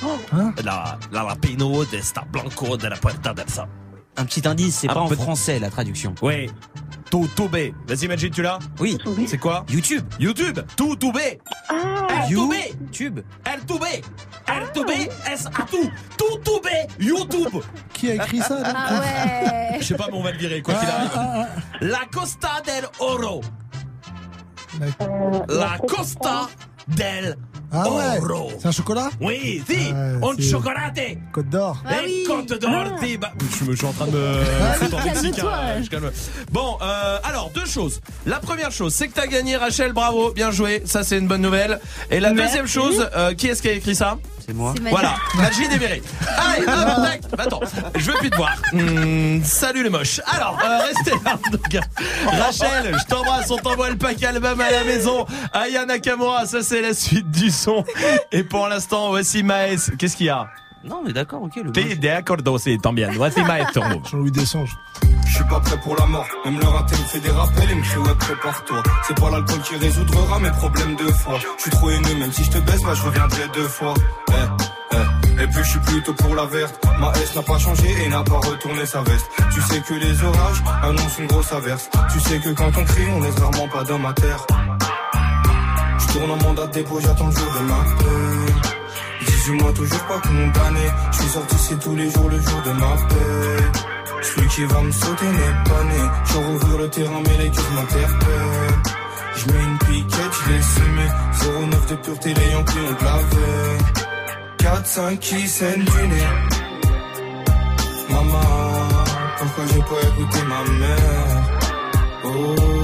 La, 0.65 0.99
la 1.13 1.23
rapino 1.23 1.85
de 1.85 1.97
esta 1.97 2.23
blanco 2.31 2.77
de 2.77 2.89
la 2.89 2.97
puerta 2.97 3.35
del 3.35 3.49
sol. 3.49 3.69
Un 4.17 4.25
petit 4.25 4.47
indice, 4.47 4.77
c'est 4.77 4.91
Un 4.91 4.95
pas 4.95 5.01
en 5.01 5.09
français 5.09 5.59
la 5.59 5.71
traduction. 5.71 6.15
Oui. 6.23 6.49
Tout, 7.11 7.29
tout 7.35 7.49
B. 7.49 7.73
Vas-y, 7.87 8.09
Magic, 8.09 8.33
tu 8.33 8.43
l'as? 8.43 8.59
Oui. 8.79 8.99
C'est 9.27 9.39
quoi? 9.39 9.67
YouTube. 9.69 10.05
YouTube. 10.19 10.61
Tout, 10.77 10.97
tout 10.97 11.13
B. 11.13 11.19
Ah. 11.69 12.27
YouTube. 12.29 13.21
L, 13.45 13.61
tout 13.67 13.79
B. 13.79 13.85
L, 14.47 14.63
tout 14.73 14.85
B. 14.85 14.91
S, 15.31 15.47
A, 15.47 15.63
tout. 15.65 15.91
Tout, 16.17 16.39
tout 16.45 16.61
B. 16.61 16.69
YouTube. 17.01 17.63
Qui 17.93 18.13
a 18.13 18.15
écrit 18.15 18.41
ça 18.41 18.61
là? 18.61 18.73
Ah 18.75 19.01
ouais. 19.01 19.79
Je 19.81 19.85
sais 19.85 19.95
pas, 19.97 20.07
mais 20.11 20.17
on 20.17 20.23
va 20.23 20.31
le 20.33 20.39
virer, 20.39 20.63
quoi 20.63 20.75
qu'il 20.75 20.89
arrive. 20.89 21.49
La 21.81 22.01
Costa 22.13 22.63
del 22.65 22.85
Oro. 23.01 23.43
La 25.49 25.79
Costa 25.79 26.49
del 26.87 27.37
Ah 27.73 27.91
ouais 27.91 28.21
Oro. 28.23 28.53
C'est 28.61 28.69
un 28.69 28.73
chocolat? 28.73 29.11
Oui, 29.21 29.63
si. 29.69 29.91
Un 29.93 30.21
c'est- 30.37 30.43
chocolate. 30.51 30.99
Côte 31.33 31.49
d'or. 31.49 31.77
Ah 31.87 31.95
oui. 32.05 32.25
Côte 32.27 32.61
d'Or, 32.61 32.95
t'es- 33.01 33.17
bah, 33.17 33.33
je, 33.59 33.65
me- 33.65 33.73
je 33.73 33.77
suis 33.77 33.87
en 33.87 33.93
train 33.93 34.07
de 34.07 34.13
me 34.13 34.43
Ah 34.63 34.75
calme-toi. 35.13 35.53
euh, 35.55 35.83
je 35.83 35.91
calme. 35.91 36.11
Bon, 36.53 36.79
euh, 36.83 37.19
alors 37.25 37.51
deux 37.55 37.67
choses. 37.67 38.01
La 38.27 38.39
première 38.39 38.71
chose, 38.71 38.95
c'est 38.95 39.09
que 39.09 39.15
t'as 39.15 39.27
gagné, 39.27 39.57
Rachel. 39.57 39.93
Bravo, 39.93 40.33
bien 40.33 40.51
joué. 40.51 40.83
Ça, 40.87 41.03
c'est 41.03 41.19
une 41.19 41.27
bonne 41.29 41.43
nouvelle. 41.43 41.81
Et 42.11 42.21
la 42.21 42.33
Merci. 42.33 42.47
deuxième 42.59 42.67
chose, 42.69 43.09
euh, 43.17 43.35
qui 43.35 43.49
est-ce 43.49 43.63
qui 43.63 43.69
a 43.69 43.73
écrit 43.73 43.95
ça? 43.95 44.19
C'est 44.47 44.53
moi. 44.53 44.75
Voilà, 44.91 45.15
Magie 45.37 45.67
dévérée. 45.69 46.03
Allez, 46.37 46.67
hop, 46.67 47.03
tac. 47.03 47.21
Attends, 47.39 47.61
je 47.97 48.11
veux 48.11 48.19
plus 48.19 48.29
te 48.29 48.37
voir. 48.37 48.55
Hmm, 48.75 49.43
salut 49.43 49.83
les 49.83 49.89
moches. 49.89 50.21
Alors, 50.27 50.59
euh, 50.63 50.79
restez 50.87 51.13
là. 51.25 51.39
Donc, 51.51 51.83
Rachel, 52.27 52.95
je 52.99 53.05
t'embrasse. 53.07 53.51
On 53.51 53.57
t'envoie 53.57 53.89
le 53.89 53.97
pack 53.97 54.23
album 54.23 54.61
à 54.61 54.71
la 54.71 54.85
maison. 54.85 55.25
Aya 55.55 55.87
Nakamura, 55.87 56.45
ça 56.45 56.63
c'est 56.63 56.83
la 56.83 56.93
suite 56.93 57.31
du 57.31 57.51
son. 57.55 57.85
Et 58.33 58.45
pour 58.45 58.69
l'instant, 58.69 59.09
voici 59.09 59.43
Maes. 59.43 59.91
Qu'est-ce 59.99 60.17
qu'il 60.17 60.27
y 60.27 60.31
a? 60.31 60.47
Non, 60.85 61.01
mais 61.05 61.13
d'accord, 61.13 61.43
ok. 61.43 61.57
Le 61.57 61.73
T'es 61.73 61.95
d'accord 61.97 62.37
aussi, 62.49 62.77
tant 62.79 62.93
bien. 62.93 63.11
Voici 63.13 63.41
Maes. 63.43 63.67
Jean-Louis. 63.75 64.33
Je 65.27 65.35
suis 65.37 65.45
pas 65.45 65.59
prêt 65.61 65.81
pour 65.81 65.97
la 65.97 66.07
mort, 66.07 66.27
même 66.45 66.59
le 66.61 66.67
raté 66.67 66.95
me 66.97 67.03
fait 67.05 67.19
des 67.21 67.31
rappels 67.31 67.71
et 67.71 67.75
me 67.75 67.83
crie 67.83 67.99
ouais 67.99 68.15
prépare-toi 68.15 68.83
C'est 69.09 69.19
pas 69.19 69.31
l'alcool 69.31 69.59
qui 69.63 69.77
résoudra 69.77 70.39
mes 70.39 70.51
problèmes 70.51 70.95
de 70.97 71.05
foi 71.11 71.39
Je 71.57 71.63
suis 71.63 71.71
trop 71.71 71.91
haineux, 71.91 72.15
même 72.21 72.31
si 72.31 72.45
je 72.45 72.51
te 72.51 72.59
baisse, 72.59 72.83
bah 72.83 72.93
je 72.95 73.03
reviendrai 73.03 73.49
deux 73.55 73.67
fois 73.67 73.95
Eh, 74.29 74.33
eh. 74.93 75.43
Et 75.43 75.47
puis 75.49 75.65
je 75.65 75.71
suis 75.71 75.79
plutôt 75.81 76.13
pour 76.15 76.35
la 76.37 76.45
verte 76.45 76.79
Ma 77.01 77.11
S 77.15 77.35
n'a 77.35 77.43
pas 77.43 77.59
changé 77.59 77.89
et 78.05 78.09
n'a 78.09 78.23
pas 78.23 78.37
retourné 78.39 78.87
sa 78.87 79.03
veste 79.03 79.27
Tu 79.53 79.61
sais 79.63 79.81
que 79.81 79.95
les 79.95 80.23
orages 80.23 80.63
annoncent 80.83 81.19
une 81.19 81.27
grosse 81.27 81.53
averse 81.53 81.89
Tu 82.13 82.21
sais 82.21 82.39
que 82.39 82.51
quand 82.51 82.71
on 82.77 82.85
crie, 82.85 83.07
on 83.17 83.21
laisse 83.21 83.39
rarement 83.39 83.69
pas 83.69 83.83
d'homme 83.83 84.07
à 84.07 84.13
terre 84.13 84.47
Je 85.99 86.13
tourne 86.13 86.31
en 86.31 86.37
mandat 86.37 86.67
de 86.67 86.73
dépôt, 86.73 87.01
j'attends 87.01 87.27
le 87.27 87.33
jour 87.33 87.53
de 87.53 87.65
ma 87.67 87.85
paix 87.99 88.53
18 89.27 89.53
mois 89.63 89.73
toujours 89.73 90.05
pas 90.05 90.21
condamné 90.21 90.87
Je 91.13 91.17
suis 91.19 91.29
sorti 91.29 91.57
c'est 91.59 91.79
tous 91.81 91.97
les 91.97 92.11
jours 92.11 92.29
le 92.29 92.41
jour 92.41 92.63
de 92.65 92.73
ma 92.73 92.97
paix 93.09 93.81
celui 94.25 94.49
qui 94.49 94.65
va 94.65 94.81
me 94.81 94.91
sauter 94.91 95.27
n'est 95.27 95.71
pas 95.71 95.85
né. 95.85 96.11
Je 96.25 96.37
rouvre 96.39 96.79
le 96.79 96.89
terrain, 96.89 97.21
mais 97.27 97.45
les 97.45 97.51
cœurs 97.51 97.73
m'interpellent. 97.75 98.83
Je 99.37 99.53
mets 99.53 99.65
une 99.65 99.79
piquette, 99.79 100.35
je 100.45 100.51
l'ai 100.51 100.63
semé. 100.63 101.07
09 101.71 101.87
de 101.87 101.95
pureté, 101.97 102.35
les 102.35 102.51
Yankees 102.53 102.79
ont 102.79 103.05
lavé. 103.05 103.79
4-5 104.59 105.19
qui 105.19 105.47
saignent 105.47 105.85
du 105.85 106.09
nez. 106.09 106.29
Maman, 108.09 108.89
pourquoi 109.39 109.65
j'ai 109.73 109.81
pas 109.81 110.09
écouté 110.09 110.39
ma 110.49 110.63
mère? 110.73 111.43
Oh, 112.25 112.84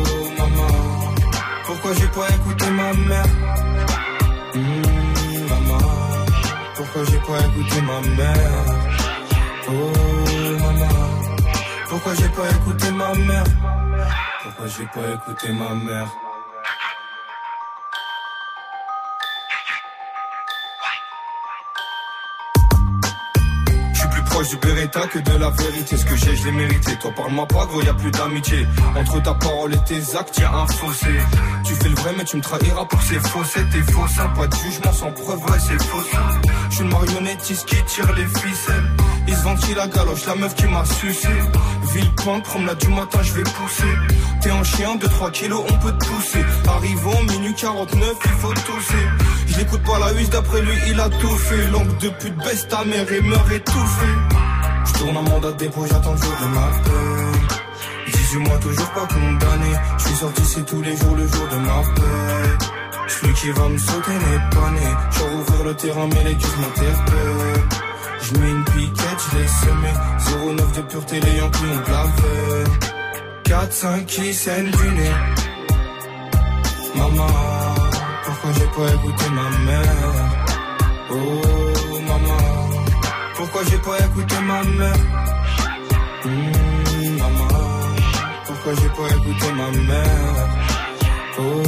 pourquoi 1.91 2.07
j'ai 2.07 2.21
pas 2.21 2.35
écouté 2.37 2.71
ma 2.71 2.93
mère? 2.93 3.27
Hmm, 4.55 5.49
maman, 5.49 5.79
pourquoi 6.77 7.05
j'ai 7.05 7.19
pas 7.19 7.41
écouté 7.41 7.83
ma 7.83 8.01
mère? 8.17 8.65
Oh, 9.69 9.93
maman. 10.61 10.89
Pourquoi 11.89 12.15
j'ai 12.15 12.29
pas 12.29 12.49
écouté 12.49 12.91
ma 12.93 13.15
mère 13.15 13.45
Pourquoi 14.43 14.67
j'ai 14.69 14.87
pas 14.87 15.15
écouté 15.15 15.53
ma 15.53 15.75
mère 15.75 16.09
Proche 24.41 24.53
du 24.53 24.57
Beretta 24.57 25.07
que 25.07 25.19
de 25.19 25.37
la 25.37 25.51
vérité. 25.51 25.99
Ce 25.99 26.05
que 26.07 26.17
j'ai 26.17 26.35
je 26.35 26.47
l'ai 26.47 26.53
mérité. 26.53 26.97
Toi 26.97 27.13
parle-moi 27.15 27.47
pas 27.47 27.67
gros 27.67 27.83
y 27.83 27.89
a 27.89 27.93
plus 27.93 28.11
d'amitié. 28.11 28.67
Entre 28.97 29.23
ta 29.23 29.35
parole 29.35 29.75
et 29.75 29.85
tes 29.85 30.17
actes 30.17 30.39
y 30.39 30.45
a 30.45 30.51
un 30.51 30.67
fossé. 30.67 31.15
Tu 31.63 31.75
fais 31.75 31.91
le 31.91 31.95
vrai 31.97 32.15
mais 32.17 32.25
tu 32.25 32.39
me 32.39 32.43
trahiras 32.43 32.87
pour 32.87 33.03
ces 33.03 33.21
faussettes 33.21 33.69
T'es 33.71 33.93
faux 33.93 34.09
ça 34.09 34.33
Pas 34.35 34.47
de 34.47 34.55
jugement 34.55 34.93
sans 34.95 35.13
preuve. 35.13 35.41
Ouais 35.45 35.59
c'est 35.59 35.83
faux 35.83 36.03
Je 36.71 36.75
suis 36.75 36.85
une 36.85 36.91
marionnettiste 36.91 37.67
qui 37.67 37.85
tire 37.85 38.11
les 38.15 38.25
ficelles 38.25 38.91
Ils 39.31 39.37
se 39.37 39.75
la 39.77 39.87
galoche 39.87 40.27
la 40.27 40.35
meuf 40.35 40.57
qui 40.57 40.67
m'a 40.67 40.85
sucé. 40.85 41.29
Villepinte 41.95 42.43
promenade 42.43 42.79
du 42.79 42.89
matin 42.89 43.21
je 43.23 43.33
vais 43.35 43.45
pousser. 43.45 43.95
T'es 44.43 44.51
un 44.51 44.65
chien 44.65 44.97
de 44.97 45.07
3 45.07 45.31
kilos 45.31 45.65
on 45.71 45.79
peut 45.79 45.93
te 45.93 46.05
pousser. 46.05 46.45
Arrivant 46.67 47.23
minuit 47.29 47.55
49 47.55 48.17
il 48.25 48.31
faut 48.33 48.53
tousser. 48.53 49.07
Je 49.47 49.59
l'écoute 49.59 49.83
pas 49.85 50.01
la 50.01 50.13
huisse 50.15 50.31
d'après 50.31 50.61
lui 50.63 50.77
il 50.89 50.99
a 50.99 51.09
tout 51.09 51.37
fait. 51.37 51.69
Langue 51.69 51.97
de 51.99 52.09
pute 52.09 52.37
baisse 52.39 52.67
ta 52.67 52.85
mère 52.85 53.13
et 53.13 53.21
meurt 53.21 53.53
étouffée. 53.53 54.17
Je 54.87 54.93
tourne 54.99 55.17
un 55.17 55.23
mandat 55.23 55.53
de 55.53 55.59
dépôt 55.59 55.87
j'attends 55.87 56.13
le 56.13 56.19
jour 56.19 56.37
de 56.43 56.47
ma 56.49 56.67
paix. 56.83 58.13
18 58.13 58.39
mois 58.39 58.59
toujours 58.59 58.91
pas 58.91 59.07
condamné. 59.07 59.73
Je 59.99 60.05
suis 60.07 60.17
sorti 60.17 60.45
c'est 60.45 60.67
tous 60.67 60.83
les 60.83 60.97
jours 60.97 61.15
le 61.15 61.29
jour 61.29 61.47
de 61.53 61.57
ma 61.57 61.83
paix. 61.95 62.67
Celui 63.07 63.35
qui 63.35 63.51
va 63.53 63.69
me 63.69 63.79
sauter 63.79 64.13
n'est 64.13 64.57
pas 64.57 64.71
né. 64.73 64.91
Je 65.13 65.23
rouvrir 65.23 65.65
le 65.67 65.75
terrain 65.75 66.09
mais 66.09 66.25
les 66.25 66.35
gueules 66.35 66.59
m'interpellent 66.61 67.80
je 68.33 68.39
mets 68.39 68.51
une 68.51 68.65
piquette, 68.65 69.21
je 69.33 69.39
l'ai 69.39 69.49
semé 69.49 69.91
09 70.57 70.73
de 70.77 70.83
pureté, 70.83 71.21
les 71.21 71.37
Yankees 71.39 71.59
ont 71.65 71.93
lavé 71.93 72.65
4-5 73.45 74.05
qui 74.07 74.35
saignent 74.35 74.71
du 74.71 74.91
nez. 74.93 75.15
Maman, 76.95 77.27
pourquoi 78.25 78.51
j'ai 78.53 78.67
pas 78.67 78.95
écouté 78.95 79.25
ma 79.31 79.49
mère? 79.67 80.15
Oh 81.11 81.97
maman, 82.09 82.39
pourquoi 83.37 83.63
j'ai 83.69 83.79
pas 83.79 83.99
écouté 83.99 84.35
ma 84.47 84.63
mère? 84.63 84.97
Hmm, 86.25 87.19
Maman, 87.19 87.49
pourquoi 88.47 88.73
j'ai 88.75 88.89
pas 88.89 89.09
écouté 89.17 89.53
ma 89.53 89.71
mère? 89.89 90.49
Oh 91.39 91.63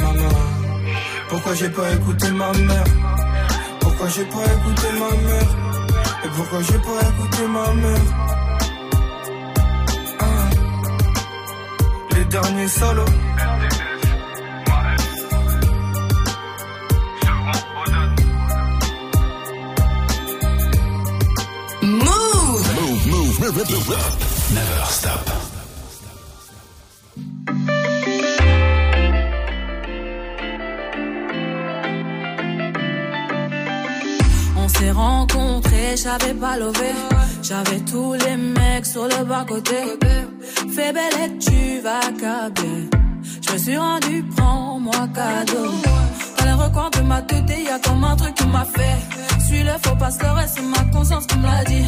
maman, 0.00 0.34
pourquoi 1.28 1.54
j'ai 1.54 1.68
pas 1.68 1.92
écouté 1.92 2.30
ma 2.30 2.52
mère? 2.52 2.84
Pourquoi 3.80 4.08
j'ai 4.08 4.24
pas 4.24 4.44
écouté 4.44 4.86
ma 4.98 5.28
mère? 5.28 5.79
Et 6.24 6.28
pourquoi 6.28 6.60
j'ai 6.62 6.78
pas 6.78 7.00
écouté 7.08 7.46
ma 7.48 7.72
mère? 7.72 8.00
Ah. 10.20 10.50
Les 12.16 12.24
derniers 12.26 12.68
solos 12.68 13.04
Move. 21.82 22.60
Move, 22.76 23.06
move, 23.06 23.40
move, 23.40 23.56
move, 23.56 23.88
move. 23.88 24.54
Never 24.54 24.84
stop. 24.86 25.49
S'est 34.80 34.90
rencontrés, 34.90 35.96
j'avais 35.96 36.34
pas 36.34 36.56
levé. 36.56 36.90
J'avais 37.42 37.80
tous 37.80 38.14
les 38.14 38.36
mecs 38.36 38.86
sur 38.86 39.04
le 39.04 39.24
bas 39.24 39.44
côté. 39.46 39.80
Fais 40.74 40.92
belle 40.92 41.18
et 41.24 41.38
tu 41.38 41.80
vas 41.80 42.06
câbler. 42.20 42.88
Je 43.44 43.52
me 43.52 43.58
suis 43.58 43.76
rendu, 43.76 44.24
prends-moi 44.36 45.08
cadeau. 45.14 45.68
Dans 46.38 46.44
les 46.44 46.52
recoins 46.52 46.90
de 46.96 47.02
ma 47.02 47.22
tête, 47.22 47.44
y 47.48 47.68
a 47.68 47.78
comme 47.78 48.04
un 48.04 48.16
truc 48.16 48.34
qui 48.34 48.46
m'a 48.46 48.64
fait. 48.64 48.98
Suis 49.46 49.62
le 49.62 49.72
faux 49.82 49.96
pas 49.96 50.10
se 50.10 50.22
le 50.22 50.30
reste, 50.30 50.54
c'est 50.56 50.62
ma 50.62 50.84
conscience 50.92 51.26
qui 51.26 51.38
me 51.38 51.46
l'a 51.46 51.64
dit. 51.64 51.86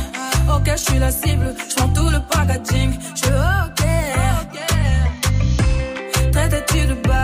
Ok, 0.55 0.69
je 0.77 0.83
suis 0.89 0.99
la 0.99 1.13
cible, 1.13 1.55
je 1.69 1.75
tout 1.97 2.11
le 2.17 2.21
packaging. 2.31 2.93
Je 3.15 3.29
ok. 3.67 3.83
Traite-tu 6.33 6.87
de 6.87 6.95
base, 7.07 7.22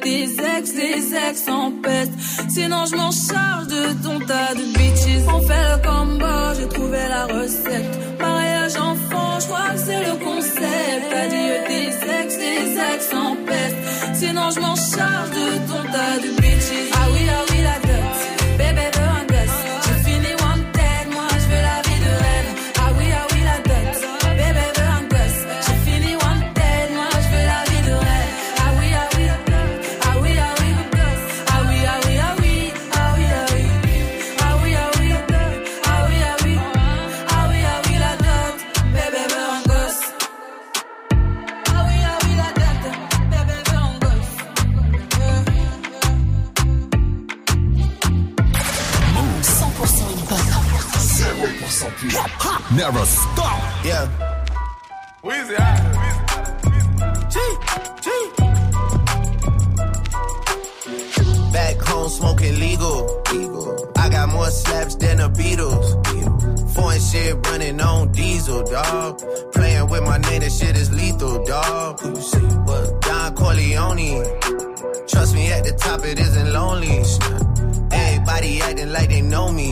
tes 0.00 0.24
ex, 0.24 0.74
tes 0.74 1.14
ex 1.28 1.48
en 1.48 1.70
peste. 1.82 2.12
Sinon, 2.48 2.84
je 2.90 2.96
m'en 2.96 3.10
charge 3.10 3.66
de 3.68 4.02
ton 4.02 4.18
tas 4.20 4.54
de 4.54 4.64
bitches. 4.76 5.26
On 5.28 5.40
fait 5.40 5.66
le 5.72 5.76
combo, 5.86 6.36
j'ai 6.58 6.68
trouvé 6.68 6.98
la 7.08 7.26
recette. 7.26 8.18
Mariage 8.18 8.76
enfant, 8.76 9.40
je 9.40 9.46
crois 9.46 9.70
que 9.74 9.80
c'est 9.86 10.04
le 10.08 10.14
concept. 10.24 11.06
Adieu 11.22 11.54
tes 11.68 11.88
ex, 12.20 12.38
tes 12.38 12.94
ex 12.94 13.14
en 13.14 13.36
peste. 13.46 13.76
Sinon, 14.14 14.50
je 14.54 14.60
m'en 14.60 14.76
charge 14.76 15.30
de 15.30 15.48
ton 15.68 15.82
tas 15.92 16.16
de 16.22 16.30
bitches. 16.40 16.90
Ah 16.94 17.06
oui, 17.12 17.26
ah 17.30 17.44
oui, 17.50 17.58
la 17.62 17.75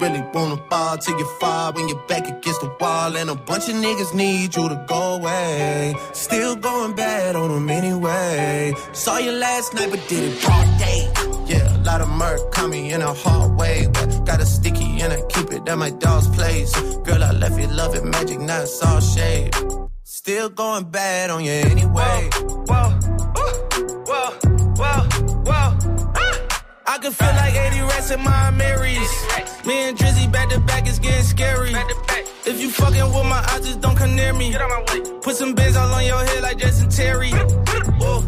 really 0.00 0.22
wanna 0.32 0.56
fall 0.70 0.96
till 0.98 1.18
you 1.18 1.26
fall 1.40 1.72
when 1.72 1.88
you're 1.88 2.06
back 2.06 2.26
against 2.26 2.60
the 2.60 2.70
wall. 2.80 3.16
And 3.16 3.30
a 3.30 3.34
bunch 3.34 3.68
of 3.68 3.76
niggas 3.76 4.14
need 4.14 4.54
you 4.54 4.68
to 4.68 4.84
go 4.86 5.14
away. 5.14 5.94
Still 6.12 6.56
going 6.56 6.94
bad 6.94 7.36
on 7.36 7.50
them 7.50 7.68
anyway. 7.68 8.74
Saw 8.92 9.18
you 9.18 9.32
last 9.32 9.74
night, 9.74 9.90
but 9.90 10.06
did 10.08 10.32
it 10.32 10.42
broad 10.42 10.78
day. 10.78 11.00
Yeah, 11.46 11.76
a 11.76 11.80
lot 11.82 12.00
of 12.00 12.08
murk 12.08 12.52
caught 12.52 12.70
me 12.70 12.92
in 12.92 13.02
a 13.02 13.12
hard 13.12 13.58
way. 13.58 13.86
But 13.92 14.24
got 14.24 14.40
a 14.40 14.46
sticky 14.46 15.00
and 15.02 15.12
I 15.12 15.20
keep 15.28 15.52
it 15.52 15.68
at 15.68 15.78
my 15.78 15.90
dog's 15.90 16.28
place. 16.28 16.72
Girl, 17.06 17.22
I 17.22 17.32
left 17.32 17.58
you 17.60 17.68
love 17.68 17.94
it 17.94 18.04
magic, 18.04 18.40
not 18.40 18.66
all 18.84 19.00
shade. 19.00 19.54
Still 20.02 20.48
going 20.48 20.84
bad 20.84 21.30
on 21.30 21.44
you 21.44 21.52
anyway. 21.52 22.30
Whoa, 22.68 22.90
whoa, 24.08 24.30
whoa, 24.76 25.00
whoa. 25.46 25.78
Ah! 26.16 26.64
I 26.86 26.98
can 26.98 27.12
feel 27.12 27.34
like 27.42 27.54
80 27.54 27.80
rats 27.80 28.10
in 28.10 28.20
my 28.22 28.50
Marys. 28.50 29.10
Me 29.66 29.88
and 29.88 29.96
Drizzy 29.96 30.30
back 30.30 30.50
to 30.50 30.60
back 30.60 30.86
is 30.86 30.98
getting 30.98 31.24
scary. 31.24 31.72
If 32.44 32.60
you 32.60 32.70
fucking 32.70 33.06
with 33.14 33.24
my 33.24 33.42
eyes, 33.50 33.64
just 33.64 33.80
don't 33.80 33.96
come 33.96 34.14
near 34.14 34.34
me. 34.34 34.54
Put 35.22 35.36
some 35.36 35.54
bins 35.54 35.76
all 35.76 35.90
on 35.90 36.04
your 36.04 36.22
head 36.22 36.42
like 36.42 36.58
Jason 36.58 36.90
Terry. 36.90 37.30
Whoa. 37.30 38.20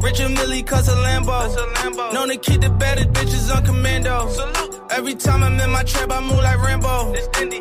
Richard 0.00 0.30
Millie 0.30 0.62
cuss 0.62 0.86
a 0.86 0.92
Lambo. 0.92 2.12
Known 2.12 2.28
to 2.28 2.36
keep 2.36 2.60
the 2.60 2.70
better 2.70 3.04
bitches 3.06 3.52
on 3.54 3.64
commando. 3.64 4.28
Salute. 4.28 4.82
Every 4.90 5.14
time 5.14 5.42
I'm 5.42 5.58
in 5.58 5.70
my 5.70 5.82
trap, 5.82 6.12
I 6.12 6.20
move 6.20 6.38
like 6.38 6.62
Rambo. 6.62 7.14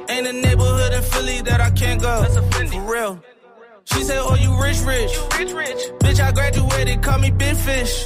Ain't 0.09 0.27
a 0.27 0.33
neighborhood 0.33 0.93
in 0.93 1.01
Philly 1.01 1.41
that 1.41 1.59
I 1.59 1.71
can't 1.71 1.99
go. 1.99 2.23
For 2.25 2.81
real. 2.81 3.23
She 3.85 4.03
said, 4.03 4.19
Oh, 4.19 4.35
you 4.35 4.61
rich, 4.61 4.79
rich. 4.81 5.11
rich 5.37 5.51
rich 5.51 5.91
Bitch, 5.99 6.19
I 6.19 6.31
graduated, 6.31 7.01
call 7.01 7.17
me 7.19 7.31
Big 7.31 7.55
Fish. 7.55 8.05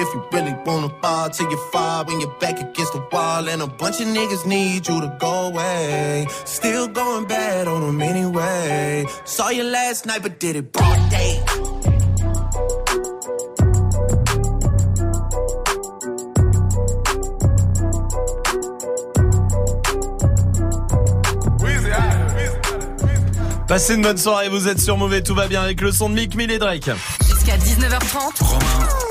if 0.00 0.14
you 0.14 0.24
really 0.32 0.54
wanna 0.64 0.88
fall 1.02 1.28
to 1.28 1.42
your 1.44 1.70
five 1.72 2.06
when 2.08 2.20
you're 2.20 2.36
back 2.40 2.58
against 2.58 2.92
the 2.92 3.02
wall. 3.12 3.48
And 3.48 3.62
a 3.62 3.66
bunch 3.66 4.00
of 4.00 4.06
niggas 4.08 4.46
need 4.46 4.88
you 4.88 5.00
to 5.00 5.16
go 5.18 5.48
away. 5.48 6.26
Still 6.44 6.88
going 6.88 7.26
bad 7.26 7.68
on 7.68 7.82
them 7.82 8.00
anyway. 8.00 9.04
Saw 9.24 9.50
you 9.50 9.64
last 9.64 10.06
night, 10.06 10.22
but 10.22 10.38
did 10.38 10.56
it 10.56 10.72
broad 10.72 11.10
day. 11.10 11.40
Passez 23.68 23.94
une 23.94 24.02
bonne 24.02 24.18
soirée, 24.18 24.48
vous 24.48 24.66
êtes 24.66 24.80
sur 24.80 24.96
Mauvais, 24.96 25.22
tout 25.22 25.32
va 25.32 25.46
bien 25.46 25.62
avec 25.62 25.80
le 25.80 25.92
son 25.92 26.08
de 26.08 26.14
Mick 26.14 26.34
Mill 26.34 26.50
et 26.50 26.58
Drake. 26.58 26.90
Jusqu'à 27.24 27.56
19h30. 27.56 28.42
Romain. 28.42 29.09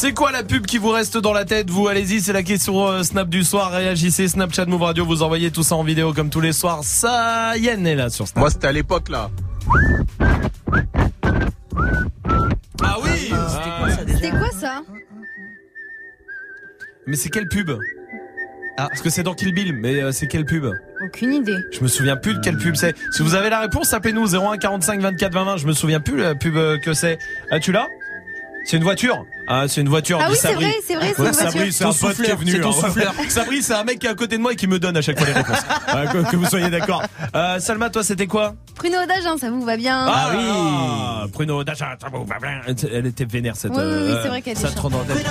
C'est 0.00 0.14
quoi 0.14 0.32
la 0.32 0.42
pub 0.42 0.64
qui 0.64 0.78
vous 0.78 0.88
reste 0.88 1.18
dans 1.18 1.34
la 1.34 1.44
tête 1.44 1.68
Vous, 1.68 1.86
allez-y, 1.86 2.22
c'est 2.22 2.32
la 2.32 2.42
question 2.42 2.88
euh, 2.88 3.02
Snap 3.02 3.28
du 3.28 3.44
soir. 3.44 3.70
Réagissez, 3.70 4.28
Snapchat 4.28 4.64
Move 4.64 4.80
Radio, 4.80 5.04
vous 5.04 5.22
envoyez 5.22 5.50
tout 5.50 5.62
ça 5.62 5.76
en 5.76 5.84
vidéo 5.84 6.14
comme 6.14 6.30
tous 6.30 6.40
les 6.40 6.54
soirs. 6.54 6.82
Ça, 6.84 7.54
Yen 7.58 7.86
est 7.86 7.96
là 7.96 8.08
sur 8.08 8.26
Snap. 8.26 8.40
Moi, 8.40 8.48
c'était 8.48 8.68
à 8.68 8.72
l'époque, 8.72 9.10
là. 9.10 9.30
Ah 12.82 12.96
oui 13.02 13.10
C'était 14.08 14.30
quoi 14.30 14.50
ça 14.58 14.80
Mais 17.06 17.16
c'est 17.16 17.28
quelle 17.28 17.48
pub? 17.48 17.70
Ah, 18.78 18.86
parce 18.88 19.02
que 19.02 19.10
c'est 19.10 19.22
dans 19.22 19.34
Kill 19.34 19.52
Bill, 19.52 19.74
mais 19.74 20.00
euh, 20.02 20.12
c'est 20.12 20.28
quelle 20.28 20.46
pub? 20.46 20.64
Aucune 21.04 21.34
idée. 21.34 21.58
Je 21.72 21.82
me 21.82 21.88
souviens 21.88 22.16
plus 22.16 22.32
de 22.32 22.40
quelle 22.40 22.56
pub 22.56 22.74
c'est. 22.74 22.94
Si 23.12 23.22
vous 23.22 23.34
avez 23.34 23.50
la 23.50 23.60
réponse, 23.60 23.92
appelez-nous 23.92 24.34
01 24.34 24.56
45 24.56 24.98
24 24.98 25.34
20 25.34 25.44
20. 25.44 25.56
Je 25.58 25.66
me 25.66 25.74
souviens 25.74 26.00
plus 26.00 26.16
la 26.16 26.34
pub 26.34 26.56
euh, 26.56 26.78
que 26.78 26.94
c'est. 26.94 27.18
Ah, 27.50 27.60
tu 27.60 27.70
l'as? 27.70 27.86
C'est 28.64 28.78
une 28.78 28.82
voiture? 28.82 29.26
Ah, 29.52 29.64
c'est 29.66 29.80
une 29.80 29.88
voiture. 29.88 30.18
Ah 30.22 30.28
oui, 30.30 30.36
c'est 30.40 30.48
Sabri. 30.48 30.64
vrai, 30.64 30.74
c'est 30.86 30.94
vrai, 30.94 31.12
Ouais. 31.18 31.32
Sabri, 31.32 31.72
c'est 31.72 31.84
un 31.84 31.90
Ton 31.90 31.94
pote 31.98 32.14
qui 32.16 32.30
est 32.30 32.34
venu. 32.36 32.52
c'est 32.52 32.60
ton 32.60 32.68
hein. 32.70 32.72
souffleur. 32.72 33.12
Sabri, 33.28 33.62
c'est 33.64 33.74
un 33.74 33.82
mec 33.82 33.98
qui 33.98 34.06
est 34.06 34.10
à 34.10 34.14
côté 34.14 34.36
de 34.36 34.42
moi 34.42 34.52
et 34.52 34.56
qui 34.56 34.68
me 34.68 34.78
donne 34.78 34.96
à 34.96 35.02
chaque 35.02 35.18
fois 35.18 35.26
les 35.26 35.32
réponses. 35.34 35.58
Euh, 35.90 36.06
que, 36.06 36.30
que 36.30 36.36
vous 36.36 36.46
soyez 36.46 36.70
d'accord. 36.70 37.02
Euh, 37.34 37.58
Salma, 37.58 37.90
toi, 37.90 38.04
c'était 38.04 38.28
quoi? 38.28 38.54
Pruno 38.76 38.98
d'Agen, 39.08 39.36
ça 39.38 39.50
vous 39.50 39.62
va 39.62 39.76
bien? 39.76 40.06
Ah 40.08 40.30
oui 40.32 41.30
Bruno 41.32 41.64
Dachin, 41.64 41.96
ça 42.00 42.08
vous 42.12 42.24
va 42.24 42.38
bien. 42.38 42.60
Elle 42.92 43.06
était 43.06 43.24
vénère 43.24 43.56
cette. 43.56 43.72
Oui, 43.72 43.78
oui, 43.80 43.84
oui, 43.84 44.10
euh, 44.12 44.22
c'est 44.22 44.28
vrai 44.28 44.40
qu'elle 44.40 44.52
était 44.56 44.68
ça 44.68 44.72
te 44.72 44.78
rend 44.80 44.88
dans 44.90 45.00
la 45.00 45.14
tête. 45.14 45.26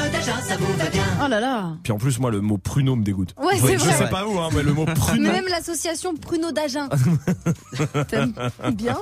Oh 1.23 1.27
là 1.29 1.39
là. 1.39 1.71
Puis 1.81 1.93
en 1.93 1.97
plus, 1.97 2.19
moi, 2.19 2.29
le 2.29 2.41
mot 2.41 2.57
pruneau 2.57 2.97
me 2.97 3.03
dégoûte. 3.05 3.33
Ouais, 3.41 3.53
c'est 3.55 3.77
Je 3.77 3.85
vrai. 3.85 3.93
sais 3.93 4.09
pas 4.09 4.25
où, 4.27 4.37
hein, 4.39 4.49
mais 4.53 4.63
le 4.63 4.73
mot 4.73 4.83
Mais 4.85 4.93
pruneau. 4.93 5.31
même 5.31 5.47
l'association 5.49 6.13
Pruno 6.15 6.51
d'Agen. 6.51 6.89
T'aimes 8.09 8.33
bien? 8.73 8.97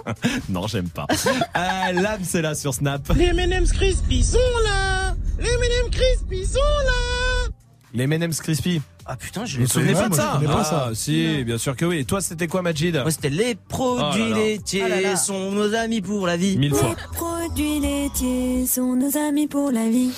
Non, 0.50 0.68
j'aime 0.68 0.90
pas. 0.90 1.08
Euh, 1.56 1.92
Lab, 1.94 2.20
c'est 2.24 2.42
là 2.44 2.54
sur 2.54 2.74
Snap. 2.74 3.02
Les 3.16 3.26
M&M's 3.26 3.72
Crispy 3.72 4.24
sont 4.24 4.38
là 4.64 5.07
Les 5.40 5.46
M&M's 5.50 5.92
Crispy 5.92 6.46
sont 6.46 6.60
là 6.60 7.50
Les 7.94 8.04
M&M's 8.04 8.42
Crispy. 8.42 8.82
Ah 9.06 9.16
putain, 9.16 9.46
je 9.46 9.58
Vous 9.58 9.64
vous 9.64 9.70
souvenez 9.70 9.94
connais 9.94 10.04
pas 10.04 10.10
de 10.10 10.16
ça 10.16 10.24
moi, 10.24 10.34
je 10.34 10.40
connais 10.46 10.54
pas 10.54 10.62
Ah, 10.62 10.86
ça. 10.90 10.96
si, 10.96 11.44
bien 11.46 11.58
sûr 11.58 11.76
que 11.76 11.86
oui. 11.86 12.00
Et 12.00 12.06
toi, 12.06 12.20
c'était 12.22 12.48
quoi, 12.48 12.62
Majid 12.62 12.92
Moi, 12.94 13.12
c'était 13.12 13.30
les 13.30 13.56
produits 13.56 14.22
Oh 14.26 14.30
là 14.30 14.30
là. 14.30 14.36
laitiers 14.38 14.84
Oh 14.86 14.90
là 14.90 15.02
là. 15.02 15.16
sont 15.16 15.52
nos 15.52 15.74
amis 15.74 16.02
pour 16.02 16.28
la 16.28 16.36
vie. 16.38 16.58
Mille 16.58 16.74
fois. 16.76 16.96
Produits 17.14 17.80
laitiers 17.80 18.66
sont 18.68 18.96
nos 18.96 19.16
amis 19.18 19.48
pour 19.48 19.72
la 19.72 19.88
vie. 19.90 20.12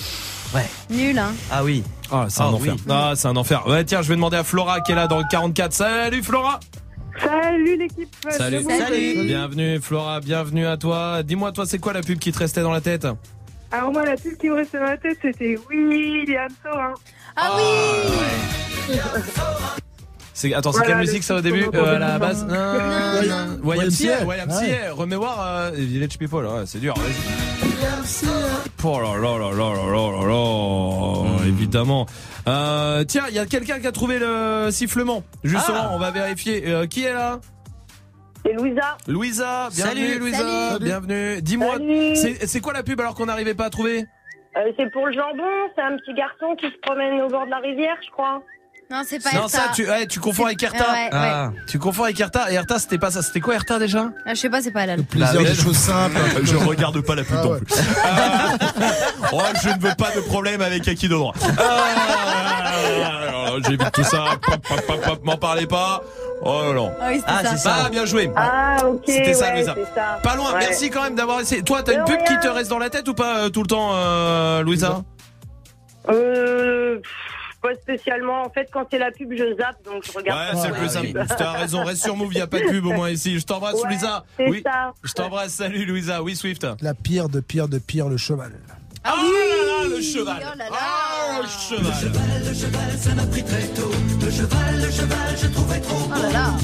Ouais. 0.54 0.66
Nul, 0.90 1.16
hein 1.18 1.32
Ah 1.52 1.62
oui. 1.62 1.84
Ah, 2.10 2.26
c'est 2.28 2.40
un 2.40 2.50
Oh, 2.50 2.56
enfer. 2.56 2.74
Ah, 2.88 3.12
c'est 3.14 3.28
un 3.28 3.36
enfer. 3.36 3.64
Ouais, 3.68 3.84
tiens, 3.84 4.02
je 4.02 4.08
vais 4.08 4.16
demander 4.16 4.38
à 4.38 4.42
Flora 4.44 4.80
qui 4.80 4.90
est 4.90 4.96
là 4.96 5.06
dans 5.06 5.18
le 5.18 5.24
44. 5.30 5.72
Salut 5.72 6.22
Flora 6.24 6.58
Salut 7.22 7.76
l'équipe. 7.76 8.08
Salut. 8.30 8.60
Move. 8.64 8.78
Salut. 8.78 9.26
Bienvenue 9.26 9.80
Flora, 9.80 10.20
bienvenue 10.20 10.66
à 10.66 10.76
toi. 10.76 11.22
Dis-moi, 11.22 11.52
toi, 11.52 11.66
c'est 11.66 11.78
quoi 11.78 11.92
la 11.92 12.00
pub 12.02 12.18
qui 12.18 12.32
te 12.32 12.38
restait 12.38 12.62
dans 12.62 12.72
la 12.72 12.80
tête? 12.80 13.06
Alors 13.72 13.92
moi, 13.92 14.04
la 14.04 14.16
pub 14.16 14.36
qui 14.36 14.48
me 14.48 14.54
restait 14.56 14.78
dans 14.78 14.84
la 14.84 14.96
tête, 14.96 15.18
c'était 15.22 15.56
William 15.68 16.48
Sorin. 16.62 16.94
Ah 17.36 17.50
oui 17.56 18.94
C'est 20.34 20.52
Attends, 20.54 20.72
c'est 20.72 20.78
Voilà, 20.78 20.86
quelle 20.94 20.98
le 20.98 21.04
musique 21.06 21.22
ça 21.22 21.34
au 21.36 21.40
titre 21.40 21.54
début 21.54 21.66
qu'on 21.70 21.76
euh, 21.76 21.96
à 21.96 21.98
la 21.98 22.18
base 22.18 22.44
Non, 22.44 22.54
non. 22.54 23.74
YMCA. 23.74 24.22
YMCA. 24.24 24.98
Euh, 24.98 25.70
Village 25.76 26.18
People, 26.18 26.44
ouais, 26.46 26.62
c'est 26.66 26.78
dur. 26.80 26.94
Vas-y. 26.94 28.28
Oh 28.82 28.98
là 29.00 29.16
là 29.18 29.38
là 29.38 29.50
là 29.50 29.74
là 29.74 29.86
là 29.92 30.10
là 30.10 30.26
là, 30.26 31.46
évidemment. 31.46 32.06
Euh, 32.48 33.04
tiens, 33.04 33.24
il 33.28 33.34
y 33.34 33.38
a 33.38 33.46
quelqu'un 33.46 33.78
qui 33.78 33.86
a 33.86 33.92
trouvé 33.92 34.18
le 34.18 34.68
sifflement. 34.70 35.22
Justement, 35.44 35.82
Ah. 35.82 35.90
on 35.92 35.98
va 35.98 36.10
vérifier. 36.10 36.64
Euh, 36.66 36.86
qui 36.86 37.04
est 37.04 37.12
là? 37.12 37.38
Et 38.48 38.52
Louisa. 38.54 38.96
Louisa, 39.06 39.68
bienvenue 39.74 40.00
Salut. 40.08 40.18
Louisa, 40.18 40.70
Salut. 40.72 40.84
bienvenue. 40.84 41.42
Dis-moi, 41.42 41.74
c'est 42.14 42.46
c'est 42.46 42.60
quoi 42.60 42.72
la 42.72 42.82
pub 42.82 42.98
alors 43.00 43.14
qu'on 43.14 43.26
n'arrivait 43.26 43.54
pas 43.54 43.66
à 43.66 43.70
trouver 43.70 44.06
Euh, 44.56 44.60
c'est 44.78 44.90
pour 44.90 45.06
le 45.06 45.12
jambon, 45.12 45.44
c'est 45.76 45.82
un 45.82 45.96
petit 45.96 46.14
garçon 46.14 46.56
qui 46.58 46.66
se 46.66 46.78
promène 46.82 47.20
au 47.20 47.28
bord 47.28 47.44
de 47.44 47.50
la 47.50 47.58
rivière, 47.58 47.96
je 48.04 48.10
crois. 48.10 48.42
Non, 48.90 49.02
c'est 49.06 49.22
pas 49.22 49.30
Non, 49.32 49.42
Erta. 49.42 49.48
ça, 49.48 49.68
tu, 49.72 49.86
ouais, 49.88 50.06
tu 50.08 50.18
confonds 50.18 50.46
avec 50.46 50.60
Erta. 50.60 50.84
Ah 50.88 50.92
ouais, 50.94 51.04
ouais. 51.04 51.10
Ah. 51.12 51.52
Tu 51.68 51.78
confonds 51.78 52.02
avec 52.04 52.18
Erta. 52.18 52.50
Et 52.50 52.54
Erta, 52.54 52.80
c'était 52.80 52.98
pas 52.98 53.12
ça. 53.12 53.22
C'était 53.22 53.38
quoi 53.38 53.54
Erta 53.54 53.78
déjà 53.78 54.10
Ah, 54.26 54.34
je 54.34 54.40
sais 54.40 54.50
pas, 54.50 54.60
c'est 54.62 54.72
pas 54.72 54.80
halal. 54.80 55.04
Plaisir 55.04 55.42
Bah, 55.42 55.48
des 55.48 55.54
choses 55.54 55.76
simples. 55.76 56.16
Je 56.42 56.56
regarde 56.56 57.00
pas 57.02 57.14
la 57.14 57.22
pub 57.22 57.36
Ah 57.38 57.44
non 57.44 57.50
ouais. 57.52 57.60
plus. 57.60 57.74
Euh, 57.76 58.88
oh, 59.32 59.42
je 59.62 59.68
ne 59.68 59.78
veux 59.80 59.94
pas 59.96 60.10
de 60.10 60.20
problème 60.22 60.60
avec 60.60 60.88
Aki 60.88 61.06
de 61.08 61.14
droit. 61.14 61.34
Euh, 62.82 63.60
J'évite 63.64 63.92
tout 63.92 64.02
ça. 64.02 64.24
Pop, 64.42 64.56
pop, 64.66 64.82
pop, 64.86 65.00
pop, 65.04 65.24
m'en 65.24 65.36
parlez 65.36 65.66
pas. 65.68 66.02
Oh 66.42 66.62
là 66.68 66.72
là. 66.72 66.92
Ah 67.00 67.08
oui, 67.10 67.22
Ah, 67.26 67.42
ça. 67.42 67.50
c'est 67.50 67.56
ça. 67.58 67.76
Ah, 67.84 67.88
bien 67.90 68.06
joué. 68.06 68.30
Ah, 68.34 68.78
ok. 68.86 69.02
C'était 69.06 69.34
ça, 69.34 69.46
ouais, 69.46 69.54
Louisa. 69.56 69.74
ça. 69.94 70.20
Pas 70.22 70.36
loin. 70.36 70.52
Ouais. 70.54 70.58
Merci 70.60 70.88
quand 70.90 71.02
même 71.02 71.14
d'avoir 71.14 71.40
essayé. 71.40 71.62
Toi, 71.62 71.82
t'as 71.82 71.94
une 71.98 72.04
pub 72.04 72.22
qui 72.24 72.38
te 72.40 72.48
reste 72.48 72.70
dans 72.70 72.78
la 72.78 72.88
tête 72.90 73.06
ou 73.08 73.14
pas 73.14 73.40
euh, 73.44 73.48
tout 73.50 73.60
le 73.62 73.66
temps, 73.68 73.90
euh, 73.94 74.62
Louisa 74.62 75.02
Euh, 76.08 76.98
pas 77.62 77.74
spécialement. 77.82 78.42
En 78.42 78.50
fait, 78.50 78.68
quand 78.72 78.86
c'est 78.90 78.98
la 78.98 79.10
pub, 79.10 79.30
je 79.32 79.54
zappe, 79.58 79.84
donc 79.84 80.02
je 80.06 80.12
regarde. 80.12 80.40
Ouais, 80.40 80.52
pas. 80.54 80.58
c'est 80.62 80.68
le 80.68 80.74
plus 80.74 80.88
simple. 80.88 81.26
T'as 81.36 81.52
raison. 81.52 81.84
Reste 81.84 82.02
sur 82.04 82.16
Move. 82.16 82.32
Y 82.32 82.40
a 82.40 82.46
pas 82.46 82.58
de 82.60 82.64
pub 82.70 82.86
au 82.86 82.92
moins 82.92 83.10
ici. 83.10 83.38
Je 83.38 83.44
t'embrasse, 83.44 83.74
Ouais, 83.74 83.88
Louisa. 83.90 84.24
Oui. 84.38 84.62
ça. 84.64 84.92
Je 85.02 85.12
t'embrasse. 85.12 85.52
Salut, 85.52 85.84
Louisa. 85.84 86.22
Oui, 86.22 86.34
Swift. 86.36 86.66
La 86.80 86.94
pire 86.94 87.28
de 87.28 87.40
pire 87.40 87.68
de 87.68 87.78
pire, 87.78 88.08
le 88.08 88.16
cheval. 88.16 88.52
Ah, 89.04 89.14
là 89.16 89.88
là, 89.88 89.88
le 89.96 90.00
cheval. 90.02 90.36
Oh 90.40 90.56
là 90.58 90.64
là. 90.64 90.76
Ah, 90.78 91.40
le 91.42 91.48
cheval. 91.48 92.12
Oh 94.32 96.22
là 96.22 96.30
là. 96.32 96.54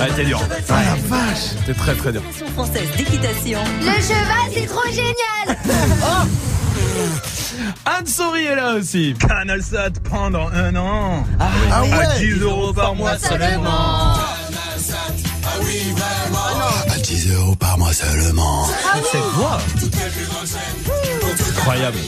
Ah, 0.00 0.06
t'es 0.14 0.24
dur. 0.24 0.40
Ah 0.68 0.82
la 0.84 0.94
vache 1.08 1.38
T'es 1.66 1.74
très 1.74 1.94
très 1.94 2.12
dur. 2.12 2.22
française 2.54 2.88
d'équitation. 2.96 3.58
Le 3.80 3.92
cheval, 4.00 4.52
c'est 4.52 4.66
trop 4.66 4.88
génial 4.90 5.58
Anne 7.86 8.06
Souris 8.06 8.44
est 8.46 8.56
là 8.56 8.74
aussi. 8.74 9.14
Canal 9.18 9.62
Sat 9.62 9.90
pendant 10.10 10.48
un 10.50 10.74
an. 10.76 11.24
Ah 11.40 11.48
À 11.72 11.82
ouais 11.82 12.18
10 12.18 12.40
euros 12.42 12.72
par 12.72 12.94
mois 12.94 13.18
seulement. 13.18 14.14
À 15.46 16.98
10 16.98 17.32
euros 17.34 17.54
par 17.56 17.76
mois 17.78 17.92
seulement. 17.92 18.66
Cette 19.12 19.20
voix. 19.34 19.58
Incroyable. 21.56 21.98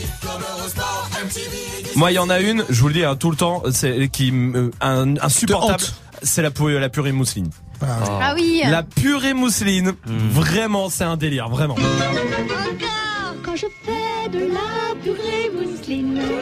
Moi, 1.96 2.12
il 2.12 2.14
y 2.14 2.18
en 2.18 2.30
a 2.30 2.40
une, 2.40 2.64
je 2.68 2.80
vous 2.80 2.88
le 2.88 2.94
dis 2.94 3.04
hein, 3.04 3.16
tout 3.16 3.30
le 3.30 3.36
temps, 3.36 3.62
c'est 3.72 4.08
qui 4.08 4.32
me- 4.32 4.70
un, 4.80 5.16
insupportable. 5.18 5.82
C'est 6.22 6.42
la, 6.42 6.50
la 6.80 6.88
purée 6.88 7.12
mousseline. 7.12 7.50
Ah 7.82 8.32
oui 8.34 8.62
La 8.64 8.82
purée 8.82 9.34
mousseline, 9.34 9.92
vraiment, 10.06 10.88
c'est 10.88 11.04
un 11.04 11.16
délire, 11.16 11.48
vraiment. 11.48 11.74
Encore, 11.74 13.34
quand 13.44 13.56
je 13.56 13.66
fais 13.84 14.28
de 14.30 14.38
la 14.46 14.94
purée 15.02 15.50
mousseline, 15.54 15.75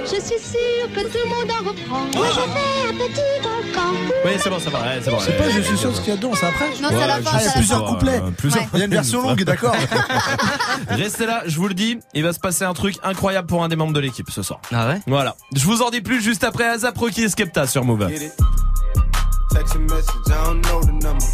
je 0.04 0.20
suis 0.20 0.38
sûre 0.40 0.88
que 0.94 1.00
tout 1.00 1.18
le 1.24 1.28
monde 1.28 1.50
en 1.50 1.68
reprend. 1.68 2.04
Moi, 2.14 2.26
je 2.28 2.40
fais 2.40 2.88
un 2.88 2.92
petit 2.92 3.42
volcan. 3.42 3.90
Oui, 4.24 4.32
c'est 4.38 4.50
bon, 4.50 4.58
ça 4.58 4.70
va, 4.70 4.80
ouais, 4.80 5.00
c'est 5.02 5.10
bon. 5.10 5.18
Je 5.18 5.24
sais 5.26 5.32
pas, 5.32 5.50
je 5.50 5.60
suis 5.60 5.76
sûr 5.76 5.90
de 5.90 5.96
ce 5.96 6.00
qu'il 6.00 6.10
y 6.10 6.12
a 6.12 6.16
dedans, 6.16 6.32
c'est 6.34 6.46
après 6.46 6.68
Non, 6.82 6.88
c'est 6.90 7.02
à 7.02 7.06
la 7.06 7.16
Ouais, 7.16 7.22
fin, 7.22 7.30
je 7.30 7.36
Ah, 7.36 7.40
il 7.40 7.44
y 7.44 7.46
a 7.46 7.50
c'est 7.50 7.58
plusieurs 7.58 7.84
couplets. 7.84 8.20
Euh, 8.22 8.30
plusieurs 8.36 8.62
Ouais. 8.62 8.68
Il 8.74 8.78
y 8.78 8.82
a 8.82 8.84
une 8.86 8.90
version 8.90 9.22
longue, 9.22 9.42
d'accord 9.44 9.74
Restez 10.88 11.26
là, 11.26 11.42
je 11.46 11.56
vous 11.56 11.68
le 11.68 11.74
dis, 11.74 11.98
il 12.14 12.22
va 12.22 12.32
se 12.32 12.40
passer 12.40 12.64
un 12.64 12.74
truc 12.74 12.96
incroyable 13.02 13.46
pour 13.48 13.62
un 13.64 13.68
des 13.68 13.76
membres 13.76 13.92
de 13.92 14.00
l'équipe 14.00 14.30
ce 14.30 14.42
soir. 14.42 14.60
Ah 14.72 14.88
ouais? 14.88 15.00
Voilà. 15.06 15.36
Je 15.54 15.64
vous 15.64 15.82
en 15.82 15.90
dis 15.90 16.00
plus 16.00 16.20
juste 16.22 16.44
après 16.44 16.64
Azap 16.64 16.96
Rocky 16.96 17.22
et 17.24 17.28
Skepta 17.28 17.66
sur 17.66 17.84
Move. 17.84 18.08
Text 18.08 19.76
a 19.76 19.78
message, 19.78 20.08
I 20.26 20.30
don't 20.46 20.60
know 20.62 20.80
the 20.80 20.92
number. 21.04 21.24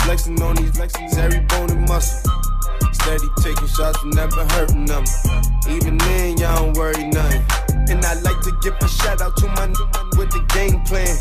Flexing 0.00 0.40
on 0.42 0.54
these 0.54 0.70
flexings, 0.72 1.16
every 1.18 1.40
bone 1.40 1.70
and 1.70 1.88
muscle. 1.88 2.30
Steady 3.02 3.28
taking 3.40 3.68
shots, 3.68 3.98
but 4.02 4.14
never 4.14 4.44
hurting 4.54 4.84
them. 4.84 5.04
Even 5.68 5.96
then, 5.98 6.38
y'all 6.38 6.56
don't 6.56 6.76
worry 6.76 7.06
nothing. 7.08 7.44
And 7.88 8.04
I 8.04 8.14
like 8.20 8.40
to 8.42 8.52
give 8.62 8.74
a 8.80 8.88
shout 8.88 9.20
out 9.20 9.36
to 9.38 9.46
my 9.48 9.66
new 9.66 9.86
with 10.18 10.30
the 10.30 10.44
game 10.54 10.80
plan. 10.82 11.16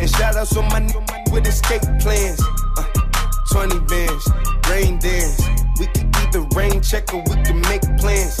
And 0.00 0.10
shout 0.10 0.36
outs 0.36 0.50
to 0.54 0.62
my 0.62 0.80
new 0.80 1.00
with 1.32 1.46
escape 1.46 1.82
plans. 2.00 2.42
Uh, 2.76 2.84
20 3.50 3.78
bands, 3.86 4.28
rain 4.68 4.98
dance. 4.98 5.40
We 5.78 5.86
can 5.86 6.10
either 6.16 6.42
rain 6.56 6.82
check 6.82 7.12
or 7.14 7.22
we 7.26 7.42
can 7.42 7.60
make 7.62 7.82
plans. 7.98 8.40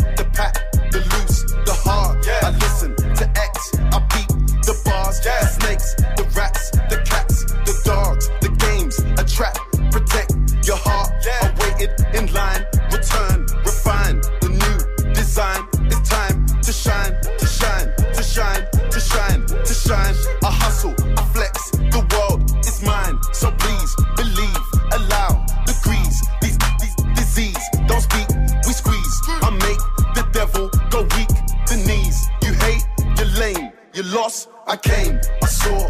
I 34.71 34.77
came, 34.77 35.19
I 35.43 35.47
saw, 35.47 35.80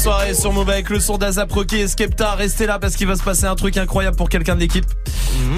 soirée 0.00 0.32
sur 0.32 0.50
Move 0.54 0.70
avec 0.70 0.88
le 0.88 0.98
son 0.98 1.18
d'Azap 1.18 1.52
Rocky 1.52 1.76
et 1.76 1.86
Skepta. 1.88 2.32
Restez 2.34 2.64
là 2.64 2.78
parce 2.78 2.96
qu'il 2.96 3.06
va 3.06 3.16
se 3.16 3.22
passer 3.22 3.44
un 3.44 3.54
truc 3.54 3.76
incroyable 3.76 4.16
pour 4.16 4.30
quelqu'un 4.30 4.54
de 4.54 4.60
l'équipe. 4.60 4.86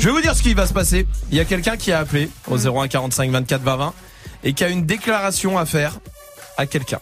Je 0.00 0.04
vais 0.06 0.10
vous 0.10 0.20
dire 0.20 0.34
ce 0.34 0.42
qui 0.42 0.52
va 0.52 0.66
se 0.66 0.72
passer. 0.72 1.06
Il 1.30 1.36
y 1.36 1.40
a 1.40 1.44
quelqu'un 1.44 1.76
qui 1.76 1.92
a 1.92 2.00
appelé 2.00 2.28
au 2.48 2.56
01 2.58 2.88
45 2.88 3.30
24 3.30 3.62
20 3.62 3.76
20 3.76 3.94
et 4.42 4.52
qui 4.52 4.64
a 4.64 4.68
une 4.68 4.84
déclaration 4.84 5.58
à 5.58 5.64
faire 5.64 6.00
à 6.56 6.66
quelqu'un. 6.66 6.98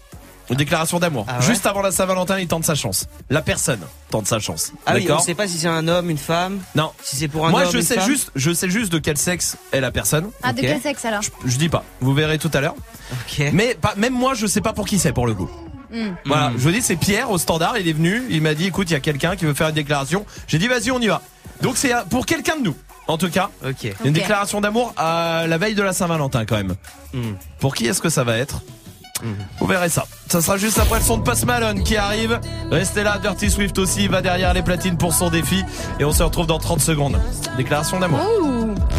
Une 0.50 0.56
déclaration 0.56 0.98
d'amour. 0.98 1.24
Ah 1.28 1.38
ouais 1.38 1.46
Juste 1.46 1.64
avant 1.64 1.80
la 1.80 1.92
Saint-Valentin, 1.92 2.38
il 2.38 2.46
tente 2.46 2.64
sa 2.64 2.74
chance. 2.74 3.06
La 3.30 3.40
personne 3.40 3.80
tente 4.10 4.26
sa 4.26 4.38
chance. 4.38 4.72
Ah 4.84 4.94
oui, 4.96 5.06
on 5.10 5.18
sait 5.20 5.34
pas 5.34 5.48
si 5.48 5.56
c'est 5.58 5.68
un 5.68 5.88
homme, 5.88 6.10
une 6.10 6.18
femme. 6.18 6.58
Non. 6.74 6.90
Si 7.02 7.16
c'est 7.16 7.28
pour 7.28 7.46
un 7.46 7.50
Moi, 7.50 7.62
homme, 7.62 7.72
je 7.72 7.78
une 7.78 7.84
sais 7.84 7.94
femme. 7.94 8.06
juste, 8.06 8.32
je 8.34 8.52
sais 8.52 8.68
juste 8.68 8.92
de 8.92 8.98
quel 8.98 9.16
sexe 9.16 9.56
est 9.72 9.80
la 9.80 9.92
personne. 9.92 10.28
Ah, 10.42 10.52
de 10.52 10.60
quel 10.60 10.80
sexe 10.80 11.04
alors 11.06 11.22
Je 11.46 11.56
dis 11.56 11.68
pas. 11.70 11.84
Vous 12.00 12.12
verrez 12.12 12.38
tout 12.38 12.50
à 12.52 12.60
l'heure. 12.60 12.74
Ok. 13.12 13.44
Mais 13.52 13.76
pas, 13.80 13.94
même 13.96 14.12
moi, 14.12 14.34
je 14.34 14.46
sais 14.46 14.60
pas 14.60 14.72
pour 14.74 14.86
qui 14.86 14.98
c'est 14.98 15.12
pour 15.12 15.26
le 15.26 15.34
coup. 15.34 15.48
Hmm. 15.92 16.10
Voilà, 16.24 16.50
Mm. 16.50 16.54
je 16.56 16.62
vous 16.62 16.70
dis, 16.70 16.82
c'est 16.82 16.96
Pierre 16.96 17.30
au 17.30 17.38
standard, 17.38 17.76
il 17.78 17.88
est 17.88 17.92
venu, 17.92 18.22
il 18.30 18.42
m'a 18.42 18.54
dit, 18.54 18.66
écoute, 18.66 18.88
il 18.90 18.92
y 18.92 18.96
a 18.96 19.00
quelqu'un 19.00 19.36
qui 19.36 19.44
veut 19.44 19.54
faire 19.54 19.68
une 19.68 19.74
déclaration. 19.74 20.24
J'ai 20.46 20.58
dit, 20.58 20.68
vas-y, 20.68 20.90
on 20.90 21.00
y 21.00 21.08
va. 21.08 21.20
Donc 21.62 21.76
c'est 21.76 21.92
euh, 21.94 22.02
pour 22.08 22.26
quelqu'un 22.26 22.56
de 22.56 22.62
nous, 22.62 22.76
en 23.08 23.18
tout 23.18 23.28
cas. 23.30 23.50
Ok. 23.66 23.92
Une 24.04 24.12
déclaration 24.12 24.60
d'amour 24.60 24.94
à 24.96 25.44
la 25.48 25.58
veille 25.58 25.74
de 25.74 25.82
la 25.82 25.92
Saint-Valentin 25.92 26.44
quand 26.46 26.56
même. 26.56 26.74
Mm. 27.12 27.32
Pour 27.58 27.74
qui 27.74 27.86
est-ce 27.86 28.00
que 28.00 28.08
ça 28.10 28.24
va 28.24 28.36
être 28.36 28.62
Mm. 29.22 29.34
Vous 29.58 29.66
verrez 29.66 29.90
ça. 29.90 30.06
Ça 30.28 30.40
sera 30.40 30.56
juste 30.56 30.78
après 30.78 30.98
le 30.98 31.04
son 31.04 31.18
de 31.18 31.22
Post 31.22 31.44
Malone 31.44 31.82
qui 31.84 31.94
arrive. 31.98 32.40
Restez 32.70 33.02
là, 33.02 33.18
Dirty 33.18 33.50
Swift 33.50 33.78
aussi 33.78 34.08
va 34.08 34.22
derrière 34.22 34.54
les 34.54 34.62
platines 34.62 34.96
pour 34.96 35.12
son 35.12 35.28
défi. 35.28 35.62
Et 35.98 36.06
on 36.06 36.12
se 36.12 36.22
retrouve 36.22 36.46
dans 36.46 36.58
30 36.58 36.80
secondes. 36.80 37.20
Déclaration 37.58 38.00
d'amour. 38.00 38.18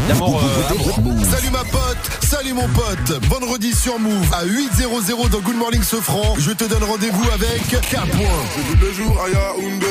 D'amour. 0.08 0.42
euh. 0.44 1.24
Salut 1.36 1.52
ma 1.52 1.64
pote, 1.64 1.98
salut 2.24 2.54
mon 2.54 2.68
pote. 2.70 3.24
Vendredi 3.30 3.74
sur 3.74 4.00
Move 4.00 4.26
à 4.34 4.46
8.00 4.46 5.30
dans 5.30 5.40
Good 5.40 5.56
Morning 5.58 5.84
Sofran. 5.84 6.36
Je 6.38 6.52
te 6.52 6.64
donne 6.66 6.84
rendez-vous 6.84 7.24
avec 7.34 7.62
K. 7.70 7.78
Tous 7.92 8.86
les 8.86 8.94
jours 8.94 9.18
à 9.24 9.30
Yaoundé. 9.30 9.86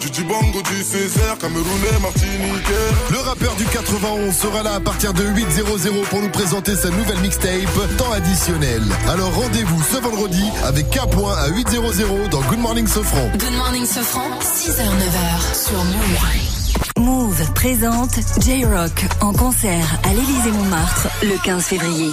Du 0.00 0.08
Djibango, 0.12 0.62
du 0.62 0.82
Césaire, 0.82 1.36
Camerounais, 1.40 1.98
Martiniquais. 2.02 2.90
Le 3.10 3.18
rappeur 3.18 3.54
du 3.56 3.64
91 3.64 4.34
sera 4.34 4.62
là 4.62 4.74
à 4.74 4.80
partir 4.80 5.12
de 5.14 5.22
8.00 5.24 6.04
pour 6.10 6.20
nous 6.20 6.30
présenter 6.30 6.76
sa 6.76 6.90
nouvelle 6.90 7.18
mixtape, 7.20 7.96
temps 7.96 8.12
additionnel. 8.12 8.82
Alors 9.08 9.32
rendez-vous 9.34 9.82
ce 9.82 9.96
vendredi 9.98 10.44
avec 10.64 10.90
K. 10.90 10.98
à 10.98 11.48
8.00 11.50 12.28
dans 12.30 12.40
Good 12.42 12.58
Morning 12.60 12.86
Sofran. 12.86 13.28
Good 13.38 13.52
morning, 13.56 13.86
Sofran. 13.86 14.28
6h, 14.40 14.82
9h 14.82 15.64
sur 15.68 15.84
Move. 15.84 16.63
Move 16.98 17.52
présente 17.54 18.20
J-Rock 18.40 19.06
en 19.20 19.32
concert 19.32 19.98
à 20.04 20.10
l'Élysée 20.10 20.52
Montmartre 20.52 21.08
le 21.22 21.36
15 21.42 21.64
février. 21.64 22.10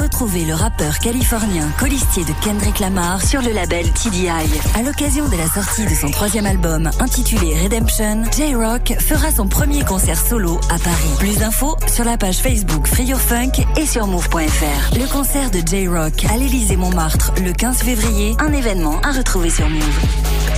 Retrouvez 0.00 0.44
le 0.44 0.54
rappeur 0.54 0.98
californien 0.98 1.68
colistier 1.78 2.24
de 2.24 2.32
Kendrick 2.44 2.78
Lamar 2.78 3.22
sur 3.22 3.40
le 3.40 3.52
label 3.52 3.90
TDI. 3.90 4.28
À 4.28 4.82
l'occasion 4.82 5.28
de 5.28 5.36
la 5.36 5.46
sortie 5.46 5.86
de 5.86 5.94
son 5.94 6.10
troisième 6.10 6.46
album 6.46 6.90
intitulé 7.00 7.56
Redemption, 7.62 8.24
J-Rock 8.36 8.94
fera 9.00 9.30
son 9.32 9.46
premier 9.46 9.84
concert 9.84 10.18
solo 10.18 10.60
à 10.70 10.78
Paris. 10.78 11.14
Plus 11.18 11.38
d'infos 11.38 11.76
sur 11.88 12.04
la 12.04 12.18
page 12.18 12.38
Facebook 12.38 12.86
Free 12.86 13.04
Your 13.04 13.20
Funk 13.20 13.64
et 13.76 13.86
sur 13.86 14.06
move.fr. 14.06 14.98
Le 14.98 15.10
concert 15.10 15.50
de 15.50 15.60
J-Rock 15.66 16.26
à 16.30 16.36
l'Élysée 16.36 16.76
Montmartre 16.76 17.32
le 17.42 17.52
15 17.52 17.78
février, 17.78 18.36
un 18.38 18.52
événement 18.52 19.00
à 19.00 19.12
retrouver 19.12 19.48
sur 19.48 19.68
Move. 19.68 20.51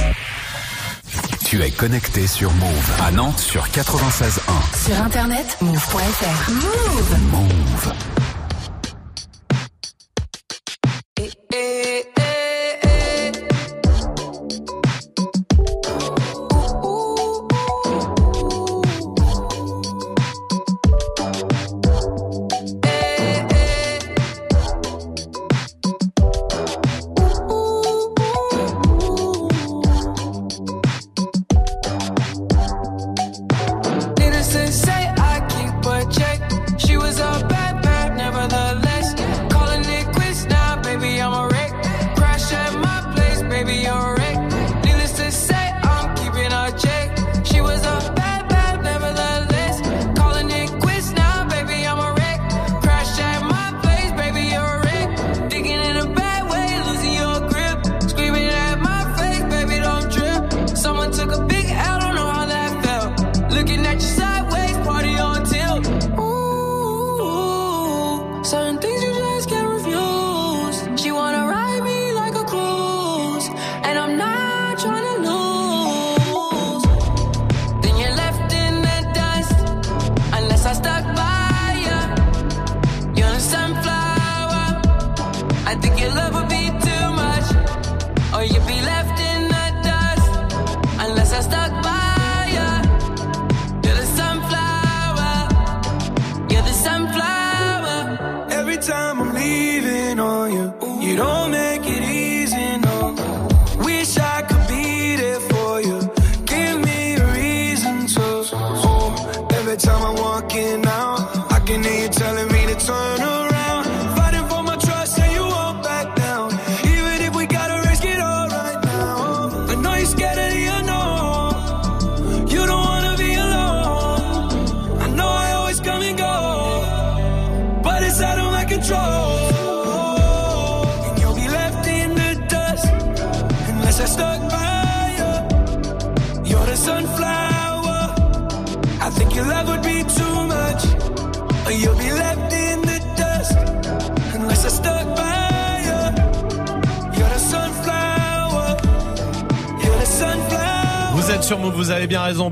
Tu 1.44 1.62
es 1.62 1.70
connecté 1.70 2.26
sur 2.26 2.50
Move 2.52 2.90
à 3.02 3.10
Nantes 3.12 3.38
sur 3.38 3.66
96.1. 3.68 4.86
Sur 4.86 5.02
internet, 5.02 5.58
move.fr. 5.60 6.50
Move. 6.50 7.18
Move. 7.30 8.23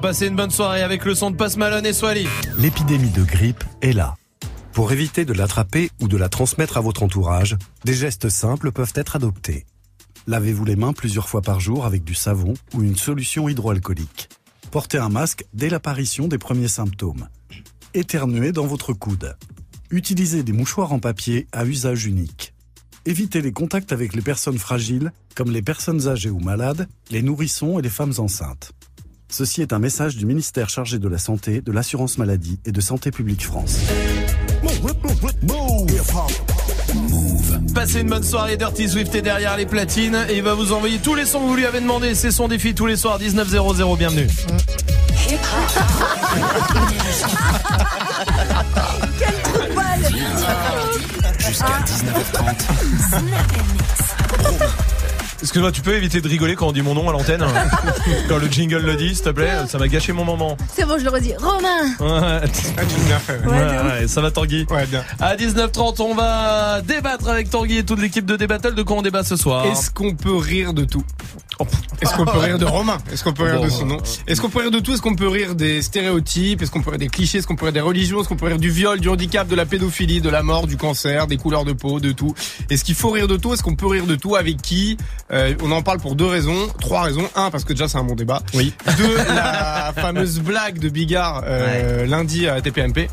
Passez 0.03 0.27
une 0.27 0.35
bonne 0.35 0.51
soirée 0.51 0.83
avec 0.83 1.05
le 1.05 1.15
son 1.15 1.31
de 1.31 1.37
Passe 1.37 1.57
Malone 1.57 1.87
et 1.87 1.93
Swally. 1.93 2.27
L'épidémie 2.59 3.11
de 3.11 3.23
grippe 3.23 3.63
est 3.83 3.93
là. 3.93 4.17
Pour 4.73 4.91
éviter 4.91 5.25
de 5.25 5.33
l'attraper 5.33 5.91
ou 6.01 6.09
de 6.09 6.17
la 6.17 6.29
transmettre 6.29 6.77
à 6.77 6.81
votre 6.81 7.05
entourage, 7.05 7.57
des 7.85 7.95
gestes 7.95 8.29
simples 8.29 8.73
peuvent 8.73 8.95
être 8.97 9.15
adoptés. 9.15 9.65
Lavez-vous 10.27 10.65
les 10.65 10.75
mains 10.75 10.93
plusieurs 10.93 11.29
fois 11.29 11.41
par 11.41 11.61
jour 11.61 11.87
avec 11.87 12.03
du 12.03 12.17
savon 12.17 12.55
ou 12.75 12.83
une 12.83 12.97
solution 12.97 13.49
hydroalcoolique. 13.49 14.29
Portez 14.73 14.99
un 14.99 15.09
masque 15.09 15.45
dès 15.55 15.69
l'apparition 15.69 16.27
des 16.27 16.39
premiers 16.39 16.67
symptômes. 16.67 17.29
Éternuez 17.95 18.51
dans 18.51 18.67
votre 18.67 18.93
coude. 18.93 19.37
Utilisez 19.93 20.43
des 20.43 20.53
mouchoirs 20.53 20.93
en 20.93 20.99
papier 20.99 21.47
à 21.53 21.65
usage 21.65 22.07
unique. 22.07 22.55
Évitez 23.07 23.41
les 23.41 23.53
contacts 23.53 23.93
avec 23.93 24.15
les 24.15 24.23
personnes 24.23 24.59
fragiles, 24.59 25.13
comme 25.37 25.53
les 25.53 25.63
personnes 25.63 26.09
âgées 26.09 26.31
ou 26.31 26.41
malades, 26.41 26.89
les 27.13 27.23
nourrissons 27.23 27.79
et 27.79 27.83
les 27.83 27.89
femmes 27.89 28.15
enceintes. 28.19 28.73
Ceci 29.33 29.63
est 29.63 29.73
un 29.73 29.79
message 29.79 30.17
du 30.17 30.27
ministère 30.27 30.69
chargé 30.69 30.99
de 30.99 31.09
la 31.09 31.17
Santé, 31.17 31.63
de 31.63 31.73
l'Assurance 31.73 32.19
Maladie 32.19 32.59
et 32.67 32.71
de 32.71 32.81
Santé 32.83 33.11
publique 33.11 33.43
France. 33.43 33.79
Passez 37.75 38.01
une 38.01 38.11
bonne 38.11 38.23
soirée, 38.23 38.59
Dirty 38.59 38.91
Swift 38.91 39.15
est 39.15 39.23
derrière 39.23 39.57
les 39.57 39.65
platines 39.65 40.27
et 40.29 40.37
il 40.37 40.43
va 40.43 40.53
vous 40.53 40.75
envoyer 40.75 40.99
tous 40.99 41.15
les 41.15 41.25
sons 41.25 41.41
que 41.41 41.47
vous 41.47 41.57
lui 41.57 41.65
avez 41.65 41.81
demandé. 41.81 42.15
C'est 42.15 42.31
son 42.31 42.47
défi 42.47 42.75
tous 42.75 42.85
les 42.85 42.97
soirs, 42.97 43.19
19.00, 43.19 43.97
bienvenue. 43.97 44.29
Quel 49.19 49.35
trou 49.45 49.67
de 49.67 49.75
balle 49.75 50.03
Jusqu'à 51.39 51.81
19h30. 51.87 52.83
Excuse-moi, 55.43 55.73
tu 55.73 55.81
peux 55.83 55.95
éviter 55.95 56.21
de 56.21 56.29
rigoler 56.29 56.55
quand 56.55 56.69
on 56.69 56.73
dit 56.73 56.83
mon 56.83 56.95
nom 56.95 57.09
à 57.09 57.13
l'antenne 57.13 57.45
Quand 58.29 58.39
le 58.39 58.47
jingle 58.49 58.79
le 58.79 58.95
dit, 58.97 59.15
s'il 59.15 59.25
te 59.25 59.31
plaît, 59.31 59.51
ça 59.69 59.77
m'a 59.79 59.89
gâché 59.89 60.13
mon 60.13 60.25
moment. 60.25 60.57
C'est 60.73 60.87
bon, 60.87 60.97
je 60.99 61.05
le 61.05 61.11
redis. 61.11 61.33
Romain 61.37 61.83
Ouais, 62.01 62.41
Ouais, 62.41 63.47
ouf. 63.47 64.01
ouais, 64.01 64.09
ça 64.09 64.21
va 64.21 64.31
Tanguy 64.31 64.67
Ouais, 64.71 64.87
bien. 64.87 65.03
À 65.21 65.35
19h30, 65.37 66.01
on 66.01 66.15
va 66.15 66.81
débattre 66.83 67.29
avec 67.29 67.51
Tanguy 67.51 67.79
et 67.79 67.85
toute 67.85 68.01
l'équipe 68.01 68.25
de 68.25 68.37
Débattle. 68.37 68.75
De 68.75 68.83
quoi 68.83 68.97
on 68.99 69.03
débat 69.03 69.25
ce 69.25 69.37
soir 69.37 69.67
Est-ce 69.67 69.91
qu'on 69.91 70.15
peut 70.15 70.37
rire 70.37 70.73
de 70.75 70.85
tout 70.85 71.03
Est-ce 72.01 72.15
qu'on 72.15 72.25
peut 72.25 72.39
rire 72.39 72.59
de 72.59 72.65
Romain 72.65 72.99
Est-ce 73.13 73.25
qu'on 73.25 73.33
peut 73.33 73.43
rire 73.45 73.57
Bon. 73.59 73.65
de 73.65 73.71
son 73.71 73.87
nom 73.87 73.99
Est-ce 74.29 74.41
qu'on 74.41 74.49
peut 74.49 74.61
rire 74.61 74.71
de 74.71 74.79
tout 74.79 74.93
Est-ce 74.93 75.03
qu'on 75.03 75.15
peut 75.17 75.29
rire 75.29 75.55
des 75.57 75.83
stéréotypes 75.83 76.63
Est-ce 76.63 76.71
qu'on 76.71 76.83
peut 76.83 76.91
rire 76.91 76.99
des 77.01 77.09
clichés 77.09 77.39
Est-ce 77.39 77.47
qu'on 77.49 77.57
peut 77.57 77.65
rire 77.67 77.73
des 77.75 77.81
religions 77.81 78.21
Est-ce 78.21 78.29
qu'on 78.29 78.37
peut 78.37 78.47
rire 78.47 78.59
du 78.59 78.71
viol, 78.71 79.01
du 79.01 79.09
handicap, 79.09 79.49
de 79.49 79.57
la 79.57 79.67
pédophilie, 79.67 80.21
de 80.21 80.31
la 80.31 80.43
mort, 80.43 80.67
du 80.69 80.77
cancer, 80.77 81.27
des 81.27 81.37
couleurs 81.37 81.65
de 81.65 81.73
peau, 81.73 81.99
de 82.01 82.13
tout 82.13 82.33
Est-ce 82.71 82.85
qu'il 82.85 82.95
faut 82.95 83.11
rire 83.11 83.27
de 83.29 83.37
tout 83.37 83.53
Est-ce 83.55 83.63
qu'on 83.65 83.75
peut 83.75 83.87
rire 83.89 84.07
de 84.07 84.15
tout 84.15 84.37
Avec 84.37 84.63
qui 84.63 84.97
Euh, 85.33 85.55
On 85.63 85.71
en 85.73 85.83
parle 85.83 85.99
pour 85.99 86.15
deux 86.15 86.27
raisons, 86.27 86.69
trois 86.81 87.03
raisons. 87.03 87.29
Un, 87.35 87.51
parce 87.51 87.65
que 87.65 87.73
déjà 87.73 87.89
c'est 87.89 87.99
un 87.99 88.05
bon 88.05 88.15
débat. 88.15 88.43
Oui. 88.55 88.75
Deux, 88.99 89.17
la 89.35 89.93
fameuse 89.95 90.41
blague 90.41 90.79
de 90.79 90.89
Bigard 90.89 91.43
euh, 91.47 92.07
lundi 92.07 92.47
à 92.49 92.61
TPMP 92.61 93.09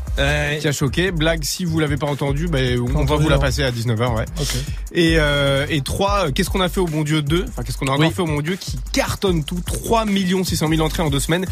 qui 0.60 0.68
a 0.68 0.72
choqué. 0.72 1.10
Blague, 1.10 1.44
si 1.44 1.64
vous 1.64 1.78
l'avez 1.80 1.96
pas 1.96 2.06
entendu, 2.06 2.48
ben, 2.48 2.78
on 2.94 3.04
va 3.04 3.16
vous 3.16 3.28
la 3.28 3.38
passer 3.38 3.62
à 3.62 3.70
19h. 3.70 4.14
Ouais. 4.16 4.24
Et, 4.92 5.14
euh, 5.18 5.66
et 5.68 5.80
trois, 5.80 6.30
qu'est-ce 6.32 6.50
qu'on 6.50 6.60
a 6.60 6.68
fait 6.68 6.80
au 6.80 6.86
bon 6.86 7.02
Dieu 7.02 7.22
2 7.22 7.46
Enfin, 7.48 7.62
qu'est-ce 7.62 7.78
qu'on 7.78 7.86
a 7.86 7.92
encore 7.92 8.06
Oui. 8.06 8.12
fait 8.12 8.22
au 8.22 8.26
bon 8.26 8.40
Dieu 8.40 8.56
qui 8.56 8.78
cartonne 8.92 9.44
tout? 9.44 9.60
3 9.64 10.04
600 10.44 10.68
000 10.68 10.80
entrées 10.82 11.02
en 11.02 11.10
deux 11.10 11.20
semaines 11.20 11.46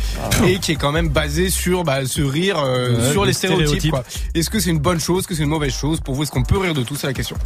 et 0.46 0.58
qui 0.58 0.72
est 0.72 0.76
quand 0.76 0.92
même 0.92 1.08
basé 1.08 1.50
sur 1.50 1.84
bah, 1.84 2.04
ce 2.06 2.20
rire 2.22 2.58
euh, 2.58 2.96
Ouais, 2.96 3.12
sur 3.12 3.22
les 3.22 3.28
les 3.28 3.32
stéréotypes. 3.34 3.94
Est-ce 4.34 4.50
que 4.50 4.60
c'est 4.60 4.70
une 4.70 4.78
bonne 4.78 5.00
chose? 5.00 5.20
Est-ce 5.20 5.28
que 5.28 5.34
c'est 5.34 5.42
une 5.42 5.48
mauvaise 5.48 5.72
chose? 5.72 6.00
Pour 6.00 6.14
vous, 6.14 6.22
est-ce 6.24 6.30
qu'on 6.30 6.42
peut 6.42 6.58
rire 6.58 6.74
de 6.74 6.82
tout? 6.82 6.96
C'est 6.96 7.06
la 7.06 7.12
question. 7.12 7.36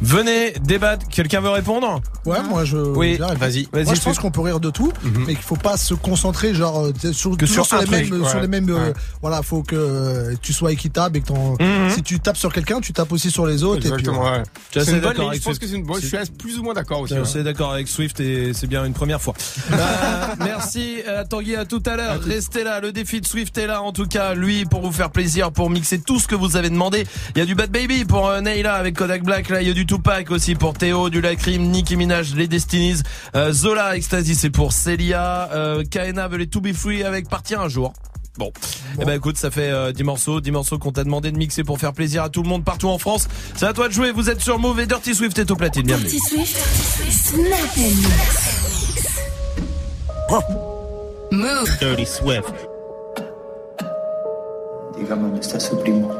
Venez 0.00 0.52
débattre. 0.60 1.06
Quelqu'un 1.08 1.40
veut 1.40 1.50
répondre? 1.50 2.00
Ouais, 2.24 2.40
moi 2.48 2.57
je. 2.64 2.76
Oui, 2.76 3.16
vas-y. 3.16 3.68
Vas-y, 3.72 3.84
Moi 3.84 3.94
je 3.94 4.00
pense 4.00 4.18
qu'on 4.18 4.30
peut 4.30 4.40
rire 4.40 4.60
de 4.60 4.70
tout, 4.70 4.92
mais 5.26 5.34
qu'il 5.34 5.42
faut 5.44 5.56
pas 5.56 5.76
se 5.76 5.94
concentrer 5.94 6.54
genre 6.54 6.86
euh, 6.86 7.12
sur, 7.12 7.36
Que 7.36 7.46
sur 7.46 7.64
sur, 7.66 7.78
les 7.78 7.84
truc, 7.86 8.10
mêmes, 8.10 8.24
sur 8.26 8.34
ouais. 8.36 8.40
les 8.42 8.48
mêmes. 8.48 8.70
euh. 8.70 8.92
Voilà, 9.22 9.42
faut 9.42 9.62
que 9.62 9.76
euh, 9.76 10.34
tu 10.42 10.52
sois 10.52 10.72
équitable 10.72 11.18
et 11.18 11.20
que 11.20 11.26
ton- 11.28 11.56
Mhm. 11.60 11.90
si 11.90 12.02
tu 12.02 12.20
tapes 12.20 12.36
sur 12.36 12.52
quelqu'un, 12.52 12.80
tu 12.80 12.92
tapes 12.92 13.12
aussi 13.12 13.30
sur 13.30 13.46
les 13.46 13.62
autres. 13.64 13.86
Exactement. 13.86 14.26
et 14.34 14.42
puis, 14.72 14.80
ouais. 14.80 14.84
Je 14.86 14.92
d'accord 15.00 15.28
avec 15.28 15.40
Je 15.40 15.44
pense 15.44 15.58
que 15.58 15.66
c'est 15.66 15.76
une 15.76 15.84
bonne. 15.84 16.00
Je 16.00 16.06
suis 16.06 16.16
plus 16.38 16.58
ou 16.58 16.62
moins 16.62 16.74
d'accord 16.74 17.00
aussi. 17.00 17.14
Je 17.14 17.20
ouais. 17.20 17.24
suis 17.26 17.42
d'accord 17.42 17.72
avec 17.72 17.88
Swift 17.88 18.20
et 18.20 18.52
c'est 18.54 18.66
bien 18.66 18.84
une 18.84 18.94
première 18.94 19.20
fois. 19.20 19.34
Euh, 19.78 20.34
merci 20.44 20.96
euh, 21.06 21.24
Tanguy 21.28 21.54
à 21.56 21.64
tout 21.64 21.82
à 21.86 21.96
l'heure. 21.96 22.20
Restez 22.20 22.64
là, 22.64 22.80
le 22.80 22.90
défi 22.92 23.20
de 23.20 23.26
Swift 23.26 23.56
est 23.58 23.66
là 23.66 23.82
en 23.82 23.92
tout 23.92 24.06
cas. 24.06 24.34
Lui 24.34 24.64
pour 24.64 24.80
vous 24.82 24.92
faire 24.92 25.10
plaisir, 25.10 25.52
pour 25.52 25.70
mixer 25.70 25.98
tout 26.00 26.18
ce 26.18 26.26
que 26.26 26.34
vous 26.34 26.56
avez 26.56 26.68
demandé. 26.70 27.06
Il 27.34 27.38
y 27.38 27.42
a 27.42 27.44
du 27.44 27.54
Bad 27.54 27.70
Baby 27.70 28.04
pour 28.04 28.28
euh, 28.28 28.40
Neyla 28.40 28.74
avec 28.74 28.96
Kodak 28.96 29.22
Black. 29.22 29.48
Là 29.50 29.62
il 29.62 29.68
y 29.68 29.70
a 29.70 29.74
du 29.74 29.86
Tupac 29.86 30.30
aussi 30.30 30.54
pour 30.54 30.74
Théo, 30.74 31.10
du 31.10 31.20
Lacrim, 31.20 31.62
Nicki 31.70 31.96
Minaj, 31.96 32.34
les 32.34 32.47
Destinies, 32.48 33.02
euh, 33.34 33.52
Zola, 33.52 33.96
Ecstasy 33.96 34.34
c'est 34.34 34.50
pour 34.50 34.72
Celia, 34.72 35.50
euh, 35.52 35.84
Kaena 35.84 36.28
veut 36.28 36.38
les 36.38 36.46
To 36.46 36.60
Be 36.60 36.72
Free 36.72 37.04
avec 37.04 37.28
Partir 37.28 37.60
un 37.60 37.68
jour. 37.68 37.92
Bon, 38.38 38.52
eh 39.00 39.04
ben 39.04 39.14
écoute, 39.14 39.36
ça 39.36 39.50
fait 39.50 39.70
euh, 39.70 39.90
10 39.90 40.04
morceaux, 40.04 40.40
10 40.40 40.52
morceaux 40.52 40.78
qu'on 40.78 40.92
t'a 40.92 41.02
demandé 41.02 41.32
de 41.32 41.36
mixer 41.36 41.64
pour 41.64 41.80
faire 41.80 41.92
plaisir 41.92 42.22
à 42.22 42.28
tout 42.28 42.44
le 42.44 42.48
monde 42.48 42.64
partout 42.64 42.88
en 42.88 42.98
France. 42.98 43.26
C'est 43.56 43.66
à 43.66 43.72
toi 43.72 43.88
de 43.88 43.92
jouer, 43.92 44.12
vous 44.12 44.30
êtes 44.30 44.40
sur 44.40 44.60
Move 44.60 44.78
et 44.78 44.86
Dirty 44.86 45.12
Swift 45.14 45.36
est 45.40 45.50
au 45.50 45.56
platine, 45.56 45.82
bienvenue. 45.82 46.08
Dirty 46.08 46.20
Swift, 46.20 46.56
Snap 47.10 47.76
and 47.76 47.96
Mix. 47.96 48.58
Move. 51.32 51.78
Dirty 51.80 52.06
Swift. 52.06 52.54
Dígame, 54.96 55.30
¿me 55.30 55.40
está 55.40 55.58
su 55.58 55.78
primo? 55.80 56.14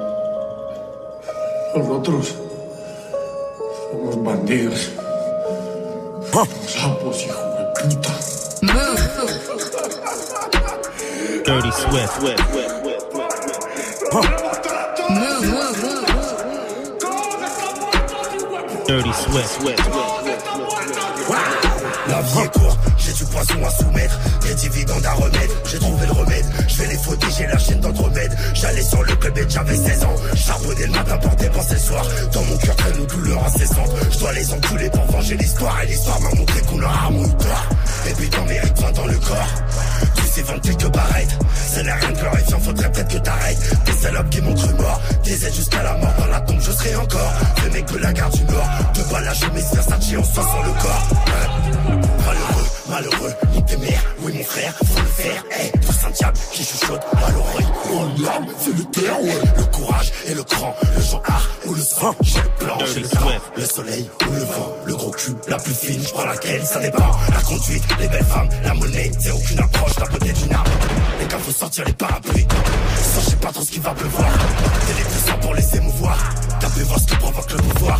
Nosotros 1.77 2.35
somos 3.91 4.23
bandidos. 4.25 4.91
Sapos, 6.33 7.25
hijo 7.25 7.39
de 7.57 7.65
puta. 7.81 8.11
Dirty 11.45 11.73
Swift. 11.73 12.21
Dirty 18.87 19.13
Swift. 19.13 19.61
La 22.09 22.21
vie 22.23 22.41
est 22.41 22.59
courte, 22.59 22.79
j'ai 22.99 23.13
du 23.13 23.25
poisson 23.25 23.65
à 23.65 23.71
soumettre, 23.71 24.19
des 24.43 24.55
dividendes 24.55 25.07
à 25.07 25.13
remettre, 25.13 25.55
j'ai 25.71 25.79
trouvé 25.79 26.07
le 26.07 26.13
remède, 26.13 26.45
je 26.69 26.77
vais 26.77 26.89
les 26.89 26.99
fauter, 26.99 27.27
j'ai 27.37 27.47
la 27.47 27.59
chaîne 27.59 27.81
d'entremède, 27.81 28.37
j'allais 28.55 28.83
sur 28.83 29.03
le 29.03 29.17
club 29.17 29.39
j'avais 29.49 29.77
16 29.77 30.05
ans, 30.05 30.17
charbonner 30.35 30.87
le 30.87 30.93
matin 30.93 31.17
pour 31.19 31.37
dépenser 31.37 31.75
le 31.75 31.81
soir, 31.81 32.05
dans 32.33 32.45
mon 32.45 32.57
cœur 32.59 32.77
traîne 32.77 32.99
une 32.99 33.07
douleur 33.07 33.45
incessante, 33.45 33.91
je 34.11 34.19
dois 34.19 34.33
les 34.33 34.53
enculer 34.53 34.91
pour 34.91 35.05
venger 35.07 35.37
l'histoire, 35.37 35.83
et 35.83 35.87
l'histoire 35.87 36.21
m'a 36.21 36.31
montré 36.31 36.61
qu'on 36.63 36.79
leur 36.79 37.05
a 37.07 37.11
mon 37.11 37.29
et 38.09 38.15
puis 38.15 38.29
t'en 38.31 38.45
mérites 38.45 38.75
toi 38.75 38.91
dans 38.93 39.07
le 39.07 39.17
corps, 39.19 39.49
tu 40.17 40.23
sais 40.25 40.43
vendre 40.43 40.61
quelques 40.61 40.93
barrettes, 40.93 41.39
ça 41.55 41.83
n'a 41.83 41.95
rien 41.97 42.11
de 42.11 42.19
glorifiant, 42.19 42.61
faudrait 42.61 42.93
peut-être 42.93 43.09
que 43.09 43.19
t'arrêtes, 43.19 43.85
des 43.85 43.93
salopes 43.93 44.31
qui 44.31 44.41
m'ont 44.41 44.55
cru 44.55 44.75
mort, 44.75 45.01
des 45.25 45.47
aides 45.47 45.55
jusqu'à 45.55 45.83
la 45.83 45.95
mort, 45.95 46.15
dans 46.19 46.27
la 46.27 46.41
tombe 46.41 46.61
je 46.61 46.73
serai 46.73 46.97
encore, 46.97 47.33
le 47.65 47.71
mec 47.71 47.87
de 47.87 47.99
la 47.99 48.13
gare 48.13 48.31
du 48.31 48.45
Nord, 48.45 48.69
de 48.95 49.03
pas 49.03 49.21
la 49.21 49.35
chemise 49.35 49.67
Versace, 49.73 50.15
on 50.19 50.25
sent 50.25 50.33
sur 50.35 50.63
le 50.65 50.73
corps, 50.81 51.09
Malheureux, 52.27 52.58
malheureux, 52.89 53.33
nique 53.53 53.67
tes 53.67 53.77
mères, 53.77 54.03
oui 54.23 54.33
mon 54.37 54.45
frère, 54.45 54.75
faut 54.85 55.01
le 55.01 55.07
faire, 55.07 55.45
hey, 55.51 55.71
tout 55.73 56.07
un 56.07 56.11
diable 56.11 56.39
qui 56.53 56.65
chuchote 56.65 57.03
à 57.13 57.31
l'oreille. 57.31 57.67
Oh 57.93 58.23
l'âme, 58.23 58.47
c'est 58.59 58.77
le 58.77 58.85
terre, 58.85 59.23
ouais. 59.23 59.41
Le 59.57 59.65
courage 59.65 60.13
et 60.27 60.35
le 60.35 60.43
cran, 60.43 60.75
le 60.97 61.03
genre 61.03 61.23
art 61.27 61.49
ou 61.67 61.75
le 61.75 61.81
sang. 61.81 62.15
J'ai 62.23 62.41
le 62.41 62.65
plan, 62.65 62.79
j'ai 62.93 63.01
le 63.01 63.09
temps, 63.09 63.31
le 63.57 63.65
soleil 63.65 64.11
ou 64.27 64.33
le 64.33 64.41
vent, 64.41 64.77
le 64.87 64.97
gros 64.97 65.11
cul, 65.11 65.35
la 65.49 65.57
plus 65.59 65.75
fine, 65.75 66.03
je 66.03 66.13
prends 66.13 66.27
laquelle, 66.27 66.65
ça 66.65 66.81
dépend. 66.81 67.11
La 67.33 67.41
conduite, 67.43 67.85
les 68.01 68.09
belles 68.09 68.25
femmes, 68.25 68.49
la 68.65 68.75
monnaie, 68.75 69.11
c'est 69.19 69.31
aucune 69.31 69.61
approche, 69.61 69.99
la 69.99 70.07
beauté 70.07 70.33
d'une 70.33 70.55
arme. 70.55 70.71
Les 71.21 71.27
gars, 71.27 71.39
faut 71.39 71.53
sortir 71.53 71.85
les 71.85 71.93
parapluies. 71.93 72.47
Sans, 73.03 73.31
je 73.31 73.37
pas 73.37 73.53
trop 73.53 73.63
ce 73.63 73.71
qui 73.71 73.81
va 73.81 73.91
pleuvoir. 73.95 74.31
T'es 74.87 74.95
les 74.95 75.05
puissants 75.05 75.39
pour 75.41 75.55
les 75.55 75.77
émouvoir. 75.77 76.19
T'as 76.61 76.69
voir 76.85 77.01
ce 77.01 77.07
qui 77.07 77.17
provoque 77.17 77.51
le 77.51 77.57
pouvoir. 77.59 77.99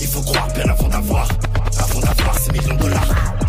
Il 0.00 0.06
faut 0.06 0.22
croire 0.22 0.48
bien 0.48 0.64
avant 0.68 0.88
d'avoir, 0.88 1.28
avant 1.78 2.00
d'avoir 2.00 2.38
ces 2.38 2.52
millions 2.52 2.74
de 2.74 2.80
dollars. 2.80 3.45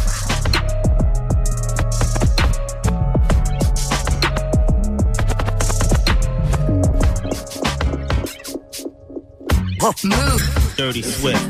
Dirty 9.87 11.01
Swift. 11.01 11.47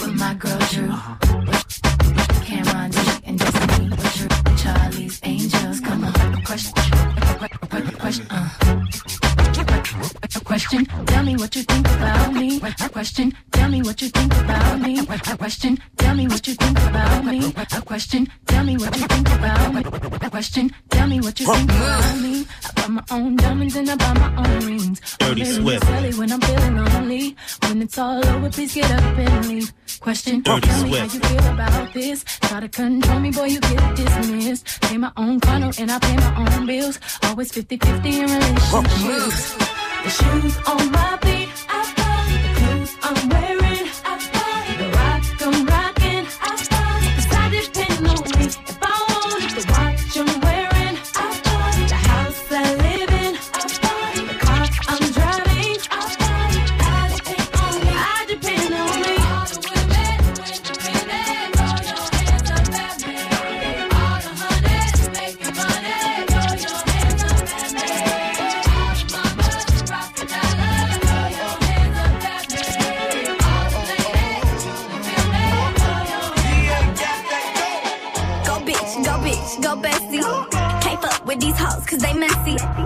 With 0.00 0.14
my 0.16 0.34
girl 0.34 0.58
Drew. 0.70 0.92
Cameron 2.44 2.90
D 2.90 2.98
and 3.24 3.38
Destiny. 3.38 3.88
Drew, 3.88 4.56
Charlie's 4.56 5.18
Angels. 5.22 5.80
Come 5.80 6.04
on. 6.04 6.42
Question. 6.44 6.74
Question. 7.98 8.26
Uh. 8.28 9.27
A 10.22 10.40
question. 10.40 10.84
Tell 11.06 11.24
me 11.24 11.36
what 11.36 11.54
you 11.56 11.62
think 11.62 11.86
about 11.88 12.32
me. 12.32 12.60
A 12.62 12.88
question. 12.88 13.32
Tell 13.52 13.68
me 13.70 13.82
what 13.82 14.00
you 14.02 14.08
think 14.08 14.32
about 14.38 14.80
me. 14.80 14.98
A 15.00 15.36
question. 15.36 15.78
Tell 15.96 16.14
me 16.14 16.26
what 16.26 16.46
you 16.46 16.54
think 16.54 16.78
about 16.78 17.24
me. 17.24 17.52
A 17.56 17.82
question. 17.82 18.28
Tell 18.46 18.64
me 18.64 18.76
what 18.76 18.96
you 18.96 19.06
think 19.06 19.28
about 19.30 19.74
me. 19.74 19.80
A 20.22 20.30
question. 20.30 20.70
Tell 20.90 21.06
me 21.06 21.20
what 21.20 21.38
you 21.40 21.46
think 21.46 21.70
about 21.70 22.16
me. 22.20 22.46
Got 22.76 22.90
my 22.90 23.02
own 23.10 23.36
diamonds 23.36 23.76
and 23.76 23.90
I 23.90 23.96
buy 23.96 24.12
my 24.14 24.36
own 24.44 24.66
rings. 24.66 25.00
Dirty 25.18 25.44
Swift. 25.44 25.84
when 26.18 26.32
I'm 26.32 26.40
feeling 26.40 26.76
lonely. 26.84 27.36
When 27.62 27.82
it's 27.82 27.98
all 27.98 28.26
over, 28.26 28.50
please 28.50 28.74
get 28.74 28.90
up 28.90 29.18
and 29.18 29.48
leave. 29.48 29.72
Question, 30.00 30.42
Dirty 30.42 30.68
tell 30.68 30.82
me 30.84 30.90
Swift. 30.90 30.98
how 30.98 31.14
you 31.14 31.20
feel 31.40 31.52
about 31.52 31.92
this. 31.94 32.24
Try 32.24 32.60
to 32.60 32.68
control 32.68 33.20
me, 33.20 33.30
boy, 33.30 33.44
you 33.44 33.60
get 33.60 33.96
dismissed. 33.96 34.80
Pay 34.82 34.96
my 34.96 35.12
own 35.16 35.40
condo 35.40 35.70
and 35.78 35.90
I 35.90 35.98
pay 35.98 36.16
my 36.16 36.56
own 36.56 36.66
bills. 36.66 36.98
Always 37.24 37.50
50-50 37.52 38.06
in 38.06 38.26
relationships. 38.30 39.56
The 40.04 40.10
shoes 40.10 40.56
on 40.66 40.92
my 40.92 41.18
feet, 41.22 41.48
I 41.68 41.80
buy. 41.96 42.24
The 42.44 42.50
clothes 42.60 42.96
I'm 43.02 43.28
wearing, 43.28 43.57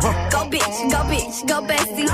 Go 0.02 0.08
bitch, 0.50 0.90
go 0.90 0.98
bitch, 1.06 1.46
go 1.46 1.62
bestie. 1.62 2.08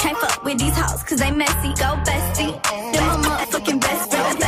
Can't 0.00 0.16
fuck 0.16 0.42
with 0.42 0.58
these 0.58 0.74
hoes 0.74 1.02
cause 1.02 1.18
they 1.18 1.30
messy. 1.30 1.68
Go 1.74 1.92
bestie. 2.08 2.62
Then 2.94 3.06
my 3.06 3.16
motherfucking 3.28 3.78
best 3.78 4.10
friend, 4.10 4.40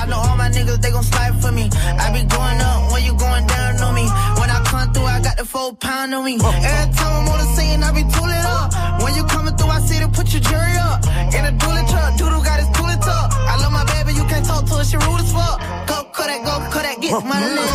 I 0.00 0.06
know 0.06 0.18
all 0.18 0.36
my 0.36 0.48
niggas, 0.50 0.80
they 0.80 0.90
gon' 0.90 1.02
slide 1.04 1.40
for 1.40 1.52
me. 1.52 1.68
I 1.72 2.06
be 2.12 2.22
going 2.24 2.60
up 2.60 2.92
when 2.92 3.02
you 3.04 3.14
going 3.14 3.46
down 3.46 3.80
on 3.82 3.94
me. 3.94 4.06
When 4.40 4.48
I 4.50 4.62
come 4.64 4.92
through, 4.92 5.04
I 5.04 5.20
got 5.20 5.36
the 5.36 5.44
four 5.44 5.72
pound 5.74 6.14
on 6.14 6.24
me. 6.24 6.34
Every 6.34 6.94
time 6.94 7.12
I'm 7.22 7.28
on 7.28 7.38
the 7.38 7.48
scene, 7.56 7.82
I 7.82 7.90
be 7.92 8.04
tooling 8.14 8.46
up. 8.56 9.02
When 9.02 9.14
you 9.14 9.24
coming 9.24 9.56
through, 9.56 9.68
I 9.76 9.80
see 9.80 9.98
to 10.00 10.08
put 10.08 10.32
your 10.32 10.42
jury 10.42 10.76
up. 10.88 11.04
In 11.36 11.42
a 11.44 11.52
dually 11.60 11.84
truck, 11.90 12.16
doodle 12.18 12.42
got 12.42 12.58
his 12.60 12.70
tooling 12.76 13.00
tuck. 13.00 13.28
I 13.52 13.54
love 13.62 13.72
my 13.72 13.84
baby, 13.94 14.12
you 14.18 14.24
can't 14.24 14.44
talk 14.44 14.64
to 14.66 14.74
her, 14.74 14.84
she 14.84 14.96
rude 14.96 15.20
as 15.20 15.32
fuck. 15.32 15.56
Go 15.86 15.96
Kodak, 16.12 16.40
go 16.44 16.54
Kodak, 16.72 17.00
get 17.00 17.12
money. 17.24 17.66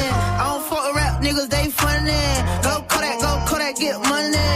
I 0.42 0.44
don't 0.48 0.64
fuck 0.70 0.84
with 0.88 0.96
rap 0.96 1.22
niggas, 1.22 1.50
they 1.50 1.68
funny. 1.70 2.24
Go 2.64 2.74
Kodak, 2.92 3.20
go 3.20 3.32
Kodak, 3.48 3.76
get 3.78 3.98
money. 4.10 4.47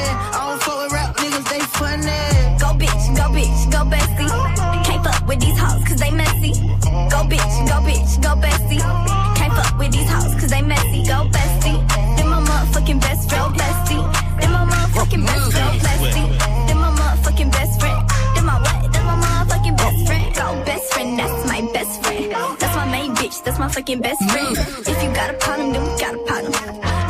That's 23.52 23.60
my 23.60 23.68
fucking 23.68 24.00
best 24.00 24.24
friend. 24.32 24.58
If 24.88 25.04
you 25.04 25.14
got 25.14 25.30
a 25.30 25.38
problem, 25.38 25.74
then 25.74 25.84
we 25.84 25.90
got 26.00 26.16
a 26.16 26.20
problem. 26.20 26.54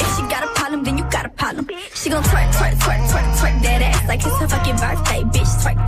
If 0.01 0.15
she 0.15 0.21
got 0.23 0.43
a 0.43 0.47
problem, 0.55 0.83
then 0.83 0.97
you 0.97 1.03
got 1.11 1.25
a 1.25 1.29
problem. 1.29 1.69
She 1.93 2.09
gon' 2.09 2.23
twerk, 2.23 2.51
twerk, 2.53 2.73
twerk, 2.81 3.01
twerk, 3.09 3.27
twerk 3.37 3.61
that 3.61 3.81
ass 3.81 4.07
like 4.07 4.25
it's 4.25 4.37
her 4.39 4.47
fucking 4.47 4.77
birthday, 4.77 5.21
bitch. 5.33 5.51
Twerk 5.61 5.87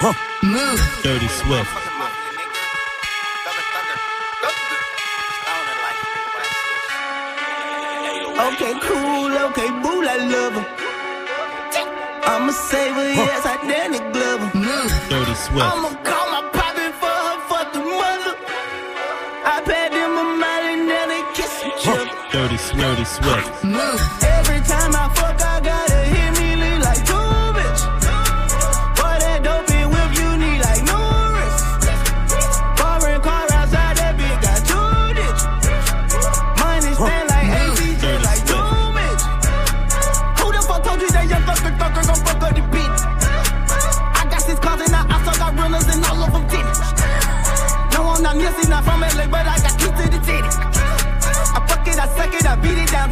Move. 0.00 1.00
Dirty 1.02 1.26
Swift. 1.26 1.68
Okay, 8.38 8.74
cool, 8.86 9.32
okay, 9.46 9.68
boo, 9.82 10.06
I 10.06 10.16
love 10.30 10.54
her. 10.54 10.66
I'm 12.30 12.48
a 12.48 12.52
saver, 12.52 13.10
yes, 13.10 13.44
I 13.44 13.56
Danny 13.66 13.98
Glover. 14.12 14.50
Move. 14.54 14.92
Dirty 15.10 15.34
Swift. 15.34 15.66
I'ma 15.66 15.90
call 16.06 16.26
my 16.30 16.48
poppy 16.54 16.92
for 17.00 17.16
her 17.26 17.38
fucking 17.50 17.82
mother. 17.82 18.36
I 19.44 19.60
paid 19.66 19.90
them 19.90 20.12
a 20.14 20.24
mile 20.38 20.66
and 20.78 20.88
then 20.88 21.08
they 21.08 21.22
kiss 21.34 21.64
each 21.66 21.88
other. 21.88 22.06
Dirty 22.30 22.56
Swift. 22.56 22.78
Dirty 22.78 23.04
Swift. 23.04 23.64
Move. 23.64 24.00
Every 24.22 24.60
time 24.60 24.94
I 24.94 25.17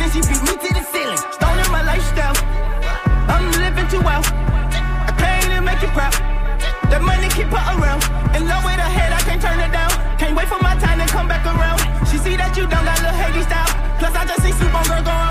and 0.06 0.14
she 0.14 0.20
beat 0.30 0.42
me 0.42 0.54
to 0.54 0.70
the 0.74 0.84
ceiling. 0.92 1.18
Stolen 1.34 1.68
my 1.70 1.82
lifestyle. 1.82 2.36
I'm 3.26 3.50
living 3.58 3.88
too 3.88 4.00
well. 4.00 4.22
I 4.22 5.12
came 5.18 5.50
to 5.50 5.60
make 5.60 5.82
you 5.82 5.88
proud. 5.88 6.14
That 6.90 7.02
money 7.02 7.28
keep 7.34 7.50
her 7.50 7.64
around. 7.74 8.02
In 8.36 8.46
love 8.46 8.62
with 8.62 8.78
her 8.78 8.92
head, 8.98 9.12
I 9.12 9.20
can't 9.26 9.42
turn 9.42 9.58
it 9.58 9.72
down. 9.72 9.90
Can't 10.18 10.36
wait 10.36 10.48
for 10.48 10.62
my 10.62 10.76
time 10.78 10.98
to 11.00 11.06
come 11.06 11.26
back 11.26 11.44
around. 11.44 11.80
She 12.08 12.18
see 12.18 12.36
that 12.36 12.56
you 12.56 12.66
don't 12.66 12.84
got 12.86 13.02
little 13.02 13.18
Hades 13.18 13.46
style. 13.46 13.66
Plus, 13.98 14.14
I 14.14 14.24
just 14.26 14.42
see 14.42 14.52
Supergirl 14.52 15.04
going. 15.04 15.25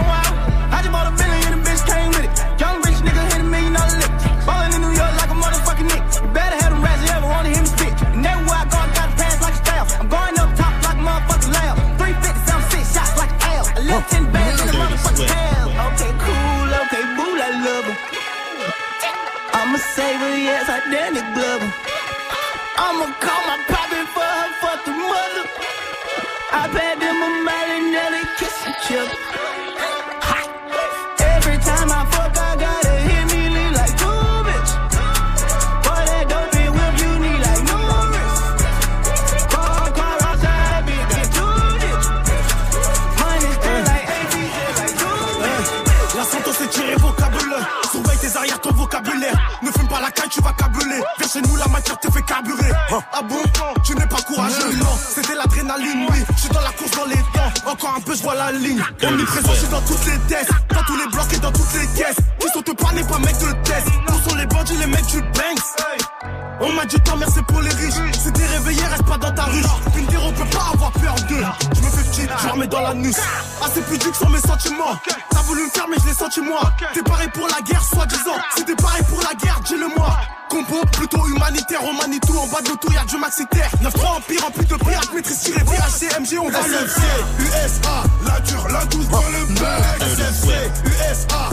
pretty 20.46 20.58
ass, 20.58 20.70
I 20.70 20.80
it 21.18 21.28
blubber. 21.34 21.72
I'ma 22.78 23.06
call 23.20 23.42
my 23.50 23.58
poppin' 23.68 24.08
for 24.14 24.30
her 24.38 24.52
fucking 24.62 24.98
mother. 24.98 25.46
I 26.52 26.70
pay 26.74 26.85
un 57.96 58.02
peu, 58.02 58.16
je 58.16 58.24
vois 58.24 58.36
la 58.36 58.52
ligne. 58.52 58.82
Omniprésent, 59.04 59.54
je 59.54 59.60
suis 59.60 59.68
dans 59.70 59.82
toutes 59.82 60.06
les 60.06 60.20
tests. 60.28 60.52
Dans 60.70 60.84
tous 60.84 60.98
les 60.98 61.08
blocs 61.08 61.34
et 61.34 61.40
dans 61.40 61.52
toutes 61.52 61.74
les 61.74 61.88
caisses. 61.98 62.18
Qui 62.40 62.48
sont 62.50 62.62
te 62.62 62.72
n'est 62.72 63.04
pas 63.04 63.20
mec 63.20 63.38
de 63.40 63.64
test. 63.64 63.88
Où 64.10 64.30
sont 64.30 64.36
les 64.36 64.46
bandits, 64.46 64.78
les 64.78 64.88
mecs 64.88 65.06
du 65.08 65.22
Banks 65.22 65.66
on 66.62 66.72
m'a 66.72 66.86
dit 66.86 66.96
tant 67.02 67.18
merci 67.18 67.42
pour 67.48 67.62
les 67.62 67.70
riches. 67.70 67.96
Si 68.14 68.32
t'es 68.32 68.46
réveillé, 68.46 68.82
reste 68.86 69.06
pas 69.06 69.18
dans 69.18 69.32
ta 69.34 69.44
ruche. 69.44 69.66
Terre, 70.10 70.24
on 70.24 70.32
peut 70.32 70.50
pas 70.50 70.72
avoir 70.74 70.92
peur 70.94 71.16
d'eux. 71.28 71.44
Je 71.76 71.82
me 71.82 71.90
fais 71.90 72.10
petite, 72.10 72.30
je 72.42 72.48
remets 72.48 72.68
dans 72.68 72.80
la 72.80 72.94
nuque. 72.94 73.16
Assez 73.64 73.82
pudique 73.82 74.16
sur 74.16 74.30
mes 74.30 74.40
sentiments. 74.40 74.98
T'as 75.32 75.42
voulu 75.42 75.64
me 75.64 75.70
faire, 75.70 75.88
mais 75.90 75.98
je 76.02 76.08
l'ai 76.08 76.14
senti 76.14 76.40
moi. 76.40 76.72
T'es 76.94 77.02
paré 77.02 77.28
pour 77.34 77.48
la 77.48 77.62
guerre, 77.62 77.84
soi-disant. 77.84 78.38
Si 78.56 78.64
t'es 78.64 78.76
paré 78.76 79.02
pour 79.10 79.20
la 79.22 79.34
guerre, 79.36 79.60
dis-le 79.66 79.88
moi. 79.98 80.18
Compo 80.50 80.86
plutôt 80.94 81.28
humanitaire, 81.28 81.82
on 81.84 81.94
En 82.56 82.60
bas 82.60 82.62
de 82.62 82.70
l'auto, 82.70 82.90
y'a 82.92 83.04
du 83.04 83.18
maxitaire. 83.18 83.70
9-3 83.84 84.18
empire, 84.18 84.42
rempli 84.44 84.66
de 84.66 84.76
pirates, 84.76 85.14
maîtrise 85.14 85.40
tiré, 85.40 85.60
CMG, 85.60 86.40
on 86.40 86.50
va 86.50 86.60
le 86.68 86.74
SFC, 86.74 87.02
USA, 87.40 88.04
la 88.26 88.40
dure, 88.40 88.68
la 88.70 88.86
douce 88.86 89.10
dans 89.10 89.20
le 89.20 89.46
bec. 89.56 90.08
SFC, 90.16 90.48
USA, 90.86 91.50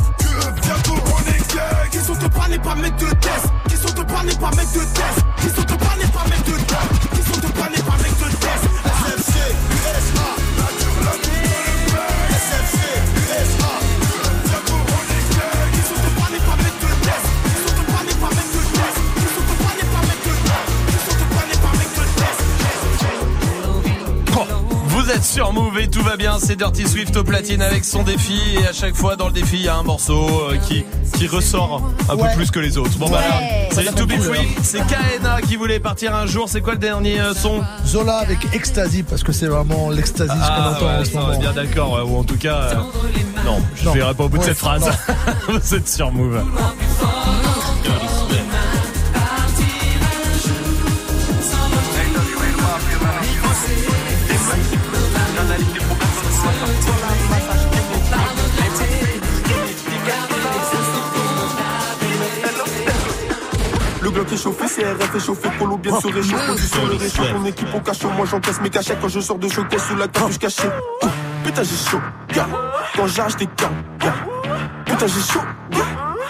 tout 25.89 26.03
va 26.03 26.17
bien, 26.17 26.39
c'est 26.41 26.57
Dirty 26.57 26.87
Swift 26.89 27.17
au 27.17 27.25
platine 27.25 27.63
avec 27.63 27.85
son 27.85 28.03
défi 28.03 28.39
et 28.61 28.67
à 28.67 28.73
chaque 28.73 28.95
fois 28.95 29.17
dans 29.17 29.27
le 29.27 29.33
défi 29.33 29.57
il 29.57 29.63
y 29.63 29.69
a 29.69 29.77
un 29.77 29.83
morceau 29.83 30.27
euh, 30.51 30.57
qui, 30.59 30.85
qui 31.17 31.27
ressort 31.27 31.83
un 32.09 32.17
peu 32.17 32.27
plus 32.37 32.51
que 32.51 32.59
les 32.61 32.79
autres. 32.79 32.97
Bon 32.99 33.09
bah 33.09 33.19
Ouais. 33.19 33.69
c'est 33.73 33.95
To 33.95 34.07
Be 34.07 34.13
Free, 34.21 34.47
c'est 34.63 34.81
KNA 34.87 35.41
qui 35.43 35.57
voulait 35.57 35.81
partir 35.81 36.15
un 36.15 36.27
jour, 36.27 36.49
c'est 36.49 36.61
quoi 36.61 36.75
le 36.75 36.79
dernier 36.79 37.21
euh, 37.21 37.35
son 37.35 37.63
Zola 37.87 38.17
avec 38.19 38.39
Ecstasy 38.55 39.03
parce 39.03 39.23
que 39.23 39.33
c'est 39.33 39.47
vraiment 39.47 39.91
l'ecstasy 39.91 40.31
ce 40.31 40.35
qu'on 40.35 40.41
Ah 40.41 40.71
entend 40.77 40.87
en 40.87 40.99
ouais, 40.99 41.05
ce 41.05 41.13
ça, 41.13 41.19
on 41.21 41.27
moment. 41.29 41.39
bien 41.39 41.53
d'accord, 41.53 41.93
ouais, 41.93 42.01
ou 42.03 42.19
en 42.19 42.25
tout 42.25 42.37
cas, 42.39 42.57
euh, 42.57 42.75
non, 43.45 43.61
je 43.77 43.85
Non. 43.85 43.93
verrai 43.93 44.15
pas 44.15 44.25
au 44.25 44.29
bout 44.29 44.39
de 44.39 44.45
cette 44.45 44.59
phrase. 44.59 44.85
Vous 45.49 45.75
êtes 45.75 45.89
sur 45.89 46.11
Move. 46.13 46.43
Est 64.33 64.37
chauffé, 64.39 64.65
CRF 64.65 65.15
est 65.15 65.21
chauffé, 65.21 65.49
Polo 65.59 65.77
bien 65.77 66.01
se 66.01 66.07
réchauffe, 66.07 66.47
position 66.47 66.87
le 66.87 66.95
réchauffe, 66.95 67.33
mon 67.35 67.45
équipe 67.45 67.75
au 67.75 67.81
cachot, 67.81 68.09
moi 68.17 68.25
j'encaisse 68.25 68.63
mes 68.63 68.71
cachets 68.71 68.97
quand 68.99 69.09
je 69.09 69.21
sors 69.21 69.37
de 69.37 69.47
showcase 69.47 69.83
sous 69.89 69.97
la 69.97 70.09
capuche 70.09 70.39
cachée. 70.39 70.71
Oh, 71.03 71.07
Putain 71.45 71.63
j'ai 71.63 71.91
chaud, 71.91 72.01
gars, 72.35 72.49
quand 72.97 73.07
j'arrache 73.09 73.37
des 73.37 73.45
gars. 73.45 74.11
Putain 74.87 75.07
j'ai 75.07 75.33
chaud, 75.33 75.41
gars, 75.71 75.79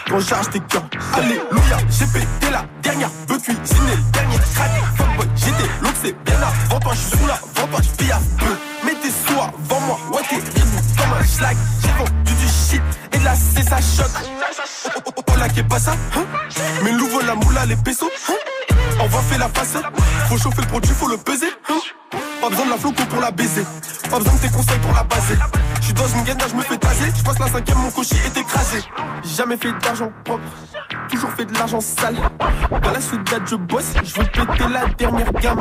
quand 0.08 0.18
j'arrache 0.18 0.50
des 0.50 0.58
gants. 0.58 0.88
Alléluia, 1.14 1.78
j'ai 1.90 2.06
pété 2.06 2.50
la 2.50 2.64
dernière, 2.82 3.10
veux 3.28 3.38
cuisiner 3.38 3.94
le 3.94 4.12
dernier 4.12 4.38
crack. 4.52 4.70
Fuckboy, 4.96 5.28
j'étais 5.36 5.70
l'autre 5.80 5.98
c'est 6.02 6.24
bien 6.24 6.36
avant 6.42 6.80
toi, 6.80 6.92
je 6.94 6.98
suis 6.98 7.18
sous 7.18 7.26
la, 7.28 7.34
avant 7.34 7.68
toi, 7.70 7.80
je 7.82 8.04
vis 8.04 8.10
à 8.10 8.20
peu. 8.36 8.86
Mets 8.86 8.94
tes 8.94 9.32
avant 9.32 9.80
moi, 9.86 9.98
ouais 10.12 10.22
t'es 10.28 10.36
rebou 10.36 10.80
comme 10.98 11.12
un 11.20 11.24
schlag. 11.24 11.56
J'ai 11.82 11.92
vendu 11.92 12.34
du 12.34 12.48
shit 12.48 12.82
et 13.12 13.18
là 13.20 13.34
c'est 13.36 13.62
ça 13.62 13.76
choc. 13.76 14.10
Là 15.43 15.48
qui 15.48 15.59
est 15.59 15.64
pas 15.64 15.81
ça, 15.81 15.90
hein 16.16 16.24
Mais 16.85 16.93
l'ouvre 16.93 17.20
la 17.27 17.35
moula, 17.35 17.66
les 17.66 17.74
pesos, 17.74 18.09
hein 18.28 18.35
On 19.01 19.06
va 19.09 19.19
faire 19.23 19.39
la 19.40 19.48
face, 19.48 19.77
faut 20.28 20.39
chauffer 20.39 20.60
le 20.62 20.69
produit, 20.69 20.90
faut 20.93 21.09
le 21.09 21.16
peser, 21.16 21.48
hein 21.69 21.81
Pas 22.40 22.48
besoin 22.48 22.66
de 22.66 22.70
la 22.70 22.77
floco 22.77 23.02
pour 23.10 23.20
la 23.20 23.32
baiser, 23.32 23.64
pas 24.09 24.19
besoin 24.19 24.35
de 24.35 24.39
tes 24.39 24.48
conseils 24.51 24.78
pour 24.78 24.93
la 24.94 25.02
baser. 25.02 25.36
Je 25.81 25.85
suis 25.86 25.94
dans 25.94 26.06
une 26.06 26.23
gaine, 26.23 26.39
je 26.48 26.55
me 26.55 26.62
fais 26.62 26.77
taser, 26.78 27.06
je 27.16 27.23
passe 27.24 27.40
la 27.40 27.48
cinquième, 27.48 27.78
mon 27.78 27.90
cocher 27.90 28.14
est 28.24 28.36
écrasé. 28.36 28.85
Jamais 29.36 29.56
fait 29.56 29.73
d'argent 29.82 30.12
propre, 30.24 30.44
toujours 31.10 31.31
fait 31.31 31.44
de 31.44 31.55
l'argent 31.59 31.81
sale. 31.81 32.14
Dans 32.81 32.90
la 32.93 33.01
soudade, 33.01 33.43
je 33.51 33.56
bosse, 33.56 33.94
je 34.05 34.14
veux 34.20 34.27
péter 34.28 34.69
la 34.73 34.86
dernière 34.97 35.32
gamme. 35.32 35.60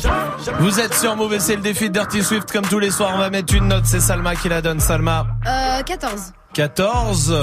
Jamais, 0.00 0.16
jamais- 0.44 0.58
Vous 0.60 0.78
êtes 0.78 0.94
sur 0.94 1.32
et 1.32 1.40
c'est 1.40 1.56
le 1.56 1.62
défi 1.62 1.90
de 1.90 1.94
Dirty 1.94 2.22
Swift 2.22 2.52
comme 2.52 2.66
tous 2.66 2.78
les 2.78 2.92
soirs. 2.92 3.10
On 3.14 3.18
va 3.18 3.30
mettre 3.30 3.52
une 3.56 3.66
note, 3.66 3.84
c'est 3.84 3.98
Salma 3.98 4.36
qui 4.36 4.48
la 4.48 4.62
donne. 4.62 4.78
Salma, 4.78 5.26
Euh, 5.44 5.82
14. 5.82 6.32
14. 6.54 7.34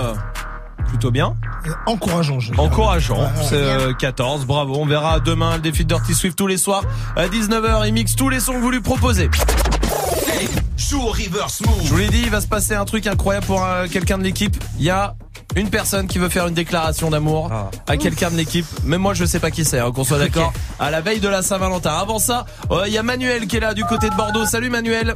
Plutôt 0.87 1.11
bien. 1.11 1.35
Encourageant, 1.85 2.39
je 2.39 2.53
Encourageant. 2.57 3.19
Ouais, 3.19 3.29
C'est 3.43 3.55
euh, 3.55 3.93
14. 3.93 4.45
Bravo. 4.45 4.75
On 4.77 4.85
verra 4.85 5.19
demain 5.19 5.55
le 5.55 5.61
défi 5.61 5.83
de 5.83 5.89
Dirty 5.89 6.13
Swift 6.13 6.37
tous 6.37 6.47
les 6.47 6.57
soirs 6.57 6.83
à 7.15 7.27
19h. 7.27 7.87
Il 7.87 7.93
mixe 7.93 8.15
tous 8.15 8.29
les 8.29 8.39
sons 8.39 8.53
que 8.53 8.59
vous 8.59 8.71
lui 8.71 8.81
proposez. 8.81 9.29
Joue 10.77 11.01
au 11.01 11.07
reverse 11.07 11.61
move. 11.61 11.81
Je 11.83 11.89
vous 11.89 11.97
l'ai 11.97 12.09
dit, 12.09 12.21
il 12.23 12.29
va 12.29 12.41
se 12.41 12.47
passer 12.47 12.75
un 12.75 12.85
truc 12.85 13.07
incroyable 13.07 13.45
pour 13.45 13.63
euh, 13.63 13.87
quelqu'un 13.91 14.17
de 14.17 14.23
l'équipe. 14.23 14.55
Il 14.77 14.83
y 14.83 14.89
a 14.89 15.15
une 15.55 15.69
personne 15.69 16.07
qui 16.07 16.19
veut 16.19 16.29
faire 16.29 16.47
une 16.47 16.53
déclaration 16.53 17.09
d'amour 17.09 17.49
à 17.87 17.97
quelqu'un 17.97 18.29
de 18.29 18.35
l'équipe. 18.35 18.65
Même 18.83 19.01
moi, 19.01 19.13
je 19.13 19.23
sais 19.25 19.39
pas 19.39 19.51
qui 19.51 19.63
c'est, 19.63 19.79
hein, 19.79 19.91
qu'on 19.91 20.03
soit 20.03 20.19
d'accord. 20.19 20.51
À 20.79 20.91
la 20.91 20.99
veille 21.01 21.19
de 21.21 21.29
la 21.29 21.41
Saint-Valentin. 21.41 21.91
Avant 21.91 22.19
ça, 22.19 22.45
euh, 22.71 22.83
il 22.87 22.93
y 22.93 22.97
a 22.97 23.03
Manuel 23.03 23.47
qui 23.47 23.57
est 23.57 23.61
là 23.61 23.73
du 23.73 23.85
côté 23.85 24.09
de 24.09 24.15
Bordeaux. 24.15 24.45
Salut 24.45 24.69
Manuel. 24.69 25.13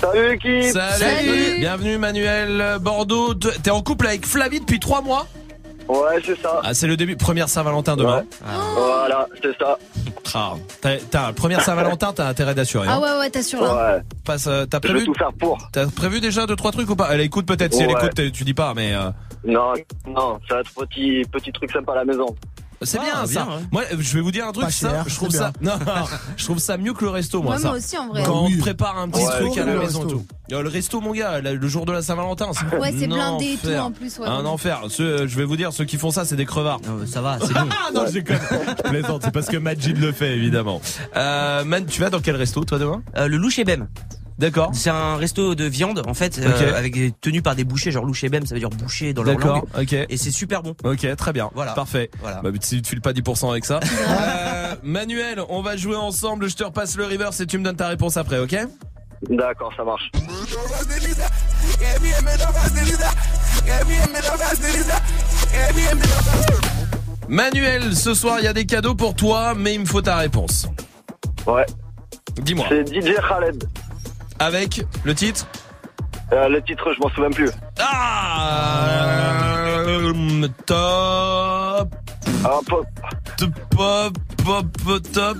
Salut 0.00 0.28
l'équipe 0.28 0.72
Salut. 0.72 1.58
Bienvenue 1.58 1.98
Manuel. 1.98 2.76
Bordeaux, 2.80 3.34
t'es 3.34 3.70
en 3.70 3.82
couple 3.82 4.06
avec 4.06 4.26
Flavie 4.26 4.60
depuis 4.60 4.78
trois 4.80 5.00
mois? 5.00 5.26
Ouais, 5.88 6.20
c'est 6.24 6.38
ça. 6.40 6.60
Ah, 6.64 6.74
c'est 6.74 6.86
le 6.86 6.96
début. 6.96 7.16
Première 7.16 7.48
Saint-Valentin 7.48 7.96
demain. 7.96 8.24
Voilà, 8.76 9.26
c'est 9.42 9.56
ça. 9.58 9.78
Ah, 10.34 10.54
t'as, 10.80 10.96
t'as- 11.10 11.32
première 11.32 11.60
Saint-Valentin, 11.62 12.12
t'as 12.12 12.26
intérêt 12.28 12.54
d'assurer. 12.54 12.88
Ah 12.90 12.96
hein. 12.96 13.00
ouais, 13.00 13.18
ouais, 13.20 13.30
t'assures 13.30 13.62
là. 13.62 14.00
Passe, 14.24 14.48
euh, 14.48 14.66
t'as 14.66 14.78
Je 14.82 14.88
vais 14.88 14.94
prévu? 14.94 15.06
tout 15.06 15.14
faire 15.14 15.32
pour. 15.38 15.56
T'as 15.72 15.86
prévu 15.86 16.20
déjà 16.20 16.46
deux 16.46 16.56
trois 16.56 16.72
trucs 16.72 16.90
ou 16.90 16.96
pas? 16.96 17.08
Elle 17.12 17.20
écoute 17.20 17.46
peut-être. 17.46 17.72
Si 17.72 17.82
elle 17.82 17.88
Ouais. 17.90 17.94
écoute, 18.04 18.32
tu 18.32 18.44
dis 18.44 18.52
pas, 18.54 18.74
mais. 18.74 18.92
euh, 18.94 19.10
Non, 19.44 19.72
non, 20.08 20.38
ça 20.48 20.56
va 20.56 20.60
être 20.62 20.74
petit, 20.74 21.22
petit 21.30 21.52
truc 21.52 21.70
sympa 21.70 21.92
à 21.92 21.96
la 21.96 22.04
maison. 22.04 22.26
C'est 22.82 22.98
Ah, 22.98 23.02
bien 23.04 23.14
ça. 23.26 23.26
bien, 23.26 23.46
ouais. 23.56 23.62
Moi, 23.72 23.82
je 23.98 24.14
vais 24.14 24.20
vous 24.20 24.30
dire 24.30 24.46
un 24.46 24.52
truc. 24.52 24.70
Ça, 24.70 24.90
cher, 24.90 25.04
je 25.08 25.14
trouve 25.14 25.30
ça. 25.30 25.52
bien. 25.60 25.78
Non, 25.86 26.04
je 26.36 26.44
trouve 26.44 26.58
ça 26.58 26.76
mieux 26.76 26.92
que 26.92 27.04
le 27.04 27.10
resto, 27.10 27.42
moi. 27.42 27.54
Ouais, 27.56 27.60
ça. 27.60 27.68
moi 27.68 27.76
aussi, 27.78 27.96
en 27.98 28.08
vrai. 28.08 28.22
Quand 28.24 28.44
Ah 28.46 28.48
on 28.54 28.58
prépare 28.60 28.98
un 28.98 29.08
petit 29.08 29.24
Ouais, 29.24 29.40
truc 29.40 29.58
à 29.58 29.64
la 29.64 29.72
le 29.74 29.78
maison, 29.80 30.00
resto. 30.00 30.14
tout. 30.16 30.26
Euh, 30.52 30.62
Le 30.62 30.68
resto, 30.68 31.00
mon 31.00 31.12
gars, 31.12 31.40
le 31.40 31.68
jour 31.68 31.86
de 31.86 31.92
la 31.92 32.02
Saint-Valentin, 32.02 32.50
c'est 32.52 32.76
Ouais, 32.78 32.92
c'est 32.96 33.04
un 33.06 33.08
blindé 33.08 33.44
et 33.46 33.56
tout, 33.56 33.66
enfer. 33.68 33.84
en 33.84 33.90
plus, 33.92 34.18
ouais. 34.18 34.26
Un 34.28 34.44
enfer. 34.44 34.80
Ceux, 34.88 35.26
je 35.26 35.36
vais 35.36 35.44
vous 35.44 35.56
dire, 35.56 35.72
ceux 35.72 35.84
qui 35.84 35.96
font 35.96 36.10
ça, 36.10 36.24
c'est 36.24 36.36
des 36.36 36.44
crevards. 36.46 36.80
ça 37.06 37.20
va, 37.22 37.38
c'est 37.40 37.52
Ah 37.56 37.90
non, 37.94 38.04
je 38.06 38.12
déconne. 38.12 38.38
Je 38.84 38.88
plaisante, 38.90 39.22
c'est 39.24 39.32
parce 39.32 39.46
que 39.48 39.56
Majid 39.56 39.98
le 39.98 40.12
fait, 40.12 40.36
évidemment. 40.36 40.80
Euh, 41.16 41.64
Man, 41.64 41.86
tu 41.86 42.00
vas 42.00 42.10
dans 42.10 42.20
quel 42.20 42.36
resto, 42.36 42.64
toi, 42.64 42.78
demain? 42.78 43.02
Euh, 43.16 43.26
le 43.28 43.36
Louche 43.38 43.58
et 43.58 43.64
Bem. 43.64 43.88
D'accord. 44.38 44.70
C'est 44.74 44.90
un 44.90 45.16
resto 45.16 45.54
de 45.54 45.64
viande 45.64 46.02
en 46.06 46.12
fait, 46.12 46.38
euh, 46.38 46.76
avec 46.76 46.92
des 46.94 47.10
tenues 47.10 47.40
par 47.40 47.54
des 47.56 47.64
bouchers, 47.64 47.90
genre 47.90 48.04
Louche 48.04 48.22
et 48.24 48.28
Bem, 48.28 48.44
ça 48.44 48.54
veut 48.54 48.60
dire 48.60 48.68
boucher 48.68 49.14
dans 49.14 49.22
leur 49.22 49.36
D'accord, 49.36 49.56
langue. 49.56 49.82
ok. 49.82 49.92
Et 49.94 50.16
c'est 50.18 50.30
super 50.30 50.62
bon. 50.62 50.74
Ok, 50.84 51.06
très 51.16 51.32
bien. 51.32 51.50
Voilà. 51.54 51.72
Parfait. 51.72 52.10
Voilà. 52.20 52.42
Bah, 52.42 52.50
si 52.60 52.76
tu 52.76 52.82
te 52.82 52.88
files 52.88 53.00
pas 53.00 53.12
10% 53.12 53.50
avec 53.50 53.64
ça. 53.64 53.80
Euh, 54.08 54.74
Manuel, 54.82 55.40
on 55.48 55.62
va 55.62 55.76
jouer 55.76 55.96
ensemble. 55.96 56.48
Je 56.48 56.56
te 56.56 56.64
repasse 56.64 56.96
le 56.96 57.04
reverse 57.04 57.40
et 57.40 57.46
tu 57.46 57.58
me 57.58 57.64
donnes 57.64 57.76
ta 57.76 57.88
réponse 57.88 58.16
après, 58.16 58.38
ok? 58.38 58.56
D'accord, 59.30 59.72
ça 59.76 59.84
marche. 59.84 60.10
Manuel, 67.28 67.96
ce 67.96 68.14
soir, 68.14 68.36
il 68.38 68.44
y 68.44 68.48
a 68.48 68.52
des 68.52 68.66
cadeaux 68.66 68.94
pour 68.94 69.14
toi, 69.14 69.54
mais 69.56 69.74
il 69.74 69.80
me 69.80 69.84
faut 69.86 70.02
ta 70.02 70.16
réponse. 70.16 70.68
Ouais. 71.46 71.66
Dis-moi. 72.40 72.66
C'est 72.68 72.86
DJ 72.86 73.14
Khaled. 73.28 73.64
Avec 74.38 74.82
le 75.04 75.14
titre 75.14 75.46
Euh, 76.32 76.48
le 76.48 76.62
titre, 76.62 76.92
je 76.94 77.00
m'en 77.00 77.08
souviens 77.10 77.30
plus. 77.30 77.50
Ah 77.78 78.86
euh, 79.86 80.48
Top. 80.66 81.88
Ah, 82.44 82.60
pop. 82.68 82.86
Top, 83.36 83.50
pop, 83.70 84.12
pop, 84.44 85.02
top. 85.12 85.36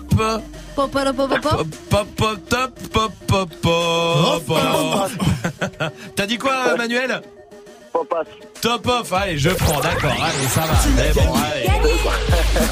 Pop, 0.75 0.91
pop, 0.91 1.17
pop, 1.17 1.17
pop. 1.17 1.41
Pop, 1.43 1.67
pop, 1.91 2.07
pop, 2.17 2.39
top, 2.49 2.79
pop, 2.93 3.13
pop, 3.63 4.43
pop. 4.47 5.11
T'as 6.17 6.27
dit 6.27 6.39
quoi, 6.39 6.77
Manuel? 6.77 7.23
Off. 8.01 8.29
Top 8.61 8.87
off, 8.87 9.13
allez, 9.13 9.39
je 9.39 9.51
prends, 9.51 9.81
d'accord, 9.81 10.13
allez, 10.13 10.49
ça 10.49 10.61
va. 10.61 10.75
Mais 10.97 11.13
bon, 11.15 11.33
allez. 11.35 11.67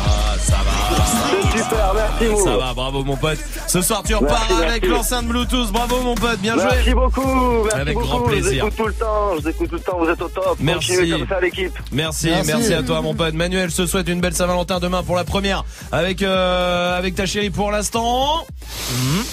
Ah, 0.06 0.34
ça 0.38 0.56
va. 0.56 1.04
C'est 1.52 1.58
super, 1.58 1.92
merci 1.94 2.26
vous. 2.26 2.44
Ça 2.44 2.56
va, 2.56 2.74
bravo 2.74 3.04
mon 3.04 3.16
pote. 3.16 3.38
Ce 3.66 3.80
soir 3.80 4.02
tu 4.06 4.14
repars 4.14 4.44
Merci, 4.50 4.64
avec 4.64 4.86
l'enceinte 4.86 5.26
Bluetooth, 5.26 5.70
bravo 5.72 6.00
mon 6.02 6.14
pote, 6.14 6.38
bien 6.40 6.54
joué. 6.54 6.64
Merci 6.70 6.94
beaucoup, 6.94 7.62
merci 7.64 7.78
Avec 7.80 7.94
beaucoup. 7.94 8.06
grand 8.06 8.18
Je 8.18 8.22
vous 8.22 8.28
plaisir. 8.28 8.64
écoute 8.66 8.76
tout 8.76 8.86
le 8.86 8.92
temps, 8.94 9.30
je 9.36 9.40
vous 9.42 9.48
écoute 9.48 9.68
tout 9.70 9.74
le 9.76 9.80
temps, 9.80 9.98
vous 9.98 10.08
êtes 10.08 10.22
au 10.22 10.28
top. 10.28 10.56
Merci. 10.60 11.10
Comme 11.10 11.28
ça 11.28 11.40
l'équipe. 11.40 11.72
Merci, 11.92 12.30
merci, 12.46 12.74
à 12.74 12.82
toi 12.82 13.00
mon 13.00 13.14
pote. 13.14 13.34
Manuel 13.34 13.70
je 13.70 13.76
te 13.76 13.86
souhaite 13.86 14.08
une 14.08 14.20
belle 14.20 14.34
Saint-Valentin 14.34 14.78
demain 14.80 15.02
pour 15.02 15.16
la 15.16 15.24
première 15.24 15.64
avec 15.92 16.22
euh, 16.22 16.98
avec 16.98 17.14
ta 17.14 17.26
chérie 17.26 17.50
pour 17.50 17.70
l'instant. 17.70 18.44
Mhm. 18.90 19.24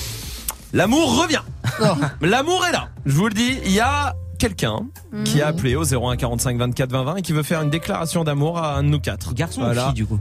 L'amour 0.74 1.22
revient. 1.22 1.42
L'amour 2.22 2.66
est 2.68 2.72
là. 2.72 2.88
Je 3.06 3.14
vous 3.14 3.28
le 3.28 3.34
dis, 3.34 3.60
il 3.66 3.72
y 3.74 3.80
a 3.82 4.14
quelqu'un 4.42 4.88
qui 5.24 5.40
a 5.42 5.48
appelé 5.48 5.76
au 5.76 5.84
01 5.84 6.16
45 6.18 6.58
24 6.58 6.92
20 6.92 7.04
20 7.04 7.16
et 7.18 7.22
qui 7.22 7.32
veut 7.32 7.44
faire 7.44 7.62
une 7.62 7.70
déclaration 7.70 8.24
d'amour 8.24 8.58
à 8.58 8.76
un 8.78 8.84
de 8.84 8.90
nous 8.90 9.00
quatre. 9.00 9.34
Garçon 9.36 9.62
ou 9.62 9.72
fille, 9.74 9.94
du 9.94 10.06
coup 10.08 10.20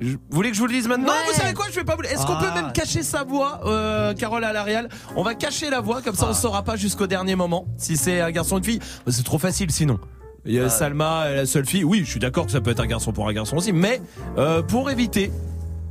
Je- 0.00 0.12
Vous 0.14 0.18
voulez 0.30 0.48
que 0.50 0.54
je 0.56 0.60
vous 0.60 0.66
le 0.66 0.72
dise 0.72 0.88
maintenant 0.88 1.08
Ouais. 1.12 1.32
Vous 1.34 1.38
savez 1.40 1.52
quoi 1.52 1.66
Je 1.70 1.74
vais 1.76 1.84
pas 1.84 1.96
vous. 1.96 2.02
le- 2.02 2.08
Est-ce 2.10 2.24
qu'on 2.26 2.34
Ah. 2.34 2.42
peut 2.54 2.60
même 2.62 2.72
cacher 2.72 3.02
sa 3.02 3.24
voix, 3.24 3.60
euh, 3.66 4.14
Carole 4.14 4.42
à 4.44 4.52
l'Arial 4.54 4.88
On 5.16 5.22
va 5.22 5.34
cacher 5.34 5.68
la 5.68 5.80
voix 5.80 6.00
comme 6.02 6.14
ça, 6.14 6.26
on 6.30 6.34
saura 6.34 6.62
pas 6.62 6.76
jusqu'au 6.76 7.06
dernier 7.06 7.36
moment 7.36 7.66
si 7.76 7.96
c'est 7.98 8.20
un 8.22 8.30
garçon 8.30 8.54
ou 8.54 8.58
une 8.58 8.64
fille. 8.64 8.78
Bah, 9.04 9.12
C'est 9.12 9.22
trop 9.24 9.38
facile 9.38 9.70
sinon. 9.70 9.98
Il 10.46 10.54
y 10.54 10.60
a 10.60 10.68
Salma, 10.70 11.28
la 11.30 11.44
seule 11.44 11.66
fille. 11.66 11.82
Oui, 11.84 12.02
je 12.04 12.10
suis 12.10 12.20
d'accord 12.20 12.46
que 12.46 12.52
ça 12.52 12.60
peut 12.60 12.70
être 12.70 12.80
un 12.80 12.86
garçon 12.86 13.12
pour 13.12 13.28
un 13.28 13.32
garçon 13.32 13.56
aussi, 13.56 13.72
mais 13.72 14.00
euh, 14.38 14.62
pour 14.62 14.90
éviter. 14.90 15.30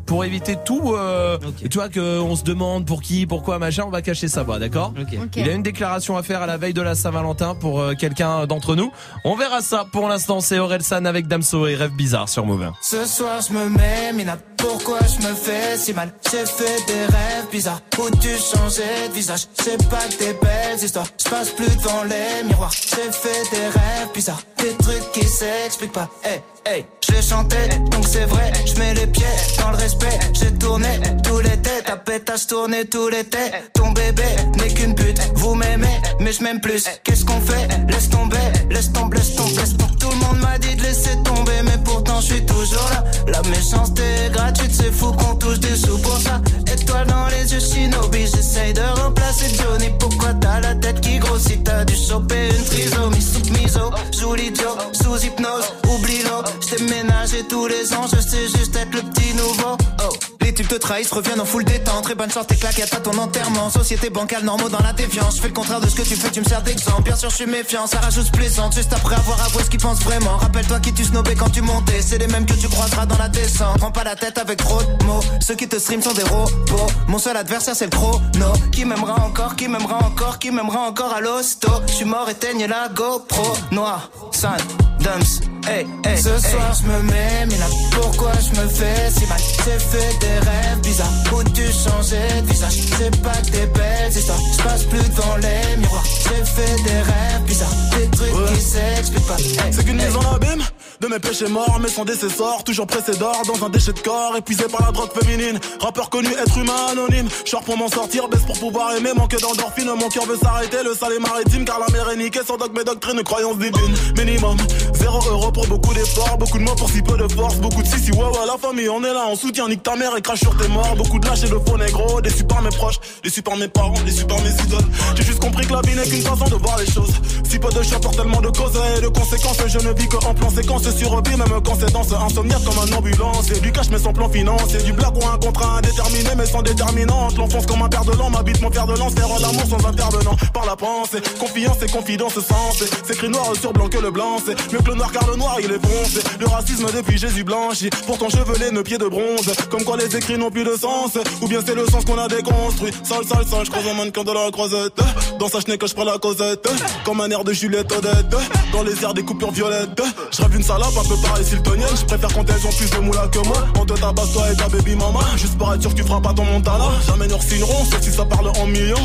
Pour 0.05 0.23
éviter 0.23 0.55
tout, 0.63 0.93
euh, 0.93 1.37
tu 1.69 1.77
vois 1.77 1.89
qu'on 1.89 2.35
se 2.35 2.43
demande 2.43 2.85
pour 2.85 3.01
qui, 3.01 3.25
pourquoi, 3.25 3.57
machin, 3.59 3.83
on 3.87 3.89
va 3.89 4.01
cacher 4.01 4.27
sa 4.27 4.43
voix, 4.43 4.59
d'accord 4.59 4.93
Ok. 4.99 5.17
Ok. 5.23 5.35
Il 5.37 5.49
a 5.49 5.53
une 5.53 5.63
déclaration 5.63 6.15
à 6.15 6.23
faire 6.23 6.41
à 6.41 6.45
la 6.45 6.57
veille 6.57 6.73
de 6.73 6.81
la 6.81 6.93
Saint-Valentin 6.95 7.55
pour 7.55 7.79
euh, 7.79 7.93
quelqu'un 7.93 8.45
d'entre 8.45 8.75
nous. 8.75 8.91
On 9.23 9.35
verra 9.35 9.61
ça. 9.61 9.85
Pour 9.91 10.07
l'instant, 10.07 10.41
c'est 10.41 10.59
Orelsan 10.59 11.05
avec 11.05 11.27
Damso 11.27 11.65
et 11.67 11.75
Rêve 11.75 11.95
Bizarre 11.95 12.29
sur 12.29 12.45
Move. 12.45 12.71
Ce 12.81 13.05
soir 13.05 13.39
je 13.41 13.53
me 13.53 13.69
mets 13.69 14.13
mina 14.13 14.37
Pourquoi 14.67 14.99
je 15.01 15.27
me 15.27 15.33
fais 15.35 15.77
si 15.77 15.93
mal. 15.93 16.11
J'ai 16.31 16.45
fait 16.45 16.85
des 16.87 17.05
rêves 17.05 17.47
bizarres 17.51 17.81
Où 17.99 18.09
tu 18.19 18.29
changeais 18.29 19.09
de 19.09 19.13
visage. 19.13 19.47
C'est 19.63 19.77
pas 19.89 20.07
des 20.19 20.33
belles 20.33 20.83
histoires 20.83 21.05
Je 21.23 21.29
passe 21.29 21.49
plus 21.51 21.69
devant 21.77 22.03
les 22.03 22.43
miroirs. 22.47 22.71
J'ai 22.71 23.11
fait 23.11 23.43
des 23.51 23.65
rêves 23.67 24.09
bizarres 24.13 24.41
Des 24.57 24.73
trucs 24.83 25.11
qui 25.13 25.27
s'expliquent 25.27 25.91
pas. 25.91 26.09
Hey 26.23 26.41
hey 26.65 26.85
Je 27.07 27.21
chantais 27.21 27.69
donc 27.91 28.05
c'est 28.07 28.25
vrai 28.25 28.51
Je 28.65 28.79
mets 28.79 28.95
les 28.95 29.07
pieds 29.07 29.25
dans 29.59 29.69
le 29.69 29.77
respect. 29.77 30.17
J'ai 30.33 30.51
tourné 30.53 30.99
tous 31.23 31.39
les 31.41 31.57
têtes 31.57 31.85
Ta 31.85 31.97
pétasse 31.97 32.47
tourné 32.47 32.85
tous 32.85 33.09
les 33.09 33.23
têtes. 33.23 33.71
Ton 33.73 33.91
bébé 33.91 34.23
n'est 34.57 34.73
qu'une 34.73 34.95
pute 34.95 35.19
Vous 35.35 35.53
m'aimez 35.53 36.01
mais 36.19 36.31
je 36.31 36.41
m'aime 36.41 36.59
plus. 36.59 36.85
Qu'est-ce 37.03 37.23
qu'on 37.23 37.39
fait? 37.41 37.67
Laisse 37.87 38.09
tomber 38.09 38.37
Laisse 38.71 38.91
tomber 38.91 39.17
Laisse 39.17 39.35
tomber 39.35 39.57
laisse 39.57 39.77
tomber. 39.77 39.95
Tout 39.99 40.09
le 40.09 40.15
monde 40.15 40.39
m'a 40.39 40.57
dit 40.57 40.75
de 40.75 40.81
laisser 40.81 41.15
tomber 41.23 41.61
Mais 41.65 41.77
pourtant 41.83 42.19
je 42.19 42.33
suis 42.33 42.45
toujours 42.45 42.89
là. 42.89 43.03
La 43.27 43.41
méchanceté 43.43 44.01
est 44.25 44.29
gratuite 44.31 44.54
C'est 44.71 44.91
fou 44.91 45.11
qu'on 45.13 45.35
touche 45.35 45.59
des 45.59 45.75
sous 45.75 45.97
pour 45.99 46.17
ça. 46.19 46.41
Étoile 46.71 47.07
dans 47.07 47.27
les 47.27 47.51
yeux 47.53 47.59
Shinobi 47.59 48.25
J'essaye 48.25 48.73
de 48.73 48.81
remplacer 49.01 49.47
Johnny. 49.55 49.89
Pourquoi 49.99 50.33
t'as 50.33 50.59
la 50.59 50.75
tête 50.75 51.01
qui 51.01 51.17
grossit? 51.17 51.63
T'as 51.63 51.85
dû 51.85 51.95
choper 51.95 52.49
une 52.49 52.65
trisomie. 52.65 53.21
Sous 53.21 53.51
miso 53.51 53.91
Joue 54.11 54.35
l'idiot 54.35 54.77
Sous 54.91 55.25
hypnose. 55.25 55.65
Oublie-le 55.89 56.61
J't'ai 56.61 56.83
ménagé 56.83 57.43
tous 57.47 57.67
les 57.67 57.93
ans. 57.93 58.05
Je 58.13 58.19
sais 58.19 58.47
juste 58.47 58.75
être 58.75 58.93
le 58.93 59.01
petit 59.01 59.33
nouveau. 59.33 59.77
Oh 60.03 60.34
types 60.55 60.67
te 60.67 60.75
trahissent, 60.75 61.11
reviennent 61.11 61.41
en 61.41 61.45
full 61.45 61.63
détente. 61.63 62.03
Très 62.03 62.15
bonne 62.15 62.31
chance, 62.31 62.47
tes 62.47 62.55
claquettes 62.55 62.93
à 62.93 62.99
ton 62.99 63.17
enterrement. 63.17 63.69
Société 63.69 64.09
bancale, 64.09 64.43
normaux 64.43 64.69
dans 64.69 64.79
la 64.79 64.93
défiance. 64.93 65.35
Je 65.35 65.41
fais 65.41 65.49
le 65.49 65.53
contraire 65.53 65.81
de 65.81 65.87
ce 65.87 65.95
que 65.95 66.01
tu 66.01 66.15
fais, 66.15 66.31
tu 66.31 66.39
me 66.39 66.45
sers 66.45 66.61
d'exemple. 66.61 67.03
Bien 67.03 67.15
sûr, 67.15 67.29
je 67.29 67.35
suis 67.35 67.45
méfiant, 67.45 67.85
ça 67.85 67.99
rajoute 67.99 68.31
plaisante. 68.31 68.73
Juste 68.73 68.93
après 68.93 69.15
avoir 69.15 69.39
avoué 69.45 69.63
ce 69.63 69.69
qu'ils 69.69 69.79
pensent 69.79 70.01
vraiment. 70.01 70.37
Rappelle-toi 70.37 70.79
qui 70.79 70.93
tu 70.93 71.03
snobais 71.03 71.35
quand 71.35 71.49
tu 71.49 71.61
montais. 71.61 72.01
C'est 72.01 72.17
les 72.17 72.27
mêmes 72.27 72.45
que 72.45 72.53
tu 72.53 72.67
croiseras 72.67 73.05
dans 73.05 73.17
la 73.17 73.27
descente. 73.27 73.77
Prends 73.77 73.91
pas 73.91 74.03
la 74.03 74.15
tête 74.15 74.37
avec 74.37 74.57
trop 74.57 74.81
de 74.81 75.03
mots. 75.03 75.21
Ceux 75.41 75.55
qui 75.55 75.67
te 75.67 75.77
stream 75.77 76.01
sont 76.01 76.13
des 76.13 76.23
robots. 76.23 76.87
Mon 77.07 77.19
seul 77.19 77.35
adversaire, 77.37 77.75
c'est 77.75 77.85
le 77.85 77.91
chrono. 77.91 78.53
Qui 78.71 78.85
m'aimera 78.85 79.25
encore, 79.25 79.55
qui 79.55 79.67
m'aimera 79.67 80.05
encore, 80.05 80.39
qui 80.39 80.51
m'aimera 80.51 80.79
encore 80.87 81.13
à 81.13 81.21
l'hosto. 81.21 81.69
Je 81.87 81.93
suis 81.93 82.05
mort, 82.05 82.29
éteigne 82.29 82.65
la 82.65 82.87
GoPro. 82.89 83.57
Noir, 83.71 84.09
Sun, 84.31 84.57
Dumps. 84.99 85.41
Hey, 85.67 85.87
hey, 86.05 86.17
Ce 86.21 86.37
soir 86.37 86.73
je 86.79 86.87
me 86.87 87.01
mets, 87.01 87.45
mais 87.47 87.57
là 87.57 87.65
pourquoi 87.91 88.31
je 88.33 88.61
me 88.61 88.67
fais 88.67 89.09
si 89.09 89.25
mal? 89.25 89.39
J'ai 89.65 89.79
fait 89.79 90.17
des 90.19 90.44
rêves 90.45 90.79
bizarres 90.81 91.09
où 91.33 91.43
tu 91.43 91.63
changeais 91.63 92.41
de 92.41 92.47
visage 92.51 92.79
C'est 92.97 93.21
pas 93.21 93.31
que 93.31 93.51
des 93.51 93.65
belles 93.67 94.11
histoires, 94.11 94.39
je 94.57 94.63
passe 94.63 94.83
plus 94.83 95.09
devant 95.09 95.35
les 95.37 95.77
miroirs. 95.77 96.03
J'ai 96.23 96.45
fait 96.45 96.83
des 96.83 97.01
rêves 97.01 97.43
bizarres, 97.45 97.69
des 97.97 98.07
trucs 98.17 98.53
qui 98.53 98.61
s'expliquent 98.61 99.27
pas. 99.27 99.37
Hey, 99.37 99.73
C'est 99.73 99.85
qu'une 99.85 99.99
hey. 99.99 100.07
mise 100.07 100.15
en 100.15 100.35
abîme 100.35 100.63
de 101.01 101.07
mes 101.07 101.19
péchés 101.19 101.47
morts, 101.47 101.79
mais 101.81 101.89
sans 101.89 102.05
décessor, 102.05 102.63
toujours 102.63 102.87
pressé 102.87 103.15
d'or 103.17 103.41
dans 103.47 103.65
un 103.65 103.69
déchet 103.69 103.93
de 103.93 103.99
corps, 103.99 104.35
épuisé 104.37 104.63
par 104.65 104.81
la 104.85 104.91
drogue 104.91 105.11
féminine. 105.19 105.59
Rappeur 105.79 106.09
connu, 106.09 106.29
être 106.31 106.57
humain 106.57 106.87
anonyme. 106.91 107.27
Short 107.43 107.65
pour 107.65 107.77
m'en 107.77 107.89
sortir, 107.89 108.27
baisse 108.29 108.43
pour 108.45 108.57
pouvoir 108.57 108.95
aimer, 108.95 109.11
manque 109.15 109.37
d'endorphine. 109.39 109.91
Mon 109.99 110.09
cœur 110.09 110.25
veut 110.25 110.37
s'arrêter, 110.37 110.77
le 110.83 110.93
sale 110.93 111.13
est 111.13 111.19
maritime, 111.19 111.65
car 111.65 111.79
la 111.79 111.87
mer 111.91 112.09
est 112.09 112.17
niquée. 112.17 112.39
Sans 112.47 112.57
dogme 112.57 112.79
et 112.79 112.83
doctrine, 112.83 113.21
croyance 113.23 113.57
divine. 113.57 113.93
Minimum, 114.17 114.57
zéro 114.93 115.19
euro 115.29 115.51
pour 115.51 115.67
beaucoup 115.67 115.93
d'efforts, 115.93 116.37
beaucoup 116.37 116.57
de 116.57 116.63
mots 116.63 116.75
pour 116.75 116.89
si 116.89 117.01
peu 117.01 117.17
de 117.17 117.27
force, 117.33 117.57
beaucoup 117.57 117.83
de 117.83 117.87
si 117.87 117.99
si 117.99 118.11
ouais 118.11 118.19
ouais 118.19 118.45
la 118.47 118.57
famille, 118.57 118.89
on 118.89 119.03
est 119.03 119.13
là, 119.13 119.25
on 119.27 119.35
soutient, 119.35 119.67
nique 119.67 119.83
ta 119.83 119.95
mère 119.95 120.15
et 120.15 120.21
crache 120.21 120.34
sur 120.35 120.55
tes 120.57 120.67
morts. 120.67 120.95
Beaucoup 120.95 121.19
de 121.19 121.27
lâches 121.27 121.43
et 121.43 121.49
de 121.49 121.59
faux 121.65 121.77
négro, 121.77 122.21
déçus 122.21 122.43
par 122.43 122.61
mes 122.61 122.69
proches, 122.69 122.99
déçus 123.23 123.41
par 123.41 123.57
mes 123.57 123.67
parents, 123.67 124.01
déçus 124.05 124.25
par 124.25 124.39
mes 124.41 124.51
idoles. 124.51 124.87
J'ai 125.15 125.23
juste 125.23 125.39
compris 125.39 125.65
que 125.65 125.73
la 125.73 125.81
vie 125.81 125.95
n'est 125.95 126.07
qu'une 126.07 126.21
façon 126.21 126.45
de 126.45 126.55
voir 126.55 126.77
les 126.77 126.91
choses. 126.91 127.13
Si 127.49 127.59
peu 127.59 127.69
de 127.69 127.83
choix 127.83 127.99
pour 127.99 128.15
tellement 128.15 128.41
de 128.41 128.49
causes 128.49 128.79
et 128.97 129.01
de 129.01 129.07
conséquences, 129.07 129.57
je 129.67 129.79
ne 129.79 129.93
vis 129.93 130.07
que 130.07 130.17
en 130.25 130.33
plan 130.33 130.49
séquence 130.49 130.83
sur 130.95 131.15
même 131.37 131.61
quand 131.63 131.75
c'est 131.79 131.91
danse 131.91 132.11
insomniaque 132.11 132.63
comme 132.63 132.77
un 132.77 132.97
ambulance. 132.97 133.47
C'est 133.47 133.61
du 133.61 133.71
cash 133.71 133.87
mais 133.89 133.99
sans 133.99 134.13
plan 134.13 134.29
financier, 134.29 134.79
du 134.83 134.93
blague 134.93 135.15
ou 135.17 135.27
un 135.27 135.37
contrat 135.37 135.77
indéterminé 135.77 136.29
mais 136.37 136.45
sans 136.45 136.61
déterminante. 136.61 137.37
L'enfance 137.37 137.65
comme 137.65 137.81
un 137.81 137.89
père 137.89 138.05
de 138.05 138.11
l'an, 138.13 138.29
m'habite 138.29 138.61
mon 138.61 138.69
père 138.69 138.87
de 138.87 138.97
lance, 138.97 139.13
faire 139.13 139.27
l'amour 139.39 139.65
sans 139.69 139.87
intervenant. 139.87 140.35
Par 140.53 140.65
la 140.65 140.75
pensée, 140.75 141.19
confiance 141.39 141.81
et 141.81 141.87
confidence 141.87 142.33
sensée. 142.33 142.89
C'est 143.05 143.13
écrit 143.13 143.29
noir 143.29 143.53
sur 143.59 143.73
blanc 143.73 143.87
que 143.87 143.97
le 143.97 144.11
blanc, 144.11 144.37
c'est 144.45 144.55
mieux 144.71 144.79
que 144.79 144.89
le 144.89 144.95
noir 144.95 145.11
car 145.11 145.27
le 145.29 145.35
noir 145.35 145.57
il 145.59 145.71
est 145.71 145.85
foncé. 145.85 146.21
Le 146.39 146.47
racisme 146.47 146.87
depuis 146.95 147.17
Jésus 147.17 147.43
blanchi, 147.43 147.89
pourtant 148.05 148.29
chevelé, 148.29 148.71
nos 148.71 148.83
pieds 148.83 148.97
de 148.97 149.07
bronze. 149.07 149.53
Comme 149.69 149.83
quoi 149.83 149.97
les 149.97 150.15
écrits 150.25 150.37
n'ont 150.37 150.49
plus 150.49 150.63
de 150.63 150.75
sens, 150.75 151.17
ou 151.41 151.47
bien 151.47 151.59
c'est 151.65 151.75
le 151.75 151.85
sens 151.85 152.03
qu'on 152.05 152.17
a 152.17 152.27
déconstruit. 152.27 152.91
Sale, 153.03 153.25
sale, 153.25 153.45
sale, 153.45 153.65
je 153.65 153.69
croise 153.69 153.87
un 153.87 153.93
mannequin 153.93 154.23
de 154.23 154.31
la 154.31 154.49
croisette. 154.51 154.99
Dans 155.39 155.47
sa 155.47 155.59
chenille 155.59 155.77
que 155.77 155.87
je 155.87 155.93
prends 155.93 156.03
la 156.03 156.17
causette, 156.17 156.67
comme 157.03 157.21
un 157.21 157.29
air 157.29 157.43
de 157.43 157.53
Juliette 157.53 157.91
Odette. 157.91 158.35
Dans 158.71 158.83
les 158.83 159.03
airs 159.03 159.13
des 159.13 159.23
coupures 159.23 159.51
violettes, 159.51 160.01
je 160.31 160.41
rêve 160.41 160.55
une 160.55 160.63
salope 160.63 160.97
un 160.97 161.07
peu 161.07 161.15
pareil 161.21 161.45
siltonienne. 161.45 161.95
Je 161.95 162.05
préfère 162.05 162.33
quand 162.33 162.49
elles 162.49 162.65
ont 162.65 162.73
plus 162.75 162.89
de 162.89 162.97
moula 162.99 163.27
que 163.27 163.39
moi. 163.39 163.65
On 163.79 163.85
te 163.85 163.93
tabasse 163.93 164.33
toi 164.33 164.51
et 164.51 164.55
ta 164.55 164.67
baby 164.67 164.95
mama. 164.95 165.19
Juste 165.37 165.57
pour 165.57 165.73
être 165.73 165.81
sûr 165.81 165.91
que 165.91 165.97
tu 165.97 166.03
feras 166.03 166.21
pas 166.21 166.33
ton 166.33 166.45
montana. 166.45 166.85
Jamais 167.07 167.27
nous 167.27 167.41
signerons, 167.41 167.85
sauf 167.85 168.01
si 168.01 168.11
ça 168.11 168.25
parle 168.25 168.47
en 168.47 168.65
millions. 168.65 168.95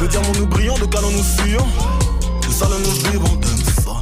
De 0.00 0.06
diamants 0.06 0.32
nous 0.38 0.46
brillons, 0.46 0.78
de 0.78 0.86
canons 0.86 1.10
nous 1.10 1.22
fuyons. 1.22 1.66
De 2.46 2.52
salles 2.52 2.68
nous 2.84 3.10
vivons, 3.10 3.36
de 3.36 3.46
son. 3.82 3.96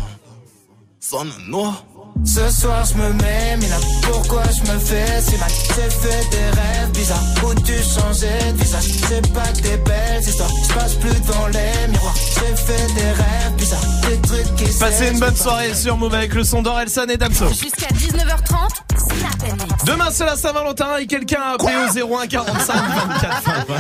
Sonne 1.01 1.33
noir. 1.49 1.83
Ce 2.25 2.49
soir 2.51 2.85
je 2.85 2.95
me 2.99 3.13
mets, 3.15 3.57
mais 3.61 3.69
là 3.69 3.77
pourquoi 4.03 4.43
je 4.45 4.71
me 4.73 4.79
fais 4.79 5.21
si 5.21 5.37
mal? 5.39 5.49
J'ai 5.49 5.91
fait 5.91 6.31
des 6.31 6.61
rêves 6.61 6.91
bizarres. 6.93 7.23
Où 7.45 7.55
tu 7.63 7.73
changeais 7.75 8.53
de 8.53 8.59
visage? 8.59 8.83
C'est 9.09 9.33
pas 9.33 9.43
que 9.53 9.63
des 9.63 9.77
belles 9.79 10.21
histoires, 10.23 10.51
je 10.69 10.75
passe 10.75 10.95
plus 10.95 11.11
devant 11.21 11.47
les 11.49 11.89
miroirs. 11.89 12.15
J'ai 12.17 12.57
fait 12.57 12.95
des 12.95 13.11
rêves 13.11 13.53
bizarres, 13.57 13.81
des 14.09 14.19
trucs 14.29 14.55
qui 14.57 14.79
Passez 14.79 15.09
une 15.11 15.21
bonne 15.21 15.37
soirée 15.37 15.75
sur 15.75 15.97
Move 15.97 16.15
avec 16.15 16.35
le 16.35 16.45
son 16.45 16.63
d'Orelsan 16.63 17.07
et 17.09 17.17
Damso. 17.17 17.49
Jusqu'à 17.49 17.89
19h30, 17.89 18.71
Snap 18.99 19.51
and 19.51 19.57
Mix. 19.65 19.85
Demain 19.85 20.09
c'est 20.11 20.27
la 20.27 20.37
Saint-Valentin 20.37 20.97
et 20.99 21.07
quelqu'un 21.07 21.41
a 21.41 21.55
appelé 21.55 21.73
au 22.03 22.17
01 22.19 22.27
45 22.27 22.75
24 22.75 23.67
20 23.69 23.75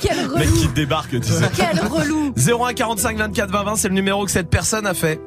Quel 0.00 0.16
Mec 0.16 0.28
relou. 0.48 0.52
qui 0.60 0.68
débarque, 0.68 1.20
tu 1.20 1.32
sais. 1.32 1.50
Quel 1.56 1.80
relou. 1.86 2.34
01 2.36 2.74
45 2.74 3.16
24 3.16 3.50
20 3.50 3.62
20, 3.64 3.76
c'est 3.76 3.88
le 3.88 3.94
numéro 3.94 4.24
que 4.24 4.30
cette 4.30 4.50
personne 4.50 4.86
a 4.86 4.94
fait 4.94 5.20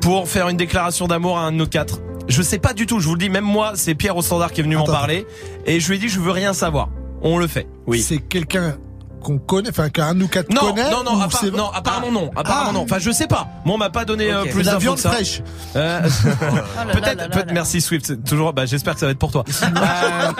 pour 0.00 0.28
faire 0.28 0.48
une 0.48 0.56
déclaration 0.56 1.06
d'amour 1.06 1.38
à 1.38 1.42
un 1.42 1.52
de 1.52 1.56
nos 1.56 1.66
quatre. 1.66 1.98
Je 2.28 2.42
sais 2.42 2.58
pas 2.58 2.72
du 2.74 2.86
tout, 2.86 3.00
je 3.00 3.06
vous 3.08 3.14
le 3.14 3.18
dis, 3.18 3.28
même 3.30 3.44
moi, 3.44 3.72
c'est 3.74 3.94
Pierre 3.94 4.16
au 4.16 4.22
standard 4.22 4.52
qui 4.52 4.60
est 4.60 4.64
venu 4.64 4.76
m'en 4.76 4.84
parler 4.84 5.26
et 5.66 5.80
je 5.80 5.88
lui 5.88 5.96
ai 5.96 5.98
dit 5.98 6.08
je 6.08 6.20
veux 6.20 6.30
rien 6.30 6.52
savoir. 6.52 6.88
On 7.22 7.38
le 7.38 7.46
fait. 7.46 7.66
Oui. 7.86 8.00
C'est 8.00 8.18
quelqu'un 8.18 8.76
qu'on 9.22 9.36
connaît, 9.38 9.68
enfin 9.68 9.90
qu'un 9.90 10.14
de 10.14 10.20
nous 10.20 10.28
quatre 10.28 10.48
Non, 10.50 10.60
connaît. 10.72 10.90
non, 10.90 11.02
non, 11.04 11.20
appara- 11.20 11.50
non, 11.50 11.70
apparemment 11.70 12.10
non, 12.10 12.30
apparemment 12.34 12.70
Ah. 12.70 12.72
non. 12.72 12.82
Enfin, 12.84 12.98
je 12.98 13.10
sais 13.10 13.26
pas. 13.26 13.48
Moi, 13.66 13.74
on 13.74 13.78
m'a 13.78 13.90
pas 13.90 14.06
donné 14.06 14.30
euh, 14.32 14.44
Ok. 14.44 14.50
plus 14.52 14.60
De 14.62 14.66
la 14.66 14.72
d'infos 14.72 14.80
viande 14.80 14.96
que 14.96 15.02
ça. 15.02 15.10
fraîche. 15.10 15.42
Euh, 15.76 16.00
là 16.86 16.92
peut-être, 16.94 17.36
là. 17.36 17.44
Merci 17.52 17.82
Swift. 17.82 18.24
Toujours. 18.24 18.54
Bah, 18.54 18.64
j'espère 18.64 18.94
que 18.94 19.00
ça 19.00 19.06
va 19.06 19.12
être 19.12 19.18
pour 19.18 19.32
toi. 19.32 19.44
Euh, 19.62 20.32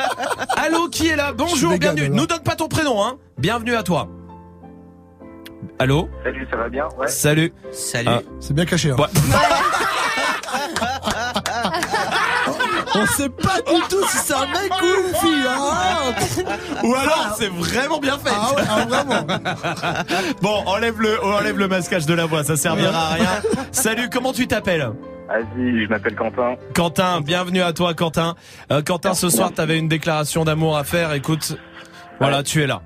allô, 0.57 0.89
qui 0.89 1.09
est 1.09 1.17
là? 1.17 1.33
Bonjour, 1.37 1.77
bienvenue. 1.77 2.09
Nous 2.09 2.27
donne 2.27 2.41
pas 2.41 2.55
ton 2.55 2.69
prénom, 2.69 3.03
hein. 3.05 3.17
Bienvenue 3.37 3.75
à 3.75 3.83
toi. 3.83 4.09
Allô. 5.79 6.09
Salut, 6.25 6.47
ça 6.51 6.57
va 6.57 6.69
bien? 6.69 6.87
Ouais. 6.99 7.09
Salut. 7.09 7.53
Salut. 7.73 8.09
Ah. 8.11 8.21
C'est 8.41 8.55
bien 8.55 8.65
caché. 8.67 8.91
Hein. 8.91 8.97
Ouais. 8.99 9.07
On 12.93 13.07
sait 13.07 13.29
pas 13.29 13.61
du 13.61 13.81
tout 13.89 14.05
si 14.09 14.17
c'est 14.19 14.35
un 14.35 14.47
mec 14.47 14.73
ou 14.83 14.87
une 15.09 15.15
fille. 15.15 15.47
hein. 15.49 16.13
Ou 16.85 16.95
alors 16.95 17.35
c'est 17.39 17.49
vraiment 17.49 17.99
bien 18.01 18.19
fait. 18.19 18.31
Ah 18.35 18.55
ouais, 18.57 18.63
ah, 18.69 18.85
vraiment. 18.85 19.27
Bon, 20.43 20.63
enlève 20.67 21.01
le, 21.01 21.23
enlève 21.25 21.57
le 21.57 21.69
masquage 21.69 22.07
de 22.07 22.15
la 22.15 22.27
voix, 22.27 22.43
ça 22.43 22.57
servira 22.57 22.99
à 22.99 23.15
rien. 23.15 23.31
Salut, 23.71 24.09
comment 24.13 24.33
tu 24.33 24.49
t'appelles? 24.49 24.91
Vas-y, 25.29 25.85
je 25.85 25.89
m'appelle 25.89 26.17
Quentin. 26.17 26.57
Quentin, 26.75 27.21
bienvenue 27.21 27.63
à 27.63 27.73
toi 27.73 27.95
Quentin. 27.95 28.35
Euh, 28.73 28.83
Quentin, 28.83 29.15
ce 29.15 29.29
soir, 29.31 29.53
t'avais 29.53 29.79
une 29.79 29.89
déclaration 29.89 30.45
d'amour 30.45 30.77
à 30.77 30.83
faire. 30.83 31.13
Écoute, 31.13 31.57
voilà, 32.19 32.43
tu 32.43 32.61
es 32.63 32.67
là. 32.67 32.83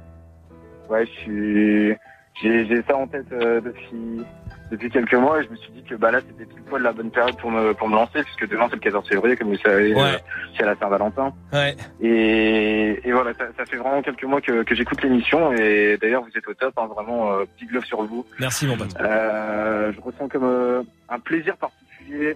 Ouais, 0.91 1.07
je 1.07 1.20
suis. 1.23 1.93
J'ai 2.42 2.82
ça 2.88 2.96
en 2.96 3.06
tête 3.06 3.26
euh, 3.32 3.60
depuis 3.60 4.24
depuis 4.70 4.90
quelques 4.90 5.14
mois 5.14 5.40
et 5.40 5.44
je 5.44 5.50
me 5.50 5.56
suis 5.56 5.70
dit 5.72 5.82
que 5.84 5.94
bah 5.94 6.10
là 6.10 6.20
c'était 6.26 6.46
pile 6.52 6.62
poil 6.62 6.82
la 6.82 6.92
bonne 6.92 7.10
période 7.10 7.36
pour 7.36 7.50
me 7.50 7.72
pour 7.74 7.88
me 7.88 7.94
lancer 7.94 8.22
puisque 8.24 8.48
demain 8.48 8.66
c'est 8.68 8.74
le 8.76 8.80
14 8.80 9.08
février 9.08 9.36
comme 9.36 9.48
vous 9.50 9.58
savez, 9.58 9.94
Ouais. 9.94 10.00
euh, 10.00 10.18
c'est 10.56 10.64
la 10.64 10.74
Saint-Valentin. 10.76 11.32
Ouais. 11.52 11.76
Et, 12.00 13.00
et 13.08 13.12
voilà, 13.12 13.34
ça, 13.34 13.44
ça 13.56 13.64
fait 13.66 13.76
vraiment 13.76 14.02
quelques 14.02 14.24
mois 14.24 14.40
que, 14.40 14.62
que 14.64 14.74
j'écoute 14.74 15.02
l'émission 15.02 15.52
et 15.52 15.96
d'ailleurs 16.00 16.22
vous 16.24 16.36
êtes 16.36 16.48
au 16.48 16.54
top, 16.54 16.72
hein, 16.76 16.86
vraiment 16.86 17.32
euh, 17.34 17.44
big 17.60 17.70
love 17.70 17.84
sur 17.84 18.02
vous. 18.04 18.26
Merci 18.40 18.66
mon 18.66 18.76
pote. 18.76 18.96
Euh, 19.00 19.92
je 19.92 20.00
ressens 20.00 20.28
comme 20.28 20.44
euh, 20.44 20.82
un 21.08 21.20
plaisir 21.20 21.56
particulier 21.56 22.34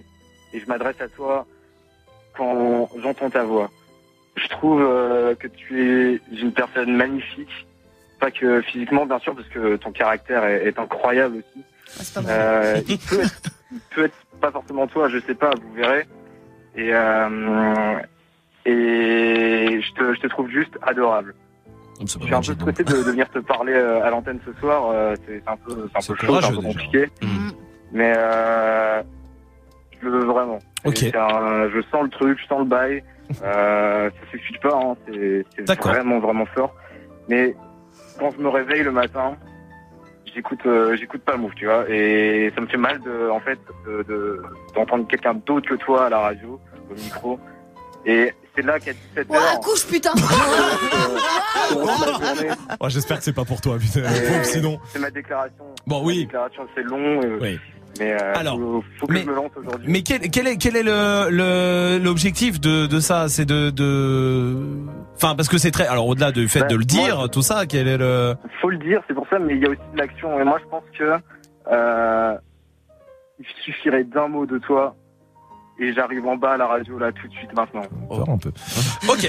et 0.53 0.59
je 0.59 0.65
m'adresse 0.67 1.01
à 1.01 1.07
toi 1.09 1.45
quand 2.37 2.89
j'entends 3.01 3.29
ta 3.29 3.43
voix. 3.43 3.69
Je 4.37 4.47
trouve 4.47 4.81
euh, 4.81 5.35
que 5.35 5.47
tu 5.47 5.83
es 6.13 6.21
une 6.41 6.53
personne 6.53 6.95
magnifique, 6.95 7.67
pas 8.19 8.31
que 8.31 8.61
physiquement 8.61 9.05
bien 9.05 9.19
sûr, 9.19 9.35
parce 9.35 9.47
que 9.47 9.75
ton 9.77 9.91
caractère 9.91 10.43
est, 10.45 10.67
est 10.67 10.77
incroyable 10.79 11.37
aussi. 11.37 11.63
Euh, 12.27 12.81
il 12.87 12.97
peut 13.09 13.19
être, 13.21 13.41
il 13.71 13.79
peut 13.95 14.05
être 14.05 14.17
pas 14.41 14.51
forcément 14.51 14.87
toi, 14.87 15.09
je 15.09 15.19
sais 15.19 15.35
pas, 15.35 15.51
vous 15.61 15.73
verrez. 15.73 16.05
Et 16.75 16.93
euh, 16.93 17.99
et 18.65 19.81
je 19.81 19.93
te, 19.93 20.13
je 20.13 20.19
te 20.21 20.27
trouve 20.27 20.49
juste 20.49 20.77
adorable. 20.81 21.33
Je 22.01 22.05
suis 22.07 22.33
un 22.33 22.41
peu 22.41 22.53
stressé 22.53 22.83
de, 22.83 22.93
de 23.03 23.11
venir 23.11 23.29
te 23.29 23.39
parler 23.39 23.73
euh, 23.73 24.01
à 24.03 24.09
l'antenne 24.09 24.39
ce 24.45 24.53
soir. 24.59 25.15
c'est 25.27 25.41
un 25.47 25.57
peu, 25.57 25.89
c'est 25.91 25.97
un 26.11 26.15
peu 26.15 26.25
chaud, 26.25 26.39
c'est 26.41 26.47
un 26.47 26.49
peu 26.51 26.61
compliqué. 26.61 27.09
Mais 27.91 28.13
euh, 28.15 29.01
je 30.01 30.05
le 30.07 30.11
veux 30.19 30.25
vraiment. 30.25 30.59
Ok. 30.85 30.97
C'est 30.97 31.15
un- 31.17 31.69
je 31.69 31.81
sens 31.91 32.03
le 32.03 32.09
truc, 32.09 32.39
je 32.41 32.47
sens 32.47 32.59
le 32.59 32.65
bail. 32.65 33.03
Euh, 33.43 34.09
ça 34.09 34.31
suffit 34.31 34.57
pas, 34.59 34.79
hein, 34.81 34.95
c'est 35.07 35.45
c'est 35.57 35.79
vraiment 35.81 36.19
vraiment 36.19 36.45
fort. 36.47 36.73
Mais 37.27 37.53
quand 38.19 38.31
je 38.31 38.37
me 38.41 38.49
réveille 38.49 38.83
le 38.83 38.91
matin, 38.91 39.35
j'écoute 40.33 40.59
euh, 40.65 40.95
j'écoute 40.97 41.21
pas 41.23 41.33
le 41.33 41.39
move, 41.39 41.53
tu 41.55 41.65
vois. 41.65 41.89
Et 41.89 42.51
ça 42.55 42.61
me 42.61 42.67
fait 42.67 42.77
mal 42.77 42.99
de, 43.01 43.29
en 43.29 43.39
fait, 43.39 43.59
de- 43.87 44.03
de- 44.03 44.41
d'entendre 44.75 45.07
quelqu'un 45.07 45.33
d'autre 45.33 45.69
que 45.69 45.75
toi 45.75 46.05
à 46.05 46.09
la 46.09 46.19
radio, 46.19 46.59
au 46.89 46.93
micro. 46.95 47.39
Et 48.05 48.33
c'est 48.55 48.61
là 48.61 48.79
qu'à 48.79 48.93
17 48.93 49.29
Ouais, 49.29 49.37
heures. 49.37 49.59
couche, 49.61 49.85
putain. 49.87 50.13
Oh, 52.79 52.87
J'espère 52.89 53.17
que 53.19 53.23
c'est 53.23 53.33
pas 53.33 53.45
pour 53.45 53.61
toi, 53.61 53.77
putain. 53.77 54.03
Sinon. 54.43 54.79
C'est 54.87 54.99
ma 54.99 55.11
déclaration. 55.11 55.65
Bon, 55.85 55.99
Ma 55.99 56.05
oui. 56.05 56.25
déclaration, 56.25 56.67
c'est 56.75 56.83
long. 56.83 57.21
euh, 57.23 57.37
Mais 57.99 58.13
euh, 58.13 58.33
Alors, 58.35 58.57
faut, 58.57 58.83
faut 58.99 59.07
que 59.07 59.17
je 59.17 59.25
me 59.25 59.35
lance 59.35 59.51
aujourd'hui. 59.57 59.87
Mais 59.91 60.01
quel, 60.03 60.21
quel 60.31 60.47
est 60.47 60.57
quel 60.57 60.75
est 60.77 60.83
le 60.83 61.29
le- 61.29 61.99
l'objectif 62.03 62.59
de 62.61 62.85
de 62.87 62.99
ça? 62.99 63.27
C'est 63.29 63.45
de 63.45 63.69
de 63.69 64.55
enfin 65.15 65.35
parce 65.35 65.49
que 65.49 65.57
c'est 65.57 65.71
très 65.71 65.85
alors 65.87 66.07
au-delà 66.07 66.31
du 66.31 66.47
fait 66.47 66.61
Bah, 66.61 66.67
de 66.67 66.75
le 66.75 66.85
dire 66.85 67.17
moi- 67.17 67.29
tout 67.29 67.41
ça 67.41 67.65
quel 67.65 67.87
est 67.87 67.97
le 67.97 68.35
faut 68.61 68.69
le 68.69 68.77
dire, 68.77 69.01
c'est 69.07 69.13
pour 69.13 69.27
ça, 69.29 69.37
mais 69.39 69.55
il 69.55 69.61
y 69.61 69.65
a 69.65 69.69
aussi 69.69 69.79
de 69.93 69.97
l'action. 69.97 70.39
Et 70.39 70.43
moi, 70.43 70.59
je 70.63 70.69
pense 70.69 70.83
que 70.97 71.17
euh, 71.71 72.37
il 73.39 73.45
suffirait 73.63 74.03
d'un 74.03 74.27
mot 74.27 74.45
de 74.45 74.57
toi 74.59 74.95
et 75.79 75.93
j'arrive 75.93 76.25
en 76.25 76.35
bas 76.35 76.53
à 76.53 76.57
la 76.57 76.67
radio 76.67 76.97
là 76.99 77.11
tout 77.11 77.27
de 77.27 77.33
suite 77.33 77.53
maintenant. 77.53 77.83
un 78.27 78.37
peu. 78.37 78.51
Ok. 79.09 79.27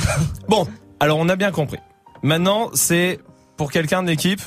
Bon, 0.49 0.66
alors 1.00 1.18
on 1.18 1.28
a 1.28 1.36
bien 1.36 1.50
compris. 1.52 1.78
Maintenant, 2.23 2.70
c'est 2.74 3.18
pour 3.57 3.70
quelqu'un 3.73 4.02
de 4.02 4.08
l'équipe? 4.08 4.40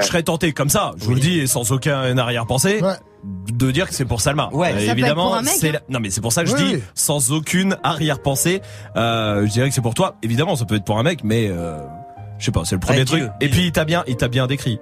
Je 0.00 0.06
serais 0.06 0.22
tenté 0.22 0.52
comme 0.52 0.68
ça, 0.68 0.92
je 0.98 1.04
vous 1.04 1.14
le 1.14 1.20
dis, 1.20 1.40
et 1.40 1.46
sans 1.46 1.72
aucun 1.72 2.16
arrière-pensée, 2.16 2.80
de 3.52 3.70
dire 3.70 3.88
que 3.88 3.94
c'est 3.94 4.04
pour 4.04 4.20
Salma. 4.20 4.48
Ouais. 4.52 4.72
Euh, 4.74 4.92
évidemment, 4.92 5.26
pour 5.28 5.34
un 5.36 5.42
mec, 5.42 5.52
c'est 5.56 5.68
hein. 5.68 5.72
la- 5.74 5.80
non 5.88 6.00
mais 6.00 6.10
c'est 6.10 6.20
pour 6.20 6.32
ça 6.32 6.42
que 6.44 6.50
je 6.50 6.54
Oui, 6.56 6.74
dis 6.76 6.82
sans 6.94 7.30
aucune 7.32 7.76
arrière-pensée. 7.82 8.60
Euh, 8.96 9.46
je 9.46 9.50
dirais 9.52 9.68
que 9.68 9.74
c'est 9.74 9.80
pour 9.80 9.94
toi. 9.94 10.16
Évidemment, 10.22 10.56
ça 10.56 10.64
peut 10.64 10.74
être 10.76 10.84
pour 10.84 10.98
un 10.98 11.02
mec, 11.02 11.22
mais 11.24 11.48
euh, 11.48 11.78
je 12.38 12.44
sais 12.44 12.52
pas, 12.52 12.64
c'est 12.64 12.74
le 12.74 12.80
premier 12.80 13.04
truc. 13.04 13.24
Et 13.40 13.48
puis 13.48 13.66
il 13.66 13.72
t'a 13.72 13.84
bien, 13.84 14.02
il 14.06 14.16
t'a 14.16 14.28
bien 14.28 14.46
décrit. 14.46 14.80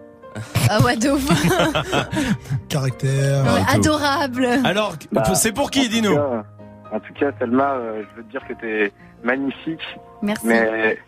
Ah 0.70 0.80
ouais, 0.82 0.96
de 0.96 1.10
ouf. 1.10 1.26
Caractère. 2.68 3.44
Ouais, 3.44 3.62
adorable. 3.68 4.48
Alors, 4.64 4.94
c'est 5.34 5.52
pour 5.52 5.70
qui, 5.70 5.82
Bah, 5.82 5.88
dis-nous 5.90 6.16
En 6.16 7.00
tout 7.00 7.12
cas, 7.18 7.30
Selma, 7.38 7.72
euh, 7.72 8.02
je 8.10 8.16
veux 8.16 8.24
te 8.26 8.30
dire 8.30 8.42
que 8.48 8.54
t'es 8.54 8.92
magnifique. 9.24 9.80
Merci. 10.22 10.46
Mais 10.46 10.98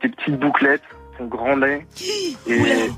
tes 0.00 0.08
petites 0.08 0.38
bouclettes, 0.38 0.82
grand 1.26 1.56
nez 1.56 1.86
et, 2.00 2.34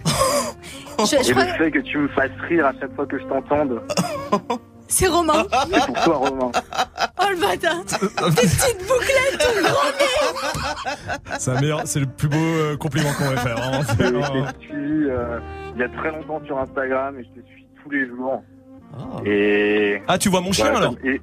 Je- 0.99 1.05
je 1.23 1.31
et 1.31 1.33
crois- 1.33 1.45
le 1.45 1.53
fait 1.53 1.71
que 1.71 1.79
tu 1.81 1.99
me 1.99 2.09
fasses 2.09 2.31
rire 2.49 2.67
à 2.67 2.73
chaque 2.81 2.95
fois 2.95 3.07
que 3.07 3.19
je 3.19 3.25
t'entende. 3.25 3.81
C'est 4.89 5.07
Romain. 5.09 5.45
C'est 5.71 5.87
pour 5.87 6.03
toi, 6.05 6.17
Romain. 6.17 6.51
Oh 7.25 7.29
le 7.31 7.37
bâtard. 7.41 7.85
Tes 7.87 7.97
petites 8.47 8.81
bouclettes, 8.87 9.39
ton 9.39 9.63
grand 9.63 9.91
nez. 11.61 11.77
C'est 11.87 12.01
le 12.01 12.07
plus 12.07 12.29
beau 12.29 12.37
euh, 12.37 12.77
compliment 12.77 13.13
qu'on 13.17 13.31
va 13.31 13.37
faire. 13.37 13.57
vraiment. 13.57 13.83
C'est 13.87 13.97
Je 14.05 14.53
t'ai 14.59 14.65
suivi 14.67 15.09
euh, 15.09 15.39
il 15.75 15.81
y 15.81 15.85
a 15.85 15.89
très 15.89 16.11
longtemps 16.11 16.41
sur 16.45 16.59
Instagram 16.59 17.17
et 17.19 17.23
je 17.25 17.41
te 17.41 17.47
suis 17.47 17.67
tous 17.83 17.91
les 17.91 18.07
jours. 18.09 18.43
Et 19.25 20.03
Ah, 20.09 20.19
tu 20.19 20.29
vois 20.29 20.41
mon 20.41 20.53
chien 20.53 20.71
Voilà, 20.71 20.89
alors 20.89 20.95
et- 21.05 21.21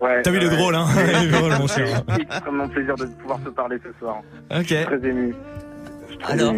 ouais, 0.00 0.22
T'as 0.22 0.30
vu, 0.30 0.38
il 0.38 0.44
est 0.44 0.56
drôle, 0.56 0.74
hein 0.74 0.86
Il 0.96 1.26
est 1.34 1.38
drôle, 1.38 1.52
mon 1.58 1.66
chien. 1.66 1.84
C'est 2.14 2.22
extrêmement 2.22 2.68
plaisir 2.68 2.94
de 2.94 3.04
pouvoir 3.06 3.38
te 3.42 3.48
parler 3.50 3.76
ce 3.84 3.90
soir. 3.98 4.16
Ok. 4.50 4.66
Je 4.68 4.74
suis 4.74 4.84
très 4.86 5.08
ému. 5.08 5.34
Alors, 6.26 6.52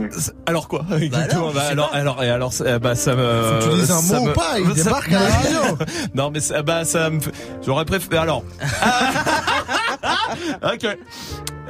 alors 0.47 0.69
quoi 0.69 0.85
Exactement. 1.01 1.53
Bah 1.53 1.63
alors, 1.71 1.91
alors, 1.95 2.23
et 2.25 2.29
alors, 2.29 2.53
ça- 2.53 2.79
bah 2.79 2.95
ça 2.95 3.15
me. 3.15 3.43
Faut 3.61 3.67
que 3.69 3.73
tu 3.75 3.81
dises 3.81 3.91
un 3.91 4.01
ça 4.01 4.19
mot 4.19 4.25
me- 4.27 4.31
ou 4.31 4.35
pas, 4.35 4.59
il 4.59 4.67
ça- 4.77 4.85
débarque 4.85 5.13
à 5.13 5.21
la 5.21 5.29
radio. 5.29 5.79
non, 6.15 6.31
mais 6.31 6.41
ça- 6.41 6.63
bah 6.63 6.85
ça 6.85 7.11
me. 7.11 7.21
J'aurais 7.65 7.85
préféré. 7.85 8.19
Alors. 8.19 8.45
ok. 10.63 10.99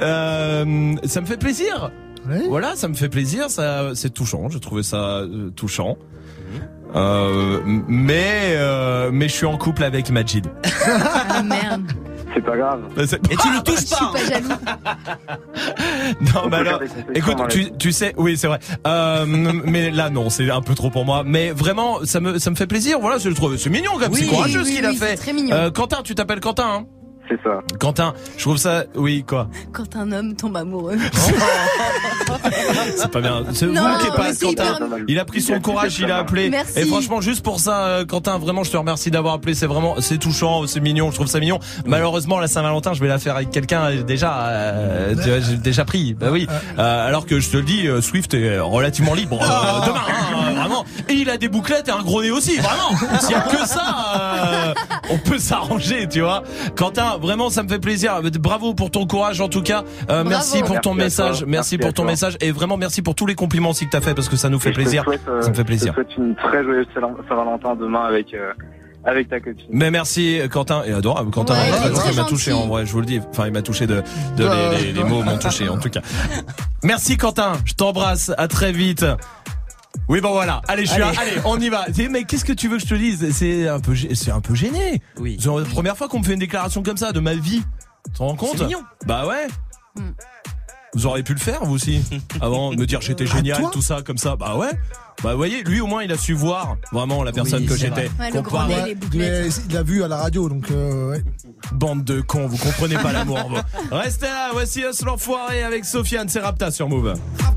Euh, 0.01 0.95
ça 1.05 1.21
me 1.21 1.25
fait 1.25 1.37
plaisir. 1.37 1.91
Voilà, 2.49 2.75
ça 2.75 2.87
me 2.87 2.93
fait 2.93 3.09
plaisir. 3.09 3.49
Ça, 3.49 3.89
c'est 3.95 4.13
touchant. 4.13 4.49
J'ai 4.49 4.59
trouvé 4.59 4.83
ça 4.83 5.19
euh, 5.19 5.49
touchant. 5.55 5.97
Euh, 6.95 7.59
mais 7.87 8.53
euh, 8.55 9.09
mais 9.11 9.27
je 9.27 9.33
suis 9.33 9.45
en 9.45 9.57
couple 9.57 9.83
avec 9.83 10.09
Majid. 10.11 10.45
Ah 10.85 11.41
merde. 11.43 11.91
C'est 12.33 12.41
pas 12.41 12.57
grave. 12.57 12.81
Et 12.97 13.35
tu 13.37 13.49
le 13.53 13.63
touches 13.63 13.81
Je 13.81 13.85
suis 13.85 14.05
pas 14.11 14.25
jaloux. 14.25 14.49
Non, 16.33 16.49
mais 16.49 16.57
alors, 16.57 16.81
écoute, 17.13 17.37
tu, 17.49 17.71
tu 17.77 17.91
sais, 17.91 18.13
oui, 18.17 18.37
c'est 18.37 18.47
vrai. 18.47 18.59
Euh, 18.87 19.25
mais 19.65 19.91
là, 19.91 20.09
non, 20.09 20.29
c'est 20.29 20.49
un 20.49 20.61
peu 20.61 20.75
trop 20.75 20.89
pour 20.89 21.05
moi. 21.05 21.23
Mais 21.25 21.51
vraiment, 21.51 21.99
ça 22.05 22.19
me, 22.19 22.39
ça 22.39 22.49
me 22.49 22.55
fait 22.55 22.67
plaisir. 22.67 22.99
Voilà, 22.99 23.17
je 23.17 23.29
le 23.29 23.35
trouve, 23.35 23.55
c'est 23.57 23.69
mignon, 23.69 23.91
quand 23.93 23.99
même. 23.99 24.11
Oui, 24.11 24.19
c'est 24.21 24.27
courageux 24.27 24.59
oui, 24.61 24.65
ce 24.65 24.71
qu'il 24.75 24.85
oui, 24.85 24.95
a 24.95 24.99
fait. 24.99 25.11
c'est 25.11 25.15
très 25.17 25.33
mignon. 25.33 25.55
Euh, 25.55 25.71
Quentin, 25.71 26.01
tu 26.03 26.15
t'appelles 26.15 26.39
Quentin, 26.39 26.67
hein? 26.67 26.85
C'est 27.29 27.41
ça. 27.41 27.59
Quentin, 27.79 28.13
je 28.37 28.43
trouve 28.43 28.57
ça, 28.57 28.83
oui, 28.95 29.23
quoi. 29.27 29.47
Quand 29.71 29.95
un 29.95 30.11
homme 30.11 30.35
tombe 30.35 30.57
amoureux. 30.57 30.97
C'est 32.97 33.11
pas 33.11 33.21
bien. 33.21 33.43
C'est 33.53 33.65
vous 33.67 33.73
qui 33.73 34.07
êtes 34.07 34.15
pas 34.15 34.23
mais 34.23 34.33
c'est 34.33 34.45
Quentin. 34.45 34.63
hyper- 34.75 35.05
Il 35.07 35.19
a 35.19 35.25
pris 35.25 35.41
son 35.41 35.59
courage, 35.59 35.99
il 35.99 36.11
a 36.11 36.17
appelé. 36.17 36.49
Merci. 36.49 36.79
Et 36.79 36.85
franchement, 36.85 37.21
juste 37.21 37.43
pour 37.43 37.59
ça, 37.59 37.85
euh, 37.85 38.05
Quentin, 38.05 38.37
vraiment, 38.37 38.63
je 38.63 38.71
te 38.71 38.77
remercie 38.77 39.11
d'avoir 39.11 39.35
appelé. 39.35 39.53
C'est 39.53 39.65
vraiment, 39.67 39.95
c'est 39.99 40.17
touchant, 40.17 40.65
c'est 40.67 40.79
mignon. 40.79 41.09
Je 41.11 41.15
trouve 41.15 41.27
ça 41.27 41.39
mignon. 41.39 41.59
Malheureusement, 41.85 42.39
la 42.39 42.47
Saint-Valentin, 42.47 42.93
je 42.93 43.01
vais 43.01 43.07
la 43.07 43.19
faire 43.19 43.35
avec 43.35 43.51
quelqu'un 43.51 43.83
euh, 43.85 44.03
déjà, 44.03 44.47
euh, 44.47 45.15
tu 45.21 45.29
vois, 45.29 45.39
j'ai 45.39 45.55
déjà 45.57 45.85
pris. 45.85 46.13
Bah 46.13 46.27
oui. 46.31 46.47
Euh, 46.77 47.07
alors 47.07 47.25
que 47.25 47.39
je 47.39 47.49
te 47.49 47.57
le 47.57 47.63
dis, 47.63 47.87
Swift 48.01 48.33
est 48.33 48.59
relativement 48.59 49.13
libre 49.13 49.39
euh, 49.41 49.85
demain, 49.87 50.01
hein, 50.07 50.51
vraiment. 50.55 50.85
Et 51.09 51.13
il 51.13 51.29
a 51.29 51.37
des 51.37 51.47
bouclettes 51.49 51.87
et 51.87 51.91
un 51.91 52.01
gros 52.01 52.21
nez 52.21 52.31
aussi, 52.31 52.57
vraiment. 52.57 53.19
S'il 53.19 53.31
y 53.31 53.35
a 53.35 53.41
que 53.41 53.65
ça, 53.67 53.83
euh, 54.15 54.73
on 55.09 55.17
peut 55.17 55.37
s'arranger, 55.39 56.07
tu 56.09 56.21
vois. 56.21 56.43
Quentin, 56.75 57.12
vraiment, 57.17 57.49
ça 57.49 57.63
me 57.63 57.69
fait 57.69 57.79
plaisir. 57.79 58.21
Bravo 58.39 58.73
pour 58.73 58.91
ton 58.91 59.05
courage, 59.05 59.41
en 59.41 59.49
tout 59.49 59.61
cas. 59.61 59.83
Euh, 60.09 60.23
merci 60.25 60.61
pour 60.63 60.79
ton 60.81 60.93
Merci 60.93 61.21
message. 61.21 61.29
Merci, 61.31 61.45
Merci 61.47 61.77
pour 61.77 61.93
ton 61.93 62.03
message 62.05 62.37
et 62.41 62.51
vraiment 62.51 62.77
merci 62.77 63.01
pour 63.01 63.15
tous 63.15 63.25
les 63.25 63.35
compliments 63.35 63.69
aussi 63.71 63.85
que 63.85 63.91
t'as 63.91 64.01
fait 64.01 64.13
parce 64.13 64.29
que 64.29 64.35
ça 64.35 64.49
nous 64.49 64.59
fait 64.59 64.69
Et 64.69 64.73
plaisir. 64.73 65.03
souhaite, 65.03 65.21
euh, 65.27 65.41
Ça 65.41 65.49
me 65.49 65.53
fait 65.55 65.63
plaisir. 65.63 65.93
Je 65.97 66.01
te 66.03 66.07
souhaite 66.13 66.17
une 66.17 66.35
très 66.35 66.63
joyeuse 66.63 66.87
Saint- 66.93 67.15
Saint-Valentin 67.29 67.75
demain 67.75 68.01
avec, 68.03 68.33
euh, 68.33 68.51
avec 69.05 69.29
ta 69.29 69.39
copine. 69.39 69.65
Mais 69.69 69.91
merci 69.91 70.39
Quentin 70.51 70.83
et 70.85 70.93
adorable 70.93 71.29
Quentin. 71.31 71.53
Ouais, 71.55 71.71
il 72.09 72.15
m'a 72.15 72.23
touché 72.23 72.51
en 72.53 72.67
vrai, 72.67 72.85
je 72.85 72.91
vous 72.91 72.99
le 73.01 73.05
dis. 73.05 73.19
Enfin, 73.31 73.47
il 73.47 73.53
m'a 73.53 73.61
touché 73.61 73.85
de, 73.87 74.01
de 74.37 74.43
les, 74.77 74.85
les- 74.85 74.93
les 74.93 75.03
mots 75.03 75.23
m'ont 75.23 75.37
touché 75.37 75.67
en 75.69 75.77
tout 75.77 75.89
cas. 75.89 76.01
Merci 76.83 77.17
Quentin, 77.17 77.53
je 77.65 77.73
t'embrasse. 77.73 78.31
À 78.37 78.47
très 78.47 78.71
vite. 78.71 79.05
Oui 80.09 80.21
bon 80.21 80.31
voilà, 80.31 80.61
allez 80.67 80.85
je 80.85 80.91
suis 80.91 81.01
Allez. 81.01 81.17
allez 81.17 81.31
on 81.45 81.59
y 81.59 81.69
va. 81.69 81.85
Mais 82.09 82.23
qu'est-ce 82.23 82.45
que 82.45 82.53
tu 82.53 82.67
veux 82.67 82.77
que 82.77 82.83
je 82.83 82.87
te 82.89 82.95
dise? 82.95 83.31
C'est 83.31 83.67
un 83.67 83.79
peu, 83.79 83.95
c'est 83.95 84.31
un 84.31 84.41
peu 84.41 84.55
gêné. 84.55 85.01
Oui. 85.19 85.37
C'est 85.39 85.49
la 85.49 85.63
première 85.63 85.95
fois 85.97 86.07
qu'on 86.07 86.19
me 86.19 86.23
fait 86.23 86.33
une 86.33 86.39
déclaration 86.39 86.83
comme 86.83 86.97
ça 86.97 87.11
de 87.11 87.19
ma 87.19 87.35
vie. 87.35 87.63
Tu 88.05 88.11
te 88.11 88.17
rends 88.19 88.35
compte? 88.35 88.57
C'est 88.57 88.65
mignon. 88.65 88.83
Bah 89.05 89.25
ouais. 89.27 89.47
Vous 90.95 91.07
auriez 91.07 91.23
pu 91.23 91.33
le 91.33 91.39
faire 91.39 91.63
vous 91.65 91.73
aussi 91.73 92.03
avant 92.41 92.71
de 92.71 92.79
me 92.79 92.85
dire 92.85 93.01
j'étais 93.01 93.25
génial, 93.25 93.63
tout 93.71 93.81
ça 93.81 94.01
comme 94.03 94.17
ça. 94.17 94.35
Bah 94.35 94.55
ouais. 94.57 94.69
Bah 95.23 95.31
vous 95.31 95.37
voyez, 95.37 95.63
lui 95.63 95.79
au 95.79 95.87
moins 95.87 96.03
il 96.03 96.11
a 96.11 96.17
su 96.17 96.33
voir 96.33 96.75
vraiment 96.91 97.23
la 97.23 97.31
personne 97.31 97.61
Oui, 97.61 97.67
que 97.67 97.75
j'étais. 97.77 98.09
Ouais, 98.19 98.31
Ouais, 98.33 98.95
il 99.67 99.73
l'a 99.73 99.83
vu 99.83 100.03
à 100.03 100.07
la 100.07 100.17
radio, 100.17 100.49
donc 100.49 100.69
euh, 100.71 101.11
ouais. 101.11 101.23
Bande 101.71 102.03
de 102.03 102.19
cons, 102.21 102.47
vous 102.47 102.57
comprenez 102.57 102.95
pas 102.95 103.11
l'amour. 103.11 103.39
Restez 103.91 104.25
là, 104.25 104.49
voici 104.53 104.81
Us 104.81 105.01
l'enfoiré 105.03 105.63
avec 105.63 105.85
Sofiane, 105.85 106.29
c'est 106.29 106.39
Rapta 106.41 106.71
sur 106.71 106.89
Move. 106.89 107.13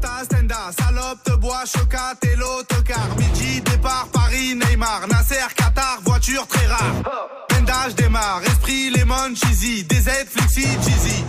Rapta, 0.06 0.24
Stenda, 0.24 0.70
salope, 0.78 1.22
te 1.24 1.32
bois, 1.36 1.64
chocat 1.66 2.14
et 2.22 2.36
l'autocar. 2.36 3.08
Midi, 3.18 3.60
départ, 3.60 4.08
Paris, 4.12 4.54
Neymar, 4.54 5.06
Nasser, 5.08 5.46
Qatar, 5.56 5.98
voiture 6.04 6.46
très 6.46 6.66
rare. 6.66 7.02
Pendage 7.48 7.94
démarre, 7.94 8.40
esprit, 8.46 8.90
lemon, 8.90 9.34
cheesy, 9.34 9.84
DZ, 9.84 10.10
flexi, 10.30 10.62
cheesy. 10.62 11.24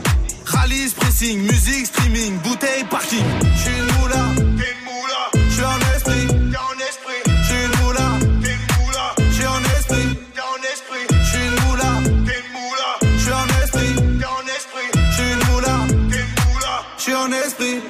Rallye, 0.45 0.89
pressing, 0.95 1.39
musique, 1.41 1.88
streaming, 1.88 2.38
bouteille, 2.39 2.83
parking. 2.89 3.25
J'suis 3.56 3.72
une 3.72 3.99
moula, 3.99 4.23
t'es 4.35 4.72
une 4.72 4.83
moula. 4.85 5.22
J'suis 5.49 5.65
en 5.65 5.80
esprit, 5.95 6.27
t'es 6.27 6.57
en 6.57 6.77
esprit. 6.88 7.22
Une 7.49 7.83
moula, 7.83 8.07
t'es 8.41 8.53
une 8.53 8.67
moula. 8.77 9.15
J'suis 9.31 9.47
en 9.47 9.64
esprit, 9.77 10.19
t'es 10.33 10.41
en 10.41 10.61
esprit. 10.73 11.06
Une 11.35 11.65
moula, 11.65 11.91
t'es 12.25 12.39
une 12.39 12.51
moula. 12.53 13.17
J'suis 13.17 13.33
en 13.33 13.47
esprit, 13.64 13.95
t'es 14.19 14.25
en 14.25 14.45
esprit. 14.56 14.89
Une 15.19 15.53
moula, 15.53 15.77
t'es 16.09 16.19
une. 16.19 16.38
J'suis 16.97 17.15
en 17.15 17.31
esprit. 17.31 17.81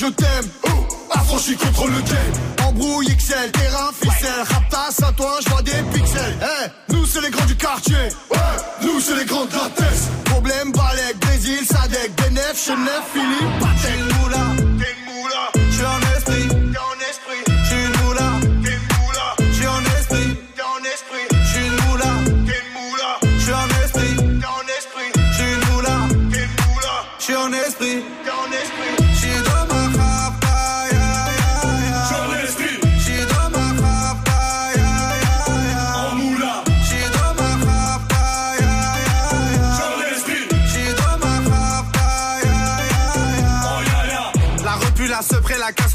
Je 0.00 0.06
t'aime. 0.06 0.48
Oh, 0.64 0.68
affranchi 1.10 1.56
contre 1.56 1.86
le 1.86 2.00
game. 2.00 2.66
Embrouille 2.66 3.14
XL, 3.14 3.50
terrain, 3.52 3.90
ficelle. 3.92 4.44
Raptas 4.48 5.06
à 5.06 5.12
toi, 5.12 5.38
je 5.44 5.50
vois 5.50 5.62
des 5.62 5.72
pixels. 5.92 6.36
Eh, 6.40 6.92
nous 6.92 7.04
c'est 7.04 7.20
les 7.20 7.30
grands 7.30 7.44
du 7.44 7.56
quartier. 7.56 7.94
Ouais, 8.30 8.38
nous 8.82 8.98
c'est 9.00 9.16
les 9.16 9.26
grands 9.26 9.44
de 9.44 9.52
la. 9.52 9.68
Problème, 10.24 10.72
Balek, 10.72 11.18
Brésil, 11.20 11.66
Sadek, 11.66 12.12
Benef, 12.16 12.64
Chenef, 12.64 13.02
Philippe, 13.12 13.58
Patek. 13.60 14.00
moula. 14.22 14.69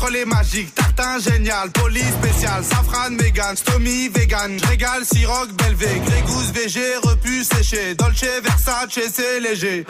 Sepré, 0.05 0.15
la 0.15 0.15
casserole 0.15 0.15
est 0.15 0.25
magique. 0.25 0.75
Tartin 0.75 1.19
génial, 1.19 1.69
police 1.71 2.13
spécial, 2.23 2.63
safran, 2.63 3.11
mégan, 3.11 3.55
stomy, 3.55 4.09
vegan. 4.09 4.57
Régal, 4.67 5.05
siroc, 5.05 5.51
belvé, 5.53 6.01
grégousse, 6.05 6.51
VG, 6.51 6.97
repu, 7.03 7.43
séché. 7.43 7.95
Dolce, 7.95 8.25
Versace, 8.43 8.99
c'est 9.13 9.39
léger. 9.39 9.85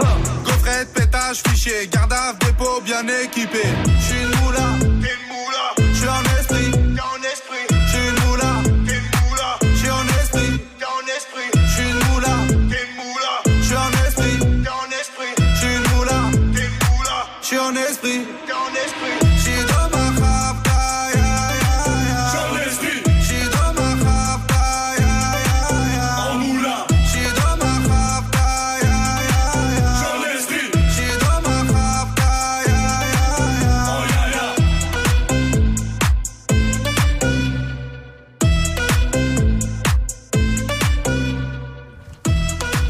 Gaufrette, 0.45 0.93
pétage, 0.93 1.41
fichier, 1.47 1.87
garde 1.91 2.13
dépôt 2.39 2.81
bien 2.83 3.05
équipé. 3.23 3.63
J'suis 3.99 4.21
une 4.21 4.43
moula. 4.43 4.69
J'suis 5.93 6.09
en 6.09 6.23
esprit, 6.39 6.71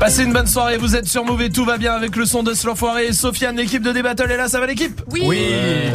Passez 0.05 0.21
une 0.23 0.33
bonne 0.33 0.45
soirée, 0.45 0.77
vous 0.77 0.95
êtes 0.95 1.07
sur 1.07 1.25
Mauvais, 1.25 1.49
tout 1.49 1.65
va 1.65 1.79
bien 1.79 1.93
avec 1.95 2.15
le 2.15 2.25
son 2.27 2.43
de 2.43 2.53
l'enfoiré. 2.63 3.11
Sofiane, 3.11 3.57
l'équipe 3.57 3.81
de 3.81 3.91
débattle 3.91 4.29
est 4.31 4.37
là, 4.37 4.47
ça 4.47 4.59
va 4.59 4.67
l'équipe 4.67 5.01
Oui. 5.11 5.23
Oui. 5.25 5.49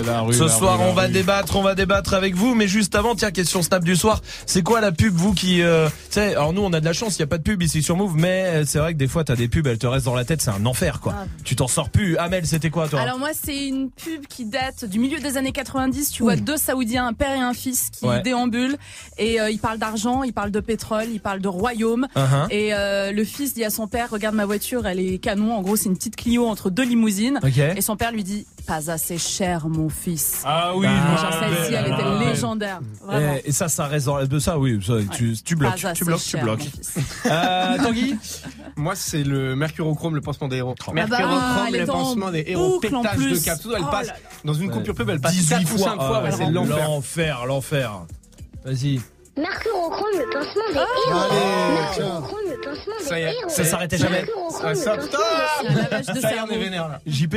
la 0.05 0.22
rue, 0.22 0.34
Ce 0.34 0.42
la 0.42 0.48
soir, 0.48 0.80
rue, 0.80 0.86
on 0.86 0.92
va 0.94 1.02
rue. 1.06 1.12
débattre, 1.12 1.55
on 1.55 1.62
va 1.62 1.76
débattre 1.76 2.12
avec 2.14 2.34
vous, 2.34 2.56
mais 2.56 2.66
juste 2.66 2.97
avant, 2.97 3.14
tiens, 3.14 3.30
question 3.30 3.62
snap 3.62 3.84
du 3.84 3.94
soir. 3.94 4.20
C'est 4.47 4.62
quoi 4.64 4.80
la 4.80 4.90
pub, 4.90 5.14
vous 5.14 5.32
qui, 5.32 5.62
euh, 5.62 5.89
tu 5.89 6.14
sais, 6.14 6.34
alors 6.34 6.52
nous, 6.52 6.60
on 6.60 6.72
a 6.72 6.80
de 6.80 6.84
la 6.84 6.92
chance, 6.92 7.18
il 7.18 7.20
y 7.20 7.22
a 7.22 7.28
pas 7.28 7.39
de 7.39 7.44
pub 7.44 7.62
ici 7.62 7.84
sur 7.84 7.94
Move, 7.97 8.16
mais 8.16 8.47
euh, 8.47 8.64
c'est 8.66 8.80
vrai 8.80 8.94
que 8.94 8.98
des 8.98 9.06
fois, 9.06 9.22
t'as 9.22 9.36
des 9.36 9.47
pubs, 9.47 9.64
elles 9.68 9.78
te 9.78 9.86
restent 9.86 10.06
dans 10.06 10.16
la 10.16 10.24
tête, 10.24 10.42
c'est 10.42 10.50
un 10.50 10.66
enfer, 10.66 10.98
quoi. 11.00 11.12
Grave. 11.12 11.28
Tu 11.44 11.55
t'en 11.55 11.68
sors 11.68 11.89
plus. 11.89 12.16
Amel, 12.16 12.44
c'était 12.47 12.70
quoi, 12.70 12.89
toi? 12.89 12.98
Alors 13.02 13.16
moi 13.20 13.30
c'est 13.40 13.68
une 13.68 13.90
pub 13.92 14.26
qui 14.26 14.44
date 14.44 14.86
du 14.86 14.98
milieu 14.98 15.20
des 15.20 15.36
années 15.36 15.52
90. 15.52 16.10
Tu 16.10 16.24
vois 16.24 16.34
deux 16.34 16.56
Saoudiens, 16.56 17.06
un 17.06 17.12
père 17.12 17.36
et 17.36 17.40
un 17.40 17.55
fils 17.55 17.90
qui 17.92 18.06
Ouais. 18.06 18.22
déambulent 18.22 18.76
et 19.18 19.40
euh, 19.40 19.50
ils 19.50 19.60
parlent 19.60 19.78
d'argent, 19.78 20.24
ils 20.24 20.32
parlent 20.32 20.50
de 20.50 20.58
pétrole, 20.58 21.05
ils 21.12 21.20
parlent 21.20 21.40
de 21.40 21.47
royaume. 21.48 22.08
Uh-huh. 22.16 22.48
Et 22.50 22.74
euh, 22.74 23.12
le 23.12 23.22
fils 23.24 23.55
dit 23.55 23.64
à 23.64 23.70
son 23.70 23.86
père 23.86 23.99
regarde 24.06 24.34
ma 24.34 24.46
voiture, 24.46 24.86
elle 24.86 25.00
est 25.00 25.18
canon. 25.18 25.52
En 25.54 25.62
gros 25.62 25.76
c'est 25.76 25.88
une 25.88 25.96
petite 25.96 26.16
Clio 26.16 26.46
entre 26.46 26.70
deux 26.70 26.84
limousines. 26.84 27.38
Et 27.76 27.80
son 27.80 27.96
père 27.96 28.12
lui 28.12 28.24
dit 28.24 28.46
pas 28.66 28.90
assez 28.90 29.18
cher 29.18 29.68
mon 29.68 29.88
fils. 29.88 30.42
Ah 30.44 30.72
oui, 30.76 30.86
Bah, 30.86 31.30
celle-ci 31.40 31.74
elle 31.74 31.92
Ah, 31.92 32.18
était 32.20 32.28
légendaire. 32.30 32.80
Vraiment. 33.04 33.34
Et, 33.44 33.48
et 33.48 33.52
ça, 33.52 33.68
ça 33.68 33.86
reste 33.86 34.06
de 34.08 34.38
ça, 34.38 34.58
oui, 34.58 34.78
ça, 34.86 34.94
tu, 35.12 35.34
tu 35.44 35.56
bloques, 35.56 35.80
Pas 35.82 35.92
tu 35.92 36.04
bloques, 36.04 36.20
tu 36.22 36.36
bloques. 36.36 36.68
Euh, 37.26 37.76
Tanguy? 37.82 38.14
Moi, 38.76 38.94
c'est 38.94 39.24
le 39.24 39.56
mercurochrome, 39.56 40.14
le 40.14 40.20
pansement 40.20 40.48
des 40.48 40.56
héros. 40.58 40.74
bah, 40.86 40.92
Mercurochrome, 40.94 41.64
elle 41.68 41.74
est 41.74 41.80
le 41.80 41.86
pansement 41.86 42.30
des 42.30 42.44
héros, 42.46 42.78
pétage 42.80 43.02
de 43.16 43.16
plus. 43.16 43.42
cap. 43.42 43.60
Tout, 43.60 43.72
elle 43.74 43.82
Oh 43.86 43.90
passe 43.90 44.06
là 44.08 44.12
là. 44.12 44.18
dans 44.44 44.54
une 44.54 44.70
coupure 44.70 44.94
pub, 44.94 45.08
elle 45.10 45.20
passe 45.20 45.32
18 45.32 45.50
4 45.64 45.74
ou 45.74 45.78
5 45.78 45.84
fois. 45.84 45.94
fois. 46.06 46.22
ouais, 46.22 46.28
Ah, 46.32 46.36
c'est 46.36 46.50
l'enfer. 46.50 46.76
L'enfer, 46.78 47.46
l'enfer. 47.46 47.92
Vas-y. 48.64 49.00
Mercurochrome, 49.41 50.07
le 50.19 50.31
pansement 50.33 50.62
des 50.73 50.78
Oh. 50.78 51.09
héros. 51.09 51.19
Allez, 51.31 51.81
Mercurochrome, 51.81 52.39
le 52.51 52.60
pansement 52.60 52.94
Ça 53.01 53.19
y 53.19 53.23
des 53.23 53.28
est, 53.28 53.39
héros. 53.41 53.49
Ça 53.51 53.65
s'arrêtait 53.65 53.99
jamais. 53.99 54.25
Ah, 54.62 54.69
le 54.69 54.75
ça, 54.75 54.97
pansement 54.97 55.05
putain 55.05 55.19
des 55.19 55.25
C'est 55.60 55.67
un 55.69 55.83
lavage 55.83 56.07
de 56.07 56.20
Ça 56.20 56.33
y 56.33 56.36
est, 56.36 56.41
on 56.41 56.47
est 56.49 56.59
vénère 56.59 56.89
là. 56.89 57.01
JP. 57.07 57.36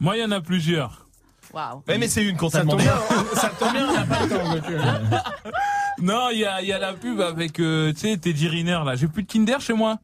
Moi, 0.00 0.16
il 0.16 0.20
y 0.20 0.24
en 0.24 0.30
a 0.30 0.40
plusieurs. 0.40 1.06
Waouh. 1.52 1.82
Ouais, 1.88 1.96
mais 1.98 2.08
c'est 2.08 2.24
une 2.24 2.36
qu'on 2.36 2.50
t'a 2.50 2.58
Ça 2.58 2.64
tombe 2.64 2.78
demandé. 2.78 2.84
bien, 2.84 3.40
ça 3.40 3.50
tombe 3.58 3.72
bien, 3.72 3.88
on 3.88 3.92
n'a 3.94 4.04
pas 4.04 4.22
le 4.22 4.28
temps. 4.28 4.52
donc, 4.54 4.70
euh. 4.70 4.80
Non, 6.02 6.28
il 6.30 6.38
y 6.40 6.44
a, 6.44 6.60
il 6.62 6.68
y 6.68 6.72
a 6.72 6.78
la 6.78 6.92
pub 6.92 7.20
avec, 7.20 7.58
euh, 7.58 7.92
tu 7.92 8.00
sais, 8.00 8.16
Teddy 8.18 8.46
Riner, 8.48 8.80
là. 8.84 8.94
J'ai 8.96 9.08
plus 9.08 9.22
de 9.24 9.28
Kinder 9.32 9.60
chez 9.60 9.72
moi. 9.72 9.96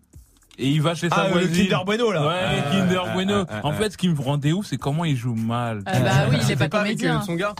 Et 0.58 0.68
il 0.68 0.80
va 0.82 0.94
chez 0.94 1.08
sa 1.08 1.16
Ah, 1.16 1.26
le 1.28 1.32
voisine. 1.32 1.64
Kinder 1.68 1.84
Bueno, 1.84 2.10
là. 2.12 2.26
Ouais, 2.26 2.34
Ah, 2.66 2.70
Kinder 2.70 3.02
ah, 3.06 3.12
Bueno. 3.12 3.44
ah, 3.48 3.52
ah, 3.62 3.66
en 3.66 3.70
ah. 3.70 3.74
fait, 3.74 3.90
ce 3.90 3.96
qui 3.98 4.08
me 4.08 4.20
rendait 4.20 4.52
ouf, 4.52 4.66
c'est 4.66 4.76
comment 4.76 5.04
il 5.04 5.16
joue 5.16 5.34
mal. 5.34 5.82
Ah 5.86 5.98
bah 6.00 6.10
oui, 6.30 6.38
il 6.42 6.50
est 6.50 6.56
pas 6.56 6.62
avec 6.64 6.72
comédien. 6.72 7.18
euh, 7.20 7.24
son 7.24 7.34
gars 7.34 7.54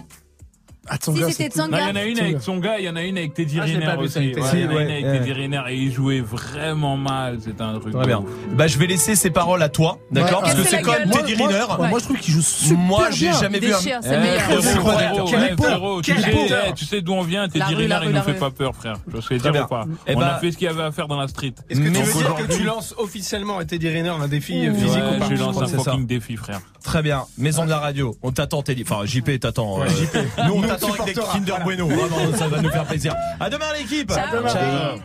Ah, 0.88 0.98
ton 0.98 1.14
Si, 1.16 1.32
c'était. 1.32 1.58
Non, 1.60 1.68
il 1.72 1.78
y 1.78 1.82
en 1.90 1.96
a 1.96 2.04
une 2.04 2.18
avec 2.20 2.40
son 2.42 2.58
gars, 2.58 2.78
il 2.78 2.84
y 2.84 2.88
en 2.88 2.96
a 2.96 3.02
une 3.02 3.16
avec 3.16 3.34
Teddy 3.34 3.58
Ah, 3.60 3.64
Riner 3.64 3.86
aussi. 3.98 4.18
Ouais, 4.18 4.32
il 4.52 4.60
y 4.60 4.66
en 4.66 4.70
a 4.70 4.82
une 4.82 4.90
avec 4.90 5.04
ouais. 5.04 5.18
Teddy 5.18 5.32
Riner 5.32 5.62
et 5.70 5.76
il 5.76 5.92
jouait 5.92 6.20
vraiment 6.20 6.96
mal. 6.96 7.38
C'était 7.42 7.62
un 7.62 7.78
truc. 7.78 7.94
Très 7.94 8.06
bien. 8.06 8.22
Bah, 8.52 8.66
je 8.66 8.78
vais 8.78 8.86
laisser 8.86 9.14
ces 9.16 9.30
paroles 9.30 9.62
à 9.62 9.68
toi, 9.68 9.98
d'accord 10.10 10.42
Ouais. 10.42 10.50
Parce 10.50 10.62
que 10.62 10.68
c'est 10.68 10.82
comme 10.82 10.94
gueule. 10.94 11.10
Teddy 11.10 11.36
moi, 11.36 11.48
Riner. 11.48 11.64
moi, 11.78 11.88
moi, 11.88 11.98
je 12.00 12.04
trouve 12.04 12.18
qu'il 12.18 12.34
joue 12.34 12.42
super 12.42 12.78
Moi, 12.78 13.10
j'ai 13.10 13.32
jamais 13.32 13.60
vu 13.60 13.72
un. 13.72 13.78
tu 13.78 13.84
sais, 13.84 13.90
pot. 16.30 16.74
tu 16.76 16.84
sais 16.84 17.00
d'où 17.00 17.12
on 17.12 17.22
vient, 17.22 17.48
Teddy 17.48 17.74
Riner, 17.74 17.98
il 18.04 18.10
nous 18.10 18.22
fait 18.22 18.34
pas 18.34 18.50
peur, 18.50 18.74
frère. 18.74 18.96
Je 19.12 19.20
sais 19.20 19.38
dire 19.38 19.64
ou 19.64 19.68
pas. 19.68 19.86
Eh 20.06 20.14
On 20.16 20.20
bah- 20.20 20.34
a 20.36 20.38
fait 20.38 20.52
ce 20.52 20.58
qu'il 20.58 20.66
y 20.66 20.70
avait 20.70 20.82
à 20.82 20.92
faire 20.92 21.08
dans 21.08 21.18
la 21.18 21.28
street. 21.28 21.54
Est-ce 21.70 21.80
que 21.80 21.88
Mais 21.88 21.98
tu 21.98 22.04
veux 22.04 22.12
donc, 22.12 22.22
dire 22.22 22.28
que 22.28 22.32
aujourd'hui- 22.42 22.56
tu 22.58 22.64
lances 22.64 22.94
officiellement 22.98 23.58
à 23.58 23.64
Teddy 23.64 23.88
Riner 23.88 24.08
un 24.10 24.28
défi 24.28 24.68
physique 24.74 25.02
ou 25.14 25.18
pas 25.18 25.28
je 25.30 25.36
Je 25.36 25.40
lance 25.40 25.60
un 25.62 25.66
fucking 25.66 26.06
défi, 26.06 26.36
frère. 26.36 26.60
Très 26.84 27.02
bien. 27.02 27.24
Maison 27.38 27.64
de 27.64 27.70
la 27.70 27.78
radio. 27.78 28.14
On 28.22 28.30
t'attend, 28.30 28.62
Teddy. 28.62 28.84
Enfin, 28.88 29.04
JP 29.06 29.40
t'attend. 29.40 29.82
euh, 29.82 29.88
JP. 29.88 30.16
Nous, 30.46 30.54
on 30.54 30.62
t'attend 30.62 30.92
avec 30.92 31.06
des. 31.06 31.20
Kinder 31.20 31.54
Bueno. 31.64 31.88
Vraiment, 31.88 32.36
ça 32.38 32.46
va 32.46 32.60
nous 32.60 32.70
faire 32.70 32.84
plaisir. 32.84 33.14
À 33.40 33.48
demain, 33.50 33.72
l'équipe. 33.76 34.12
Ciao. 34.12 34.46
Ciao. 34.48 34.98